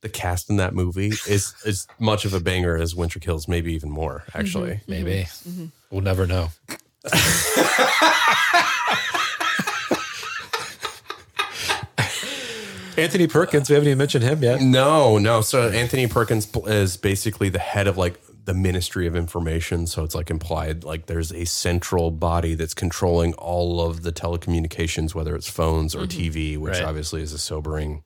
The 0.00 0.08
cast 0.08 0.48
in 0.48 0.56
that 0.56 0.72
movie 0.72 1.08
is 1.28 1.52
as 1.66 1.86
much 1.98 2.24
of 2.24 2.32
a 2.32 2.40
banger 2.40 2.78
as 2.78 2.94
Winter 2.94 3.18
Kills, 3.18 3.46
maybe 3.46 3.74
even 3.74 3.90
more. 3.90 4.24
Actually, 4.32 4.80
Maybe. 4.88 5.24
Mm-hmm. 5.24 5.50
Mm-hmm. 5.50 5.66
We'll 5.90 6.00
never 6.00 6.26
know. 6.26 6.48
Anthony 13.00 13.26
Perkins, 13.26 13.68
we 13.68 13.74
haven't 13.74 13.88
even 13.88 13.98
mentioned 13.98 14.24
him 14.24 14.42
yet. 14.42 14.60
No, 14.60 15.18
no. 15.18 15.40
So 15.40 15.68
Anthony 15.68 16.06
Perkins 16.06 16.48
is 16.66 16.96
basically 16.96 17.48
the 17.48 17.58
head 17.58 17.86
of 17.86 17.96
like 17.96 18.20
the 18.44 18.54
Ministry 18.54 19.06
of 19.06 19.14
Information. 19.14 19.86
So 19.86 20.02
it's 20.04 20.14
like 20.14 20.30
implied 20.30 20.82
like 20.84 21.06
there's 21.06 21.32
a 21.32 21.44
central 21.44 22.10
body 22.10 22.54
that's 22.54 22.74
controlling 22.74 23.34
all 23.34 23.80
of 23.80 24.02
the 24.02 24.12
telecommunications, 24.12 25.14
whether 25.14 25.34
it's 25.36 25.48
phones 25.48 25.94
or 25.94 26.06
TV, 26.06 26.56
which 26.56 26.74
Right. 26.74 26.84
obviously 26.84 27.22
is 27.22 27.32
a 27.32 27.38
sobering. 27.38 28.02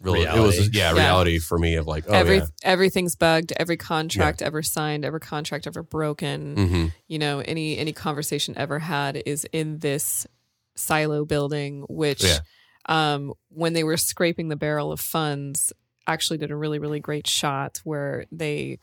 Really, 0.00 0.20
it 0.22 0.32
Reality. 0.32 0.58
was 0.58 0.74
yeah, 0.74 0.94
Yeah. 0.94 0.98
reality 1.02 1.38
for 1.38 1.58
me 1.58 1.74
of 1.74 1.86
like 1.86 2.04
oh 2.08 2.12
Every 2.14 2.38
yeah, 2.38 2.46
everything's 2.62 3.16
bugged. 3.16 3.52
Every 3.58 3.76
contract 3.76 4.40
ever 4.40 4.62
signed, 4.62 5.04
every 5.04 5.20
contract 5.20 5.66
ever 5.66 5.82
broken. 5.82 6.56
Mhm. 6.56 6.92
You 7.06 7.18
know, 7.18 7.40
any 7.40 7.76
any 7.76 7.92
conversation 7.92 8.54
ever 8.56 8.78
had 8.78 9.22
is 9.26 9.46
in 9.52 9.80
this 9.80 10.26
silo 10.74 11.26
building, 11.26 11.84
which 11.90 12.24
Yeah. 12.24 12.38
Um, 12.90 13.32
when 13.48 13.72
they 13.72 13.84
were 13.84 13.96
scraping 13.96 14.48
the 14.48 14.56
barrel 14.56 14.92
of 14.92 15.00
funds, 15.00 15.72
actually 16.06 16.38
did 16.38 16.50
a 16.50 16.56
really 16.56 16.78
really 16.78 17.00
great 17.00 17.26
shot 17.26 17.80
where 17.84 18.24
they 18.32 18.78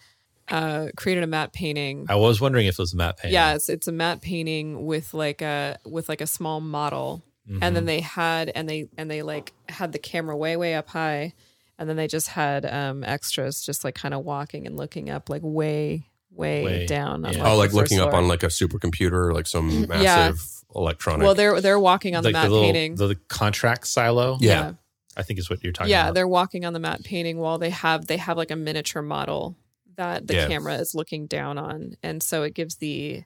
uh, 0.47 0.87
created 0.95 1.23
a 1.23 1.27
matte 1.27 1.51
painting. 1.51 2.05
I 2.09 2.15
was 2.15 2.39
wondering 2.39 2.67
if 2.67 2.75
it 2.75 2.79
was 2.79 2.95
Matt 2.95 3.17
Payne. 3.17 3.33
Yeah, 3.33 3.53
it's 3.55 3.67
it's 3.69 3.87
a 3.87 3.91
matte 3.91 4.21
painting 4.21 4.85
with 4.85 5.13
like 5.13 5.41
a 5.41 5.77
with 5.85 6.07
like 6.09 6.21
a 6.21 6.27
small 6.27 6.61
model, 6.61 7.21
and 7.49 7.61
Mhm. 7.61 7.73
then 7.73 7.85
they 7.85 7.99
had 7.99 8.49
and 8.55 8.67
they 8.69 8.87
and 8.97 9.11
they 9.11 9.21
like 9.23 9.53
had 9.69 9.91
the 9.91 9.99
camera 9.99 10.37
way 10.37 10.55
way 10.55 10.73
up 10.75 10.87
high, 10.89 11.33
and 11.77 11.89
then 11.89 11.97
they 11.97 12.07
just 12.07 12.29
had 12.29 12.65
um 12.65 13.03
extras 13.03 13.61
just 13.61 13.83
like 13.83 13.95
kind 13.95 14.13
of 14.13 14.23
walking 14.23 14.65
and 14.65 14.77
looking 14.77 15.09
up 15.09 15.29
like 15.29 15.41
way 15.43 16.07
way, 16.37 16.63
Way, 16.63 16.85
down. 16.85 17.25
On, 17.25 17.35
oh, 17.41 17.55
like 17.57 17.71
the 17.71 17.77
first 17.77 17.91
looking 17.91 17.99
up 17.99 18.13
on 18.13 18.27
like 18.27 18.43
a 18.43 18.47
supercomputer, 18.47 19.33
like 19.33 19.47
some 19.47 19.87
massive 19.87 20.03
Yeah. 20.03 20.31
electronic. 20.75 21.25
Well, 21.25 21.35
they're 21.35 21.59
they're 21.61 21.79
walking 21.79 22.15
on 22.15 22.23
like 22.23 22.33
the 22.33 22.39
matte 22.39 22.49
little, 22.51 22.63
painting. 22.65 22.95
the 22.95 23.15
contract 23.27 23.87
silo. 23.87 24.37
Yeah. 24.39 24.73
I 25.15 25.23
think 25.23 25.39
is 25.39 25.49
what 25.49 25.63
you're 25.63 25.73
talking 25.73 25.89
yeah, 25.89 26.03
about. 26.05 26.13
they're 26.13 26.27
walking 26.27 26.63
on 26.63 26.73
the 26.73 26.79
matte 26.79 27.03
painting 27.03 27.37
while 27.39 27.57
they 27.57 27.71
have 27.71 28.05
they 28.05 28.17
have 28.17 28.37
like 28.37 28.51
a 28.51 28.55
miniature 28.55 29.01
model 29.01 29.57
that 29.95 30.27
the 30.27 30.35
Yeah. 30.35 30.47
camera 30.47 30.75
is 30.75 30.93
looking 30.93 31.25
down 31.25 31.57
on, 31.57 31.95
and 32.03 32.21
so 32.21 32.43
it 32.43 32.53
gives 32.53 32.75
the 32.75 33.23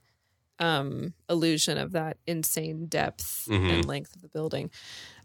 um 0.59 1.13
illusion 1.29 1.77
of 1.77 1.91
that 1.93 2.17
insane 2.27 2.85
depth 2.85 3.47
Mhm. 3.49 3.73
and 3.73 3.85
length 3.85 4.15
of 4.15 4.21
the 4.21 4.29
building. 4.29 4.69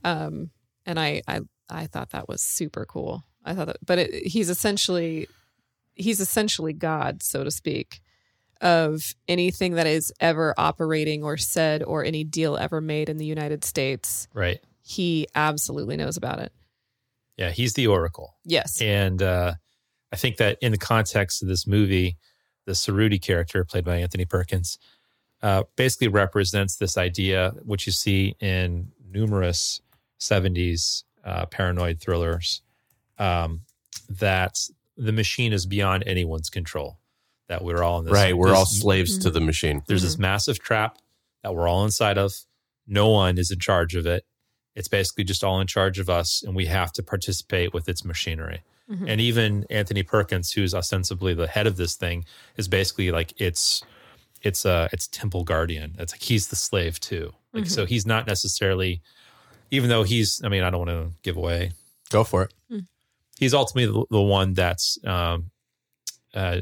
Um, 0.02 0.50
and 0.84 0.98
I 0.98 1.22
I 1.28 1.40
I 1.68 1.86
thought 1.86 2.10
that 2.10 2.28
was 2.28 2.42
super 2.42 2.84
cool. 2.84 3.24
I 3.44 3.54
thought 3.54 3.66
that, 3.68 3.76
but 3.84 3.98
it, 4.00 4.26
he's 4.26 4.50
essentially 4.50 5.28
he's 5.96 6.20
essentially 6.20 6.72
God, 6.72 7.22
so 7.22 7.42
to 7.42 7.50
speak, 7.50 8.00
of 8.60 9.14
anything 9.28 9.74
that 9.74 9.86
is 9.86 10.12
ever 10.20 10.54
operating 10.56 11.24
or 11.24 11.36
said 11.36 11.82
or 11.82 12.04
any 12.04 12.24
deal 12.24 12.56
ever 12.56 12.80
made 12.80 13.08
in 13.08 13.16
the 13.16 13.26
United 13.26 13.64
States. 13.64 14.28
Right. 14.32 14.60
He 14.82 15.26
absolutely 15.34 15.96
knows 15.96 16.16
about 16.16 16.38
it. 16.38 16.52
Yeah, 17.36 17.50
he's 17.50 17.74
the 17.74 17.86
Oracle. 17.86 18.34
Yes. 18.44 18.80
And 18.80 19.22
uh, 19.22 19.54
I 20.12 20.16
think 20.16 20.36
that 20.38 20.58
in 20.62 20.72
the 20.72 20.78
context 20.78 21.42
of 21.42 21.48
this 21.48 21.66
movie, 21.66 22.16
the 22.64 22.72
Cerruti 22.72 23.20
character, 23.20 23.64
played 23.64 23.84
by 23.84 23.96
Anthony 23.96 24.24
Perkins, 24.24 24.78
uh, 25.42 25.64
basically 25.76 26.08
represents 26.08 26.76
this 26.76 26.96
idea, 26.96 27.52
which 27.62 27.86
you 27.86 27.92
see 27.92 28.34
in 28.40 28.90
numerous 29.10 29.80
70s 30.18 31.04
uh, 31.24 31.46
paranoid 31.46 32.00
thrillers, 32.00 32.62
um, 33.18 33.60
that 34.08 34.58
the 34.96 35.12
machine 35.12 35.52
is 35.52 35.66
beyond 35.66 36.04
anyone's 36.06 36.50
control. 36.50 36.98
That 37.48 37.62
we're 37.62 37.82
all 37.82 38.00
in 38.00 38.06
this. 38.06 38.12
Right, 38.14 38.36
we're 38.36 38.54
all 38.54 38.64
this- 38.64 38.80
slaves 38.80 39.18
to 39.18 39.30
the 39.30 39.40
machine. 39.40 39.82
There's 39.86 40.02
this 40.02 40.18
massive 40.18 40.58
trap 40.58 40.98
that 41.44 41.54
we're 41.54 41.68
all 41.68 41.84
inside 41.84 42.18
of. 42.18 42.32
No 42.88 43.08
one 43.10 43.38
is 43.38 43.50
in 43.52 43.60
charge 43.60 43.94
of 43.94 44.04
it. 44.06 44.24
It's 44.74 44.88
basically 44.88 45.22
just 45.24 45.44
all 45.44 45.60
in 45.60 45.66
charge 45.68 45.98
of 46.00 46.10
us, 46.10 46.42
and 46.42 46.56
we 46.56 46.66
have 46.66 46.92
to 46.94 47.02
participate 47.04 47.72
with 47.72 47.88
its 47.88 48.04
machinery. 48.04 48.62
Mhm. 48.90 49.04
And 49.08 49.20
even 49.20 49.64
Anthony 49.70 50.02
Perkins, 50.02 50.52
who's 50.52 50.74
ostensibly 50.74 51.34
the 51.34 51.46
head 51.46 51.66
of 51.68 51.76
this 51.76 51.94
thing, 51.94 52.24
is 52.56 52.66
basically 52.68 53.10
like 53.12 53.32
it's 53.40 53.82
it's 54.42 54.66
uh 54.66 54.88
it's 54.92 55.06
temple 55.08 55.44
guardian. 55.44 55.94
It's 55.98 56.12
like 56.12 56.22
he's 56.22 56.48
the 56.48 56.56
slave 56.56 57.00
too. 57.00 57.32
Like 57.52 57.64
Mhm. 57.64 57.70
so 57.70 57.86
he's 57.86 58.06
not 58.06 58.26
necessarily 58.26 59.00
even 59.70 59.88
though 59.88 60.02
he's 60.02 60.42
I 60.44 60.48
mean, 60.48 60.62
I 60.62 60.70
don't 60.70 60.86
want 60.86 60.90
to 61.12 61.18
give 61.22 61.36
away. 61.36 61.72
Go 62.10 62.22
for 62.22 62.42
it. 62.42 62.54
Mm. 62.70 62.86
He's 63.38 63.54
ultimately 63.54 63.92
the, 63.92 64.06
the 64.10 64.22
one 64.22 64.54
that's 64.54 64.98
um 65.04 65.50
uh 66.34 66.60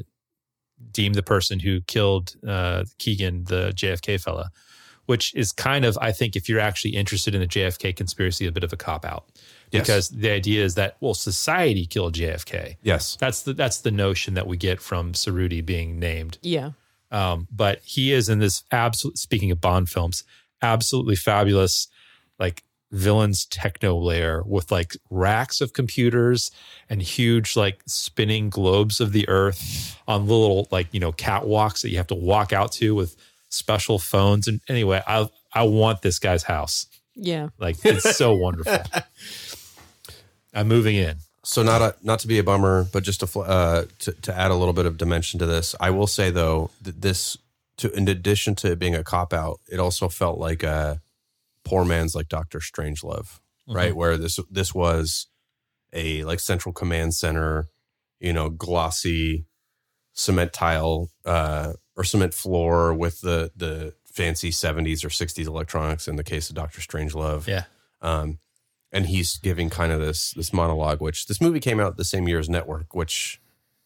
deemed 0.91 1.15
the 1.15 1.23
person 1.23 1.61
who 1.61 1.81
killed 1.83 2.35
uh 2.47 2.85
Kegan, 2.99 3.45
the 3.45 3.73
JFK 3.75 4.21
fella, 4.21 4.51
which 5.07 5.35
is 5.35 5.53
kind 5.53 5.85
of 5.85 5.97
I 6.01 6.13
think 6.13 6.37
if 6.37 6.49
you're 6.49 6.61
actually 6.61 6.97
interested 6.97 7.35
in 7.35 7.41
the 7.41 7.47
JFK 7.47 7.95
conspiracy 7.97 8.47
a 8.47 8.53
bit 8.53 8.65
of 8.65 8.73
a 8.73 8.77
cop 8.77 9.05
out. 9.05 9.27
Yes. 9.71 9.83
Because 9.83 10.09
the 10.11 10.31
idea 10.31 10.65
is 10.65 10.75
that 10.77 10.97
well 11.01 11.15
society 11.15 11.87
killed 11.87 12.15
JFK. 12.15 12.77
Yes. 12.83 13.17
That's 13.17 13.43
the 13.43 13.53
that's 13.53 13.79
the 13.79 13.91
notion 13.91 14.35
that 14.35 14.47
we 14.47 14.57
get 14.57 14.81
from 14.81 15.13
Cerruti 15.13 15.65
being 15.65 15.99
named. 15.99 16.39
Yeah. 16.43 16.73
Um, 17.11 17.47
but 17.51 17.81
he 17.85 18.13
is 18.13 18.29
in 18.29 18.41
this 18.41 18.65
absolute. 18.73 19.19
Speaking 19.19 19.53
of 19.53 19.61
Bond 19.61 19.89
films, 19.89 20.25
absolutely 20.61 21.15
fabulous, 21.15 21.87
like 22.41 22.64
villains 22.95 23.45
techno 23.47 23.97
layer 23.97 24.43
with 24.47 24.71
like 24.71 24.97
racks 25.11 25.61
of 25.61 25.73
computers 25.73 26.51
and 26.89 27.03
huge 27.03 27.57
like 27.57 27.83
spinning 27.87 28.49
globes 28.49 29.01
of 29.01 29.13
the 29.13 29.29
earth 29.29 29.99
on 30.07 30.27
little 30.27 30.69
like 30.71 30.89
you 30.93 31.01
know 31.01 31.13
catwalks 31.13 31.83
that 31.83 31.91
you 31.91 31.97
have 31.97 32.07
to 32.07 32.15
walk 32.15 32.53
out 32.53 32.73
to 32.73 32.95
with 32.95 33.17
special 33.55 33.99
phones. 33.99 34.49
And 34.49 34.61
anyway, 34.69 35.03
I 35.07 35.29
I 35.53 35.63
want 35.65 36.03
this 36.03 36.19
guy's 36.19 36.43
house. 36.43 36.87
Yeah. 37.15 37.49
Like 37.59 37.77
it's 37.85 38.17
so 38.17 38.33
wonderful. 38.37 38.79
I'm 40.53 40.69
moving 40.69 40.97
in. 40.97 41.17
So 41.45 41.63
not 41.63 41.83
a, 41.83 41.95
not 42.03 42.21
to 42.21 42.27
be 42.27 42.39
a 42.39 42.43
bummer, 42.43 42.85
but 42.91 43.03
just 43.03 43.21
to, 43.21 43.41
uh, 43.41 43.85
to 44.01 44.13
to 44.13 44.35
add 44.35 44.51
a 44.51 44.55
little 44.55 44.75
bit 44.75 44.87
of 44.87 44.97
dimension 44.97 45.39
to 45.41 45.47
this, 45.47 45.75
I 45.79 45.91
will 45.91 46.07
say 46.07 46.31
though 46.31 46.71
that 46.83 47.03
this, 47.03 47.37
to 47.79 47.93
in 47.93 48.09
addition 48.09 48.55
to 48.57 48.73
it 48.73 48.79
being 48.79 48.95
a 48.95 49.05
cop 49.05 49.33
out, 49.33 49.61
it 49.71 49.79
also 49.79 50.09
felt 50.09 50.39
like 50.39 50.63
a 50.63 51.01
poor 51.65 51.85
man's 51.85 52.15
like 52.15 52.29
Doctor 52.29 52.59
Strangelove, 52.61 53.41
right? 53.67 53.93
Mhm. 53.93 53.97
Where 53.97 54.17
this 54.17 54.39
this 54.51 54.75
was 54.75 55.27
a 55.93 56.25
like 56.25 56.41
central 56.41 56.73
command 56.73 57.15
center, 57.15 57.69
you 58.21 58.33
know, 58.33 58.51
glossy 58.51 59.47
cement 60.13 60.53
tile 60.53 61.11
uh, 61.25 61.73
or 61.97 62.05
cement 62.05 62.35
floor 62.35 62.93
with 62.95 63.21
the 63.21 63.51
the 63.57 63.95
fancy 64.05 64.51
seventies 64.51 65.05
or 65.05 65.11
sixties 65.11 65.47
electronics. 65.49 66.07
In 66.09 66.17
the 66.17 66.25
case 66.25 66.49
of 66.49 66.55
Doctor 66.55 66.81
Strangelove, 66.81 67.47
Yeah. 67.47 67.65
um, 68.03 68.39
and 68.93 69.07
he's 69.07 69.39
giving 69.39 69.71
kind 69.71 69.91
of 69.93 70.01
this 70.01 70.33
this 70.33 70.53
monologue, 70.53 71.01
which 71.01 71.27
this 71.27 71.41
movie 71.41 71.61
came 71.61 71.81
out 71.81 71.97
the 71.97 72.05
same 72.05 72.29
year 72.29 72.39
as 72.39 72.49
Network, 72.49 72.95
which 72.95 73.41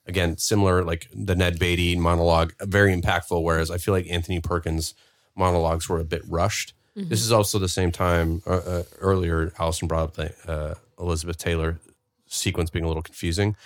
again 0.06 0.36
similar 0.38 0.84
like 0.84 1.09
the 1.14 1.34
Ned 1.36 1.59
Beatty 1.59 1.96
monologue, 1.96 2.52
very 2.62 2.94
impactful. 2.94 3.42
Whereas 3.42 3.70
I 3.70 3.78
feel 3.78 3.92
like 3.94 4.06
Anthony 4.10 4.40
Perkins 4.40 4.94
monologues 5.36 5.88
were 5.88 6.00
a 6.00 6.05
bit 6.05 6.22
rushed. 6.26 6.74
Mhm. 6.99 7.09
This 7.09 7.23
is 7.23 7.33
also 7.33 7.59
the 7.59 7.69
same 7.69 7.93
time 7.93 8.43
uh, 8.47 8.51
uh, 8.57 8.83
earlier. 8.99 9.53
Allison 9.59 9.89
brought 9.89 10.05
up 10.05 10.15
the 10.15 10.51
uh, 10.51 10.75
Elizabeth 10.99 11.39
Taylor 11.39 11.79
sequence 12.27 12.70
being 12.70 12.85
a 12.85 12.89
little 12.89 13.03
confusing. 13.03 13.57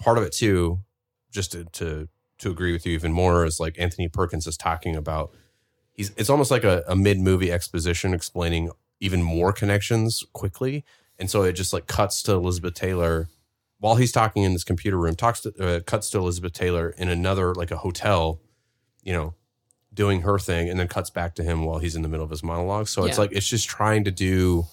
Part 0.00 0.18
of 0.18 0.24
it 0.24 0.32
too, 0.32 0.80
just 1.30 1.52
to, 1.52 1.64
to 1.64 2.08
to 2.38 2.50
agree 2.50 2.72
with 2.72 2.86
you 2.86 2.92
even 2.92 3.12
more, 3.12 3.44
is 3.44 3.58
like 3.60 3.76
Anthony 3.78 4.08
Perkins 4.08 4.46
is 4.46 4.56
talking 4.56 4.96
about. 4.96 5.32
He's 5.92 6.10
it's 6.16 6.30
almost 6.30 6.50
like 6.50 6.64
a, 6.64 6.84
a 6.88 6.96
mid 6.96 7.18
movie 7.18 7.52
exposition 7.52 8.14
explaining 8.14 8.70
even 9.00 9.22
more 9.22 9.52
connections 9.52 10.24
quickly, 10.32 10.84
and 11.18 11.30
so 11.30 11.42
it 11.42 11.52
just 11.54 11.72
like 11.72 11.86
cuts 11.86 12.22
to 12.24 12.32
Elizabeth 12.32 12.74
Taylor 12.74 13.28
while 13.80 13.96
he's 13.96 14.12
talking 14.12 14.44
in 14.44 14.52
this 14.52 14.64
computer 14.64 14.96
room. 14.96 15.14
Talks 15.16 15.40
to 15.40 15.52
uh, 15.60 15.80
cuts 15.80 16.10
to 16.10 16.18
Elizabeth 16.18 16.52
Taylor 16.52 16.90
in 16.96 17.08
another 17.08 17.54
like 17.54 17.70
a 17.72 17.78
hotel, 17.78 18.40
you 19.02 19.12
know, 19.12 19.34
doing 19.98 20.22
her 20.22 20.38
thing, 20.38 20.70
and 20.70 20.78
then 20.78 20.86
cuts 20.88 21.10
back 21.10 21.34
to 21.34 21.42
him 21.42 21.64
while 21.64 21.80
he's 21.80 21.96
in 21.96 22.02
the 22.02 22.08
middle 22.08 22.24
of 22.24 22.30
his 22.30 22.42
monologue. 22.44 22.86
So 22.88 23.04
it's 23.04 23.16
Yeah. 23.18 23.22
like 23.22 23.32
it's 23.32 23.48
just 23.48 23.68
trying 23.68 24.04
to 24.04 24.10
do 24.12 24.66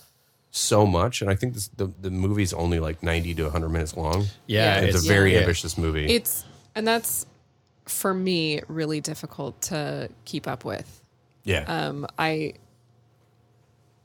so 0.52 0.86
much, 0.86 1.22
and 1.22 1.30
I 1.32 1.36
think 1.36 1.56
this, 1.56 1.68
the 1.76 1.88
the 2.00 2.12
movie's 2.12 2.54
only 2.54 2.80
like 2.80 3.02
ninety 3.04 3.34
to 3.36 3.50
hundred 3.50 3.70
minutes 3.70 3.98
long. 3.98 4.28
Yeah, 4.48 4.76
And 4.78 4.86
it's, 4.86 4.96
it's- 4.98 5.06
a 5.06 5.14
very 5.14 5.34
yeah. 5.34 5.40
ambitious 5.42 5.78
movie. 5.78 6.06
It's 6.06 6.46
and 6.76 6.88
that's 6.88 7.26
for 7.86 8.14
me 8.14 8.62
really 8.68 9.02
difficult 9.02 9.60
to 9.72 10.10
keep 10.26 10.48
up 10.48 10.64
with. 10.64 11.02
Yeah. 11.44 11.66
Um 11.68 12.06
I 12.18 12.54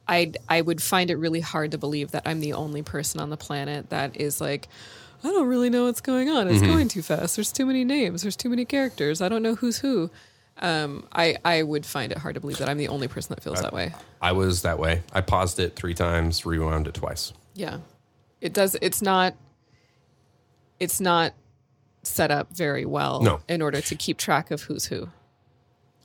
I 0.08 0.32
I 0.48 0.60
would 0.60 0.82
find 0.82 1.10
it 1.10 1.16
really 1.16 1.40
hard 1.40 1.70
to 1.72 1.78
believe 1.78 2.10
that 2.12 2.22
I'm 2.26 2.40
the 2.40 2.54
only 2.54 2.82
person 2.82 3.20
on 3.20 3.30
the 3.30 3.36
planet 3.36 3.90
that 3.90 4.16
is 4.20 4.40
like 4.40 4.68
I 5.22 5.28
don't 5.28 5.48
really 5.48 5.68
know 5.70 5.84
what's 5.84 6.00
going 6.00 6.30
on. 6.30 6.48
It's 6.48 6.62
Mhm. 6.62 6.66
going 6.66 6.88
too 6.88 7.02
fast. 7.02 7.36
There's 7.36 7.52
too 7.52 7.66
many 7.66 7.84
names. 7.84 8.22
There's 8.22 8.36
too 8.36 8.48
many 8.48 8.64
characters. 8.64 9.20
I 9.20 9.28
don't 9.28 9.42
know 9.42 9.54
who's 9.54 9.78
who. 9.78 10.10
Um, 10.62 11.06
I 11.12 11.36
I 11.44 11.62
would 11.62 11.86
find 11.86 12.12
it 12.12 12.18
hard 12.18 12.34
to 12.34 12.40
believe 12.40 12.58
that 12.58 12.68
I'm 12.68 12.76
the 12.78 12.88
only 12.88 13.08
person 13.08 13.34
that 13.34 13.42
feels 13.42 13.62
that 13.62 13.72
way. 13.72 13.92
I 14.20 14.32
was 14.32 14.62
that 14.62 14.78
way. 14.78 15.02
I 15.12 15.22
paused 15.22 15.58
it 15.58 15.74
three 15.74 15.94
times, 15.94 16.44
rewound 16.44 16.86
it 16.86 16.94
twice. 16.94 17.32
Yeah. 17.54 17.78
It 18.42 18.52
does 18.52 18.76
it's 18.82 19.00
not 19.02 19.34
it's 20.78 21.00
not 21.00 21.34
set 22.02 22.30
up 22.30 22.50
very 22.54 22.84
well 22.86 23.20
No. 23.22 23.40
in 23.48 23.60
order 23.62 23.80
to 23.80 23.94
keep 23.94 24.16
track 24.18 24.50
of 24.50 24.62
who's 24.62 24.86
who. 24.86 25.08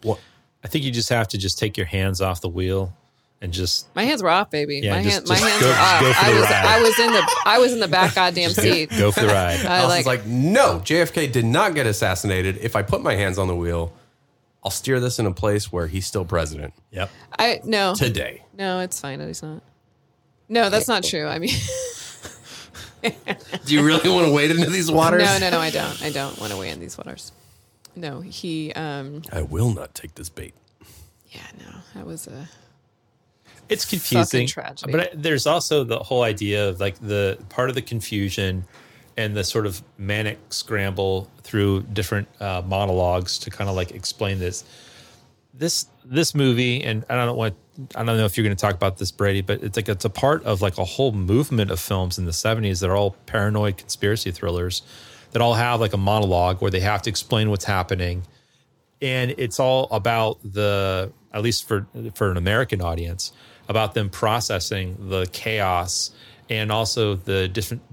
What? 0.03 0.19
I 0.64 0.68
think 0.68 0.84
you 0.84 0.91
just 0.91 1.10
have 1.10 1.27
to 1.30 1.38
just 1.38 1.57
take 1.60 1.77
your 1.77 1.86
hands 1.86 2.22
off 2.22 2.41
the 2.41 2.49
wheel 2.49 2.94
and 3.41 3.53
just 3.53 3.94
My 3.95 4.03
hands 4.03 4.22
were 4.23 4.30
off, 4.30 4.49
baby. 4.52 4.80
Yeah, 4.84 4.95
my 4.95 5.03
just- 5.03 5.15
hand, 5.15 5.27
my 5.30 5.36
just 5.36 5.49
hands 5.49 5.61
go- 5.61 5.68
were 5.68 5.73
off. 5.76 6.02
go 6.02 6.14
for 6.14 6.26
I 6.26 6.32
the 6.32 6.40
was 6.40 6.49
ride. 6.49 6.65
I 6.65 6.82
was 6.82 6.99
in 6.99 7.11
the 7.14 7.36
I 7.45 7.57
was 7.60 7.73
in 7.73 7.80
the 7.80 7.88
back 7.88 8.15
goddamn 8.15 8.49
seat. 8.52 8.90
go 8.98 9.11
for 9.11 9.22
the 9.22 9.27
ride. 9.27 9.65
I 9.65 9.80
I 9.82 9.86
like, 9.86 9.98
was 9.99 10.06
like, 10.06 10.26
no, 10.26 10.80
JFK 10.84 11.32
did 11.32 11.45
not 11.45 11.76
get 11.76 11.86
assassinated. 11.88 12.57
If 12.57 12.76
I 12.76 12.82
put 12.82 13.02
my 13.03 13.15
hands 13.15 13.38
on 13.38 13.48
the 13.48 13.56
wheel, 13.56 13.94
I'll 14.65 14.71
steer 14.71 14.99
this 14.99 15.19
in 15.19 15.27
a 15.27 15.31
place 15.31 15.71
where 15.71 15.85
he's 15.85 16.07
still 16.07 16.25
president. 16.25 16.73
Yep. 16.91 17.11
I 17.37 17.61
no 17.63 17.93
Today. 17.95 18.41
No, 18.57 18.79
it's 18.79 18.99
fine. 18.99 19.19
He's 19.25 19.43
not. 19.43 19.61
No, 20.49 20.69
that's 20.71 20.87
not 20.87 21.03
true. 21.03 21.27
I 21.27 21.37
mean, 21.39 21.51
Do 23.03 23.73
you 23.73 23.83
really 23.83 24.09
want 24.09 24.25
to 24.27 24.33
wade 24.33 24.49
into 24.51 24.69
these 24.69 24.91
waters? 24.91 25.23
no, 25.23 25.37
no, 25.37 25.49
no. 25.51 25.59
I 25.59 25.69
don't. 25.69 26.01
I 26.01 26.09
don't 26.09 26.39
want 26.39 26.51
to 26.51 26.57
weigh 26.57 26.69
in 26.71 26.79
these 26.79 26.97
waters. 26.97 27.31
No, 27.95 28.21
he. 28.21 28.73
um 28.73 29.21
I 29.31 29.43
will 29.43 29.71
not 29.73 29.93
take 29.93 30.15
this 30.15 30.29
bait. 30.29 30.53
Yeah, 31.29 31.41
no, 31.59 31.71
that 31.93 32.05
was 32.07 32.25
a. 32.27 32.49
it's 33.69 33.85
confusing 33.85 34.47
tragedy. 34.47 34.91
but 34.91 35.01
I- 35.01 35.09
there's 35.13 35.45
also 35.45 35.83
the 35.83 35.99
whole 35.99 36.23
idea 36.23 36.67
of 36.69 36.79
like 36.79 36.99
the 36.99 37.37
part 37.49 37.69
of 37.69 37.75
the 37.75 37.81
confusion 37.83 38.65
and 39.17 39.35
the 39.35 39.43
sort 39.43 39.65
of 39.65 39.81
manic 39.97 40.37
scramble 40.49 41.29
through 41.41 41.81
different 41.93 42.27
uh, 42.39 42.61
monologues 42.65 43.37
to 43.39 43.49
kind 43.49 43.69
of 43.69 43.75
like 43.75 43.91
explain 43.91 44.39
this. 44.39 44.63
This 45.53 45.87
this 46.03 46.35
movie 46.35 46.83
and 46.83 47.03
i 47.09 47.15
don't 47.15 47.35
want 47.35 47.55
i 47.95 48.03
don't 48.03 48.17
know 48.17 48.25
if 48.25 48.37
you're 48.37 48.43
going 48.43 48.55
to 48.55 48.61
talk 48.61 48.75
about 48.75 48.97
this 48.99 49.09
brady 49.09 49.41
but 49.41 49.63
it's 49.63 49.75
like 49.75 49.89
it's 49.89 50.05
a 50.05 50.09
part 50.09 50.43
of 50.43 50.61
like 50.61 50.77
a 50.77 50.83
whole 50.83 51.11
movement 51.11 51.71
of 51.71 51.79
films 51.79 52.19
in 52.19 52.25
the 52.25 52.31
70s 52.31 52.79
that 52.81 52.89
are 52.91 52.95
all 52.95 53.15
paranoid 53.25 53.75
conspiracy 53.75 54.29
thrillers 54.29 54.83
that 55.35 55.41
all 55.41 55.53
have 55.53 55.81
like 55.81 55.91
a 55.91 55.97
monologue 55.97 56.61
where 56.61 56.71
they 56.71 56.79
have 56.79 57.01
to 57.01 57.09
explain 57.09 57.49
what's 57.49 57.65
happening. 57.65 58.23
And 59.01 59.35
it's 59.37 59.59
all 59.59 59.89
about 59.91 60.39
the 60.43 61.11
at 61.33 61.41
least 61.41 61.67
for 61.67 61.85
for 62.13 62.31
an 62.31 62.37
American 62.37 62.81
audience 62.81 63.33
about 63.67 63.95
them 63.95 64.09
processing 64.09 64.95
the 65.09 65.25
chaos 65.33 66.11
and 66.49 66.71
also 66.71 67.15
the 67.15 67.49
different 67.49 67.83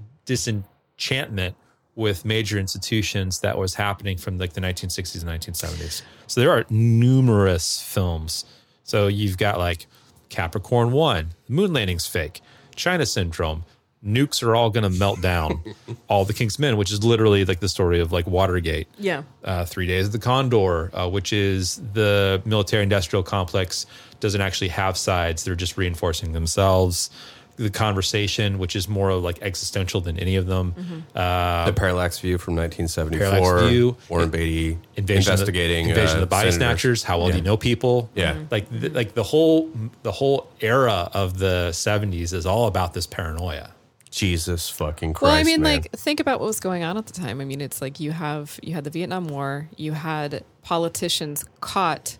disenchantment 1.07 1.55
with 1.95 2.25
major 2.25 2.57
institutions 2.57 3.39
that 3.41 3.57
was 3.57 3.75
happening 3.75 4.17
from 4.17 4.37
like 4.39 4.53
the 4.53 4.61
1960s 4.61 5.21
and 5.27 5.29
1970s. 5.41 6.01
So 6.27 6.41
there 6.41 6.49
are 6.51 6.65
numerous 6.69 7.81
films. 7.81 8.45
So 8.83 9.07
you've 9.07 9.37
got 9.37 9.59
like 9.59 9.85
Capricorn 10.29 10.91
1, 10.91 11.33
Moon 11.47 11.71
Landing's 11.73 12.07
fake, 12.07 12.41
China 12.75 13.05
Syndrome, 13.05 13.63
nukes 14.03 14.41
are 14.41 14.55
all 14.55 14.71
going 14.71 14.83
to 14.83 14.89
melt 14.89 15.21
down, 15.21 15.63
All 16.09 16.25
the 16.25 16.33
King's 16.33 16.57
Men, 16.59 16.75
which 16.77 16.91
is 16.91 17.03
literally 17.05 17.45
like 17.45 17.59
the 17.59 17.69
story 17.69 17.99
of 18.01 18.11
like 18.11 18.25
Watergate 18.27 18.87
Yeah. 18.97 19.23
uh, 19.43 19.63
Three 19.65 19.85
Days 19.85 20.07
of 20.07 20.11
the 20.13 20.19
Condor, 20.19 20.89
uh, 20.93 21.07
which 21.09 21.31
is 21.31 21.79
the 21.93 22.41
military 22.43 22.83
industrial 22.83 23.23
complex 23.23 23.85
doesn't 24.19 24.41
actually 24.41 24.69
have 24.69 24.97
sides. 24.97 25.43
They're 25.43 25.55
just 25.55 25.77
reinforcing 25.77 26.33
themselves. 26.33 27.11
The 27.55 27.69
conversation, 27.69 28.57
which 28.57 28.75
is 28.75 28.87
more 28.89 29.13
like 29.13 29.39
existential 29.41 30.01
than 30.01 30.17
any 30.17 30.35
of 30.37 30.47
them. 30.47 30.73
Uh, 31.15 31.65
the 31.67 31.73
Parallax 31.73 32.19
View 32.19 32.37
from 32.39 32.55
1974. 32.55 33.29
Parallax 33.39 33.69
View. 33.69 33.95
Warren 34.09 34.29
Beatty 34.29 34.79
invasion 34.95 35.31
investigating 35.31 35.91
of 35.91 35.95
the, 35.95 36.01
invasion 36.01 36.17
uh, 36.19 36.21
of 36.23 36.29
the 36.29 36.35
body 36.35 36.51
senators. 36.51 36.55
snatchers. 36.81 37.03
How 37.03 37.19
well 37.19 37.29
do 37.29 37.37
you 37.37 37.43
know 37.43 37.55
people? 37.57 38.09
Yeah. 38.15 38.33
Mhm. 38.33 38.51
like 38.51 38.69
th- 38.69 38.93
like 38.93 39.13
the 39.13 39.23
whole 39.23 39.69
the 40.01 40.11
whole 40.11 40.49
era 40.61 41.09
of 41.13 41.37
the 41.37 41.69
'70s 41.73 42.33
is 42.33 42.45
all 42.45 42.65
about 42.67 42.93
this 42.95 43.05
paranoia. 43.05 43.69
Jesus 44.09 44.69
fucking 44.69 45.13
Christ! 45.13 45.23
well, 45.31 45.39
I 45.39 45.43
mean, 45.43 45.61
man. 45.61 45.81
like, 45.81 45.91
think 45.93 46.19
about 46.19 46.39
what 46.39 46.45
was 46.47 46.59
going 46.59 46.83
on 46.83 46.97
at 46.97 47.07
the 47.07 47.13
time. 47.13 47.41
I 47.41 47.45
mean, 47.45 47.61
it's 47.61 47.81
like 47.81 47.99
you 47.99 48.11
have 48.11 48.59
you 48.61 48.73
had 48.73 48.83
the 48.83 48.89
Vietnam 48.91 49.27
War, 49.27 49.69
you 49.75 49.93
had 49.93 50.43
politicians 50.61 51.43
caught 51.61 52.17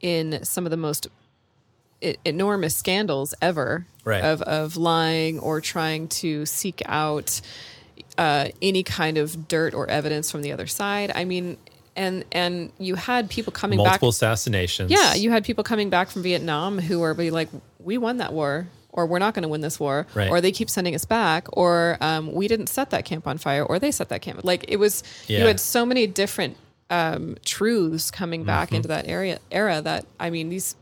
in 0.00 0.44
some 0.44 0.66
of 0.66 0.70
the 0.70 0.76
most 0.76 1.06
enormous 2.24 2.76
scandals 2.76 3.34
ever. 3.40 3.86
Right. 4.06 4.24
of 4.24 4.40
of 4.42 4.76
lying 4.78 5.38
or 5.40 5.60
trying 5.60 6.08
to 6.22 6.46
seek 6.46 6.80
out 6.86 7.40
uh, 8.16 8.48
any 8.62 8.82
kind 8.82 9.18
of 9.18 9.48
dirt 9.48 9.74
or 9.74 9.90
evidence 9.90 10.30
from 10.30 10.40
the 10.42 10.52
other 10.52 10.66
side. 10.66 11.12
I 11.14 11.24
mean, 11.24 11.58
and 11.96 12.24
and 12.32 12.72
you 12.78 12.94
had 12.94 13.28
people 13.28 13.52
coming 13.52 13.76
Multiple 13.78 14.08
back. 14.08 14.14
assassinations. 14.14 14.90
Yeah, 14.90 15.14
you 15.14 15.30
had 15.30 15.44
people 15.44 15.64
coming 15.64 15.90
back 15.90 16.08
from 16.08 16.22
Vietnam 16.22 16.78
who 16.78 17.00
were 17.00 17.12
be 17.14 17.30
like, 17.30 17.48
"We 17.78 17.98
won 17.98 18.16
that 18.18 18.32
war." 18.32 18.68
Or 18.92 19.04
we're 19.04 19.18
not 19.18 19.34
going 19.34 19.42
to 19.42 19.48
win 19.50 19.60
this 19.60 19.78
war, 19.78 20.06
Right. 20.14 20.30
or 20.30 20.40
they 20.40 20.50
keep 20.50 20.70
sending 20.70 20.94
us 20.94 21.04
back, 21.04 21.48
or 21.52 21.98
um, 22.00 22.32
we 22.32 22.48
didn't 22.48 22.68
set 22.68 22.88
that 22.90 23.04
camp 23.04 23.26
on 23.26 23.36
fire, 23.36 23.62
or 23.62 23.78
they 23.78 23.90
set 23.90 24.08
that 24.08 24.22
camp. 24.22 24.40
Like 24.42 24.64
it 24.68 24.78
was, 24.78 25.02
Yeah. 25.26 25.40
you 25.40 25.46
had 25.48 25.60
so 25.60 25.84
many 25.84 26.06
different 26.06 26.56
um, 26.88 27.36
truths 27.44 28.10
coming 28.10 28.44
back 28.44 28.70
Mhm. 28.70 28.76
into 28.76 28.88
that 28.88 29.06
area 29.06 29.38
era 29.50 29.82
that 29.82 30.06
I 30.18 30.30
mean, 30.30 30.48
these 30.48 30.76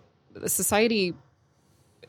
society 0.47 1.15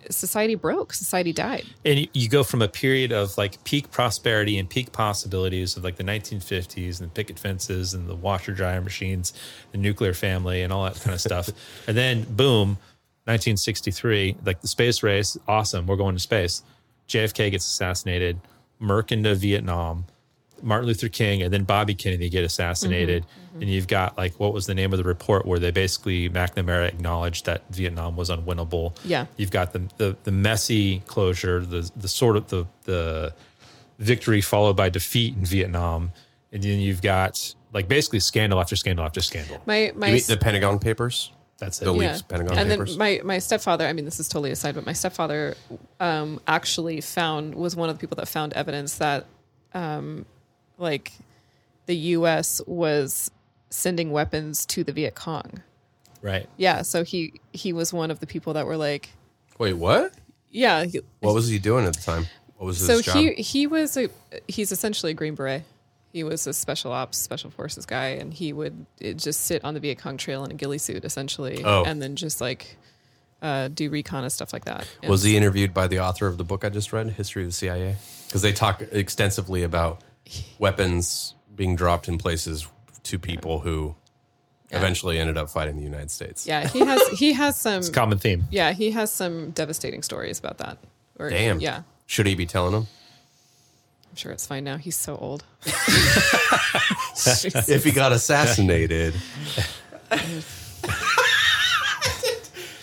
society 0.09 0.55
broke, 0.55 0.93
society 0.93 1.33
died. 1.33 1.65
And 1.83 2.07
you- 2.13 2.29
go 2.29 2.43
from 2.43 2.61
a 2.61 2.67
period 2.67 3.11
of 3.11 3.37
like 3.37 3.63
peak 3.63 3.91
prosperity 3.91 4.57
and 4.57 4.69
peak 4.69 4.91
possibilities 4.91 5.77
of 5.77 5.83
like 5.83 5.95
the 5.95 6.03
1950s 6.03 6.99
and 6.99 7.09
the 7.09 7.13
picket 7.13 7.39
fences 7.39 7.93
and 7.93 8.07
the 8.09 8.15
washer 8.15 8.51
dryer 8.51 8.81
machines, 8.81 9.33
the 9.71 9.77
nuclear 9.77 10.13
family, 10.13 10.61
and 10.61 10.73
all 10.73 10.83
that 10.83 10.99
kind 11.01 11.13
of 11.13 11.21
stuff. 11.21 11.49
and 11.87 11.95
then 11.95 12.23
boom, 12.23 12.77
1963, 13.25 14.37
like 14.45 14.61
the 14.61 14.67
space 14.67 15.01
race, 15.01 15.37
awesome, 15.47 15.87
we're 15.87 15.95
going 15.95 16.15
to 16.15 16.21
space. 16.21 16.61
JFK 17.07 17.51
gets 17.51 17.65
assassinated, 17.65 18.39
Merck 18.81 19.11
into 19.11 19.33
Vietnam, 19.35 20.05
Martin 20.61 20.87
Luther 20.87 21.09
King, 21.09 21.41
and 21.41 21.53
then 21.53 21.63
Bobby 21.63 21.95
Kennedy 21.95 22.29
get 22.29 22.43
assassinated. 22.43 23.23
Mm-hmm. 23.23 23.61
And 23.61 23.69
you've 23.69 23.87
got 23.87 24.17
like 24.17 24.39
what 24.39 24.53
was 24.53 24.65
the 24.65 24.75
name 24.75 24.91
of 24.93 24.97
the 24.97 25.03
report 25.03 25.45
where 25.45 25.59
they 25.59 25.71
basically 25.71 26.29
McNamara 26.29 26.87
acknowledged 26.89 27.45
that 27.45 27.63
Vietnam 27.69 28.15
was 28.15 28.29
unwinnable. 28.29 28.97
Yeah. 29.05 29.27
You've 29.37 29.51
got 29.51 29.73
the 29.73 29.87
the, 29.97 30.17
the 30.23 30.31
messy 30.31 30.99
closure, 31.07 31.61
the 31.61 31.89
the 31.95 32.07
sort 32.07 32.35
of 32.35 32.47
the 32.49 32.67
the 32.83 33.33
victory 33.99 34.41
followed 34.41 34.75
by 34.75 34.89
defeat 34.89 35.35
in 35.35 35.45
Vietnam, 35.45 36.11
and 36.51 36.63
then 36.63 36.79
you've 36.79 37.01
got 37.01 37.55
like 37.73 37.87
basically 37.87 38.19
scandal 38.19 38.59
after 38.59 38.75
scandal 38.75 39.05
after 39.05 39.21
scandal. 39.21 39.61
My 39.65 39.91
my 39.95 40.07
You 40.07 40.13
mean 40.13 40.23
the 40.27 40.37
Pentagon 40.37 40.79
Papers? 40.79 41.31
That's 41.57 41.81
it. 41.81 41.85
The 41.85 41.93
leaks, 41.93 42.21
Pentagon 42.21 42.57
and 42.57 42.69
Papers. 42.69 42.97
then 42.97 42.97
my 42.97 43.21
my 43.23 43.39
stepfather. 43.39 43.85
I 43.87 43.93
mean, 43.93 44.05
this 44.05 44.19
is 44.19 44.27
totally 44.27 44.51
aside, 44.51 44.75
but 44.75 44.85
my 44.85 44.93
stepfather 44.93 45.55
um, 45.99 46.41
actually 46.47 46.99
found 47.01 47.55
was 47.55 47.75
one 47.75 47.89
of 47.89 47.95
the 47.95 47.99
people 47.99 48.15
that 48.17 48.27
found 48.27 48.51
evidence 48.53 48.97
that, 48.97 49.25
um, 49.73 50.25
like, 50.77 51.11
the 51.85 51.95
U.S. 51.95 52.61
was 52.65 53.31
sending 53.69 54.11
weapons 54.11 54.65
to 54.67 54.83
the 54.83 54.91
Viet 54.91 55.15
Cong. 55.15 55.61
Right. 56.21 56.47
Yeah, 56.57 56.81
so 56.81 57.03
he 57.03 57.39
he 57.53 57.71
was 57.73 57.93
one 57.93 58.09
of 58.09 58.19
the 58.19 58.25
people 58.27 58.53
that 58.53 58.65
were 58.65 58.77
like, 58.77 59.09
Wait, 59.59 59.73
what? 59.73 60.13
yeah. 60.49 60.85
he- 60.85 61.01
What 61.19 61.35
was 61.35 61.47
he 61.47 61.59
doing 61.59 61.85
at 61.85 61.95
the 61.95 62.01
time? 62.01 62.25
What 62.57 62.67
was 62.67 62.79
his 62.79 62.87
so 62.87 63.01
job? 63.01 63.15
he 63.15 63.33
he 63.33 63.67
was 63.67 63.95
a 63.97 64.09
he's 64.47 64.71
essentially 64.71 65.11
a 65.11 65.15
Green 65.15 65.35
Beret. 65.35 65.63
He 66.13 66.23
was 66.23 66.47
a 66.47 66.53
special 66.53 66.93
ops, 66.93 67.17
special 67.17 67.49
forces 67.51 67.85
guy, 67.85 68.07
and 68.19 68.33
he 68.33 68.53
would 68.53 68.85
uh, 69.03 69.11
just 69.11 69.41
sit 69.41 69.63
on 69.65 69.73
the 69.73 69.79
Viet 69.81 69.99
Cong 69.99 70.15
trail 70.17 70.45
in 70.45 70.51
a 70.51 70.53
ghillie 70.55 70.77
suit, 70.77 71.03
essentially, 71.03 71.61
Oh. 71.63 71.83
and 71.85 72.01
then 72.01 72.15
just 72.15 72.39
like 72.41 72.77
uh, 73.41 73.67
do 73.67 73.89
recon 73.89 74.23
and 74.23 74.31
stuff 74.31 74.53
like 74.53 74.63
that. 74.65 74.87
And 75.03 75.11
Was 75.11 75.21
he 75.23 75.35
interviewed 75.37 75.73
by 75.73 75.87
the 75.87 75.99
author 75.99 76.25
of 76.25 76.37
the 76.37 76.45
book 76.45 76.63
I 76.63 76.69
just 76.69 76.91
read, 76.93 77.09
History 77.11 77.43
of 77.43 77.49
the 77.49 77.53
CIA? 77.53 77.97
Because 78.27 78.41
they 78.41 78.53
talk 78.53 78.81
extensively 78.93 79.61
about 79.63 80.01
weapons 80.59 81.33
being 81.55 81.75
dropped 81.75 82.07
in 82.07 82.17
places 82.17 82.67
to 83.03 83.19
people 83.19 83.59
who 83.59 83.95
eventually 84.71 85.19
ended 85.19 85.37
up 85.37 85.49
fighting 85.49 85.77
the 85.77 85.83
United 85.83 86.11
States. 86.11 86.45
Yeah, 86.47 86.67
he 86.67 86.79
has 86.79 87.01
he 87.17 87.33
has 87.33 87.59
some 87.59 87.79
It's 87.79 87.89
a 87.89 87.93
common 87.93 88.17
theme. 88.17 88.45
Yeah, 88.49 88.71
he 88.73 88.91
has 88.91 89.11
some 89.11 89.51
devastating 89.51 90.01
stories 90.03 90.39
about 90.39 90.57
that. 90.57 90.77
Or- 91.17 91.29
Damn. 91.29 91.59
Yeah, 91.59 91.83
Should 92.07 92.27
he 92.27 92.35
be 92.35 92.45
telling 92.45 92.73
them? 92.73 92.87
I'm 94.09 94.15
sure 94.15 94.31
it's 94.31 94.47
fine 94.47 94.63
now. 94.63 94.77
He's 94.77 94.95
so 94.95 95.17
old. 95.17 95.43
if 95.65 97.83
he 97.83 97.91
got 97.91 98.13
assassinated. 98.13 99.13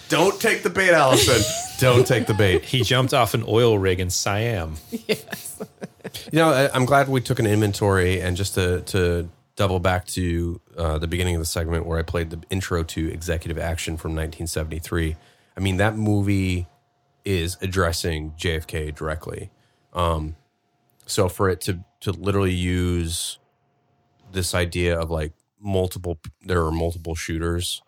Don't 0.08 0.38
take 0.38 0.62
the 0.62 0.68
bait, 0.68 0.90
Allison. 0.90 1.40
Don't 1.80 2.06
take 2.06 2.26
the 2.26 2.34
bait. 2.34 2.64
He 2.64 2.82
jumped 2.82 3.14
off 3.14 3.32
an 3.32 3.44
oil 3.48 3.78
rig 3.78 3.98
in 3.98 4.10
Siam. 4.10 4.76
You 6.32 6.38
know, 6.38 6.50
I, 6.50 6.74
I'm 6.74 6.84
glad 6.84 7.08
we 7.08 7.20
took 7.20 7.38
an 7.38 7.46
inventory 7.46 8.20
and 8.20 8.36
just 8.36 8.54
to 8.54 8.82
to 8.82 9.28
double 9.56 9.80
back 9.80 10.06
to 10.06 10.60
uh, 10.76 10.98
the 10.98 11.06
beginning 11.06 11.34
of 11.34 11.40
the 11.40 11.46
segment 11.46 11.86
where 11.86 11.98
I 11.98 12.02
played 12.02 12.30
the 12.30 12.40
intro 12.50 12.82
to 12.82 13.12
Executive 13.12 13.58
Action 13.58 13.96
from 13.96 14.12
1973. 14.12 15.16
I 15.56 15.60
mean, 15.60 15.76
that 15.76 15.96
movie 15.96 16.66
is 17.24 17.56
addressing 17.60 18.32
JFK 18.32 18.94
directly. 18.94 19.50
Um, 19.92 20.36
so 21.06 21.28
for 21.28 21.48
it 21.48 21.60
to 21.62 21.84
to 22.00 22.12
literally 22.12 22.54
use 22.54 23.38
this 24.32 24.54
idea 24.54 24.98
of 24.98 25.10
like 25.10 25.32
multiple, 25.60 26.18
there 26.44 26.64
are 26.64 26.72
multiple 26.72 27.14
shooters. 27.14 27.82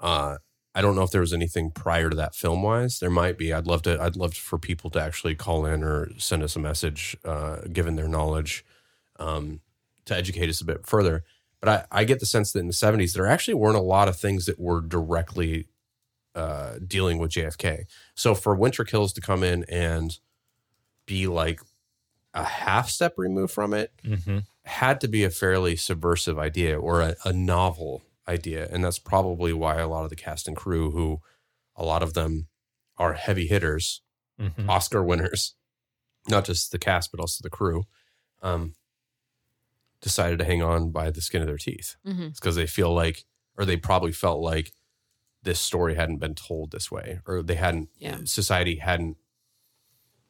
Uh, 0.00 0.36
I 0.78 0.82
don't 0.82 0.94
know 0.94 1.02
if 1.02 1.10
there 1.10 1.20
was 1.20 1.32
anything 1.32 1.72
prior 1.72 2.08
to 2.08 2.16
that 2.16 2.34
film 2.36 2.62
wise. 2.62 3.00
There 3.00 3.10
might 3.10 3.36
be. 3.36 3.52
I'd 3.52 3.66
love 3.66 3.82
to. 3.82 4.00
I'd 4.00 4.14
love 4.16 4.34
for 4.34 4.58
people 4.58 4.90
to 4.90 5.00
actually 5.02 5.34
call 5.34 5.66
in 5.66 5.82
or 5.82 6.08
send 6.18 6.42
us 6.44 6.54
a 6.54 6.60
message, 6.60 7.16
uh, 7.24 7.62
given 7.72 7.96
their 7.96 8.08
knowledge, 8.08 8.64
um, 9.18 9.60
to 10.04 10.14
educate 10.16 10.48
us 10.48 10.60
a 10.60 10.64
bit 10.64 10.86
further. 10.86 11.24
But 11.60 11.68
I, 11.68 12.00
I 12.00 12.04
get 12.04 12.20
the 12.20 12.26
sense 12.26 12.52
that 12.52 12.60
in 12.60 12.68
the 12.68 12.72
'70s 12.72 13.12
there 13.14 13.26
actually 13.26 13.54
weren't 13.54 13.76
a 13.76 13.80
lot 13.80 14.06
of 14.08 14.16
things 14.16 14.46
that 14.46 14.60
were 14.60 14.80
directly 14.80 15.66
uh, 16.36 16.74
dealing 16.86 17.18
with 17.18 17.32
JFK. 17.32 17.86
So 18.14 18.34
for 18.36 18.54
Winter 18.54 18.84
Kills 18.84 19.12
to 19.14 19.20
come 19.20 19.42
in 19.42 19.64
and 19.68 20.16
be 21.06 21.26
like 21.26 21.60
a 22.34 22.44
half 22.44 22.88
step 22.88 23.14
removed 23.16 23.52
from 23.52 23.74
it 23.74 23.90
Mm-hmm. 24.04 24.38
had 24.62 25.00
to 25.00 25.08
be 25.08 25.24
a 25.24 25.30
fairly 25.30 25.74
subversive 25.74 26.38
idea 26.38 26.78
or 26.78 27.00
a, 27.00 27.16
a 27.24 27.32
novel 27.32 28.02
idea. 28.28 28.68
And 28.70 28.84
that's 28.84 28.98
probably 28.98 29.52
why 29.52 29.76
a 29.78 29.88
lot 29.88 30.04
of 30.04 30.10
the 30.10 30.16
cast 30.16 30.46
and 30.46 30.56
crew, 30.56 30.90
who 30.90 31.18
a 31.76 31.84
lot 31.84 32.02
of 32.02 32.14
them 32.14 32.48
are 32.96 33.14
heavy 33.14 33.46
hitters, 33.46 34.02
Mhm. 34.40 34.68
Oscar 34.68 35.02
winners, 35.02 35.54
not 36.28 36.44
just 36.44 36.70
the 36.70 36.78
cast, 36.78 37.10
but 37.10 37.20
also 37.20 37.40
the 37.42 37.50
crew, 37.50 37.84
um, 38.42 38.74
decided 40.00 40.38
to 40.38 40.44
hang 40.44 40.62
on 40.62 40.90
by 40.92 41.10
the 41.10 41.20
skin 41.20 41.40
of 41.40 41.46
their 41.48 41.58
teeth. 41.58 41.96
Mhm. 42.06 42.30
It's 42.30 42.40
because 42.40 42.54
they 42.56 42.66
feel 42.66 42.92
like, 42.94 43.24
or 43.56 43.64
they 43.64 43.76
probably 43.76 44.12
felt 44.12 44.40
like 44.40 44.72
this 45.42 45.60
story 45.60 45.94
hadn't 45.96 46.18
been 46.18 46.34
told 46.34 46.70
this 46.70 46.90
way, 46.90 47.20
or 47.26 47.42
they 47.42 47.54
hadn't, 47.56 47.88
Yeah. 47.96 48.20
society 48.24 48.76
hadn't 48.76 49.16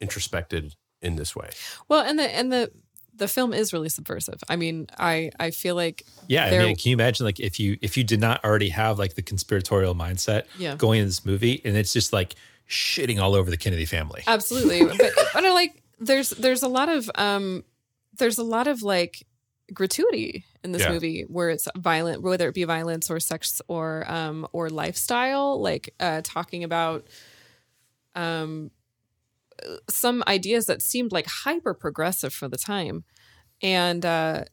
introspected 0.00 0.74
in 1.00 1.16
this 1.16 1.34
way. 1.34 1.50
Well, 1.88 2.00
and 2.04 2.18
the 2.18 2.24
and 2.34 2.52
the 2.52 2.72
the 3.18 3.28
film 3.28 3.52
is 3.52 3.72
really 3.72 3.88
subversive. 3.88 4.40
I 4.48 4.56
mean, 4.56 4.86
I 4.98 5.30
I 5.38 5.50
feel 5.50 5.74
like 5.74 6.04
Yeah, 6.28 6.44
I 6.46 6.50
mean, 6.58 6.76
can 6.76 6.90
you 6.90 6.96
imagine 6.96 7.26
like 7.26 7.40
if 7.40 7.58
you 7.60 7.76
if 7.82 7.96
you 7.96 8.04
did 8.04 8.20
not 8.20 8.44
already 8.44 8.70
have 8.70 8.98
like 8.98 9.14
the 9.14 9.22
conspiratorial 9.22 9.94
mindset 9.94 10.44
Yeah. 10.58 10.76
going 10.76 11.00
into 11.00 11.08
this 11.08 11.24
movie, 11.26 11.60
and 11.64 11.76
it's 11.76 11.92
just 11.92 12.12
like 12.12 12.34
shitting 12.68 13.18
all 13.20 13.34
over 13.34 13.50
the 13.50 13.56
Kennedy 13.56 13.86
family. 13.86 14.22
absolutely 14.26 14.84
but 15.00 15.12
i 15.34 15.40
know 15.40 15.54
like 15.54 15.82
there's 15.98 16.30
there's 16.30 16.62
a 16.62 16.68
lot 16.68 16.88
of 16.90 17.10
um 17.14 17.64
there's 18.18 18.36
a 18.38 18.44
lot 18.44 18.66
of 18.66 18.82
like 18.82 19.26
gratuity 19.72 20.44
in 20.62 20.72
this 20.72 20.82
Yeah. 20.82 20.92
movie 20.92 21.22
where 21.28 21.48
it's 21.50 21.66
violent 21.78 22.20
whether 22.22 22.46
it 22.48 22.54
be 22.54 22.64
violence 22.64 23.10
or 23.10 23.20
sex 23.20 23.62
or 23.68 24.04
um 24.10 24.46
or 24.52 24.68
lifestyle 24.68 25.60
like 25.62 25.94
uh 25.98 26.20
talking 26.24 26.62
about 26.62 27.06
um 28.14 28.70
some 29.88 30.22
ideas 30.26 30.66
that 30.66 30.82
seemed 30.82 31.12
like 31.12 31.26
hyper 31.26 31.74
progressive 31.74 32.32
for 32.32 32.48
the 32.48 32.58
time 32.58 33.04
and 33.62 34.04
uh 34.04 34.44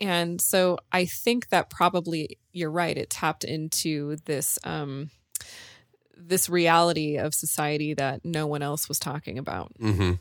and 0.00 0.40
so 0.40 0.78
i 0.92 1.04
think 1.04 1.48
that 1.48 1.70
probably 1.70 2.38
you're 2.52 2.70
right 2.70 2.96
it 2.96 3.10
tapped 3.10 3.44
into 3.44 4.16
this 4.26 4.58
um 4.64 5.10
this 6.28 6.48
reality 6.48 7.16
of 7.16 7.34
society 7.34 7.94
that 7.94 8.24
no 8.24 8.46
one 8.46 8.62
else 8.62 8.88
was 8.88 8.98
talking 8.98 9.38
about. 9.38 9.72
Mm-hmm. 9.80 10.12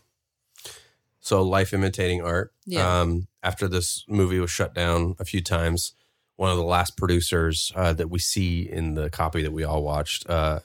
So, 1.20 1.44
life 1.44 1.74
imitating 1.74 2.22
art. 2.22 2.54
Yeah. 2.66 3.02
Um, 3.02 3.28
after 3.44 3.68
this 3.68 4.04
movie 4.08 4.40
was 4.40 4.50
shut 4.50 4.74
down 4.74 5.16
a 5.20 5.26
few 5.26 5.42
times, 5.42 5.94
one 6.36 6.50
of 6.50 6.58
the 6.58 6.64
last 6.64 6.98
producers 6.98 7.72
uh, 7.76 7.94
that 7.94 8.10
we 8.10 8.20
see 8.20 8.68
in 8.68 8.96
the 8.96 9.10
copy 9.10 9.44
that 9.44 9.52
we 9.52 9.64
all 9.64 9.84
watched, 9.84 10.28
uh, 10.30 10.60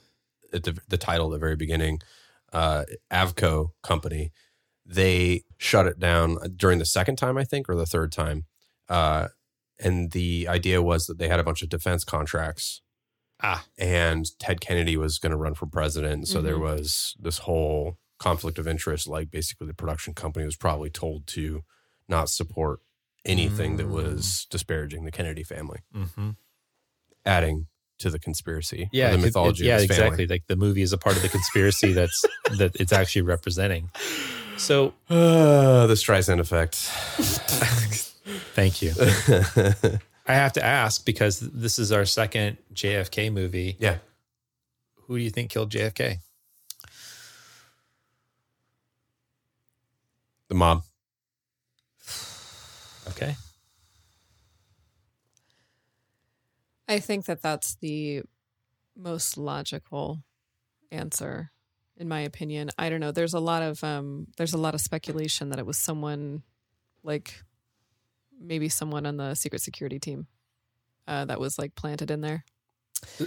at 0.52 0.64
the, 0.64 0.78
the 0.88 0.96
title 0.96 1.26
at 1.26 1.32
the 1.32 1.38
very 1.38 1.56
beginning, 1.56 2.00
uh, 2.52 2.84
Avco 3.12 3.70
Company, 3.82 4.32
they 4.84 5.42
shut 5.58 5.86
it 5.86 5.98
down 5.98 6.38
during 6.56 6.78
the 6.78 6.84
second 6.84 7.16
time, 7.16 7.36
I 7.36 7.44
think, 7.44 7.68
or 7.68 7.74
the 7.74 7.86
third 7.86 8.12
time. 8.12 8.44
Uh, 8.88 9.28
and 9.78 10.12
the 10.12 10.46
idea 10.48 10.80
was 10.82 11.06
that 11.06 11.18
they 11.18 11.28
had 11.28 11.40
a 11.40 11.44
bunch 11.44 11.62
of 11.62 11.68
defense 11.68 12.04
contracts 12.04 12.80
Ah. 13.42 13.66
and 13.76 14.26
Ted 14.38 14.60
Kennedy 14.60 14.96
was 14.96 15.18
going 15.18 15.30
to 15.32 15.36
run 15.36 15.54
for 15.54 15.66
president. 15.66 16.28
So 16.28 16.40
there 16.40 16.56
Mhm. 16.56 16.60
was 16.62 17.14
this 17.18 17.38
whole 17.38 17.98
conflict 18.18 18.58
of 18.58 18.66
interest. 18.66 19.06
Like 19.06 19.30
basically, 19.30 19.66
the 19.66 19.74
production 19.74 20.14
company 20.14 20.46
was 20.46 20.56
probably 20.56 20.88
told 20.88 21.26
to 21.28 21.62
not 22.08 22.30
support 22.30 22.80
anything 23.26 23.76
that 23.76 23.88
was 23.88 24.46
disparaging 24.50 25.04
the 25.04 25.10
Kennedy 25.10 25.42
family. 25.42 25.80
Mm-hmm. 25.94 26.30
Adding 27.26 27.66
to 27.98 28.10
the 28.10 28.18
conspiracy. 28.18 28.88
Yeah, 28.92 29.08
the 29.10 29.14
it- 29.16 29.18
it- 29.20 29.22
mythology. 29.24 29.64
yeah, 29.64 29.76
of 29.76 29.80
his 29.82 29.90
family. 29.90 30.04
exactly. 30.06 30.26
Like 30.26 30.46
the 30.46 30.56
movie 30.56 30.82
is 30.82 30.92
a 30.92 30.98
part 30.98 31.16
of 31.16 31.22
the 31.22 31.28
conspiracy 31.28 31.92
that's 31.92 32.24
that 32.58 32.76
it's 32.76 32.92
actually 32.92 33.22
representing. 33.22 33.90
So 34.58 34.94
Uh, 35.10 35.86
the 35.92 35.94
Streisand 35.94 36.40
effect. 36.40 36.74
Thank 38.54 38.82
you. 38.82 38.92
I 40.28 40.34
have 40.34 40.52
to 40.54 40.64
ask 40.64 41.04
because 41.06 41.38
this 41.40 41.78
is 41.78 41.92
our 41.92 42.04
second 42.04 42.56
JFK 42.74 43.32
movie. 43.32 43.76
Yeah. 43.78 43.98
Who 45.06 45.16
do 45.18 45.22
you 45.24 45.30
think 45.30 45.50
killed 45.50 45.70
JFK? 45.70 46.18
the 50.48 50.54
mob. 50.54 50.82
Okay. 53.08 53.36
I 56.88 57.00
think 57.00 57.26
that 57.26 57.42
that's 57.42 57.76
the 57.76 58.22
most 58.96 59.36
logical 59.36 60.22
answer 60.90 61.50
in 61.98 62.08
my 62.08 62.20
opinion. 62.20 62.70
I 62.78 62.90
don't 62.90 63.00
know. 63.00 63.12
There's 63.12 63.34
a 63.34 63.40
lot 63.40 63.62
of 63.62 63.82
um 63.82 64.28
there's 64.36 64.52
a 64.52 64.58
lot 64.58 64.74
of 64.74 64.80
speculation 64.80 65.50
that 65.50 65.58
it 65.58 65.66
was 65.66 65.78
someone 65.78 66.42
like 67.02 67.42
maybe 68.38 68.68
someone 68.68 69.06
on 69.06 69.16
the 69.16 69.34
secret 69.34 69.62
security 69.62 69.98
team 69.98 70.26
uh 71.08 71.24
that 71.24 71.40
was 71.40 71.58
like 71.58 71.74
planted 71.74 72.10
in 72.10 72.20
there. 72.20 72.44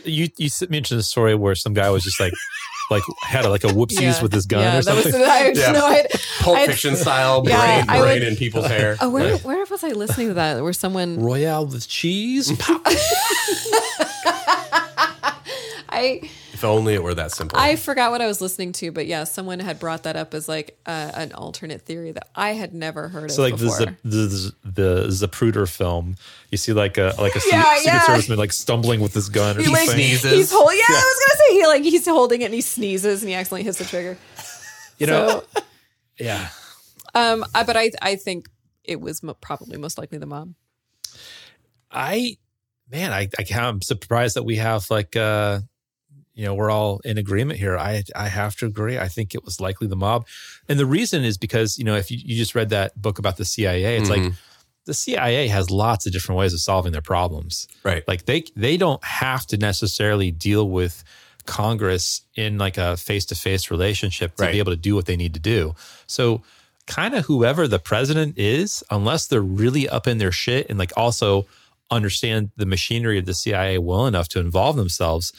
You 0.03 0.29
you 0.37 0.49
mentioned 0.69 0.99
a 0.99 1.03
story 1.03 1.35
where 1.35 1.55
some 1.55 1.73
guy 1.73 1.89
was 1.89 2.03
just 2.03 2.19
like 2.19 2.33
like 2.89 3.03
had 3.21 3.45
a, 3.45 3.49
like 3.49 3.63
a 3.63 3.67
whoopsies 3.67 4.01
Yeah. 4.01 4.21
with 4.21 4.33
his 4.33 4.45
gun 4.45 4.61
Yeah, 4.61 4.79
or 4.79 4.81
that 4.81 4.95
was- 4.95 5.03
something. 5.03 5.21
I- 5.29 5.51
Yeah. 5.55 5.71
no, 5.71 5.85
I- 5.85 6.07
Pulp 6.39 6.57
I- 6.57 6.65
Fiction 6.67 6.95
style 6.95 7.41
brain, 7.41 7.55
Yeah, 7.55 7.85
I 7.87 7.99
brain 7.99 8.19
would- 8.19 8.27
in 8.29 8.35
people's 8.35 8.65
hair. 8.75 8.97
Oh, 8.99 9.09
where 9.09 9.37
where 9.37 9.65
was 9.65 9.83
I 9.83 9.89
listening 9.89 10.29
to 10.29 10.33
that? 10.35 10.61
Where 10.63 10.73
someone 10.73 11.19
Royale 11.21 11.65
with 11.65 11.87
cheese. 11.87 12.51
I 15.91 16.21
If 16.59 16.65
only 16.65 16.93
it 16.93 17.01
were 17.01 17.13
that 17.13 17.31
simple. 17.31 17.57
I 17.57 17.77
forgot 17.77 18.11
what 18.11 18.19
I 18.19 18.27
was 18.27 18.41
listening 18.41 18.73
to, 18.73 18.91
but 18.91 19.07
yeah, 19.07 19.23
someone 19.23 19.61
had 19.61 19.79
brought 19.79 20.03
that 20.03 20.17
up 20.17 20.33
as 20.33 20.49
like 20.49 20.77
uh, 20.85 21.11
an 21.15 21.31
alternate 21.31 21.83
theory 21.83 22.11
that 22.11 22.27
I 22.35 22.49
had 22.51 22.73
never 22.73 23.07
heard 23.07 23.31
So 23.31 23.43
of 23.45 23.57
So 23.57 23.65
like 23.65 23.79
before. 23.79 23.95
the, 24.03 24.17
the 24.17 24.55
the 24.65 25.07
Zapruder 25.07 25.69
film, 25.69 26.17
you 26.51 26.57
see 26.57 26.73
like 26.73 26.97
a 26.97 27.13
like 27.17 27.37
a 27.37 27.39
Yeah, 27.49 27.63
secret 27.75 27.85
yeah. 27.85 27.99
serviceman 28.01 28.35
like 28.35 28.51
stumbling 28.51 28.99
with 28.99 29.13
his 29.13 29.29
gun 29.29 29.55
or 29.57 29.61
He, 29.61 29.67
something. 29.67 29.87
like, 29.87 29.95
He's 29.97 30.51
holding. 30.51 30.77
Yeah, 30.77 30.83
I 30.89 31.15
was 31.15 31.27
gonna 31.27 31.37
say 31.47 31.53
he 31.53 31.65
like 31.67 31.83
he's 31.83 32.05
holding 32.05 32.41
it 32.41 32.45
and 32.45 32.53
he 32.53 32.59
sneezes 32.59 33.21
and 33.23 33.29
he 33.29 33.35
accidentally 33.35 33.63
hits 33.63 33.77
the 33.77 33.85
trigger. 33.85 34.17
You 34.97 35.07
know, 35.07 35.43
So, 35.55 35.61
yeah. 36.19 36.49
um, 37.15 37.45
I, 37.55 37.63
but 37.63 37.77
I 37.77 37.91
I 38.01 38.17
think 38.17 38.49
it 38.83 38.99
was 38.99 39.23
mo- 39.23 39.33
probably 39.39 39.77
most 39.77 39.97
likely 39.97 40.17
the 40.17 40.25
mom. 40.25 40.55
I 41.89 42.35
man, 42.91 43.13
I, 43.13 43.29
I 43.39 43.45
am 43.49 43.81
surprised 43.81 44.35
that 44.35 44.43
we 44.43 44.57
have 44.57 44.89
like 44.91 45.15
uh 45.15 45.59
you 46.39 46.45
know 46.45 46.55
we're 46.59 46.71
all 46.71 46.93
in 47.03 47.17
agreement 47.17 47.59
here. 47.59 47.75
I 47.77 48.03
I 48.15 48.27
have 48.29 48.55
to 48.57 48.65
agree. 48.65 48.97
I 48.97 49.09
think 49.15 49.35
it 49.35 49.43
was 49.43 49.59
likely 49.67 49.87
the 49.87 49.95
mob, 50.05 50.25
and 50.69 50.79
the 50.79 50.85
reason 50.97 51.23
is 51.29 51.37
because 51.37 51.77
you 51.79 51.83
know 51.83 51.95
if 51.95 52.09
you, 52.11 52.17
you 52.27 52.35
just 52.43 52.55
read 52.55 52.69
that 52.69 52.89
book 53.05 53.19
about 53.19 53.35
the 53.37 53.45
CIA, 53.53 53.97
it's 53.99 54.09
like 54.09 54.21
Mhm. 54.21 54.33
the 54.85 54.93
CIA 54.93 55.47
has 55.49 55.69
lots 55.69 56.05
of 56.05 56.11
different 56.13 56.39
ways 56.39 56.53
of 56.53 56.61
solving 56.61 56.93
their 56.93 57.07
problems. 57.13 57.67
Right. 57.83 58.03
Like 58.07 58.21
they 58.25 58.39
they 58.55 58.77
don't 58.77 59.03
have 59.03 59.45
to 59.47 59.57
necessarily 59.57 60.31
deal 60.31 60.65
with 60.79 61.03
Congress 61.45 62.21
in 62.35 62.57
like 62.57 62.77
a 62.77 62.95
face 62.97 63.25
to 63.25 63.35
face 63.35 63.69
relationship 63.71 64.35
to 64.35 64.43
Right. 64.43 64.51
be 64.53 64.59
able 64.59 64.71
to 64.71 64.77
do 64.89 64.95
what 64.95 65.05
they 65.07 65.17
need 65.17 65.33
to 65.33 65.39
do. 65.39 65.75
So 66.07 66.41
kind 66.87 67.13
of 67.15 67.25
whoever 67.25 67.67
the 67.67 67.79
president 67.79 68.37
is, 68.37 68.83
unless 68.89 69.27
they're 69.27 69.41
really 69.63 69.87
up 69.89 70.07
in 70.07 70.17
their 70.19 70.31
shit 70.31 70.67
and 70.69 70.79
like 70.79 70.91
also 70.95 71.45
understand 71.91 72.51
the 72.55 72.65
machinery 72.65 73.17
of 73.19 73.25
the 73.25 73.33
CIA 73.33 73.77
well 73.79 74.05
enough 74.07 74.27
to 74.29 74.39
involve 74.39 74.75
themselves, 74.75 75.33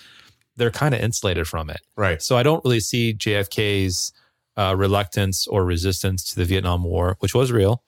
they're 0.60 0.70
kind 0.70 0.94
of 0.94 1.00
insulated 1.00 1.48
from 1.48 1.70
it. 1.70 1.80
Right. 1.96 2.20
So 2.22 2.36
I 2.36 2.42
don't 2.42 2.62
really 2.64 2.80
see 2.80 3.14
JFK's 3.14 4.12
uh, 4.58 4.74
reluctance 4.76 5.46
or 5.46 5.64
resistance 5.64 6.22
to 6.24 6.36
the 6.36 6.44
Vietnam 6.44 6.84
War, 6.84 7.16
which 7.20 7.34
was 7.34 7.50
real, 7.50 7.82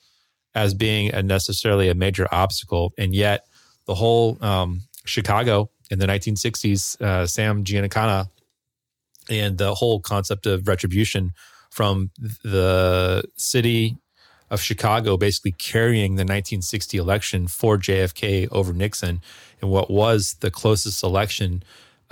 as 0.54 0.72
being 0.72 1.12
a 1.12 1.22
necessarily 1.22 1.90
a 1.90 1.94
major 1.94 2.26
obstacle. 2.32 2.94
And 2.96 3.14
yet, 3.14 3.46
the 3.84 3.94
whole 3.94 4.42
um, 4.42 4.82
Chicago 5.04 5.70
in 5.90 5.98
the 5.98 6.06
1960s, 6.06 6.98
uh, 7.02 7.26
Sam 7.26 7.62
Giancana, 7.62 8.28
and 9.28 9.58
the 9.58 9.74
whole 9.74 10.00
concept 10.00 10.46
of 10.46 10.66
retribution 10.66 11.32
from 11.70 12.10
the 12.42 13.22
city 13.36 13.98
of 14.50 14.62
Chicago 14.62 15.18
basically 15.18 15.52
carrying 15.52 16.16
the 16.16 16.22
1960 16.22 16.96
election 16.96 17.48
for 17.48 17.76
JFK 17.76 18.48
over 18.50 18.72
Nixon 18.72 19.20
in 19.60 19.68
what 19.68 19.90
was 19.90 20.36
the 20.40 20.50
closest 20.50 21.02
election 21.02 21.62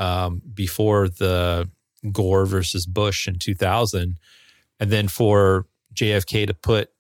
um, 0.01 0.43
before 0.55 1.09
the 1.09 1.69
Gore 2.11 2.47
versus 2.47 2.87
Bush 2.87 3.29
in 3.29 3.39
2000. 3.39 4.17
And 4.81 4.91
then 4.91 5.07
for 5.09 5.67
JFK 5.95 6.47
to 6.47 6.55
put 6.55 6.91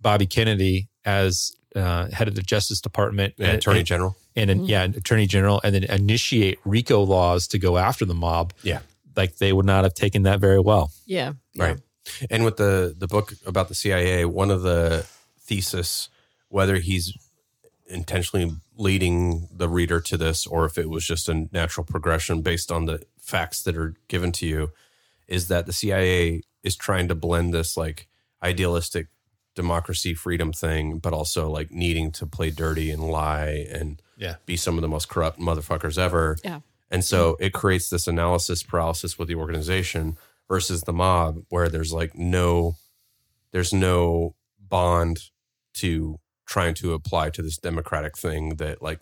Bobby 0.00 0.26
Kennedy 0.26 0.88
as 1.04 1.52
uh, 1.74 2.08
head 2.10 2.28
of 2.28 2.34
the 2.36 2.42
Justice 2.42 2.80
Department, 2.80 3.34
Yeah, 3.36 3.48
Attorney 3.52 3.82
General. 3.82 4.16
and 4.36 4.48
then, 4.48 4.64
yeah, 4.64 4.84
Attorney 4.84 5.26
General, 5.26 5.60
and 5.64 5.74
then 5.74 5.84
initiate 5.84 6.58
RICO 6.64 7.02
laws 7.02 7.46
to 7.48 7.58
go 7.58 7.76
after 7.76 8.04
the 8.04 8.14
mob. 8.14 8.52
Yeah. 8.62 8.80
like 9.16 9.36
they 9.38 9.52
would 9.52 9.66
not 9.66 9.84
have 9.84 9.94
taken 9.94 10.22
that 10.22 10.40
very 10.40 10.60
well. 10.60 10.90
Yeah. 11.06 11.32
Right. 11.58 11.78
And 12.30 12.44
with 12.44 12.56
the 12.58 12.94
the 12.96 13.08
book 13.08 13.32
about 13.44 13.68
the 13.68 13.74
CIA, 13.74 14.24
one 14.26 14.50
of 14.52 14.62
the 14.62 15.04
thesis, 15.40 16.08
whether 16.48 16.76
he's 16.76 17.12
intentionally 17.88 18.52
leading 18.76 19.48
the 19.52 19.68
reader 19.68 20.00
to 20.00 20.16
this 20.16 20.46
or 20.46 20.64
if 20.66 20.76
it 20.78 20.90
was 20.90 21.04
just 21.06 21.28
a 21.28 21.48
natural 21.52 21.84
progression 21.84 22.42
based 22.42 22.70
on 22.70 22.84
the 22.86 23.02
facts 23.18 23.62
that 23.62 23.76
are 23.76 23.94
given 24.08 24.32
to 24.32 24.46
you, 24.46 24.70
is 25.26 25.48
that 25.48 25.66
the 25.66 25.72
CIA 25.72 26.42
is 26.62 26.76
trying 26.76 27.08
to 27.08 27.14
blend 27.14 27.54
this 27.54 27.76
like 27.76 28.06
idealistic 28.42 29.08
democracy 29.54 30.12
freedom 30.14 30.52
thing, 30.52 30.98
but 30.98 31.12
also 31.14 31.48
like 31.48 31.70
needing 31.70 32.12
to 32.12 32.26
play 32.26 32.50
dirty 32.50 32.90
and 32.90 33.02
lie 33.02 33.66
and 33.72 34.02
Yeah. 34.18 34.36
be 34.44 34.56
some 34.56 34.76
of 34.76 34.82
the 34.82 34.88
most 34.88 35.08
corrupt 35.08 35.38
motherfuckers 35.38 35.96
ever. 35.98 36.36
Yeah. 36.44 36.60
And 36.90 37.04
so 37.04 37.36
it 37.40 37.52
creates 37.52 37.88
this 37.88 38.06
analysis 38.06 38.62
paralysis 38.62 39.18
with 39.18 39.28
the 39.28 39.34
organization 39.34 40.16
versus 40.46 40.82
the 40.82 40.92
mob, 40.92 41.38
where 41.48 41.68
there's 41.68 41.92
like 41.92 42.14
no, 42.14 42.76
there's 43.50 43.72
no 43.72 44.36
bond 44.60 45.18
to 45.74 46.20
trying 46.46 46.74
to 46.74 46.94
apply 46.94 47.30
to 47.30 47.42
this 47.42 47.58
democratic 47.58 48.16
thing 48.16 48.56
that 48.56 48.80
like 48.80 49.00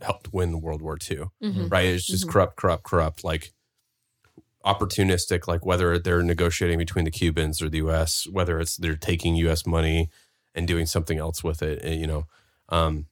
helped 0.00 0.32
win 0.32 0.60
World 0.60 0.80
War 0.82 0.96
II. 0.98 1.26
Mhm. 1.42 1.70
Right? 1.70 1.86
It's 1.86 2.06
just 2.06 2.26
Mhm. 2.26 2.30
corrupt, 2.30 2.56
corrupt, 2.56 2.84
corrupt. 2.84 3.24
Like 3.24 3.52
opportunistic, 4.64 5.46
like 5.46 5.66
whether 5.66 5.98
they're 5.98 6.22
negotiating 6.22 6.78
between 6.78 7.04
the 7.04 7.10
Cubans 7.10 7.60
or 7.60 7.68
the 7.68 7.78
U.S., 7.78 8.26
whether 8.30 8.58
it's 8.58 8.76
they're 8.76 8.96
taking 8.96 9.36
U.S. 9.36 9.66
money 9.66 10.08
and 10.54 10.66
doing 10.66 10.86
something 10.86 11.18
else 11.18 11.44
with 11.44 11.62
it. 11.62 11.80
eh, 11.84 11.92
You 11.94 12.06
know, 12.06 12.26
um, 12.70 13.06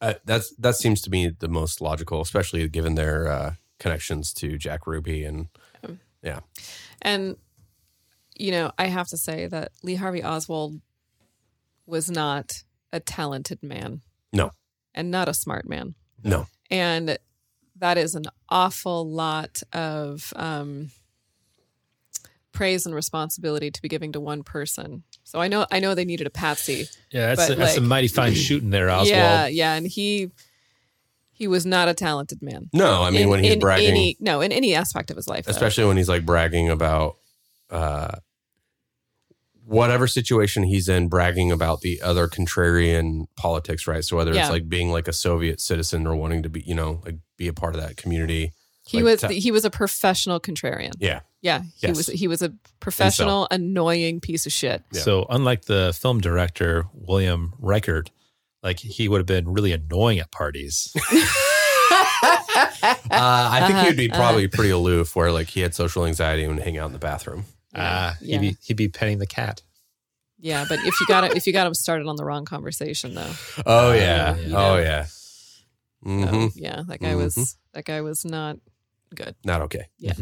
uh, 0.00 0.14
that's 0.24 0.54
that 0.56 0.76
seems 0.76 1.02
to 1.02 1.10
me 1.10 1.28
the 1.38 1.48
most 1.48 1.80
logical, 1.82 2.22
especially 2.22 2.66
given 2.68 2.94
their 2.94 3.28
uh, 3.28 3.54
connections 3.78 4.32
to 4.34 4.56
Jack 4.56 4.86
Ruby 4.86 5.24
and 5.24 5.48
yeah, 6.22 6.40
And 7.02 7.36
you 8.36 8.50
know, 8.52 8.72
I 8.78 8.86
have 8.86 9.08
to 9.08 9.16
say 9.18 9.46
that 9.46 9.72
Lee 9.82 9.94
Harvey 9.96 10.22
Oswald 10.22 10.80
was 11.90 12.10
not 12.10 12.62
a 12.92 13.00
talented 13.00 13.62
man 13.62 14.00
no, 14.32 14.50
and 14.94 15.10
not 15.10 15.28
a 15.28 15.34
smart 15.34 15.68
man. 15.68 15.94
no, 16.24 16.46
And 16.70 17.18
that 17.76 17.98
is 17.98 18.14
an 18.14 18.24
awful 18.48 19.08
lot 19.10 19.62
of 19.72 20.32
um, 20.36 20.90
praise 22.52 22.86
and 22.86 22.94
responsibility 22.94 23.70
to 23.70 23.82
be 23.82 23.88
giving 23.88 24.12
to 24.12 24.20
one 24.20 24.42
person. 24.42 25.02
So 25.24 25.40
I 25.40 25.48
know 25.48 25.66
I 25.70 25.80
know 25.80 25.94
they 25.94 26.04
needed 26.04 26.26
a 26.26 26.30
patsy. 26.30 26.86
Yeah, 27.10 27.34
that's, 27.34 27.48
but, 27.48 27.56
a, 27.56 27.58
that's 27.58 27.76
a 27.76 27.80
like, 27.80 27.88
mighty 27.88 28.08
fine 28.08 28.34
shooting 28.34 28.70
there, 28.70 28.90
Oswald. 28.90 29.08
Yeah, 29.08 29.46
yeah, 29.46 29.74
and 29.74 29.86
he 29.86 30.30
he 31.32 31.46
was 31.48 31.64
not 31.64 31.88
a 31.88 31.94
talented 31.94 32.42
man. 32.42 32.68
No, 32.72 33.02
I 33.02 33.10
mean, 33.10 33.22
In- 33.22 33.28
when 33.30 33.42
he's 33.42 33.54
in 33.54 33.60
bragging- 33.60 33.88
any, 33.90 34.16
no, 34.20 34.40
in 34.42 34.52
any 34.52 34.74
aspect 34.74 35.10
of 35.10 35.16
his 35.16 35.26
life, 35.28 35.46
though. 35.46 35.52
especially 35.52 35.84
when 35.86 35.96
he's 35.96 36.08
like 36.08 36.26
bragging 36.26 36.68
about 36.68 37.16
uh, 37.70 38.16
whatever 39.70 40.06
situation 40.08 40.64
he's 40.64 40.88
in, 40.88 41.08
bragging 41.08 41.52
about 41.52 41.80
the 41.80 42.00
other 42.02 42.26
contrarian 42.26 43.26
politics, 43.36 43.86
right? 43.86 44.04
So 44.04 44.16
whether 44.16 44.32
Yeah. 44.34 44.40
it's 44.42 44.50
like 44.50 44.68
being 44.68 44.90
like 44.90 45.06
a 45.06 45.12
Soviet 45.12 45.60
citizen 45.60 46.06
or 46.06 46.16
wanting 46.16 46.42
to 46.42 46.48
be, 46.48 46.60
you 46.62 46.74
know, 46.74 47.00
like 47.04 47.16
be 47.36 47.46
a 47.46 47.52
part 47.52 47.74
of 47.76 47.80
that 47.80 47.96
community. 47.96 48.52
He 48.86 48.96
like, 48.98 49.04
was 49.04 49.20
ta- 49.20 49.28
he 49.28 49.50
was 49.52 49.64
a 49.64 49.70
professional 49.70 50.40
contrarian. 50.40 50.92
Yeah. 50.98 51.20
Yeah, 51.42 51.62
he 51.62 51.86
Yes. 51.86 51.96
was 51.96 52.06
he 52.08 52.26
was 52.28 52.42
a 52.42 52.52
professional 52.80 53.46
annoying 53.50 54.20
piece 54.20 54.44
of 54.44 54.52
shit. 54.52 54.82
So 54.92 55.24
unlike 55.30 55.66
the 55.66 55.96
film 55.98 56.20
director 56.20 56.84
William 56.92 57.54
Richert, 57.62 58.08
like 58.62 58.78
he 58.80 59.08
would 59.08 59.18
have 59.20 59.26
been 59.26 59.48
really 59.52 59.72
annoying 59.72 60.18
at 60.18 60.30
parties. 60.32 60.92
Uh, 62.82 63.48
I 63.52 63.60
think 63.66 63.74
Uh-huh, 63.78 63.86
he'd 63.86 63.96
be 63.96 64.10
uh-huh. 64.10 64.18
probably 64.20 64.48
pretty 64.48 64.70
aloof, 64.70 65.14
where 65.16 65.32
like 65.32 65.48
he 65.48 65.60
had 65.60 65.74
social 65.74 66.04
anxiety 66.06 66.44
and 66.44 66.54
would 66.54 66.62
hang 66.64 66.78
out 66.78 66.86
in 66.86 66.92
the 66.92 66.98
bathroom. 66.98 67.44
Ah, 67.74 68.16
Yeah. 68.20 68.38
he'd 68.38 68.50
be 68.50 68.56
he'd 68.62 68.76
be 68.76 68.88
petting 68.88 69.18
the 69.18 69.26
cat. 69.26 69.62
Yeah, 70.38 70.64
but 70.68 70.78
if 70.80 70.94
you 71.00 71.06
got 71.06 71.24
it, 71.24 71.36
if 71.36 71.46
you 71.46 71.52
got 71.52 71.66
him 71.66 71.74
started 71.74 72.06
on 72.06 72.16
the 72.16 72.24
wrong 72.24 72.44
conversation 72.44 73.14
though. 73.14 73.32
Oh 73.66 73.92
yeah, 73.92 74.36
you 74.36 74.46
oh 74.56 74.74
know. 74.74 74.76
yeah. 74.78 75.06
Mhm. 76.04 76.52
yeah, 76.54 76.82
that 76.88 77.00
guy 77.00 77.14
was 77.14 77.56
that 77.74 77.84
guy 77.84 78.00
was 78.00 78.24
not 78.24 78.56
good. 79.14 79.34
Not 79.44 79.60
okay. 79.62 79.86
Yeah. 79.98 80.14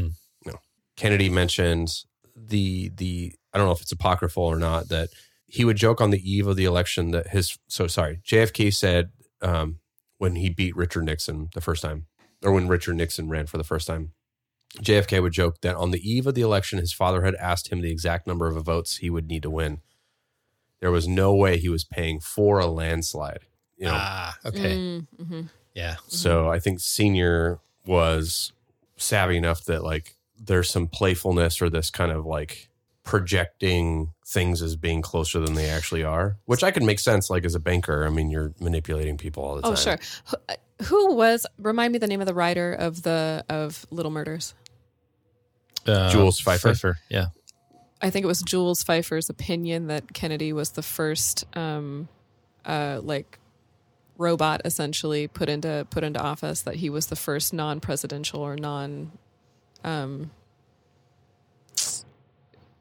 No. 0.44 0.54
Kennedy 0.96 1.28
mentioned 1.30 1.88
the 2.34 2.90
the 2.96 3.32
I 3.52 3.58
don't 3.58 3.66
know 3.66 3.72
if 3.72 3.80
it's 3.82 3.92
apocryphal 3.92 4.42
or 4.42 4.58
not 4.58 4.88
that 4.88 5.08
he 5.46 5.64
would 5.64 5.76
joke 5.76 6.00
on 6.00 6.10
the 6.10 6.20
eve 6.30 6.46
of 6.46 6.56
the 6.56 6.64
election 6.64 7.12
that 7.12 7.28
his 7.28 7.56
so 7.68 7.86
sorry 7.86 8.20
JFK 8.26 8.74
said 8.74 9.10
um, 9.40 9.78
when 10.18 10.34
he 10.36 10.50
beat 10.50 10.76
Richard 10.76 11.04
Nixon 11.04 11.48
the 11.54 11.60
first 11.60 11.80
time 11.82 12.06
or 12.44 12.52
when 12.52 12.66
Richard 12.68 12.96
Nixon 12.96 13.28
ran 13.28 13.46
for 13.46 13.56
the 13.56 13.64
first 13.64 13.86
time 13.86 14.12
JFK 14.82 15.22
would 15.22 15.32
joke 15.32 15.60
that 15.62 15.76
on 15.76 15.90
the 15.90 16.10
eve 16.10 16.26
of 16.26 16.34
the 16.34 16.42
election 16.42 16.78
his 16.78 16.92
father 16.92 17.22
had 17.22 17.34
asked 17.36 17.72
him 17.72 17.80
the 17.80 17.90
exact 17.90 18.26
number 18.26 18.46
of 18.46 18.62
votes 18.64 18.98
he 18.98 19.10
would 19.10 19.26
need 19.28 19.42
to 19.42 19.50
win. 19.50 19.80
There 20.80 20.90
was 20.90 21.08
no 21.08 21.34
way 21.34 21.58
he 21.58 21.68
was 21.68 21.84
paying 21.84 22.20
for 22.20 22.58
a 22.58 22.66
landslide. 22.66 23.40
You 23.76 23.86
know, 23.86 23.94
Ah, 23.94 24.36
okay. 24.44 24.76
Mm-hmm. 25.20 25.42
Yeah. 25.74 25.96
so 26.08 26.48
I 26.50 26.58
think 26.58 26.80
senior 26.80 27.60
was 27.86 28.52
savvy 28.96 29.36
enough 29.36 29.64
that 29.64 29.82
like 29.84 30.16
there's 30.38 30.70
some 30.70 30.86
playfulness 30.88 31.62
or 31.62 31.70
this 31.70 31.90
kind 31.90 32.12
of 32.12 32.26
like 32.26 32.68
projecting 33.04 34.12
things 34.26 34.60
as 34.62 34.76
being 34.76 35.00
closer 35.02 35.40
than 35.40 35.54
they 35.54 35.68
actually 35.68 36.04
are, 36.04 36.36
which 36.44 36.62
I 36.62 36.70
can 36.70 36.84
make 36.84 36.98
sense. 36.98 37.30
Like 37.30 37.44
as 37.44 37.54
a 37.54 37.60
banker, 37.60 38.04
I 38.06 38.10
mean, 38.10 38.30
you're 38.30 38.52
manipulating 38.60 39.16
people 39.16 39.42
all 39.44 39.56
the 39.56 39.62
time. 39.62 39.72
Oh, 39.72 39.74
sure. 39.76 39.98
Who, 40.84 41.14
was? 41.14 41.46
Remind 41.58 41.92
me 41.92 41.98
the 41.98 42.06
name 42.06 42.20
of 42.20 42.26
the 42.26 42.34
writer 42.34 42.72
of 42.72 43.02
the 43.02 43.44
of 43.48 43.86
Little 43.90 44.12
Murders. 44.12 44.54
Uh, 45.86 46.10
Jules 46.10 46.40
Feiffer. 46.40 46.94
Yeah. 47.08 47.26
I 48.00 48.10
think 48.10 48.24
it 48.24 48.28
was 48.28 48.42
Jules 48.42 48.84
Feiffer's 48.84 49.28
opinion 49.28 49.88
that 49.88 50.12
Kennedy 50.12 50.52
was 50.52 50.70
the 50.70 50.82
first, 50.82 51.44
um, 51.56 52.08
uh, 52.64 53.00
like 53.02 53.38
robot 54.16 54.60
essentially 54.64 55.26
put 55.26 55.48
into 55.48 55.86
put 55.90 56.04
into 56.04 56.20
office. 56.20 56.62
That 56.62 56.76
he 56.76 56.90
was 56.90 57.06
the 57.06 57.16
first 57.16 57.52
non-presidential 57.52 58.40
or 58.40 58.56
non, 58.56 59.12
um, 59.82 60.30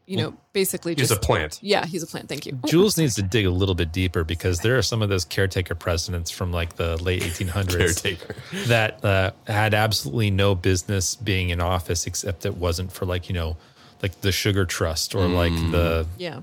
you 0.08 0.16
know, 0.18 0.34
basically 0.54 0.96
He's 0.96 1.10
just 1.10 1.22
a 1.22 1.26
plant. 1.26 1.60
Yeah, 1.62 1.86
he's 1.86 2.02
a 2.02 2.08
plant. 2.08 2.30
Thank 2.30 2.46
you. 2.46 2.58
Jules 2.66 2.98
needs 2.98 3.16
to 3.16 3.22
dig 3.22 3.46
a 3.46 3.50
little 3.52 3.76
bit 3.76 3.92
deeper 3.92 4.24
because 4.24 4.62
there 4.62 4.78
are 4.78 4.82
some 4.82 5.02
of 5.02 5.10
those 5.10 5.26
caretaker 5.26 5.76
presidents 5.76 6.32
from 6.32 6.52
like 6.54 6.78
the 6.78 6.96
late 7.04 7.22
1800s 7.24 7.78
Caretaker. 7.78 8.36
that 8.68 9.04
uh, 9.04 9.32
had 9.48 9.74
absolutely 9.74 10.32
no 10.32 10.56
business 10.56 11.14
being 11.16 11.50
in 11.50 11.60
office 11.60 12.08
except 12.08 12.46
it 12.46 12.56
wasn't 12.56 12.90
for 12.92 13.06
like, 13.06 13.28
you 13.28 13.36
know, 13.36 13.58
like 14.02 14.22
the 14.22 14.32
sugar 14.32 14.64
trust 14.66 15.14
or 15.14 15.28
like 15.28 15.52
the, 15.72 16.08
Yeah. 16.18 16.40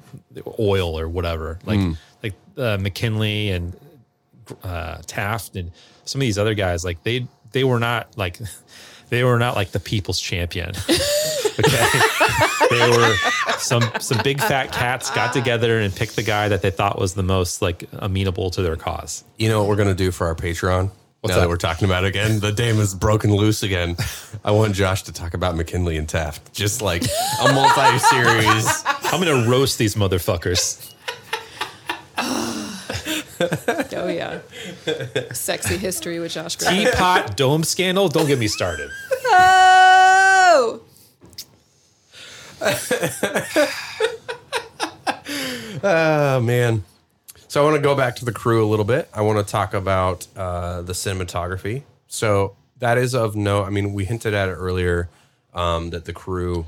oil 0.58 0.98
or 0.98 1.08
whatever. 1.08 1.58
Like, 1.64 1.78
Mm. 1.80 1.96
like 2.22 2.34
uh, 2.58 2.76
McKinley 2.78 3.50
and 3.50 3.74
uh, 4.62 4.98
Taft 5.06 5.56
and 5.56 5.70
some 6.04 6.20
of 6.20 6.24
these 6.26 6.36
other 6.38 6.52
guys, 6.54 6.84
like 6.84 7.02
they, 7.02 7.26
they 7.52 7.64
were 7.64 7.78
not 7.80 8.08
like, 8.18 8.38
they 9.08 9.24
were 9.24 9.38
not 9.38 9.54
like 9.56 9.70
the 9.70 9.80
people's 9.80 10.20
champion. 10.20 10.72
okay. 11.58 11.88
They 12.70 12.90
were 12.90 13.14
some 13.58 13.82
some 14.00 14.20
big 14.22 14.40
fat 14.40 14.72
cats 14.72 15.10
got 15.10 15.32
together 15.32 15.80
and 15.80 15.94
picked 15.94 16.16
the 16.16 16.22
guy 16.22 16.48
that 16.48 16.62
they 16.62 16.70
thought 16.70 16.98
was 16.98 17.14
the 17.14 17.22
most 17.22 17.62
like 17.62 17.84
amenable 17.92 18.50
to 18.50 18.62
their 18.62 18.76
cause. 18.76 19.24
You 19.38 19.48
know 19.48 19.60
what 19.60 19.68
we're 19.68 19.76
gonna 19.76 19.94
do 19.94 20.10
for 20.10 20.26
our 20.26 20.34
Patreon? 20.34 20.90
What's 21.20 21.30
now 21.30 21.36
that? 21.36 21.40
that? 21.42 21.48
we're 21.48 21.56
talking 21.56 21.86
about 21.86 22.04
again, 22.04 22.40
the 22.40 22.52
dame 22.52 22.78
is 22.78 22.94
broken 22.94 23.34
loose 23.34 23.62
again. 23.62 23.96
I 24.44 24.50
want 24.50 24.74
Josh 24.74 25.02
to 25.04 25.12
talk 25.12 25.34
about 25.34 25.56
McKinley 25.56 25.96
and 25.96 26.08
Taft, 26.08 26.52
just 26.52 26.82
like 26.82 27.02
a 27.40 27.52
multi-series. 27.52 28.84
I'm 29.04 29.22
gonna 29.22 29.48
roast 29.48 29.78
these 29.78 29.94
motherfuckers. 29.94 30.90
Oh 33.96 34.08
yeah. 34.08 34.40
Sexy 35.32 35.76
history 35.76 36.18
with 36.18 36.32
Josh 36.32 36.56
Griffith. 36.56 36.92
Teapot 36.92 37.36
dome 37.36 37.64
scandal. 37.64 38.08
Don't 38.08 38.26
get 38.26 38.38
me 38.38 38.48
started. 38.48 38.90
Oh. 39.26 40.80
Oh 45.86 46.40
man. 46.40 46.82
So 47.48 47.60
I 47.60 47.64
want 47.64 47.76
to 47.76 47.82
go 47.82 47.94
back 47.94 48.16
to 48.16 48.24
the 48.24 48.32
crew 48.32 48.64
a 48.64 48.68
little 48.68 48.86
bit. 48.86 49.08
I 49.12 49.20
want 49.20 49.44
to 49.44 49.50
talk 49.50 49.74
about 49.74 50.26
uh, 50.34 50.80
the 50.80 50.94
cinematography. 50.94 51.82
So 52.08 52.56
that 52.78 52.96
is 52.96 53.14
of 53.14 53.36
note. 53.36 53.64
I 53.64 53.70
mean, 53.70 53.92
we 53.92 54.06
hinted 54.06 54.32
at 54.32 54.48
it 54.48 54.52
earlier 54.52 55.10
um, 55.52 55.90
that 55.90 56.06
the 56.06 56.14
crew 56.14 56.64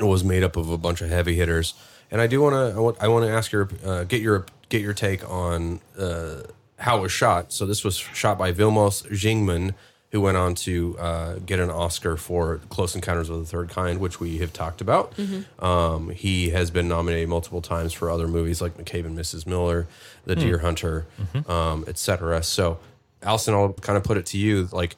was 0.00 0.24
made 0.24 0.42
up 0.42 0.56
of 0.56 0.70
a 0.70 0.78
bunch 0.78 1.02
of 1.02 1.10
heavy 1.10 1.34
hitters, 1.34 1.74
and 2.10 2.20
I 2.20 2.26
do 2.26 2.40
want 2.40 2.54
to. 2.54 2.96
I 3.00 3.08
want, 3.08 3.26
to 3.26 3.30
ask 3.30 3.52
your 3.52 3.68
uh, 3.84 4.04
get 4.04 4.22
your 4.22 4.46
get 4.70 4.80
your 4.80 4.94
take 4.94 5.28
on 5.28 5.80
uh, 5.98 6.42
how 6.78 6.98
it 6.98 7.02
was 7.02 7.12
shot. 7.12 7.52
So 7.52 7.66
this 7.66 7.84
was 7.84 7.96
shot 7.96 8.38
by 8.38 8.52
Vilmos 8.52 9.06
Zsigmond, 9.10 9.74
who 10.12 10.20
went 10.20 10.36
on 10.36 10.54
to 10.56 10.96
uh, 10.98 11.34
get 11.46 11.60
an 11.60 11.70
Oscar 11.70 12.16
for 12.16 12.60
Close 12.68 12.94
Encounters 12.96 13.28
of 13.30 13.38
the 13.38 13.44
Third 13.46 13.68
Kind, 13.68 14.00
which 14.00 14.18
we 14.18 14.38
have 14.38 14.52
talked 14.52 14.80
about. 14.80 15.14
Mhm. 15.16 15.44
Um, 15.62 16.10
he 16.10 16.50
has 16.50 16.70
been 16.72 16.88
nominated 16.88 17.28
multiple 17.28 17.62
times 17.62 17.92
for 17.92 18.10
other 18.10 18.26
movies 18.26 18.60
like 18.60 18.76
McCabe 18.76 19.06
and 19.06 19.16
Mrs. 19.16 19.46
Miller, 19.46 19.86
The 20.26 20.34
Hmm. 20.34 20.40
Deer 20.40 20.58
Hunter, 20.58 21.06
um, 21.48 21.84
etc. 21.86 22.42
So, 22.42 22.78
Allison, 23.22 23.54
I'll 23.54 23.72
kind 23.74 23.96
of 23.96 24.02
put 24.02 24.16
it 24.16 24.26
to 24.26 24.38
you, 24.38 24.68
like 24.72 24.96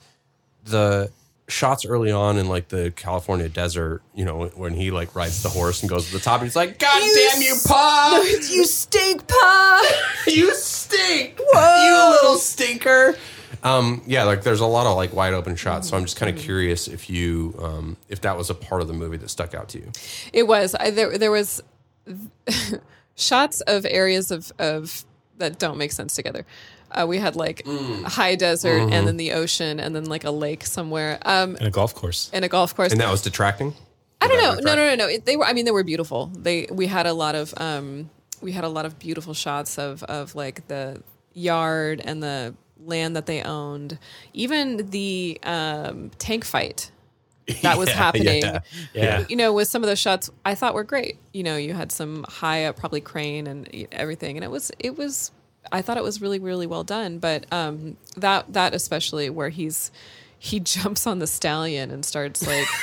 the 0.65 1.11
shots 1.49 1.85
early 1.85 2.11
on 2.11 2.39
in 2.39 2.49
like 2.49 2.69
the 2.69 2.91
California 2.97 3.49
desert, 3.49 4.01
you 4.15 4.25
know, 4.25 4.47
when 4.55 4.73
he 4.73 4.91
like 4.91 5.15
rides 5.15 5.43
the 5.43 5.49
horse 5.51 5.83
and 5.83 5.91
goes 5.91 6.07
to 6.07 6.13
the 6.13 6.21
top, 6.21 6.41
and 6.41 6.49
he's 6.49 6.57
like, 6.57 6.79
"God 6.79 7.03
damn 7.15 7.43
you, 7.43 7.57
Pa! 7.67 8.23
you 8.51 8.65
stink, 8.65 9.27
Pa! 9.29 9.93
you 10.27 10.55
stink! 10.55 11.39
You 11.39 12.09
little 12.23 12.37
stinker!" 12.37 13.17
Um, 13.65 14.03
yeah, 14.07 14.25
like 14.25 14.43
there's 14.43 14.61
a 14.61 14.67
lot 14.67 14.87
of 14.87 14.97
like 14.97 15.13
wide 15.13 15.35
open 15.35 15.55
shots. 15.57 15.89
So 15.89 15.97
I'm 15.97 16.05
just 16.05 16.17
kind 16.17 16.35
of 16.37 16.43
curious 16.43 16.89
if 16.89 17.09
you, 17.09 17.55
um, 17.61 17.97
if 18.09 18.21
that 18.23 18.37
was 18.37 18.51
a 18.51 18.55
part 18.55 18.83
of 18.83 18.89
the 18.89 18.95
movie 18.95 19.17
that 19.19 19.29
stuck 19.31 19.55
out 19.55 19.69
to 19.71 19.79
you. 19.79 19.91
It 20.33 20.47
was. 20.49 20.75
I, 20.75 20.91
there, 20.91 21.17
there 21.19 21.31
was 21.31 21.63
shots 23.15 23.61
of 23.63 23.87
areas 23.87 24.31
of, 24.31 24.53
of 24.59 25.05
that 25.39 25.59
don't 25.59 25.79
make 25.79 25.93
sense 25.93 26.15
together. 26.15 26.45
Uh, 26.91 27.07
we 27.09 27.19
had 27.19 27.37
like 27.37 27.63
Mm. 27.65 28.05
high 28.05 28.35
desert 28.35 28.81
Mhm. 28.83 28.93
and 28.93 29.07
then 29.09 29.17
the 29.17 29.33
ocean 29.33 29.81
and 29.81 29.95
then 29.97 30.05
like 30.05 30.25
a 30.25 30.31
lake 30.31 30.67
somewhere. 30.67 31.19
Um, 31.23 31.57
And 31.57 31.67
a 31.69 31.71
golf 31.71 31.95
course. 31.95 32.31
and 32.33 32.45
a 32.45 32.49
golf 32.49 32.75
course. 32.77 32.93
And 32.93 33.01
that 33.01 33.11
was 33.11 33.23
detracting. 33.23 33.75
I 34.21 34.29
don't 34.29 34.39
know. 34.41 34.55
No, 34.55 34.75
no, 34.77 34.89
no, 34.91 34.95
no. 34.95 35.09
It, 35.09 35.25
they 35.25 35.37
were. 35.37 35.45
I 35.45 35.53
mean, 35.53 35.65
they 35.65 35.71
were 35.73 35.83
beautiful. 35.83 36.27
They. 36.27 36.69
We 36.71 36.87
had 36.87 37.07
a 37.07 37.13
lot 37.13 37.35
of. 37.35 37.53
Um, 37.57 38.09
we 38.41 38.53
had 38.53 38.63
a 38.63 38.69
lot 38.69 38.85
of 38.87 38.99
beautiful 38.99 39.35
shots 39.35 39.79
of 39.79 40.03
of 40.05 40.35
like 40.37 40.69
the 40.69 41.03
yard 41.33 42.01
and 42.05 42.23
the 42.23 42.55
land 42.87 43.17
that 43.17 43.27
they 43.27 43.43
owned. 43.43 43.99
Even 44.33 44.91
the 44.91 45.39
um, 45.43 46.11
tank 46.19 46.45
fight 46.45 46.91
that 47.63 47.79
was 47.79 47.89
Yeah, 47.89 47.95
happening. 47.95 48.43
yeah, 48.43 48.61
yeah. 48.95 49.25
You 49.29 49.37
know, 49.37 49.53
with 49.53 49.69
some 49.69 49.83
of 49.83 49.89
those 49.89 49.99
shots, 49.99 50.31
I 50.45 50.55
thought 50.55 50.75
were 50.75 50.85
great. 50.85 51.19
You 51.33 51.43
know, 51.43 51.57
you 51.57 51.75
had 51.75 51.93
some 51.93 52.25
high 52.29 52.65
up, 52.67 52.77
probably 52.77 53.01
crane 53.01 53.47
and 53.47 53.69
everything, 53.93 54.37
and 54.37 54.45
it 54.45 54.51
was 54.51 54.71
it 54.79 54.97
was. 54.97 55.33
I 55.71 55.81
thought 55.83 55.97
it 55.97 56.03
was 56.03 56.21
really 56.21 56.39
really 56.41 56.67
well 56.67 56.85
done. 56.85 57.19
But 57.19 57.47
um, 57.53 57.97
that 58.17 58.53
that 58.53 58.75
especially 58.75 59.31
where 59.31 59.49
he's 59.49 59.91
he 60.39 60.61
jumps 60.75 61.07
on 61.07 61.19
the 61.19 61.27
stallion 61.27 61.91
and 61.91 62.05
starts 62.05 62.47
like 62.47 62.67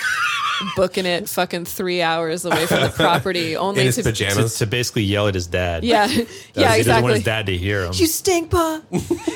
booking 0.76 1.06
it 1.06 1.30
fucking 1.30 1.65
three 1.65 2.02
hours 2.02 2.45
away 2.45 2.65
from 2.65 2.81
the 2.81 2.90
property 2.90 3.56
only 3.57 3.91
to 3.91 4.03
to, 4.03 4.49
to 4.49 4.68
basically 4.68 5.03
yell 5.03 5.27
at 5.27 5.36
his 5.36 5.48
dad. 5.48 5.84
Yeah. 5.84 6.07
Because 6.19 6.27
Yeah, 6.53 6.76
He 6.76 6.84
doesn't 6.84 7.03
want 7.03 7.15
his 7.15 7.23
dad 7.23 7.45
to 7.45 7.57
hear 7.57 7.86
him. 7.86 7.91
You 7.94 8.06
stink, 8.06 8.52
Pa. 8.52 8.81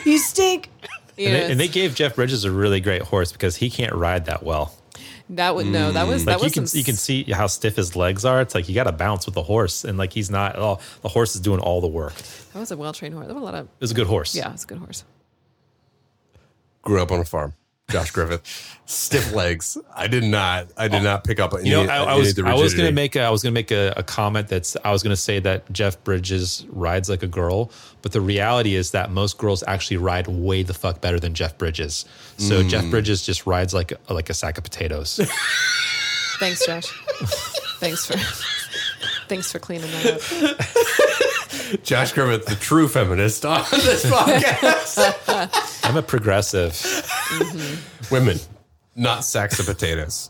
You 0.06 0.18
stink. 0.18 0.70
You 1.18 1.28
and, 1.28 1.34
know, 1.34 1.40
they, 1.40 1.52
and 1.52 1.60
they 1.60 1.68
gave 1.68 1.96
Jeff 1.96 2.16
Bridges 2.16 2.44
a 2.44 2.52
really 2.52 2.80
great 2.80 3.02
horse 3.02 3.32
because 3.32 3.56
he 3.56 3.70
can't 3.70 3.94
ride 3.94 4.26
that 4.26 4.44
well. 4.44 4.76
that 5.30 5.56
would 5.56 5.68
no. 5.68 5.92
That 5.92 6.08
was 6.08 6.24
mm. 6.24 6.28
like 6.28 6.36
that 6.38 6.42
you 6.42 6.46
was 6.46 6.54
can 6.54 6.68
some 6.68 6.78
you 6.78 6.84
can 6.84 6.96
see 6.96 7.24
how 7.24 7.48
stiff 7.48 7.76
his 7.76 7.96
legs 7.96 8.26
are. 8.26 8.42
It's 8.42 8.56
like 8.56 8.68
you 8.68 8.76
got 8.76 8.86
to 8.86 8.92
bounce 8.92 9.26
with 9.26 9.36
the 9.36 9.44
horse, 9.44 9.84
and 9.84 9.98
like 9.98 10.14
he's 10.14 10.30
not. 10.30 10.58
Oh, 10.58 10.80
the 11.02 11.10
horse 11.10 11.36
is 11.36 11.42
doing 11.42 11.60
all 11.60 11.82
the 11.82 11.88
work. 11.88 12.16
That 12.54 12.60
was 12.60 12.72
a 12.72 12.78
well 12.78 12.94
trained 12.94 13.14
horse. 13.14 13.28
There 13.28 13.36
were 13.36 13.42
a 13.42 13.46
lot 13.46 13.56
of. 13.56 13.66
It 13.66 13.82
was 13.82 13.92
a 13.92 13.96
good 13.96 14.08
horse. 14.08 14.36
Yeah, 14.36 14.52
it's 14.54 14.64
a 14.64 14.68
good 14.68 14.80
horse. 14.80 15.04
Grew 16.82 17.02
up 17.02 17.12
on 17.12 17.20
a 17.20 17.26
farm. 17.26 17.54
Josh 17.94 18.12
Griffith, 18.12 18.42
stiff 18.86 19.32
legs. 19.34 19.78
I 19.96 20.08
did 20.08 20.24
not. 20.26 20.68
I 20.76 20.88
did 20.90 21.04
not 21.04 21.24
pick 21.24 21.40
up. 21.40 21.54
Any, 21.54 21.70
You 21.70 21.76
know, 21.78 21.84
I, 21.92 22.04
I 22.04 22.16
was 22.16 22.38
I 22.40 22.54
was 22.54 22.74
gonna 22.74 22.92
make 22.92 23.16
a, 23.16 23.22
I 23.22 23.30
was 23.30 23.42
gonna 23.42 23.54
make 23.54 23.72
a, 23.72 23.94
a 23.96 24.04
comment 24.04 24.50
that's 24.50 24.76
I 24.84 24.92
was 24.92 25.02
gonna 25.04 25.16
say 25.16 25.40
that 25.40 25.72
Jeff 25.72 26.04
Bridges 26.04 26.66
rides 26.70 27.10
like 27.10 27.24
a 27.24 27.28
girl, 27.28 27.72
but 28.02 28.12
the 28.12 28.20
reality 28.22 28.76
is 28.76 28.92
that 28.92 29.12
most 29.12 29.38
girls 29.38 29.64
actually 29.68 29.98
ride 29.98 30.28
way 30.28 30.64
the 30.64 30.74
fuck 30.74 31.00
better 31.00 31.20
than 31.20 31.34
Jeff 31.34 31.58
Bridges. 31.58 32.06
So 32.38 32.62
Mm. 32.64 32.70
Jeff 32.70 32.90
Bridges 32.90 33.22
just 33.26 33.46
rides 33.48 33.74
like 33.74 33.94
like 34.10 34.30
a 34.30 34.34
sack 34.34 34.58
of 34.58 34.64
potatoes. 34.66 35.18
Thanks, 36.40 36.66
Josh. 36.66 36.88
thanks 37.80 38.06
for 38.06 38.18
thanks 39.30 39.52
for 39.52 39.60
cleaning 39.60 39.90
that 39.92 40.14
up. 41.74 41.80
Josh 41.84 42.12
Griffith, 42.12 42.46
the 42.48 42.56
true 42.56 42.88
feminist 42.88 43.46
on 43.46 43.64
this 43.72 44.04
podcast. 44.10 45.70
I'm 45.84 45.98
a 45.98 46.02
progressive. 46.02 46.74
Women, 48.12 48.40
not 48.96 49.26
sacks 49.26 49.60
of 49.60 49.66
potatoes. 49.66 50.30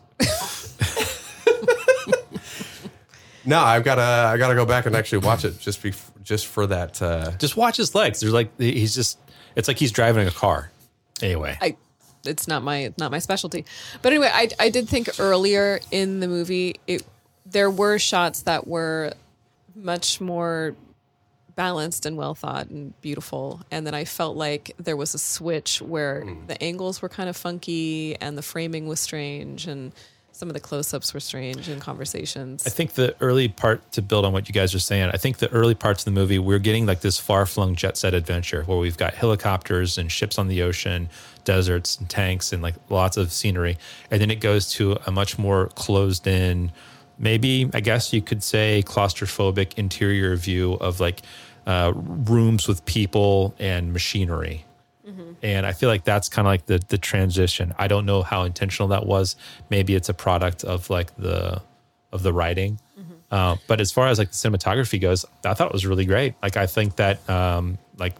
no, 3.45 3.59
I've 3.59 3.83
got 3.83 3.95
to. 3.95 4.01
I 4.01 4.37
got 4.37 4.49
to 4.49 4.55
go 4.55 4.65
back 4.65 4.85
and 4.85 4.95
actually 4.95 5.19
watch 5.19 5.45
it 5.45 5.59
just 5.59 5.81
be 5.83 5.93
just 6.23 6.47
for 6.47 6.65
that. 6.67 7.01
Uh, 7.01 7.31
Just 7.37 7.57
watch 7.57 7.77
his 7.77 7.93
legs. 7.93 8.21
They're 8.21 8.31
like 8.31 8.57
he's 8.59 8.95
just. 8.95 9.19
It's 9.55 9.67
like 9.67 9.77
he's 9.77 9.91
driving 9.91 10.27
a 10.27 10.31
car. 10.31 10.71
Anyway, 11.21 11.57
I 11.61 11.75
it's 12.25 12.47
not 12.47 12.63
my 12.63 12.93
not 12.97 13.11
my 13.11 13.19
specialty. 13.19 13.65
But 14.01 14.13
anyway, 14.13 14.29
I 14.33 14.49
I 14.59 14.69
did 14.69 14.87
think 14.89 15.09
earlier 15.19 15.79
in 15.91 16.19
the 16.21 16.27
movie 16.27 16.79
it 16.87 17.03
there 17.45 17.69
were 17.69 17.99
shots 17.99 18.43
that 18.43 18.65
were 18.67 19.13
much 19.75 20.21
more 20.21 20.75
balanced 21.55 22.05
and 22.05 22.17
well 22.17 22.35
thought 22.35 22.69
and 22.69 22.99
beautiful 23.01 23.61
and 23.71 23.85
then 23.85 23.93
I 23.93 24.05
felt 24.05 24.35
like 24.35 24.71
there 24.77 24.97
was 24.97 25.13
a 25.13 25.19
switch 25.19 25.81
where 25.81 26.21
hmm. 26.21 26.47
the 26.47 26.61
angles 26.61 27.01
were 27.01 27.09
kind 27.09 27.29
of 27.29 27.37
funky 27.37 28.15
and 28.19 28.37
the 28.37 28.41
framing 28.41 28.87
was 28.87 28.99
strange 28.99 29.67
and 29.67 29.93
some 30.33 30.49
of 30.49 30.55
the 30.55 30.59
close-ups 30.59 31.13
were 31.13 31.19
strange 31.19 31.69
in 31.69 31.79
conversations. 31.79 32.65
I 32.65 32.71
think 32.71 32.93
the 32.93 33.15
early 33.21 33.47
part 33.47 33.91
to 33.93 34.01
build 34.01 34.25
on 34.25 34.33
what 34.33 34.49
you 34.49 34.53
guys 34.53 34.73
are 34.73 34.79
saying, 34.79 35.11
I 35.13 35.17
think 35.17 35.37
the 35.37 35.49
early 35.51 35.75
parts 35.75 36.01
of 36.01 36.05
the 36.05 36.19
movie, 36.19 36.39
we're 36.39 36.59
getting 36.59 36.87
like 36.87 37.01
this 37.01 37.19
far 37.19 37.45
flung 37.45 37.75
jet 37.75 37.97
set 37.97 38.15
adventure 38.15 38.63
where 38.63 38.79
we've 38.79 38.97
got 38.97 39.13
helicopters 39.13 39.97
and 39.99 40.11
ships 40.11 40.39
on 40.39 40.47
the 40.47 40.63
ocean, 40.63 41.07
deserts 41.43 41.97
and 41.97 42.09
tanks 42.09 42.51
and 42.51 42.63
like 42.63 42.73
lots 42.89 43.15
of 43.15 43.31
scenery. 43.31 43.77
And 44.09 44.19
then 44.19 44.31
it 44.31 44.39
goes 44.39 44.71
to 44.71 44.97
a 45.05 45.11
much 45.11 45.37
more 45.37 45.67
closed 45.75 46.25
in, 46.25 46.71
maybe, 47.17 47.69
I 47.73 47.79
guess 47.79 48.13
you 48.13 48.21
could 48.21 48.43
say, 48.43 48.83
claustrophobic 48.85 49.77
interior 49.77 50.35
view 50.35 50.73
of 50.73 50.99
like 50.99 51.21
uh, 51.65 51.93
rooms 51.95 52.67
with 52.67 52.83
people 52.85 53.55
and 53.59 53.93
machinery. 53.93 54.65
And 55.43 55.65
I 55.65 55.73
feel 55.73 55.89
like 55.89 56.05
that's 56.05 56.29
kind 56.29 56.47
of 56.47 56.51
like 56.51 56.65
the 56.65 56.79
the 56.87 56.97
transition. 56.97 57.73
I 57.77 57.87
don't 57.87 58.05
know 58.05 58.23
how 58.23 58.43
intentional 58.43 58.87
that 58.89 59.05
was. 59.05 59.35
Maybe 59.69 59.93
it's 59.93 60.07
a 60.07 60.13
product 60.13 60.63
of 60.63 60.89
like 60.89 61.15
the 61.17 61.61
of 62.13 62.23
the 62.23 62.31
writing. 62.31 62.79
Uh, 63.29 63.57
but 63.67 63.81
as 63.81 63.91
far 63.91 64.07
as 64.07 64.19
like 64.19 64.29
the 64.29 64.35
cinematography 64.35 65.01
goes, 65.01 65.25
I 65.43 65.53
thought 65.55 65.67
it 65.67 65.73
was 65.73 65.85
really 65.85 66.05
great. 66.05 66.35
Like 66.41 66.55
I 66.55 66.67
think 66.67 66.95
that 66.97 67.27
um, 67.29 67.79
like 67.97 68.15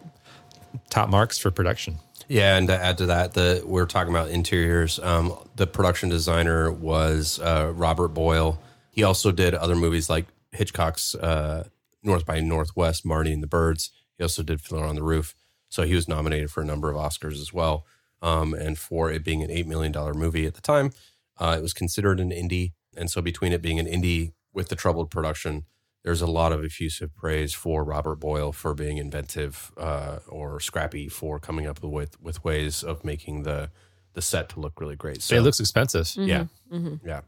top 0.89 1.07
marks 1.09 1.37
for 1.37 1.51
production. 1.51 1.99
Yeah, 2.27 2.57
and 2.57 2.67
to 2.67 2.75
add 2.75 2.97
to 2.97 3.05
that, 3.05 3.33
the 3.33 3.61
we're 3.65 3.85
talking 3.85 4.11
about 4.11 4.29
interiors. 4.29 4.99
Um, 4.99 5.37
the 5.55 5.67
production 5.67 6.09
designer 6.09 6.71
was 6.71 7.39
uh, 7.39 7.71
Robert 7.75 8.09
Boyle. 8.09 8.59
He 8.93 9.01
also 9.03 9.31
did 9.31 9.55
other 9.55 9.75
movies 9.75 10.07
like 10.09 10.27
Hitchcock's 10.51 11.15
uh, 11.15 11.67
North 12.03 12.25
by 12.25 12.39
Northwest, 12.39 13.05
Marnie 13.05 13.33
and 13.33 13.41
the 13.41 13.47
Birds. 13.47 13.89
He 14.17 14.23
also 14.23 14.43
did 14.43 14.61
Fiddler 14.61 14.85
on 14.85 14.95
the 14.95 15.01
Roof. 15.03 15.33
So 15.69 15.81
he 15.83 15.95
was 15.95 16.07
nominated 16.07 16.51
for 16.51 16.61
a 16.61 16.65
number 16.65 16.91
of 16.91 16.95
Oscars 16.95 17.41
as 17.41 17.51
well. 17.51 17.85
Um, 18.21 18.53
and 18.53 18.77
for 18.77 19.09
it 19.11 19.23
being 19.25 19.41
an 19.41 19.49
$8 19.49 19.65
million 19.65 19.91
movie 20.17 20.45
at 20.45 20.53
the 20.53 20.61
time, 20.61 20.91
uh, 21.39 21.55
it 21.57 21.61
was 21.63 21.73
considered 21.73 22.19
an 22.19 22.29
indie. 22.29 22.73
And 22.95 23.09
so 23.09 23.19
between 23.21 23.51
it 23.51 23.61
being 23.63 23.79
an 23.79 23.87
indie 23.87 24.33
with 24.53 24.69
the 24.69 24.75
troubled 24.75 25.09
production, 25.09 25.65
there's 26.03 26.21
a 26.21 26.27
lot 26.27 26.51
of 26.51 26.63
effusive 26.63 27.15
praise 27.15 27.53
for 27.55 27.83
Robert 27.83 28.17
Boyle 28.17 28.51
for 28.51 28.75
being 28.75 28.97
inventive 28.97 29.71
uh, 29.77 30.19
or 30.27 30.59
scrappy 30.59 31.09
for 31.09 31.39
coming 31.39 31.65
up 31.65 31.81
with 31.81 32.21
with 32.21 32.43
ways 32.43 32.83
of 32.83 33.03
making 33.03 33.43
the 33.43 33.71
the 34.13 34.21
set 34.21 34.49
to 34.49 34.59
look 34.59 34.79
really 34.79 34.95
great. 34.97 35.23
So, 35.23 35.35
it 35.35 35.41
looks 35.41 35.59
expensive. 35.59 36.11
Yeah, 36.15 36.45
Mhm. 36.71 36.99
yeah. 37.03 37.21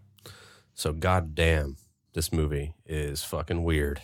So 0.76 0.92
goddamn, 0.94 1.78
this 2.14 2.32
movie 2.32 2.76
is 2.86 3.24
fucking 3.24 3.64
weird. 3.64 4.02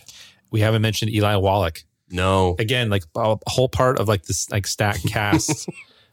We 0.50 0.60
haven't 0.60 0.82
mentioned 0.82 1.10
Eli 1.12 1.36
Wallach. 1.36 1.84
No, 2.10 2.56
Again, 2.58 2.90
like 2.90 3.04
a 3.16 3.36
whole 3.46 3.68
part 3.70 3.98
of 3.98 4.08
like 4.08 4.24
this 4.24 4.50
like 4.50 4.66
stacked 4.66 5.06
cast. 5.08 5.68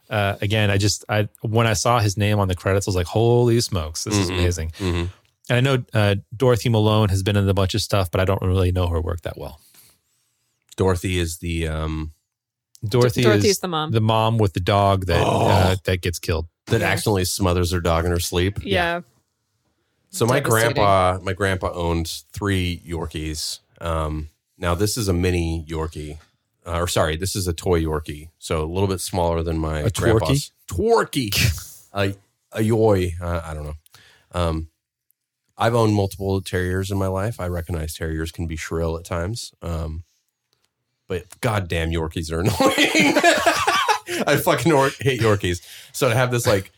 uh, 0.08 0.36
again, 0.40 0.70
I 0.70 0.78
just 0.78 1.04
I 1.08 1.28
when 1.42 1.66
I 1.66 1.74
saw 1.74 1.98
his 1.98 2.16
name 2.16 2.38
on 2.38 2.48
the 2.48 2.54
credits, 2.54 2.86
I 2.86 2.90
was 2.90 2.96
like, 2.96 3.06
"Holy 3.06 3.60
smokes, 3.60 4.04
this 4.04 4.16
is 4.16 4.30
Mhm. 4.30 4.38
amazing!" 4.38 4.70
Mhm. 4.78 5.10
And 5.50 5.56
I 5.56 5.60
know 5.60 5.84
uh, 5.92 6.14
Dorothy 6.34 6.68
Malone 6.70 7.08
has 7.10 7.22
been 7.22 7.36
in 7.36 7.46
a 7.48 7.52
bunch 7.54 7.74
of 7.74 7.82
stuff, 7.82 8.10
but 8.10 8.20
I 8.20 8.24
don't 8.24 8.40
really 8.40 8.72
know 8.72 8.86
her 8.86 9.00
work 9.00 9.22
that 9.22 9.36
well. 9.36 9.60
Dorothy 10.76 11.18
is 11.18 11.38
the 11.38 11.68
um 11.68 12.12
Dorothy 12.88 13.22
Dorothy's 13.22 13.50
is 13.52 13.58
the 13.58 13.68
mom. 13.68 13.90
the 13.90 14.00
mom 14.00 14.38
with 14.38 14.54
the 14.54 14.60
dog 14.60 15.06
that 15.06 15.22
Oh. 15.26 15.48
uh, 15.48 15.76
that 15.84 16.00
gets 16.00 16.18
killed. 16.18 16.46
that 16.66 16.82
accidentally 16.82 17.24
smothers 17.24 17.72
her 17.72 17.80
dog 17.80 18.04
in 18.04 18.10
her 18.12 18.20
sleep. 18.20 18.58
yeah. 18.62 19.00
So 20.10 20.26
my 20.26 20.40
grandpa, 20.40 21.18
my 21.22 21.32
grandpa 21.32 21.70
owned 21.72 22.08
three 22.32 22.82
Yorkies. 22.86 23.60
Um, 23.80 24.28
now 24.58 24.74
this 24.74 24.96
is 24.96 25.08
a 25.08 25.12
mini 25.12 25.64
Yorkie, 25.68 26.18
uh, 26.66 26.78
or 26.80 26.88
sorry, 26.88 27.16
this 27.16 27.34
is 27.36 27.46
a 27.48 27.52
toy 27.52 27.80
Yorkie, 27.80 28.28
so 28.38 28.62
a 28.62 28.66
little 28.66 28.88
bit 28.88 29.00
smaller 29.00 29.42
than 29.42 29.58
my 29.58 29.80
A 29.80 29.90
grandpa's. 29.90 30.50
Twerky, 30.68 31.32
a 31.94 32.14
a 32.52 32.60
yoy. 32.62 33.12
Uh, 33.20 33.40
I 33.44 33.54
don't 33.54 33.64
know. 33.64 33.74
Um, 34.32 34.68
I've 35.56 35.74
owned 35.74 35.94
multiple 35.94 36.40
terriers 36.40 36.90
in 36.90 36.98
my 36.98 37.06
life. 37.06 37.38
I 37.38 37.46
recognize 37.48 37.94
terriers 37.94 38.32
can 38.32 38.46
be 38.46 38.56
shrill 38.56 38.96
at 38.96 39.04
times. 39.04 39.52
Um, 39.62 40.04
but 41.06 41.24
goddamn 41.40 41.90
Yorkies 41.90 42.32
are 42.32 42.40
annoying. 42.40 43.14
I 44.26 44.36
fucking 44.36 44.72
or- 44.72 44.90
hate 45.00 45.20
Yorkies. 45.20 45.60
So 45.92 46.08
to 46.08 46.14
have 46.14 46.30
this 46.30 46.46
like 46.46 46.72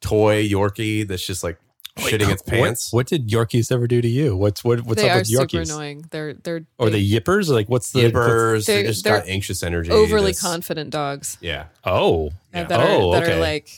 toy 0.00 0.46
Yorkie 0.46 1.06
that's 1.06 1.26
just 1.26 1.42
like 1.42 1.58
shitting 1.98 2.30
its 2.30 2.42
pants. 2.46 2.92
What, 2.92 3.06
did 3.06 3.28
Yorkies 3.28 3.70
ever 3.72 3.86
do 3.86 4.00
to 4.00 4.08
you? 4.08 4.36
What's 4.36 4.62
what, 4.64 4.82
what's 4.82 5.00
they 5.02 5.08
up 5.10 5.16
are 5.16 5.18
with 5.20 5.26
super 5.28 5.44
Yorkies? 5.46 5.72
annoying. 5.72 6.04
They're 6.10 6.34
they're 6.34 6.66
Or 6.78 6.90
the 6.90 6.98
yippers? 7.12 7.48
Like 7.48 7.68
what's 7.68 7.92
the 7.92 8.00
Yippers, 8.10 8.66
they 8.66 8.82
They're- 8.82 8.86
just 8.90 9.04
got 9.04 9.26
anxious 9.26 9.62
energy. 9.62 9.90
overly 9.90 10.32
that's- 10.32 10.40
confident 10.40 10.90
dogs. 10.90 11.38
Yeah. 11.40 11.66
Oh, 11.84 12.30
Yeah. 12.54 12.64
that 12.64 12.80
Oh, 12.80 13.10
are 13.12 13.20
that 13.20 13.22
okay. 13.24 13.36
are 13.36 13.40
like 13.40 13.70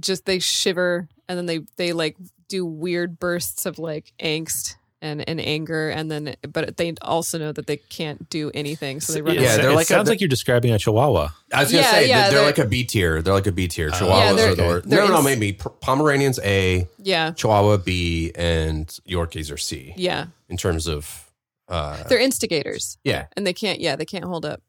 just 0.00 0.24
they 0.24 0.38
shiver 0.38 1.08
and 1.28 1.36
then 1.38 1.46
they 1.46 1.60
they 1.76 1.92
like 1.92 2.16
do 2.48 2.64
weird 2.66 3.18
bursts 3.18 3.66
of 3.66 3.78
like 3.78 4.12
angst 4.18 4.74
and, 5.04 5.28
and 5.28 5.40
anger 5.40 5.90
and 5.90 6.10
then 6.10 6.34
but 6.50 6.76
they 6.78 6.94
also 7.02 7.38
know 7.38 7.52
that 7.52 7.66
they 7.66 7.76
can't 7.76 8.28
do 8.30 8.50
anything 8.54 9.00
so 9.00 9.12
they 9.12 9.22
run 9.22 9.34
Yeah, 9.34 9.42
Yeah, 9.42 9.56
they're 9.58 9.70
it 9.70 9.74
like 9.74 9.84
a- 9.84 9.94
sounds 9.94 10.08
like 10.08 10.20
you're 10.20 10.28
describing 10.28 10.72
a 10.72 10.78
Chihuahua. 10.78 11.28
I 11.52 11.60
was 11.62 11.70
gonna 11.70 11.82
Yeah, 11.82 11.90
say 11.90 12.08
yeah, 12.08 12.22
they're, 12.22 12.30
they're 12.30 12.38
they're- 12.40 12.46
like 12.46 12.58
a 12.58 12.64
B 12.66 12.84
tier. 12.84 13.22
They're 13.22 13.34
like 13.34 13.46
a 13.46 13.52
B 13.52 13.68
tier. 13.68 13.90
Oh, 13.92 13.96
Chihuahuas 13.96 14.18
Yeah, 14.20 14.32
they're- 14.32 14.52
are 14.52 14.54
the 14.54 14.62
worst. 14.64 14.86
No, 14.86 14.96
no, 14.96 15.06
no, 15.08 15.16
ins- 15.16 15.24
maybe 15.26 15.52
Pomeranians 15.52 16.38
A, 16.42 16.88
yeah 16.98 17.30
Chihuahua 17.32 17.76
B, 17.78 18.32
and 18.34 18.86
Yorkies 19.08 19.52
are 19.52 19.58
C 19.58 19.92
yeah 19.96 20.26
in 20.48 20.56
terms 20.56 20.86
of. 20.86 21.20
Uh, 21.68 22.02
they're 22.08 22.18
instigators 22.20 22.98
yeah, 23.04 23.26
and 23.36 23.46
they 23.46 23.52
can't 23.54 23.80
yeah 23.80 23.96
they 23.96 24.04
can't 24.04 24.24
hold 24.24 24.44
up 24.44 24.60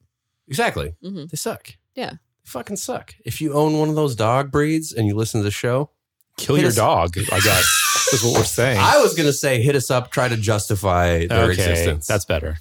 exactly. 0.47 0.93
mm-hmm. 1.03 1.25
They 1.29 1.35
suck. 1.37 1.71
yeah 1.95 2.11
They 2.11 2.17
fucking 2.45 2.77
suck. 2.77 3.15
If 3.25 3.41
you 3.41 3.53
own 3.53 3.77
one 3.79 3.89
of 3.89 3.95
those 3.95 4.15
dog 4.15 4.51
breeds 4.51 4.93
and 4.93 5.05
you 5.07 5.15
listen 5.15 5.39
to 5.41 5.43
the 5.43 5.51
show, 5.51 5.89
Kill 6.37 6.55
Hit 6.55 6.61
your 6.63 6.69
us- 6.69 6.75
dog, 6.75 7.17
I 7.17 7.39
guess, 7.39 8.09
is 8.13 8.23
what 8.23 8.33
we're 8.37 8.43
saying. 8.61 8.77
I 8.79 9.01
was 9.01 9.13
gonna 9.15 9.31
say 9.33 9.61
hit 9.61 9.75
us 9.75 9.89
up, 9.89 10.11
try 10.11 10.27
to 10.27 10.37
justify 10.37 11.27
their 11.27 11.43
okay, 11.45 11.51
existence. 11.53 12.07
that's 12.07 12.25
better. 12.25 12.57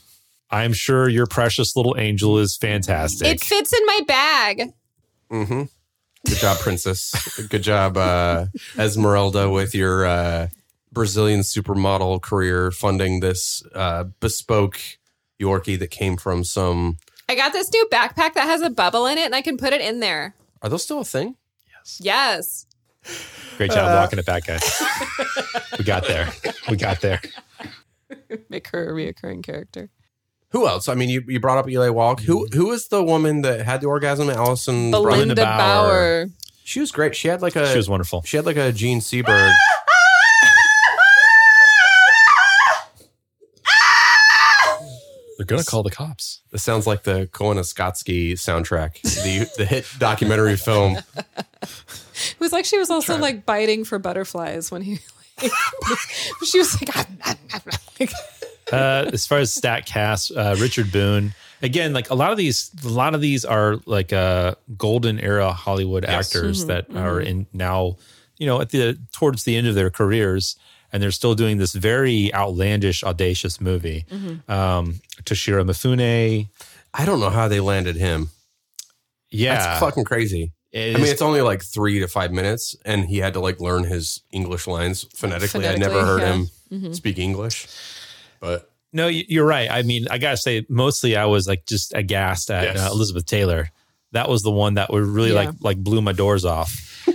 I'm 0.50 0.72
sure 0.72 1.08
your 1.08 1.26
precious 1.26 1.74
little 1.74 1.96
angel 1.98 2.38
is 2.38 2.56
fantastic. 2.56 3.26
it 3.26 3.40
fits 3.42 3.72
in 3.72 3.86
my 3.86 4.00
bag 4.06 4.72
Mm-hmm. 5.32 5.62
Good 6.26 6.38
job, 6.38 6.58
Princess. 6.58 7.38
Good 7.48 7.62
job, 7.62 7.96
uh, 7.96 8.46
Esmeralda, 8.78 9.50
with 9.50 9.74
your 9.74 10.06
uh, 10.06 10.48
Brazilian 10.92 11.40
supermodel 11.40 12.22
career, 12.22 12.70
funding 12.70 13.20
this 13.20 13.62
uh, 13.74 14.04
bespoke 14.20 14.78
Yorkie 15.40 15.78
that 15.78 15.90
came 15.90 16.16
from 16.16 16.44
some. 16.44 16.98
i 17.28 17.34
got 17.34 17.52
this 17.52 17.70
new 17.72 17.86
backpack 17.90 18.34
that 18.34 18.46
has 18.46 18.62
a 18.62 18.70
bubble 18.70 19.06
in 19.06 19.18
it 19.18 19.24
and 19.26 19.34
i 19.34 19.42
can 19.42 19.56
put 19.58 19.72
it 19.72 19.80
in 19.80 19.98
there 20.00 20.34
Are 20.62 20.68
those 20.68 20.84
still 20.84 21.00
a 21.00 21.04
thing? 21.04 21.34
Yes. 21.68 22.00
Yes 22.00 22.66
Great 23.56 23.70
job 23.70 23.88
Uh, 23.90 24.00
walking 24.00 24.18
it 24.18 24.26
back, 24.26 24.46
guys. 24.46 24.82
we 25.78 25.84
got 25.84 26.06
there. 26.06 26.28
We 26.68 26.76
got 26.76 27.00
there. 27.00 27.20
make 28.48 28.68
her 28.68 28.90
a 28.90 28.92
reoccurring 28.92 29.42
character 29.44 29.90
Who 30.50 30.66
else? 30.68 30.88
I 30.88 30.94
mean, 30.94 31.08
you, 31.08 31.22
you 31.26 31.40
brought 31.40 31.58
up 31.58 31.68
Eli 31.68 31.88
Wallach. 31.88 32.20
Who 32.20 32.46
who 32.52 32.72
is 32.72 32.88
the 32.88 33.02
woman 33.02 33.42
that 33.42 33.64
had 33.64 33.80
the 33.80 33.86
orgasm? 33.88 34.28
At 34.30 34.36
Allison 34.36 34.90
belinda 34.90 35.34
Brown? 35.34 35.58
bauer. 35.58 36.26
She 36.64 36.80
was 36.80 36.90
great. 36.92 37.14
She 37.14 37.28
had 37.28 37.42
like 37.42 37.56
a 37.56 37.70
She 37.70 37.76
was 37.76 37.88
wonderful. 37.88 38.22
she 38.22 38.36
had 38.36 38.46
like 38.46 38.56
a 38.56 38.72
Jean 38.72 39.00
Seberg. 39.00 39.52
They're 45.36 45.46
gonna 45.46 45.64
call 45.64 45.82
the 45.82 45.90
cops. 45.90 46.42
This 46.52 46.62
sounds 46.62 46.86
like 46.86 47.02
the 47.02 47.26
Koyaanisqatsi 47.32 48.32
soundtrack, 48.34 49.02
the 49.02 49.50
the 49.58 49.64
hit 49.66 49.84
documentary 49.98 50.56
film. 50.56 50.98
It 52.32 52.40
was 52.40 52.52
like 52.52 52.64
she 52.64 52.78
was 52.78 52.90
also 52.90 53.18
like 53.18 53.44
biting 53.46 53.84
for 53.84 53.98
butterflies 53.98 54.70
when 54.70 54.82
he. 54.82 54.98
she 56.44 56.58
was 56.58 56.80
like, 56.80 56.96
like 58.00 58.10
uh, 58.72 59.10
as 59.12 59.26
far 59.26 59.38
as 59.38 59.52
stat 59.52 59.84
cast, 59.86 60.30
uh, 60.32 60.54
Richard 60.58 60.92
Boone. 60.92 61.34
Again, 61.62 61.92
like 61.92 62.10
a 62.10 62.14
lot 62.14 62.30
of 62.30 62.36
these, 62.38 62.70
a 62.84 62.88
lot 62.88 63.14
of 63.14 63.20
these 63.20 63.44
are 63.44 63.76
like 63.86 64.12
uh, 64.12 64.54
golden 64.76 65.18
era 65.18 65.52
Hollywood 65.52 66.04
actors 66.04 66.64
Mhm, 66.64 66.66
that 66.68 66.90
mhm. 66.90 67.00
are 67.00 67.20
in 67.20 67.46
now, 67.52 67.96
you 68.38 68.46
know, 68.46 68.60
at 68.60 68.70
the 68.70 68.98
towards 69.12 69.44
the 69.44 69.56
end 69.56 69.66
of 69.66 69.74
their 69.74 69.90
careers, 69.90 70.56
and 70.92 71.02
they're 71.02 71.10
still 71.10 71.34
doing 71.34 71.58
this 71.58 71.72
very 71.72 72.32
outlandish, 72.34 73.02
audacious 73.02 73.60
movie. 73.60 74.04
Mhm. 74.10 74.48
Um, 74.48 75.00
Toshiro 75.24 75.64
Mifune. 75.64 76.48
I 76.92 77.04
don't 77.04 77.18
know 77.18 77.30
how 77.30 77.48
they 77.48 77.60
landed 77.60 77.96
him. 77.96 78.30
Yeah, 79.30 79.56
That's 79.56 79.80
fucking 79.80 80.04
crazy. 80.04 80.52
It 80.74 80.96
I 80.96 80.98
mean, 80.98 81.06
it's 81.06 81.22
only 81.22 81.40
like 81.40 81.62
three 81.62 82.00
to 82.00 82.08
five 82.08 82.32
minutes, 82.32 82.74
and 82.84 83.04
he 83.04 83.18
had 83.18 83.34
to 83.34 83.40
like 83.40 83.60
learn 83.60 83.84
his 83.84 84.22
English 84.32 84.66
lines 84.66 85.06
phonetically. 85.14 85.68
I 85.68 85.76
never 85.76 86.04
heard 86.04 86.20
yeah. 86.22 86.32
him 86.34 86.50
Mhm. 86.72 86.94
speak 86.96 87.18
English, 87.18 87.68
but 88.40 88.70
No, 88.92 89.06
you- 89.08 89.24
you're 89.28 89.46
right. 89.46 89.68
I 89.70 89.82
mean, 89.82 90.06
I 90.10 90.18
gotta 90.18 90.36
say, 90.36 90.66
mostly 90.68 91.16
I 91.16 91.24
was 91.26 91.46
like 91.48 91.64
just 91.66 91.94
aghast 91.94 92.50
at 92.50 92.64
Yes. 92.74 92.78
uh, 92.78 92.90
Elizabeth 92.92 93.26
Taylor. 93.26 93.70
That 94.12 94.28
was 94.28 94.42
the 94.42 94.50
one 94.52 94.74
that 94.74 94.90
would 94.92 95.02
really 95.04 95.30
Yeah. 95.32 95.46
like 95.46 95.50
like 95.60 95.76
blew 95.78 96.00
my 96.02 96.12
doors 96.12 96.44
off. 96.44 96.70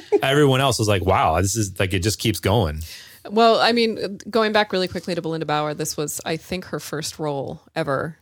Everyone 0.23 0.59
else 0.61 0.79
was 0.79 0.87
like, 0.87 1.03
"Wow, 1.05 1.41
this 1.41 1.55
is 1.55 1.77
like 1.79 1.93
it 1.93 1.99
just 1.99 2.19
keeps 2.19 2.39
going." 2.39 2.81
Well, 3.29 3.59
I 3.59 3.71
mean, 3.73 4.17
going 4.29 4.51
back 4.53 4.71
really 4.73 4.87
quickly 4.87 5.13
to 5.15 5.21
Belinda 5.21 5.45
Bauer, 5.45 5.73
this 5.73 5.95
was, 5.97 6.19
I 6.25 6.37
think, 6.37 6.65
her 6.65 6.79
first 6.79 7.19
role 7.19 7.61
ever, 7.75 8.17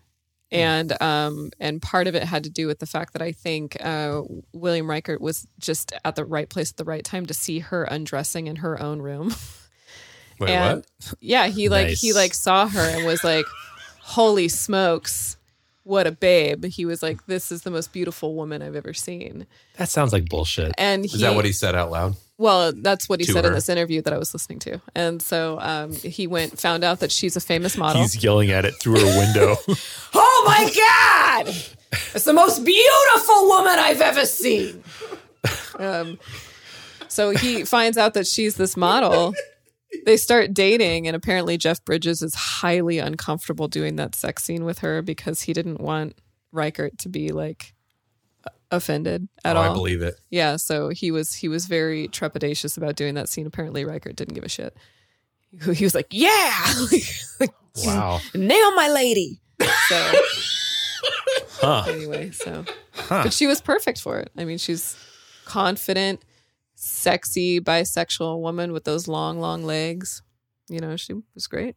and 0.52 1.02
um, 1.02 1.52
and 1.60 1.82
part 1.82 2.08
of 2.08 2.16
it 2.16 2.24
had 2.24 2.44
to 2.46 2.50
do 2.50 2.68
with 2.68 2.80
the 2.80 2.86
fact 2.86 3.14
that 3.14 3.22
I 3.22 3.32
think 3.32 3.78
uh, 3.84 4.22
William 4.54 4.88
Richert 4.88 5.20
was 5.20 5.48
just 5.60 5.94
at 6.06 6.16
the 6.16 6.26
right 6.26 6.50
place 6.50 6.72
at 6.72 6.78
the 6.78 6.86
right 6.86 7.04
time 7.04 7.26
to 7.26 7.34
see 7.34 7.60
her 7.60 7.84
undressing 7.84 8.48
in 8.48 8.58
her 8.58 8.82
own 8.82 9.02
room. 9.02 9.34
Wait, 10.40 10.52
and 10.52 10.78
what? 10.78 11.14
yeah, 11.20 11.48
he 11.48 11.70
like 11.70 11.90
he 11.90 12.14
like 12.14 12.34
saw 12.34 12.68
her 12.68 12.80
and 12.80 13.06
was 13.06 13.24
like, 13.24 13.46
"Holy 14.00 14.48
smokes, 14.48 15.38
what 15.84 16.08
a 16.08 16.12
babe!" 16.12 16.66
He 16.66 16.86
was 16.86 17.02
like, 17.02 17.26
"This 17.26 17.52
is 17.52 17.64
the 17.64 17.72
most 17.72 17.92
beautiful 17.92 18.36
woman 18.36 18.62
I've 18.62 18.76
ever 18.76 18.94
seen." 18.94 19.48
That 19.78 19.90
sounds 19.90 20.14
like 20.14 20.30
bullshit. 20.30 20.74
And 20.78 21.06
Is 21.06 21.20
that 21.20 21.36
what 21.36 21.46
he 21.46 21.52
said 21.52 21.76
out 21.76 21.92
loud? 21.92 22.16
Well, 22.40 22.72
that's 22.72 23.10
what 23.10 23.20
he 23.20 23.26
said 23.26 23.46
in 23.46 23.54
this 23.54 23.68
interview 23.68 24.02
that 24.04 24.14
I 24.14 24.18
was 24.18 24.34
listening 24.34 24.60
to. 24.60 24.80
And 24.94 25.22
so 25.22 25.58
um, 25.60 25.94
he 25.94 26.28
went, 26.28 26.60
found 26.60 26.84
out 26.84 27.00
that 27.00 27.12
she's 27.12 27.36
a 27.36 27.40
famous 27.40 27.76
model. 27.78 28.02
He's 28.04 28.24
yelling 28.24 28.52
at 28.52 28.64
it 28.64 28.76
through 28.80 29.00
her 29.00 29.18
window. 29.18 29.56
oh 30.14 30.44
my 30.46 30.72
God! 31.44 31.56
It's 32.14 32.26
the 32.26 32.34
most 32.34 32.64
beautiful 32.64 33.48
woman 33.48 33.74
I've 33.80 34.02
ever 34.02 34.26
seen. 34.26 34.84
Um, 35.80 36.20
so 37.08 37.32
he 37.32 37.64
finds 37.64 37.98
out 37.98 38.14
that 38.14 38.28
she's 38.28 38.56
this 38.56 38.78
model. 38.78 39.34
They 40.06 40.18
start 40.18 40.54
dating, 40.54 41.08
and 41.08 41.16
apparently 41.16 41.58
Jeff 41.58 41.84
Bridges 41.84 42.22
is 42.22 42.36
highly 42.36 43.00
uncomfortable 43.00 43.68
doing 43.68 43.96
that 43.96 44.14
sex 44.16 44.44
scene 44.44 44.64
with 44.64 44.80
her 44.80 45.02
because 45.02 45.42
he 45.42 45.54
didn't 45.54 45.80
want 45.80 46.16
Richert 46.54 46.98
to 47.00 47.10
be 47.10 47.32
like 47.32 47.74
offended 48.72 49.28
at 49.46 49.56
oh, 49.56 49.62
all. 49.62 49.72
I 49.72 49.74
believe 49.74 50.02
it. 50.02 50.16
Yeah, 50.30 50.56
so 50.58 50.90
he 50.90 51.12
was 51.12 51.34
he 51.34 51.48
was 51.48 51.66
very 51.66 52.08
trepidatious 52.08 52.78
about 52.78 52.96
doing 52.96 53.16
that 53.16 53.30
scene. 53.30 53.46
Apparently, 53.48 53.84
Richert 53.84 54.16
didn't 54.16 54.34
give 54.36 54.44
a 54.44 54.50
shit. 54.50 54.76
He 55.74 55.84
was 55.86 55.96
like, 55.96 56.08
"Yeah, 56.12 56.74
wow. 57.86 58.20
nail 58.36 58.76
my 58.76 58.90
lady." 58.90 59.40
So 59.90 60.12
Huh. 61.60 61.84
anyway, 61.88 62.32
so 62.32 62.66
Huh. 62.94 63.24
but 63.24 63.34
she 63.34 63.48
was 63.48 63.62
perfect 63.62 64.02
for 64.02 64.20
it. 64.20 64.32
I 64.38 64.46
mean, 64.46 64.58
she's 64.58 64.96
confident, 65.46 66.22
sexy, 66.76 67.60
bisexual 67.60 68.42
woman 68.42 68.72
with 68.74 68.84
those 68.84 69.08
long, 69.08 69.40
long 69.40 69.64
legs. 69.64 70.22
You 70.70 70.80
know, 70.80 70.96
she 70.98 71.14
was 71.34 71.48
great. 71.48 71.76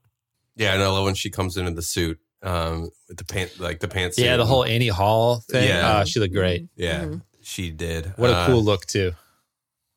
Yeah, 0.57 0.75
and 0.75 0.83
I 0.83 0.89
love 0.89 1.05
when 1.05 1.15
she 1.15 1.31
comes 1.31 1.57
in 1.57 1.67
in 1.67 1.75
the 1.77 1.83
suit, 1.83 2.19
um, 2.43 2.91
with 3.09 3.17
the 3.19 3.25
pant, 3.25 3.59
like 3.61 3.81
the 3.81 3.89
pants. 3.89 4.19
Yeah, 4.19 4.37
the 4.37 4.47
whole 4.47 4.65
Annie 4.65 4.89
Hall 4.89 5.37
thing. 5.51 5.69
Yeah. 5.69 5.89
Uh, 5.89 6.05
she 6.05 6.21
looked 6.21 6.35
great. 6.35 6.69
Yeah, 6.77 7.01
Mm-hmm. 7.05 7.19
she 7.43 7.71
did. 7.71 8.13
What 8.17 8.31
a 8.31 8.35
Uh, 8.37 8.47
cool 8.47 8.63
look 8.63 8.87
too. 8.87 9.13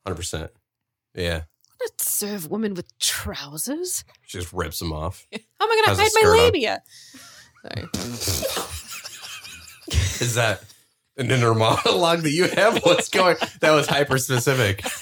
Hundred 0.05 0.15
percent. 0.17 0.51
Yeah, 1.15 1.43
Not 1.81 2.01
serve 2.01 2.49
women 2.49 2.73
with 2.73 2.87
trousers. 2.99 4.03
she 4.23 4.39
just 4.39 4.51
rips 4.51 4.79
them 4.79 4.91
off. 4.91 5.25
How 5.33 5.39
am 5.39 5.71
I 5.71 5.75
going 5.75 5.93
a 5.93 5.95
to 5.95 6.01
hide 6.01 6.11
my 6.23 6.29
labia? 6.43 6.81
Sorry. 7.61 7.89
Is 10.21 10.35
that 10.35 10.63
an 11.17 11.29
inner 11.29 11.53
monologue 11.53 12.21
that 12.21 12.31
you 12.31 12.47
have? 12.47 12.79
What's 12.83 13.09
going? 13.09 13.35
That 13.61 13.71
was 13.71 13.85
hyper 13.87 14.17
specific. 14.17 14.83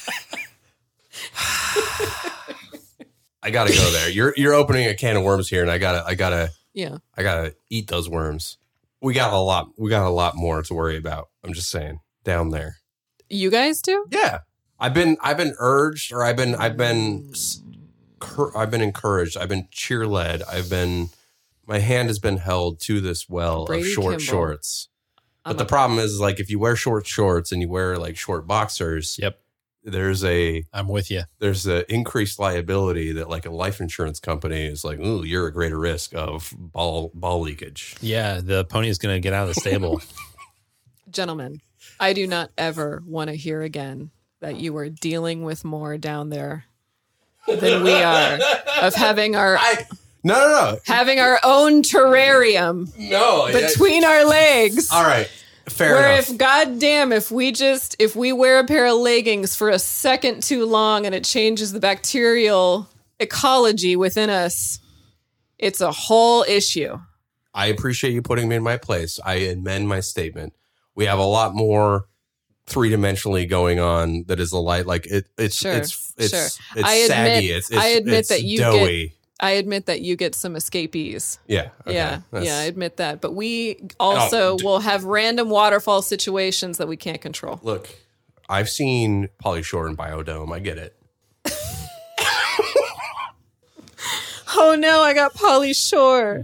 I 3.43 3.49
gotta 3.51 3.73
go 3.73 3.91
there. 3.91 4.09
You're 4.09 4.34
you're 4.38 4.53
opening 4.53 4.88
a 4.88 4.93
can 4.95 5.18
of 5.18 5.23
worms 5.23 5.49
here, 5.49 5.61
and 5.61 5.72
I 5.72 5.77
gotta 5.77 6.03
I 6.05 6.13
gotta 6.15 6.51
Yeah. 6.73 6.98
I 7.18 7.23
gotta 7.23 7.56
eat 7.69 7.88
those 7.88 8.07
worms. 8.10 8.57
We 9.02 9.14
got 9.14 9.34
a 9.34 9.38
lot. 9.38 9.69
We 9.77 9.89
got 9.89 10.06
a 10.06 10.10
lot 10.10 10.35
more 10.35 10.61
to 10.61 10.73
worry 10.73 10.98
about. 10.98 11.30
I'm 11.43 11.53
just 11.53 11.69
saying 11.72 11.99
down 12.23 12.49
there. 12.49 12.77
You 13.30 13.49
guys 13.49 13.81
do? 13.81 14.06
Yeah, 14.11 14.39
I've 14.80 14.93
been 14.93 15.18
I've 15.22 15.38
been 15.38 15.56
urged, 15.57 16.11
or 16.14 16.23
I've 16.23 16.35
been 16.35 16.53
I've 16.56 16.77
been 16.77 17.31
I've 18.56 18.69
been 18.72 18.81
encouraged. 18.81 19.38
I've 19.38 19.49
been 19.49 19.68
cheer 19.72 20.06
led. 20.06 20.43
I've 20.43 20.69
been 20.69 21.10
my 21.65 21.80
hand 21.80 22.10
has 22.10 22.19
been 22.19 22.38
held 22.38 22.80
to 22.81 23.02
this 23.02 23.27
well 23.30 23.65
Brady 23.65 23.88
of 23.88 23.93
short 23.93 24.06
Kimball. 24.19 24.26
shorts. 24.26 24.88
But 25.43 25.52
I'm 25.52 25.57
the 25.57 25.64
a- 25.64 25.68
problem 25.68 25.98
is, 25.99 26.19
like, 26.19 26.39
if 26.39 26.49
you 26.52 26.60
wear 26.60 26.76
short 26.76 27.07
shorts 27.07 27.52
and 27.52 27.61
you 27.61 27.69
wear 27.69 27.98
like 27.98 28.15
short 28.18 28.45
boxers, 28.45 29.18
Yep. 29.19 29.40
There's 29.83 30.23
a 30.23 30.63
I'm 30.73 30.87
with 30.87 31.09
you. 31.09 31.23
there's 31.39 31.65
an 31.65 31.83
increased 31.89 32.39
liability 32.39 33.11
that 33.13 33.29
like 33.29 33.45
a 33.45 33.51
life 33.51 33.79
insurance 33.81 34.19
company 34.19 34.65
is 34.65 34.83
like, 34.83 34.99
ooh, 34.99 35.23
you're 35.23 35.47
a 35.47 35.53
greater 35.53 35.79
risk 35.79 36.13
of 36.15 36.53
ball 36.57 37.11
ball 37.13 37.41
leakage. 37.41 37.95
Yeah, 38.01 38.41
the 38.41 38.65
pony 38.65 38.89
is 38.89 38.97
going 38.97 39.15
to 39.15 39.19
get 39.19 39.33
out 39.33 39.47
of 39.49 39.55
the 39.55 39.59
stable. 39.61 40.01
Gentlemen, 41.09 41.61
I 41.99 42.13
do 42.13 42.27
not 42.27 42.51
ever 42.57 43.03
want 43.05 43.29
to 43.29 43.35
hear 43.35 43.61
again 43.61 44.11
that 44.39 44.57
you 44.57 44.75
are 44.77 44.89
dealing 44.89 45.43
with 45.43 45.63
more 45.65 45.97
down 45.97 46.29
there 46.29 46.65
than 47.47 47.83
we 47.83 47.93
are 47.93 48.39
of 48.81 48.93
having 48.95 49.35
our 49.35 49.57
I, 49.57 49.85
No, 50.23 50.35
no, 50.35 50.47
no, 50.49 50.77
having 50.85 51.19
our 51.19 51.39
own 51.43 51.81
terrarium 51.83 52.91
no. 52.97 53.51
between 53.51 54.03
our 54.05 54.25
legs. 54.25 54.91
All 54.91 55.03
right, 55.03 55.29
fair 55.72 55.93
Where 55.95 56.11
enough. 56.14 56.30
if 56.30 56.38
goddamn 56.38 57.11
if 57.11 57.31
we 57.31 57.52
just 57.52 57.95
if 57.99 58.15
we 58.15 58.31
wear 58.34 58.60
a 58.60 58.65
pair 58.65 58.85
of 58.88 58.95
leggings 58.98 59.56
for 59.56 59.69
a 59.69 59.80
second 59.80 60.43
too 60.43 60.65
long 60.65 61.06
and 61.06 61.15
it 61.15 61.23
changes 61.23 61.72
the 61.72 61.80
bacterial 61.80 62.88
ecology 63.19 63.95
within 63.95 64.30
us, 64.30 64.80
it's 65.57 65.81
a 65.81 65.91
whole 65.91 66.43
issue. 66.43 66.98
I 67.53 67.68
appreciate 67.68 68.11
you 68.14 68.22
putting 68.22 68.48
me 68.48 68.56
in 68.56 68.64
my 68.64 68.77
place. 68.77 69.19
I 69.26 69.35
amend 69.35 69.88
my 69.89 69.99
statement. 69.99 70.53
We 70.95 71.06
have 71.06 71.19
a 71.19 71.23
lot 71.23 71.53
more 71.53 72.06
three 72.68 72.89
dimensionally 72.89 73.49
going 73.49 73.80
on 73.80 74.23
that 74.27 74.39
is 74.39 74.52
a 74.53 74.57
light 74.57 74.85
like 74.85 75.06
it. 75.07 75.26
It's 75.38 75.56
Sure, 75.56 75.73
it's 75.73 76.14
it's 76.18 76.30
sure. 76.30 76.45
it's 76.76 76.88
I 76.88 76.93
admit. 76.93 77.43
It's, 77.43 77.69
it's 77.72 77.80
I 77.80 77.88
admit 77.88 78.14
it's 78.15 78.30
that 78.30 78.43
you 78.43 78.57
doughy. 78.60 79.07
get. 79.07 79.15
I 79.41 79.51
admit 79.51 79.88
that 79.88 80.01
you 80.01 80.15
get 80.15 80.35
some 80.35 80.55
escapees. 80.55 81.39
yeah, 81.47 81.69
okay. 81.88 81.93
yeah, 81.95 82.22
That's- 82.31 82.45
yeah, 82.47 82.59
I 82.59 82.63
admit 82.63 82.97
that. 82.97 83.22
But 83.22 83.34
we 83.34 83.77
also 83.99 84.53
Oh, 84.53 84.57
d- 84.57 84.63
will 84.65 84.80
have 84.81 85.03
random 85.03 85.49
waterfall 85.49 86.01
situations 86.03 86.77
that 86.77 86.88
we 86.88 86.95
can't 86.95 87.19
control. 87.22 87.59
Look, 87.63 87.89
I've 88.47 88.69
seen 88.69 89.30
Pauly 89.43 89.63
Shore 89.63 89.88
and 89.88 89.97
Bio-Dome. 89.97 90.51
I 90.53 90.59
get 90.59 90.77
it. 90.77 90.95
Oh 94.53 94.76
no, 94.76 95.01
I 95.01 95.13
got 95.13 95.34
Pauly 95.34 95.73
Shore. 95.73 96.43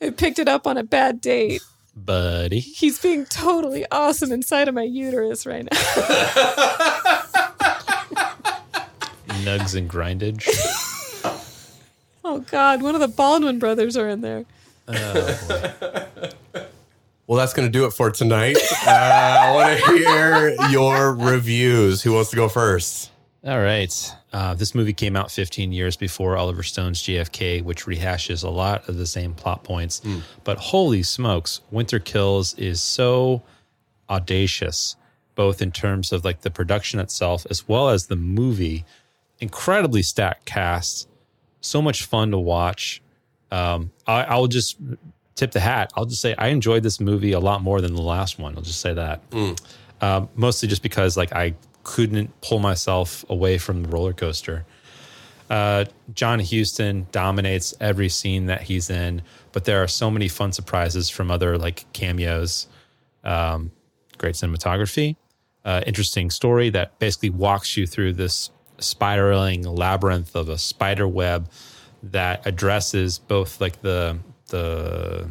I 0.00 0.10
picked 0.10 0.38
it 0.38 0.46
up 0.48 0.64
on 0.66 0.76
a 0.78 0.84
bad 0.84 1.20
date. 1.20 1.60
Buddy. 1.94 2.60
He's 2.60 3.00
being 3.00 3.26
totally 3.26 3.84
awesome 3.90 4.30
inside 4.30 4.68
of 4.68 4.74
my 4.74 4.84
uterus 4.84 5.44
right 5.44 5.64
now. 5.64 5.76
Nugs 9.44 9.74
and 9.76 9.90
grindage. 9.90 10.46
Oh 12.30 12.40
God, 12.50 12.82
one 12.82 12.94
of 12.94 13.00
the 13.00 13.08
Baldwin 13.08 13.58
brothers 13.58 13.96
are 13.96 14.08
in 14.08 14.20
there. 14.20 14.44
Well, 17.26 17.36
that's 17.36 17.52
going 17.52 17.68
to 17.68 17.70
do 17.72 17.84
it 17.84 17.90
for 17.92 18.10
tonight. 18.10 18.56
uh, 18.86 18.90
I 18.90 19.54
want 19.54 19.78
to 19.78 19.98
hear 19.98 20.56
your 20.70 21.12
reviews. 21.14 22.02
Who 22.02 22.14
wants 22.14 22.30
to 22.30 22.36
go 22.36 22.48
first? 22.48 23.10
All 23.44 23.58
right. 23.60 23.92
Uh, 24.32 24.54
this 24.54 24.74
movie 24.74 24.94
came 24.94 25.14
out 25.14 25.30
15 25.30 25.70
years 25.70 25.94
before 25.94 26.38
Oliver 26.38 26.62
Stone's 26.62 27.02
JFK, 27.02 27.62
which 27.62 27.84
rehashes 27.84 28.42
a 28.44 28.48
lot 28.48 28.88
of 28.88 28.96
the 28.96 29.06
same 29.06 29.34
plot 29.34 29.62
points. 29.62 30.00
But 30.44 30.56
holy 30.56 31.02
smokes, 31.02 31.60
Winter 31.70 31.98
Kills 31.98 32.54
is 32.54 32.80
so 32.80 33.42
audacious, 34.08 34.96
both 35.34 35.60
in 35.60 35.70
terms 35.70 36.12
of 36.12 36.24
like 36.24 36.40
the 36.40 36.50
production 36.50 36.98
itself 36.98 37.46
as 37.50 37.68
well 37.68 37.90
as 37.90 38.06
the 38.06 38.16
movie. 38.16 38.86
Incredibly 39.38 40.00
stacked 40.02 40.46
cast, 40.46 41.07
so 41.60 41.82
much 41.82 42.04
fun 42.04 42.30
to 42.30 42.38
watch. 42.38 43.02
Um, 43.50 43.90
I, 44.06 44.24
I'll 44.24 44.46
just 44.46 44.76
tip 45.34 45.52
the 45.52 45.60
hat. 45.60 45.92
I'll 45.96 46.04
just 46.04 46.20
say 46.20 46.34
I 46.36 46.48
enjoyed 46.48 46.82
this 46.82 47.00
movie 47.00 47.32
a 47.32 47.40
lot 47.40 47.62
more 47.62 47.80
than 47.80 47.94
the 47.94 48.02
last 48.02 48.38
one. 48.38 48.56
I'll 48.56 48.62
just 48.62 48.80
say 48.80 48.92
that. 48.94 49.22
Um, 50.00 50.28
mostly 50.34 50.68
just 50.68 50.82
because 50.82 51.16
like 51.16 51.32
I 51.32 51.54
couldn't 51.84 52.40
pull 52.40 52.58
myself 52.58 53.24
away 53.28 53.58
from 53.58 53.82
the 53.82 53.88
roller 53.88 54.12
coaster. 54.12 54.64
Uh, 55.48 55.86
John 56.12 56.40
Huston 56.40 57.06
dominates 57.10 57.74
every 57.80 58.10
scene 58.10 58.46
that 58.46 58.62
he's 58.62 58.90
in, 58.90 59.22
but 59.52 59.64
there 59.64 59.82
are 59.82 59.88
so 59.88 60.10
many 60.10 60.28
fun 60.28 60.52
surprises 60.52 61.08
from 61.08 61.30
other 61.30 61.56
like 61.56 61.90
cameos. 61.94 62.66
Um, 63.24 63.70
great 64.18 64.34
cinematography, 64.34 65.16
uh, 65.64 65.82
interesting 65.86 66.30
story 66.30 66.70
that 66.70 66.98
basically 66.98 67.30
walks 67.30 67.76
you 67.76 67.86
through 67.86 68.12
this 68.14 68.50
spiraling 68.78 69.62
labyrinth 69.62 70.34
of 70.34 70.48
a 70.48 70.58
spider 70.58 71.08
web 71.08 71.50
that 72.02 72.46
addresses 72.46 73.18
both 73.18 73.60
like 73.60 73.82
the 73.82 74.18
the 74.48 75.30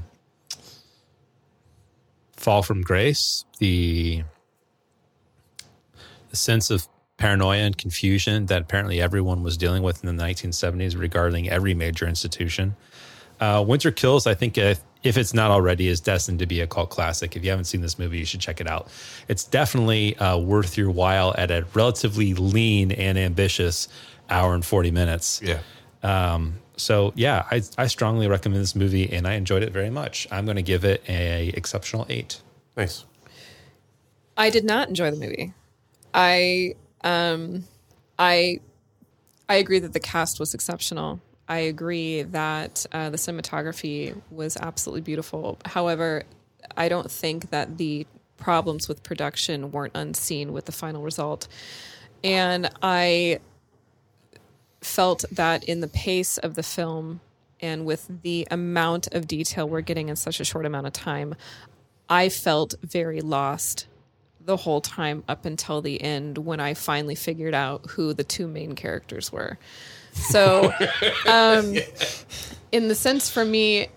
fall 2.33 2.63
from 2.63 2.81
grace, 2.81 3.45
the 3.59 4.23
the 6.29 6.35
sense 6.35 6.69
of 6.69 6.87
paranoia 7.17 7.57
and 7.57 7.77
confusion 7.77 8.45
that 8.45 8.61
apparently 8.61 9.01
everyone 9.01 9.41
was 9.41 9.57
dealing 9.57 9.81
with 9.81 10.03
in 10.03 10.15
the 10.15 10.23
1970s 10.23 10.97
regarding 10.97 11.49
every 11.49 11.73
major 11.73 12.07
institution. 12.07 12.75
Uh, 13.39 13.63
Winter 13.67 13.91
Kills, 13.91 14.27
I 14.27 14.33
think, 14.35 14.57
if 15.03 15.17
it's 15.17 15.33
not 15.33 15.51
already, 15.51 15.87
is 15.87 16.01
destined 16.01 16.39
to 16.39 16.45
be 16.45 16.61
a 16.61 16.67
cult 16.67 16.89
classic. 16.89 17.35
If 17.35 17.43
you 17.43 17.49
haven't 17.49 17.65
seen 17.65 17.81
this 17.81 17.97
movie, 17.99 18.19
you 18.19 18.25
should 18.25 18.41
check 18.41 18.59
it 18.61 18.67
out. 18.67 18.89
It's 19.27 19.43
definitely 19.43 20.17
uh, 20.17 20.37
worth 20.37 20.77
your 20.77 20.91
while 20.91 21.33
at 21.37 21.51
a 21.51 21.65
relatively 21.73 22.33
lean 22.33 22.91
and 22.91 23.17
ambitious 23.17 23.87
hour 24.29 24.53
and 24.53 24.65
40 24.65 24.91
minutes. 24.91 25.41
Yeah. 25.43 25.59
Um, 26.03 26.59
so 26.77 27.11
yeah, 27.15 27.45
I, 27.49 27.61
I 27.77 27.87
strongly 27.87 28.27
recommend 28.27 28.61
this 28.61 28.75
movie 28.75 29.11
and 29.11 29.27
I 29.27 29.33
enjoyed 29.33 29.63
it 29.63 29.73
very 29.73 29.89
much. 29.89 30.27
I'm 30.31 30.45
going 30.45 30.57
to 30.57 30.63
give 30.63 30.85
it 30.85 31.03
a 31.09 31.49
exceptional 31.49 32.05
eight. 32.09 32.41
Nice. 32.75 33.05
I 34.37 34.49
did 34.51 34.63
not 34.63 34.87
enjoy 34.87 35.09
the 35.11 35.17
movie. 35.17 35.53
I 36.13 36.75
um 37.03 37.65
I 38.19 38.59
I 39.49 39.55
agree 39.55 39.79
that 39.79 39.93
the 39.93 39.99
cast 39.99 40.39
was 40.39 40.53
exceptional. 40.53 41.19
I 41.47 41.59
agree 41.59 42.23
that 42.23 42.85
uh, 42.91 43.09
the 43.09 43.17
cinematography 43.17 44.19
was 44.29 44.57
absolutely 44.57 45.01
beautiful. 45.01 45.57
However, 45.65 46.23
I 46.75 46.89
don't 46.89 47.09
think 47.09 47.51
that 47.51 47.77
the 47.77 48.05
problems 48.37 48.87
with 48.87 49.03
production 49.03 49.71
weren't 49.71 49.95
unseen 49.95 50.51
with 50.51 50.65
the 50.65 50.71
final 50.71 51.01
result. 51.01 51.47
And 52.23 52.69
I 52.81 53.39
felt 54.81 55.25
that 55.31 55.63
in 55.63 55.81
the 55.81 55.87
pace 55.87 56.37
of 56.37 56.55
the 56.55 56.63
film 56.63 57.21
and 57.59 57.85
with 57.85 58.09
the 58.21 58.47
amount 58.51 59.07
of 59.13 59.27
detail 59.27 59.67
we're 59.67 59.81
getting 59.81 60.09
in 60.09 60.15
such 60.15 60.39
a 60.39 60.45
short 60.45 60.65
amount 60.65 60.87
of 60.87 60.93
time, 60.93 61.35
I 62.09 62.29
felt 62.29 62.75
very 62.81 63.21
lost 63.21 63.87
the 64.39 64.57
whole 64.57 64.81
time 64.81 65.23
up 65.27 65.45
until 65.45 65.81
the 65.81 66.01
end 66.01 66.37
when 66.37 66.59
I 66.59 66.73
finally 66.73 67.15
figured 67.15 67.53
out 67.53 67.85
who 67.91 68.13
the 68.13 68.23
two 68.23 68.47
main 68.47 68.75
characters 68.75 69.31
were. 69.31 69.57
So, 70.17 70.73
um, 71.27 71.75
in 72.71 72.87
the 72.87 72.95
sense 72.95 73.29
for 73.29 73.45
me, 73.45 73.87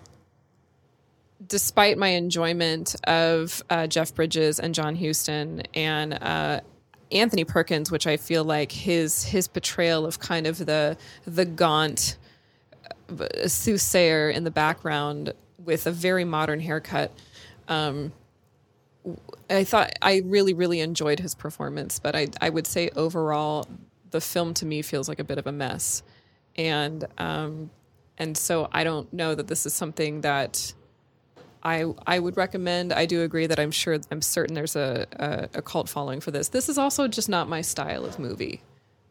despite 1.47 1.97
my 1.97 2.09
enjoyment 2.09 2.95
of 3.05 3.61
uh, 3.69 3.87
Jeff 3.87 4.15
Bridges 4.15 4.59
and 4.59 4.73
John 4.73 4.95
Huston 4.95 5.63
and 5.73 6.13
uh, 6.13 6.61
Anthony 7.11 7.43
Perkins, 7.43 7.91
which 7.91 8.07
I 8.07 8.17
feel 8.17 8.43
like 8.43 8.71
his 8.71 9.23
his 9.23 9.47
portrayal 9.47 10.05
of 10.05 10.19
kind 10.19 10.47
of 10.47 10.65
the 10.65 10.97
the 11.25 11.45
gaunt 11.45 12.17
uh, 13.19 13.47
soothsayer 13.47 14.29
in 14.29 14.43
the 14.43 14.51
background 14.51 15.33
with 15.57 15.85
a 15.85 15.91
very 15.91 16.23
modern 16.23 16.59
haircut. 16.59 17.11
Um, 17.67 18.13
I 19.49 19.63
thought 19.63 19.91
I 20.01 20.21
really, 20.25 20.53
really 20.53 20.79
enjoyed 20.79 21.19
his 21.19 21.35
performance, 21.35 21.99
but 21.99 22.15
I, 22.15 22.27
I 22.39 22.49
would 22.49 22.67
say 22.67 22.89
overall, 22.95 23.67
the 24.11 24.21
film 24.21 24.53
to 24.55 24.65
me 24.65 24.81
feels 24.81 25.09
like 25.09 25.19
a 25.19 25.23
bit 25.23 25.37
of 25.37 25.47
a 25.47 25.51
mess, 25.51 26.03
and 26.55 27.05
um, 27.17 27.71
and 28.17 28.37
so 28.37 28.69
I 28.71 28.83
don't 28.83 29.11
know 29.11 29.33
that 29.33 29.47
this 29.47 29.65
is 29.65 29.73
something 29.73 30.21
that 30.21 30.73
I 31.63 31.85
I 32.05 32.19
would 32.19 32.37
recommend. 32.37 32.93
I 32.93 33.05
do 33.05 33.23
agree 33.23 33.47
that 33.47 33.59
I'm 33.59 33.71
sure 33.71 33.99
I'm 34.09 34.21
certain 34.21 34.55
there's 34.55 34.75
a 34.75 35.07
a, 35.13 35.49
a 35.59 35.61
cult 35.61 35.89
following 35.89 36.19
for 36.19 36.31
this. 36.31 36.49
This 36.49 36.69
is 36.69 36.77
also 36.77 37.07
just 37.07 37.29
not 37.29 37.49
my 37.49 37.61
style 37.61 38.05
of 38.05 38.19
movie. 38.19 38.61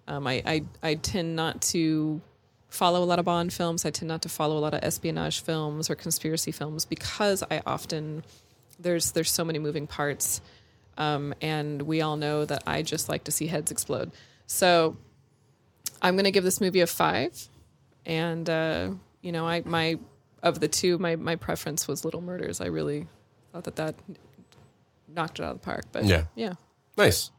Um, 0.06 0.26
I, 0.26 0.42
I 0.46 0.64
I 0.82 0.94
tend 0.94 1.36
not 1.36 1.62
to 1.62 2.20
follow 2.68 3.02
a 3.02 3.06
lot 3.06 3.18
of 3.18 3.24
Bond 3.24 3.52
films. 3.52 3.84
I 3.84 3.90
tend 3.90 4.08
not 4.08 4.22
to 4.22 4.28
follow 4.28 4.56
a 4.56 4.60
lot 4.60 4.74
of 4.74 4.80
espionage 4.82 5.42
films 5.42 5.90
or 5.90 5.94
conspiracy 5.94 6.52
films 6.52 6.84
because 6.84 7.42
I 7.50 7.62
often 7.66 8.24
there's 8.78 9.12
there's 9.12 9.30
so 9.30 9.44
many 9.44 9.58
moving 9.58 9.86
parts, 9.86 10.40
um, 10.98 11.34
and 11.40 11.82
we 11.82 12.00
all 12.00 12.16
know 12.16 12.44
that 12.44 12.62
I 12.66 12.82
just 12.82 13.08
like 13.08 13.24
to 13.24 13.32
see 13.32 13.46
heads 13.46 13.70
explode. 13.70 14.10
So 14.50 14.96
I'm 16.02 16.16
gonna 16.16 16.32
give 16.32 16.42
this 16.42 16.60
movie 16.60 16.80
a 16.80 16.86
five, 16.88 17.48
and 18.04 18.50
uh, 18.50 18.90
you 19.22 19.30
know 19.30 19.46
I 19.46 19.62
my 19.64 19.96
of 20.42 20.58
the 20.58 20.66
two 20.66 20.98
my 20.98 21.14
my 21.14 21.36
preference 21.36 21.86
was 21.86 22.04
Little 22.04 22.20
Murders. 22.20 22.60
I 22.60 22.66
really 22.66 23.06
thought 23.52 23.62
that 23.64 23.76
that 23.76 23.94
knocked 25.06 25.38
it 25.38 25.44
out 25.44 25.52
of 25.52 25.60
the 25.60 25.64
park. 25.64 25.84
But 25.92 26.04
Yeah. 26.04 26.24
yeah. 26.34 26.54
Nice. 26.96 27.30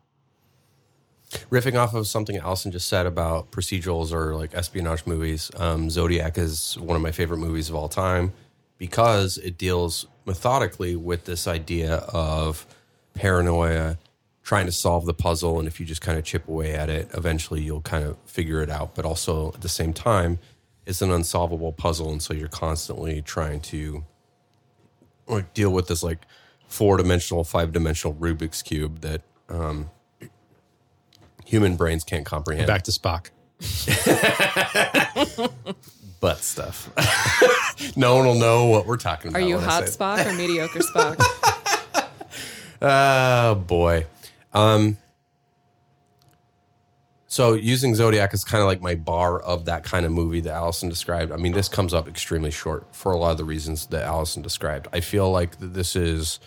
Riffing 1.49 1.75
off 1.75 1.93
of 1.93 2.07
something 2.07 2.37
Allison 2.37 2.71
just 2.71 2.87
said 2.87 3.05
about 3.05 3.51
procedurals 3.51 4.13
or 4.13 4.33
like 4.35 4.53
espionage 4.53 5.05
movies, 5.05 5.51
um, 5.57 5.89
Zodiac 5.89 6.37
is 6.37 6.77
one 6.77 6.95
of 6.95 7.01
my 7.01 7.11
favorite 7.11 7.37
movies 7.39 7.69
of 7.69 7.75
all 7.75 7.89
time 7.89 8.31
because 8.77 9.37
it 9.37 9.57
deals 9.57 10.07
methodically 10.25 10.95
with 10.95 11.25
this 11.25 11.45
idea 11.45 11.95
of 11.95 12.65
paranoia, 13.13 13.97
trying 14.43 14.65
to 14.65 14.71
solve 14.71 15.05
the 15.05 15.13
puzzle. 15.13 15.59
And 15.59 15.67
if 15.67 15.79
you 15.79 15.85
just 15.85 16.01
kind 16.01 16.17
of 16.17 16.25
chip 16.25 16.47
away 16.47 16.73
at 16.73 16.89
it, 16.89 17.09
eventually 17.13 17.61
you'll 17.61 17.81
kind 17.81 18.03
of 18.03 18.17
figure 18.25 18.61
it 18.61 18.69
out. 18.69 18.95
But 18.95 19.05
also 19.05 19.51
at 19.53 19.61
the 19.61 19.69
same 19.69 19.93
time, 19.93 20.39
it's 20.85 21.01
an 21.01 21.11
unsolvable 21.11 21.73
puzzle. 21.73 22.11
And 22.11 22.21
so 22.21 22.33
you're 22.33 22.47
constantly 22.47 23.21
trying 23.21 23.61
to 23.61 24.03
like 25.27 25.53
deal 25.53 25.71
with 25.71 25.87
this 25.87 26.03
like 26.03 26.25
four 26.67 26.97
dimensional, 26.97 27.43
five 27.43 27.71
dimensional 27.71 28.15
Rubik's 28.15 28.61
Cube 28.61 29.01
that 29.01 29.21
um, 29.49 29.89
human 31.45 31.75
brains 31.75 32.03
can't 32.03 32.25
comprehend. 32.25 32.67
Back 32.67 32.83
to 32.83 32.91
Spock. 32.91 33.29
butt 36.19 36.39
stuff. 36.39 36.89
no 37.97 38.15
one 38.15 38.25
will 38.25 38.35
know 38.35 38.67
what 38.67 38.85
we're 38.85 38.97
talking 38.97 39.29
about. 39.29 39.41
Are 39.41 39.45
you 39.45 39.59
hot. 39.59 39.83
Spock 39.83 40.25
or 40.25 40.33
mediocre 40.33 40.79
Spock? 40.79 41.21
Oh 42.83 43.53
boy. 43.53 44.07
Um 44.53 44.97
so 47.31 47.53
using 47.53 47.95
Zodiac 47.95 48.33
is 48.33 48.43
kind 48.43 48.61
of 48.61 48.67
like 48.67 48.81
my 48.81 48.93
bar 48.93 49.39
of 49.39 49.63
that 49.63 49.85
kind 49.85 50.05
of 50.05 50.11
movie 50.11 50.41
that 50.41 50.53
Allison 50.53 50.89
described. 50.89 51.31
I 51.31 51.37
mean, 51.37 51.53
this 51.53 51.69
comes 51.69 51.93
up 51.93 52.09
extremely 52.09 52.51
short 52.51 52.93
for 52.93 53.13
a 53.13 53.17
lot 53.17 53.31
of 53.31 53.37
the 53.37 53.45
reasons 53.45 53.85
that 53.85 54.03
Allison 54.03 54.41
described. 54.41 54.89
I 54.91 54.99
feel 54.99 55.31
like 55.31 55.57
this 55.57 55.95
is 55.95 56.41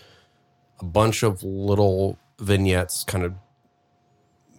a 0.79 0.85
bunch 0.85 1.23
of 1.23 1.41
little 1.41 2.19
vignettes 2.39 3.03
kind 3.03 3.23
of 3.23 3.33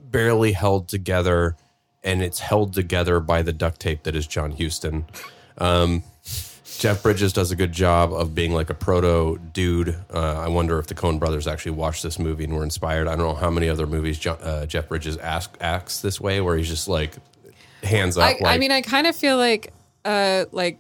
barely 0.03 0.51
held 0.51 0.89
together 0.89 1.55
and 2.03 2.23
it's 2.23 2.41
held 2.41 2.73
together 2.73 3.21
by 3.21 3.43
the 3.43 3.53
duct 3.53 3.79
tape 3.81 4.03
that 4.03 4.17
is 4.17 4.27
John 4.27 4.51
Huston. 4.51 5.05
Um, 5.59 6.03
Jeff 6.79 7.03
Bridges 7.03 7.33
does 7.33 7.51
a 7.51 7.57
good 7.57 7.73
job 7.73 8.13
of 8.13 8.35
being 8.35 8.53
like 8.53 8.71
a 8.71 8.75
proto 8.75 9.39
dude. 9.53 9.97
Uh, 10.13 10.41
I 10.41 10.49
wonder 10.49 10.79
if 10.79 10.87
the 10.87 10.95
Coen 10.95 11.19
brothers 11.19 11.47
actually 11.47 11.73
watched 11.73 12.03
this 12.03 12.19
movie 12.19 12.45
and 12.45 12.55
were 12.55 12.63
inspired. 12.65 13.09
I 13.09 13.17
don't 13.17 13.27
know 13.27 13.35
how 13.35 13.51
many 13.51 13.69
other 13.69 13.87
movies 13.87 14.19
Jo- 14.19 14.39
uh, 14.43 14.67
Jeff 14.67 14.89
Bridges 14.89 15.17
ask, 15.17 15.57
acts 15.61 16.01
this 16.01 16.21
way, 16.21 16.41
where 16.41 16.57
he's 16.57 16.69
just 16.69 16.89
like 16.89 17.17
hands 17.83 18.17
up. 18.19 18.25
I, 18.25 18.33
like, 18.33 18.43
I 18.45 18.59
mean, 18.59 18.73
I 18.73 18.83
kind 18.83 19.07
of 19.07 19.17
feel 19.17 19.37
like 19.37 19.73
uh 20.05 20.45
like 20.53 20.79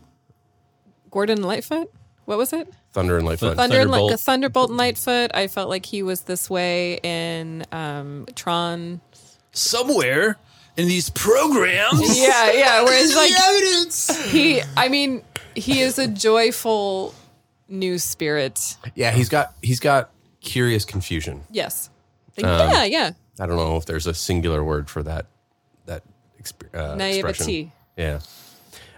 Gordon 1.10 1.42
Lightfoot. 1.42 1.92
What 2.26 2.38
was 2.38 2.52
it? 2.52 2.72
Thunder 2.92 3.16
and 3.16 3.26
Lightfoot. 3.26 3.56
Thunder 3.56 3.80
and 3.80 3.90
like 3.90 4.18
Thunderbolt 4.18 4.70
and 4.70 4.78
Lightfoot. 4.78 5.30
I 5.34 5.46
felt 5.46 5.68
like 5.68 5.86
he 5.86 6.02
was 6.02 6.22
this 6.22 6.50
way 6.50 6.98
in 7.02 7.64
um 7.72 8.26
Tron. 8.34 9.00
Somewhere 9.52 10.36
in 10.76 10.88
these 10.88 11.08
programs. 11.10 12.18
Yeah, 12.18 12.52
yeah. 12.52 12.82
Whereas 12.82 13.04
is 13.10 13.16
like 13.16 13.30
the 13.30 13.42
evidence. 13.42 14.30
he, 14.30 14.62
I 14.76 14.88
mean, 14.88 15.22
he 15.56 15.80
is 15.80 15.98
a 15.98 16.06
joyful 16.06 17.14
new 17.68 17.98
spirit. 17.98 18.58
Yeah, 18.94 19.10
he's 19.10 19.28
got 19.28 19.54
he's 19.62 19.80
got 19.80 20.10
curious 20.40 20.84
confusion. 20.84 21.42
Yes. 21.50 21.90
Um, 22.38 22.44
yeah, 22.44 22.84
yeah. 22.84 23.10
I 23.40 23.46
don't 23.46 23.56
know 23.56 23.76
if 23.76 23.86
there's 23.86 24.06
a 24.06 24.14
singular 24.14 24.62
word 24.62 24.88
for 24.90 25.02
that 25.02 25.26
that 25.86 26.02
exp- 26.40 26.74
uh, 26.74 26.94
Naivety. 26.94 27.28
expression. 27.28 27.72
Yeah. 27.96 28.20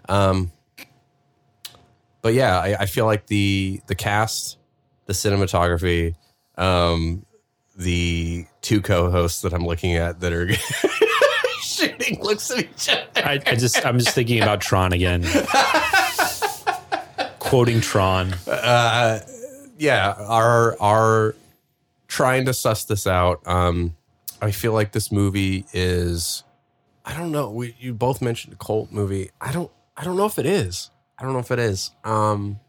Um. 0.09 0.53
But 2.21 2.35
yeah, 2.35 2.59
I, 2.59 2.75
I 2.81 2.87
feel 2.87 3.07
like 3.07 3.27
the 3.29 3.81
the 3.87 3.95
cast, 3.95 4.59
the 5.07 5.13
cinematography, 5.13 6.15
um, 6.57 7.25
the 7.77 8.45
two 8.61 8.83
co-hosts 8.83 9.43
that 9.43 9.53
I'm 9.55 9.65
looking 9.65 9.95
at 9.95 10.19
that 10.21 10.33
are 10.33 10.53
shooting 11.63 12.21
looks 12.23 12.51
at 12.51 12.59
each 12.59 12.89
other. 12.89 13.07
I, 13.17 13.41
I 13.47 13.55
just 13.55 13.87
I'm 13.87 13.99
just 14.01 14.15
thinking 14.15 14.43
about 14.43 14.61
Tron 14.61 14.93
again. 14.93 15.25
Quoting 17.49 17.81
Tron. 17.81 18.35
uh, 18.47 19.21
yeah, 19.79 20.15
are 20.19 20.77
are 20.81 21.35
trying 22.07 22.45
to 22.47 22.55
suss 22.55 22.85
this 22.85 23.07
out. 23.07 23.47
Um, 23.47 23.97
I 24.41 24.51
feel 24.51 24.73
like 24.73 24.93
this 24.93 25.11
movie 25.11 25.67
is. 25.73 26.45
I 27.05 27.17
don't 27.17 27.33
know. 27.33 27.51
We 27.51 27.75
you 27.79 27.95
both 27.95 28.21
mentioned 28.21 28.53
a 28.53 28.57
cult 28.57 28.93
movie. 28.93 29.31
I 29.41 29.53
don't. 29.53 29.71
I 29.97 30.05
don't 30.05 30.17
know 30.17 30.27
if 30.27 30.39
it 30.39 30.47
is. 30.47 30.91
I 31.19 31.25
don't 31.25 31.33
know 31.33 31.39
if 31.39 31.51
it 31.51 31.59
is. 31.59 31.91
Um, 32.05 32.61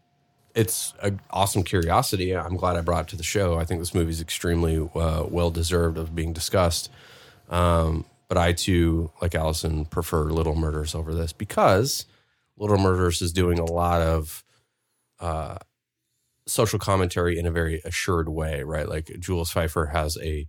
it's 0.54 0.94
an 1.02 1.20
awesome 1.30 1.62
curiosity. 1.62 2.34
I'm 2.34 2.56
glad 2.56 2.76
I 2.76 2.80
brought 2.80 3.04
it 3.04 3.08
to 3.10 3.16
the 3.16 3.22
show. 3.22 3.58
I 3.58 3.64
think 3.64 3.80
this 3.80 3.94
movie 3.94 4.10
is 4.10 4.20
extremely 4.20 4.88
uh, 4.94 5.24
well 5.28 5.50
deserved 5.50 5.98
of 5.98 6.14
being 6.14 6.32
discussed. 6.32 6.90
Um, 7.48 8.04
but 8.28 8.38
I 8.38 8.52
too, 8.52 9.10
like 9.20 9.34
Allison, 9.34 9.84
prefer 9.84 10.24
Little 10.24 10.54
Murders 10.54 10.94
over 10.94 11.14
this 11.14 11.32
because 11.32 12.06
Little 12.56 12.78
Murders 12.78 13.22
is 13.22 13.32
doing 13.32 13.58
a 13.58 13.64
lot 13.64 14.00
of 14.02 14.44
uh, 15.20 15.58
social 16.46 16.78
commentary 16.78 17.38
in 17.38 17.46
a 17.46 17.50
very 17.50 17.80
assured 17.84 18.28
way, 18.28 18.62
right? 18.62 18.88
Like 18.88 19.10
Jules 19.18 19.52
Feiffer 19.52 19.92
has 19.92 20.16
a 20.22 20.46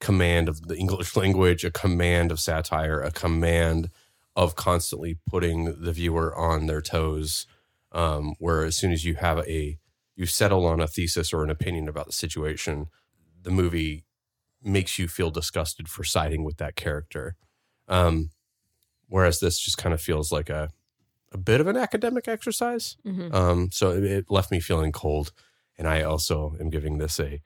command 0.00 0.48
of 0.48 0.68
the 0.68 0.76
English 0.76 1.16
language, 1.22 1.64
a 1.64 1.70
command 1.70 2.30
of 2.30 2.40
satire, 2.40 3.00
a 3.00 3.10
command 3.10 3.90
of 4.36 4.54
constantly 4.54 5.18
putting 5.28 5.82
the 5.82 5.92
viewer 5.92 6.34
on 6.34 6.66
their 6.66 6.80
toes. 6.80 7.46
Um, 7.92 8.34
where 8.38 8.64
as 8.64 8.76
soon 8.76 8.92
as 8.92 9.04
you 9.04 9.16
have 9.16 9.40
a 9.40 9.76
you 10.14 10.24
settle 10.24 10.64
on 10.64 10.80
a 10.80 10.86
thesis 10.86 11.32
or 11.32 11.42
an 11.42 11.50
opinion 11.50 11.88
about 11.88 12.06
the 12.06 12.12
situation, 12.12 12.86
the 13.42 13.50
movie 13.50 14.04
makes 14.62 14.98
you 14.98 15.08
feel 15.08 15.30
disgusted 15.30 15.88
for 15.88 16.04
siding 16.04 16.44
with 16.44 16.58
that 16.58 16.76
character. 16.76 17.34
Um, 17.88 18.30
whereas 19.08 19.40
this 19.40 19.58
just 19.58 19.78
kind 19.78 19.92
of 19.92 20.00
feels 20.00 20.30
like 20.30 20.50
a 20.50 20.70
a 21.32 21.38
bit 21.38 21.60
of 21.60 21.66
an 21.66 21.76
academic 21.76 22.26
exercise. 22.28 22.96
Mhm. 23.06 23.32
Um, 23.34 23.68
so 23.72 23.90
it, 23.90 24.04
it 24.04 24.24
left 24.30 24.50
me 24.50 24.60
feeling 24.60 24.92
cold, 24.92 25.32
and 25.78 25.86
I 25.88 26.02
also 26.02 26.56
am 26.60 26.70
giving 26.70 26.98
this 26.98 27.18
a 27.20 27.40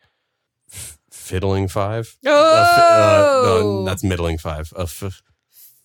f- 0.73 0.99
fiddling 1.11 1.69
five. 1.69 2.17
A 2.25 2.29
fi- 2.29 2.31
uh, 2.31 3.23
Oh! 3.27 3.43
no, 3.45 3.85
that's 3.85 4.03
middling 4.05 4.39
five. 4.39 4.73
A, 4.77 4.83
f- 4.83 5.03
a, 5.03 5.11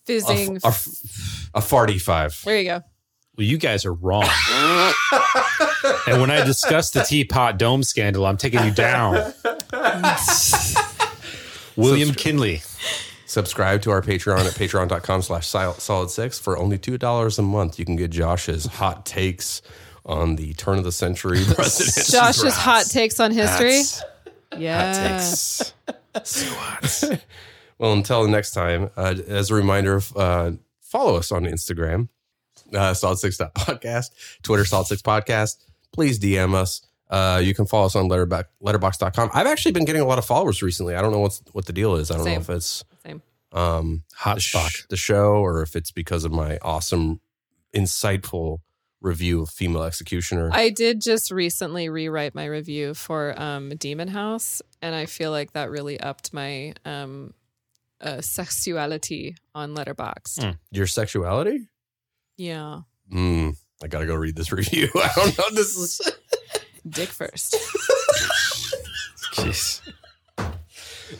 Fizzing. 0.05 0.55
f- 0.57 0.63
a, 0.63 0.67
f- 0.67 1.49
a 1.55 1.59
farty 1.59 1.99
five. 2.01 2.39
there 2.45 2.57
you 2.57 2.63
go. 2.65 2.81
Well, 3.37 3.45
you 3.47 3.57
guys 3.57 3.85
are 3.85 3.93
wrong. 3.93 4.27
and 6.07 6.19
when 6.19 6.29
I 6.31 6.43
discuss 6.45 6.91
the 6.91 7.03
teapot 7.03 7.57
dome 7.57 7.83
scandal, 7.83 8.25
I'm 8.25 8.35
taking 8.37 8.63
you 8.65 8.71
down. 8.71 9.33
William 11.75 12.13
Kinley. 12.13 12.61
Subscribe 13.29 13.83
to 13.83 13.91
our 13.91 14.01
Patreon 14.01 14.39
at 14.39 14.53
patreon.com 14.53 15.21
slash 15.21 15.47
solid 15.47 16.09
six. 16.09 16.39
For 16.39 16.57
only 16.57 16.79
$2 16.79 17.37
a 17.37 17.41
month, 17.43 17.77
you 17.77 17.85
can 17.85 17.95
get 17.95 18.09
Josh's 18.09 18.65
hot 18.65 19.05
takes 19.05 19.61
on 20.03 20.35
the 20.35 20.55
turn 20.55 20.79
of 20.79 20.83
the 20.83 20.91
century 20.91 21.43
president. 21.45 22.07
Josh's 22.11 22.55
hot 22.55 22.87
takes 22.87 23.19
on 23.19 23.29
history. 23.29 23.77
Hats. 23.77 24.03
Yeah. 24.57 25.19
takes. 25.19 25.73
well, 27.77 27.93
until 27.93 28.27
next 28.27 28.53
time, 28.53 28.89
uh, 28.97 29.13
as 29.27 29.51
a 29.51 29.53
reminder, 29.53 30.01
uh, 30.15 30.53
follow 30.81 31.15
us 31.15 31.31
on 31.31 31.43
Instagram, 31.43 32.09
uh, 32.73 32.95
solid 32.95 33.19
six 33.19 33.37
podcast, 33.37 34.09
Twitter, 34.41 34.65
solid 34.65 34.87
six 34.87 35.03
podcast. 35.03 35.57
Please 35.93 36.17
DM 36.17 36.55
us. 36.55 36.81
Uh, 37.11 37.39
you 37.43 37.53
can 37.53 37.67
follow 37.67 37.85
us 37.85 37.95
on 37.95 38.09
Letterboxd, 38.09 38.45
letterboxd.com. 38.63 39.29
I've 39.35 39.45
actually 39.45 39.73
been 39.73 39.85
getting 39.85 40.01
a 40.01 40.05
lot 40.05 40.17
of 40.17 40.25
followers 40.25 40.63
recently. 40.63 40.95
I 40.95 41.01
don't 41.03 41.11
know 41.11 41.19
what's, 41.19 41.43
what 41.51 41.67
the 41.67 41.73
deal 41.73 41.95
is. 41.95 42.09
I 42.09 42.15
don't 42.15 42.25
know 42.25 42.31
if 42.31 42.49
it's 42.49 42.65
Same. 42.77 42.88
Um, 43.51 44.03
Hot 44.15 44.35
the, 44.35 44.41
stock. 44.41 44.71
the 44.89 44.97
show 44.97 45.33
or 45.33 45.61
if 45.61 45.75
it's 45.75 45.91
because 45.91 46.23
of 46.25 46.31
my 46.31 46.57
awesome, 46.61 47.19
insightful 47.75 48.59
review 49.01 49.41
of 49.43 49.49
Female 49.49 49.83
Executioner. 49.83 50.49
I 50.51 50.69
did 50.69 51.01
just 51.01 51.31
recently 51.31 51.87
rewrite 51.89 52.35
my 52.35 52.45
review 52.45 52.93
for 52.93 53.33
um, 53.41 53.69
Demon 53.77 54.09
House, 54.09 54.61
and 54.81 54.93
I 54.93 55.05
feel 55.05 55.31
like 55.31 55.53
that 55.53 55.69
really 55.71 55.99
upped 55.99 56.33
my 56.33 56.73
um, 56.85 57.33
uh, 58.01 58.19
sexuality 58.21 59.35
on 59.55 59.73
Letterboxd. 59.75 60.43
Hmm. 60.43 60.51
Your 60.71 60.87
sexuality? 60.87 61.67
Yeah, 62.37 62.81
Mm, 63.11 63.55
I 63.83 63.87
gotta 63.87 64.05
go 64.05 64.13
read 64.15 64.35
this 64.35 64.51
review. 64.51 64.87
I 64.95 65.09
don't 65.15 65.37
know. 65.37 65.43
This 65.55 65.75
is 65.75 65.99
dick 66.87 67.09
first. 67.09 67.55
Jeez. 69.33 69.81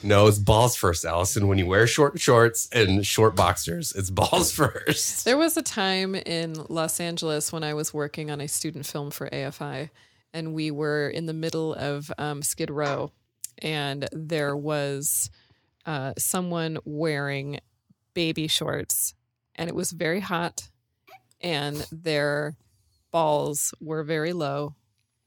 No, 0.04 0.28
it's 0.28 0.38
balls 0.40 0.76
first, 0.76 1.06
Allison. 1.06 1.48
When 1.48 1.58
you 1.58 1.66
wear 1.66 1.88
short 1.88 2.20
shorts 2.20 2.68
and 2.72 3.06
short 3.06 3.36
boxers, 3.36 3.94
it's 3.96 4.10
balls 4.10 4.52
first. 4.52 5.26
There 5.26 5.38
was 5.38 5.58
a 5.58 5.62
time 5.62 6.16
in 6.16 6.54
Los 6.70 7.00
Angeles 7.00 7.52
when 7.52 7.64
I 7.64 7.74
was 7.74 7.94
working 7.94 8.30
on 8.32 8.42
a 8.42 8.48
student 8.48 8.86
film 8.86 9.12
for 9.12 9.30
AFI, 9.30 9.90
and 10.34 10.54
we 10.54 10.72
were 10.72 11.10
in 11.10 11.26
the 11.26 11.34
middle 11.34 11.74
of 11.74 12.12
um, 12.18 12.42
Skid 12.42 12.70
Row, 12.70 13.12
and 13.62 14.08
there 14.12 14.56
was 14.56 15.30
uh, 15.86 16.14
someone 16.18 16.78
wearing 16.86 17.60
baby 18.14 18.48
shorts, 18.48 19.14
and 19.56 19.70
it 19.70 19.76
was 19.76 19.92
very 19.92 20.20
hot, 20.20 20.70
and 21.42 21.86
their 21.92 22.56
balls 23.12 23.74
were 23.82 24.04
very 24.04 24.34
low, 24.34 24.76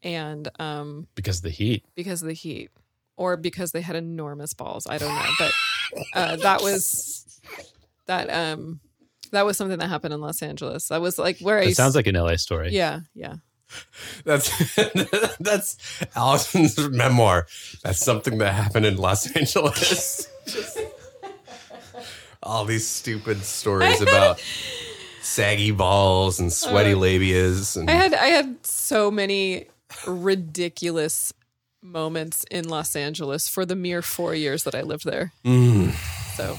and 0.03 0.49
um, 0.61 1.07
Because 1.15 1.39
of 1.39 1.43
the 1.45 1.51
heat. 1.51 1.85
because 1.95 2.23
of 2.23 2.29
the 2.29 2.35
heat 2.35 2.71
or 3.17 3.37
because 3.37 3.73
they 3.73 3.81
had 3.83 3.97
enormous 3.97 4.55
balls. 4.55 4.87
I 4.89 4.99
don't 4.99 5.15
know, 5.15 5.31
but 5.39 5.53
uh, 6.15 6.37
that 6.37 6.63
was 6.63 7.41
that 8.07 8.29
um 8.31 8.81
that 9.31 9.45
was 9.47 9.57
something 9.57 9.79
that 9.79 9.89
happened 9.89 10.13
in 10.15 10.21
Los 10.21 10.43
Angeles. 10.43 10.89
That 10.89 11.01
was 11.01 11.19
like 11.19 11.39
where 11.41 11.59
I 11.59 11.63
It 11.63 11.67
used- 11.69 11.77
sounds 11.79 11.95
like 11.95 12.07
an 12.07 12.15
LA 12.15 12.37
story. 12.37 12.71
yeah, 12.73 13.01
yeah. 13.15 13.37
That's 14.25 14.51
that's 15.41 15.79
Allison's 16.15 16.79
memoir. 16.91 17.47
That's 17.83 17.99
something 18.01 18.37
that 18.39 18.53
happened 18.53 18.85
in 18.85 18.97
Los 18.99 19.35
Angeles. 19.35 20.29
Just 20.47 20.79
all 22.43 22.65
these 22.67 22.87
stupid 22.87 23.43
stories 23.45 24.03
about 24.03 24.43
saggy 25.23 25.71
balls 25.71 26.39
and 26.41 26.53
sweaty 26.53 26.93
Uh, 26.93 26.97
labias. 26.99 27.77
And 27.79 27.89
I 27.89 27.95
had 27.95 28.13
I 28.15 28.27
had 28.27 28.57
so 28.67 29.11
many 29.11 29.69
ridiculous 30.07 31.33
moments 31.83 32.45
in 32.51 32.69
Los 32.69 32.95
Angeles 32.97 33.49
for 33.49 33.67
the 33.67 33.75
mere 33.77 34.03
four 34.03 34.35
years 34.35 34.65
that 34.65 34.75
I 34.75 34.83
lived 34.83 35.05
there. 35.05 35.33
Mm. 35.45 35.93
So 36.37 36.59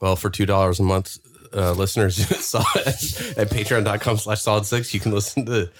Well, 0.00 0.14
for 0.16 0.30
two 0.30 0.46
dollars 0.46 0.78
a 0.78 0.82
month, 0.82 1.18
uh, 1.54 1.72
listeners 1.72 2.16
saw 2.44 2.62
it 2.76 3.38
at 3.38 3.48
patreon.com 3.50 4.18
slash 4.18 4.42
solid 4.42 4.66
six. 4.66 4.92
You 4.92 5.00
can 5.00 5.12
listen 5.12 5.46
to 5.46 5.70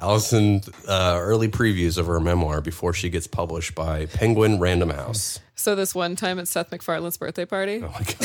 Allison 0.00 0.62
uh, 0.88 1.18
early 1.20 1.48
previews 1.48 1.98
of 1.98 2.06
her 2.06 2.20
memoir 2.20 2.60
before 2.60 2.92
she 2.94 3.10
gets 3.10 3.26
published 3.26 3.74
by 3.74 4.06
Penguin 4.06 4.58
Random 4.58 4.90
House. 4.90 5.40
so 5.54 5.74
this 5.74 5.94
one 5.94 6.16
time 6.16 6.38
at 6.38 6.48
Seth 6.48 6.70
MacFarlane's 6.70 7.16
birthday 7.18 7.44
party. 7.44 7.82
Oh 7.84 7.88
my 7.88 8.02
god. 8.04 8.24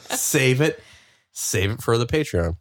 Save 0.10 0.60
it. 0.60 0.82
Save 1.32 1.70
it 1.72 1.82
for 1.82 1.96
the 1.98 2.06
Patreon. 2.06 2.56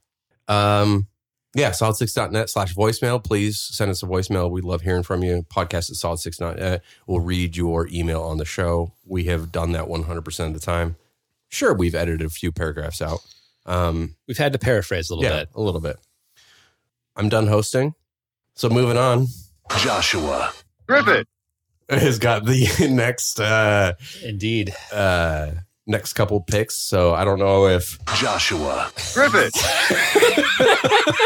Um 0.48 1.08
yeah, 1.56 1.72
solid6.net 1.72 2.50
slash 2.50 2.76
voicemail. 2.76 3.24
Please 3.24 3.60
send 3.60 3.90
us 3.92 4.04
a 4.04 4.06
voicemail. 4.06 4.50
We 4.52 4.62
love 4.62 4.82
hearing 4.82 5.04
from 5.04 5.24
you. 5.24 5.46
Podcast 5.54 5.90
at 5.90 5.98
solid6.net. 5.98 6.82
We'll 7.08 7.20
read 7.22 7.58
your 7.58 7.88
email 7.88 8.22
on 8.22 8.38
the 8.38 8.46
show. 8.46 8.94
We 9.06 9.26
have 9.26 9.52
done 9.52 9.72
that 9.74 9.86
100% 9.86 10.46
of 10.48 10.54
the 10.54 10.60
time. 10.60 10.96
Sure, 11.48 11.74
we've 11.74 11.96
edited 11.96 12.22
a 12.26 12.30
few 12.30 12.52
paragraphs 12.52 13.02
out. 13.02 13.20
Um, 13.66 14.16
We've 14.28 14.38
had 14.38 14.54
to 14.54 14.60
paraphrase 14.60 15.10
a 15.10 15.16
little 15.16 15.30
yeah, 15.32 15.40
bit. 15.42 15.50
a 15.56 15.62
little 15.62 15.82
bit. 15.82 15.98
I'm 17.16 17.30
done 17.30 17.48
hosting. 17.48 17.94
So 18.56 18.70
moving 18.70 18.98
on. 18.98 19.28
Joshua. 19.78 20.54
Griffith. 20.88 21.28
Has 21.90 22.20
got 22.20 22.46
the 22.46 22.68
next 22.92 23.40
uh 23.40 23.94
Indeed. 24.24 24.76
uh 24.92 25.52
next 25.90 26.14
couple 26.14 26.40
picks. 26.40 26.76
So 26.76 27.14
I 27.14 27.26
don't 27.26 27.40
know 27.40 27.68
if 27.68 27.98
Joshua. 28.16 28.92
Griffith. 29.14 29.56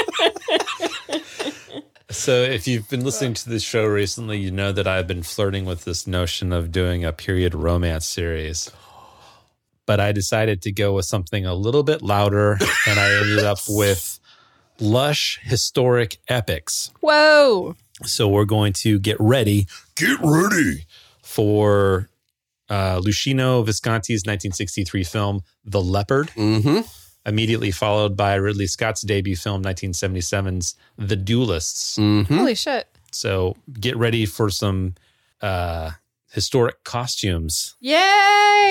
So, 2.09 2.43
if 2.43 2.67
you've 2.67 2.87
been 2.89 3.03
listening 3.03 3.33
to 3.33 3.49
this 3.49 3.63
show 3.63 3.85
recently, 3.85 4.37
you 4.37 4.51
know 4.51 4.71
that 4.71 4.87
I've 4.87 5.07
been 5.07 5.23
flirting 5.23 5.65
with 5.65 5.83
this 5.83 6.05
notion 6.05 6.53
of 6.53 6.71
doing 6.71 7.03
a 7.03 7.11
period 7.11 7.55
romance 7.55 8.05
series. 8.05 8.71
But 9.87 9.99
I 9.99 10.11
decided 10.11 10.61
to 10.61 10.71
go 10.71 10.93
with 10.93 11.05
something 11.05 11.43
a 11.43 11.55
little 11.55 11.81
bit 11.81 12.03
louder, 12.03 12.59
and 12.87 12.99
I 12.99 13.15
ended 13.15 13.39
up 13.39 13.57
with 13.67 14.19
lush 14.79 15.39
historic 15.41 16.17
epics. 16.27 16.91
Whoa. 17.01 17.75
So, 18.03 18.29
we're 18.29 18.45
going 18.45 18.73
to 18.73 18.99
get 18.99 19.17
ready. 19.19 19.65
Get 19.95 20.19
ready 20.21 20.85
for 21.23 22.09
uh, 22.73 22.99
Luchino 23.01 23.63
Visconti's 23.63 24.21
1963 24.25 25.03
film, 25.03 25.41
The 25.63 25.81
Leopard. 25.81 26.29
Mm-hmm. 26.29 26.81
Immediately 27.25 27.71
followed 27.71 28.17
by 28.17 28.33
Ridley 28.33 28.67
Scott's 28.67 29.01
debut 29.01 29.35
film, 29.35 29.63
1977's 29.63 30.75
The 30.97 31.15
Duelists. 31.15 31.97
Mm-hmm. 31.97 32.35
Holy 32.35 32.55
shit. 32.55 32.87
So 33.11 33.55
get 33.79 33.95
ready 33.95 34.25
for 34.25 34.49
some 34.49 34.95
uh, 35.41 35.91
historic 36.31 36.83
costumes. 36.83 37.75
Yay! 37.79 37.99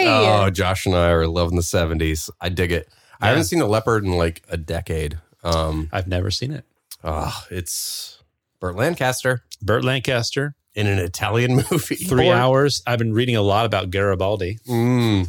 Oh, 0.06 0.50
Josh 0.52 0.84
and 0.84 0.96
I 0.96 1.10
are 1.10 1.28
loving 1.28 1.56
the 1.56 1.62
70s. 1.62 2.28
I 2.40 2.48
dig 2.48 2.72
it. 2.72 2.88
I 3.20 3.28
haven't 3.28 3.44
seen 3.44 3.60
a 3.60 3.66
leopard 3.66 4.04
in 4.04 4.10
like 4.12 4.42
a 4.48 4.56
decade. 4.56 5.18
Um, 5.44 5.88
I've 5.92 6.08
never 6.08 6.32
seen 6.32 6.50
it. 6.50 6.64
oh, 7.04 7.44
it's 7.50 8.20
Burt 8.58 8.74
Lancaster 8.74 9.44
Burt 9.60 9.84
Lancaster, 9.84 10.56
in 10.74 10.86
an 10.86 10.98
Italian 10.98 11.56
movie. 11.70 11.96
three 11.96 12.30
hours. 12.30 12.82
I've 12.86 12.98
been 12.98 13.12
reading 13.12 13.36
a 13.36 13.42
lot 13.42 13.66
about 13.66 13.90
Garibaldi. 13.90 14.58
Mm. 14.68 15.28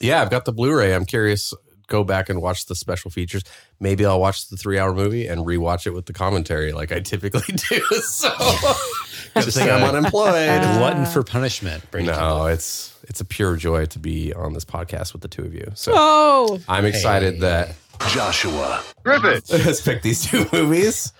Yeah, 0.00 0.20
I've 0.22 0.30
got 0.30 0.44
the 0.44 0.52
Blu-ray. 0.52 0.94
I'm 0.94 1.04
curious. 1.04 1.54
Go 1.86 2.02
back 2.02 2.28
and 2.30 2.40
watch 2.40 2.66
the 2.66 2.74
special 2.74 3.10
features. 3.10 3.42
Maybe 3.78 4.06
I'll 4.06 4.18
watch 4.20 4.48
the 4.48 4.56
three-hour 4.56 4.94
movie 4.94 5.26
and 5.26 5.42
rewatch 5.42 5.86
it 5.86 5.90
with 5.90 6.06
the 6.06 6.12
commentary, 6.14 6.72
like 6.72 6.92
I 6.92 7.00
typically 7.00 7.42
do. 7.70 7.80
So, 8.02 8.30
good 9.34 9.52
thing 9.52 9.68
I'm 9.70 9.82
uh, 9.82 9.88
unemployed. 9.88 10.60
Glutton 10.62 11.04
for 11.06 11.22
punishment. 11.22 11.88
Brady 11.90 12.06
no, 12.08 12.46
it's 12.46 12.98
it's 13.06 13.20
a 13.20 13.24
pure 13.24 13.56
joy 13.56 13.84
to 13.86 13.98
be 13.98 14.32
on 14.32 14.54
this 14.54 14.64
podcast 14.64 15.12
with 15.12 15.20
the 15.20 15.28
two 15.28 15.42
of 15.42 15.52
you. 15.52 15.70
So 15.74 15.92
Oh. 15.94 16.58
I'm 16.68 16.86
excited 16.86 17.34
Hey. 17.34 17.40
that 17.40 17.74
Joshua. 18.08 18.82
Griffith. 19.04 19.48
has 19.50 19.82
picked 19.82 20.02
these 20.02 20.24
two 20.24 20.46
movies, 20.54 21.12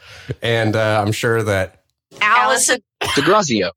and 0.43 0.75
uh, 0.77 1.03
I'm 1.05 1.13
sure 1.13 1.43
that 1.43 1.83
Allison, 2.23 2.81
DeGrazio. 3.15 3.71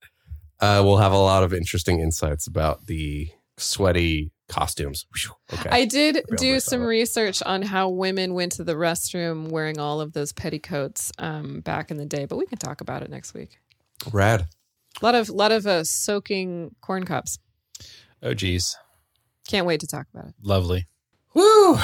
uh, 0.60 0.82
we'll 0.84 0.98
have 0.98 1.12
a 1.12 1.18
lot 1.18 1.44
of 1.44 1.54
interesting 1.54 2.00
insights 2.00 2.48
about 2.48 2.86
the 2.88 3.30
sweaty 3.58 4.32
costumes. 4.50 5.06
Whew, 5.16 5.34
Okay. 5.60 5.70
I 5.70 5.86
did 5.86 6.24
do 6.38 6.60
some 6.60 6.82
of 6.82 6.88
research 6.88 7.44
on 7.44 7.62
how 7.64 7.90
women 7.90 8.34
went 8.34 8.54
to 8.54 8.64
the 8.64 8.74
restroom 8.74 9.50
wearing 9.50 9.78
all 9.80 10.00
of 10.02 10.14
those 10.14 10.32
petticoats 10.34 11.12
um, 11.20 11.60
back 11.62 11.92
in 11.92 11.98
the 11.98 12.06
day, 12.06 12.26
but 12.26 12.38
we 12.38 12.46
can 12.46 12.58
talk 12.58 12.80
about 12.82 13.02
it 13.04 13.10
next 13.10 13.34
week. 13.34 13.60
Rad. 14.12 14.48
A 15.02 15.06
lot 15.06 15.16
of 15.16 15.30
lot 15.30 15.52
of 15.52 15.68
uh, 15.68 15.84
soaking 15.84 16.74
corn 16.82 17.04
cups. 17.06 17.38
Oh, 18.24 18.34
geez. 18.34 18.76
Can't 19.48 19.66
wait 19.68 19.80
to 19.82 19.88
talk 19.88 20.08
about 20.14 20.30
it. 20.30 20.34
Lovely. 20.42 20.88
Woo. 21.34 21.78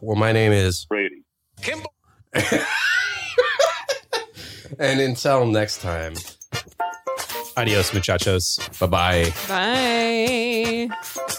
Well, 0.00 0.16
my 0.16 0.32
name 0.32 0.52
is 0.52 0.86
Brady. 0.86 1.24
Kimball. 1.60 1.92
and 4.78 5.00
until 5.00 5.46
next 5.46 5.80
time, 5.80 6.14
Adios, 7.56 7.92
muchachos. 7.94 8.58
bye 8.80 8.88
bye. 8.88 9.32
Bye. 9.48 11.34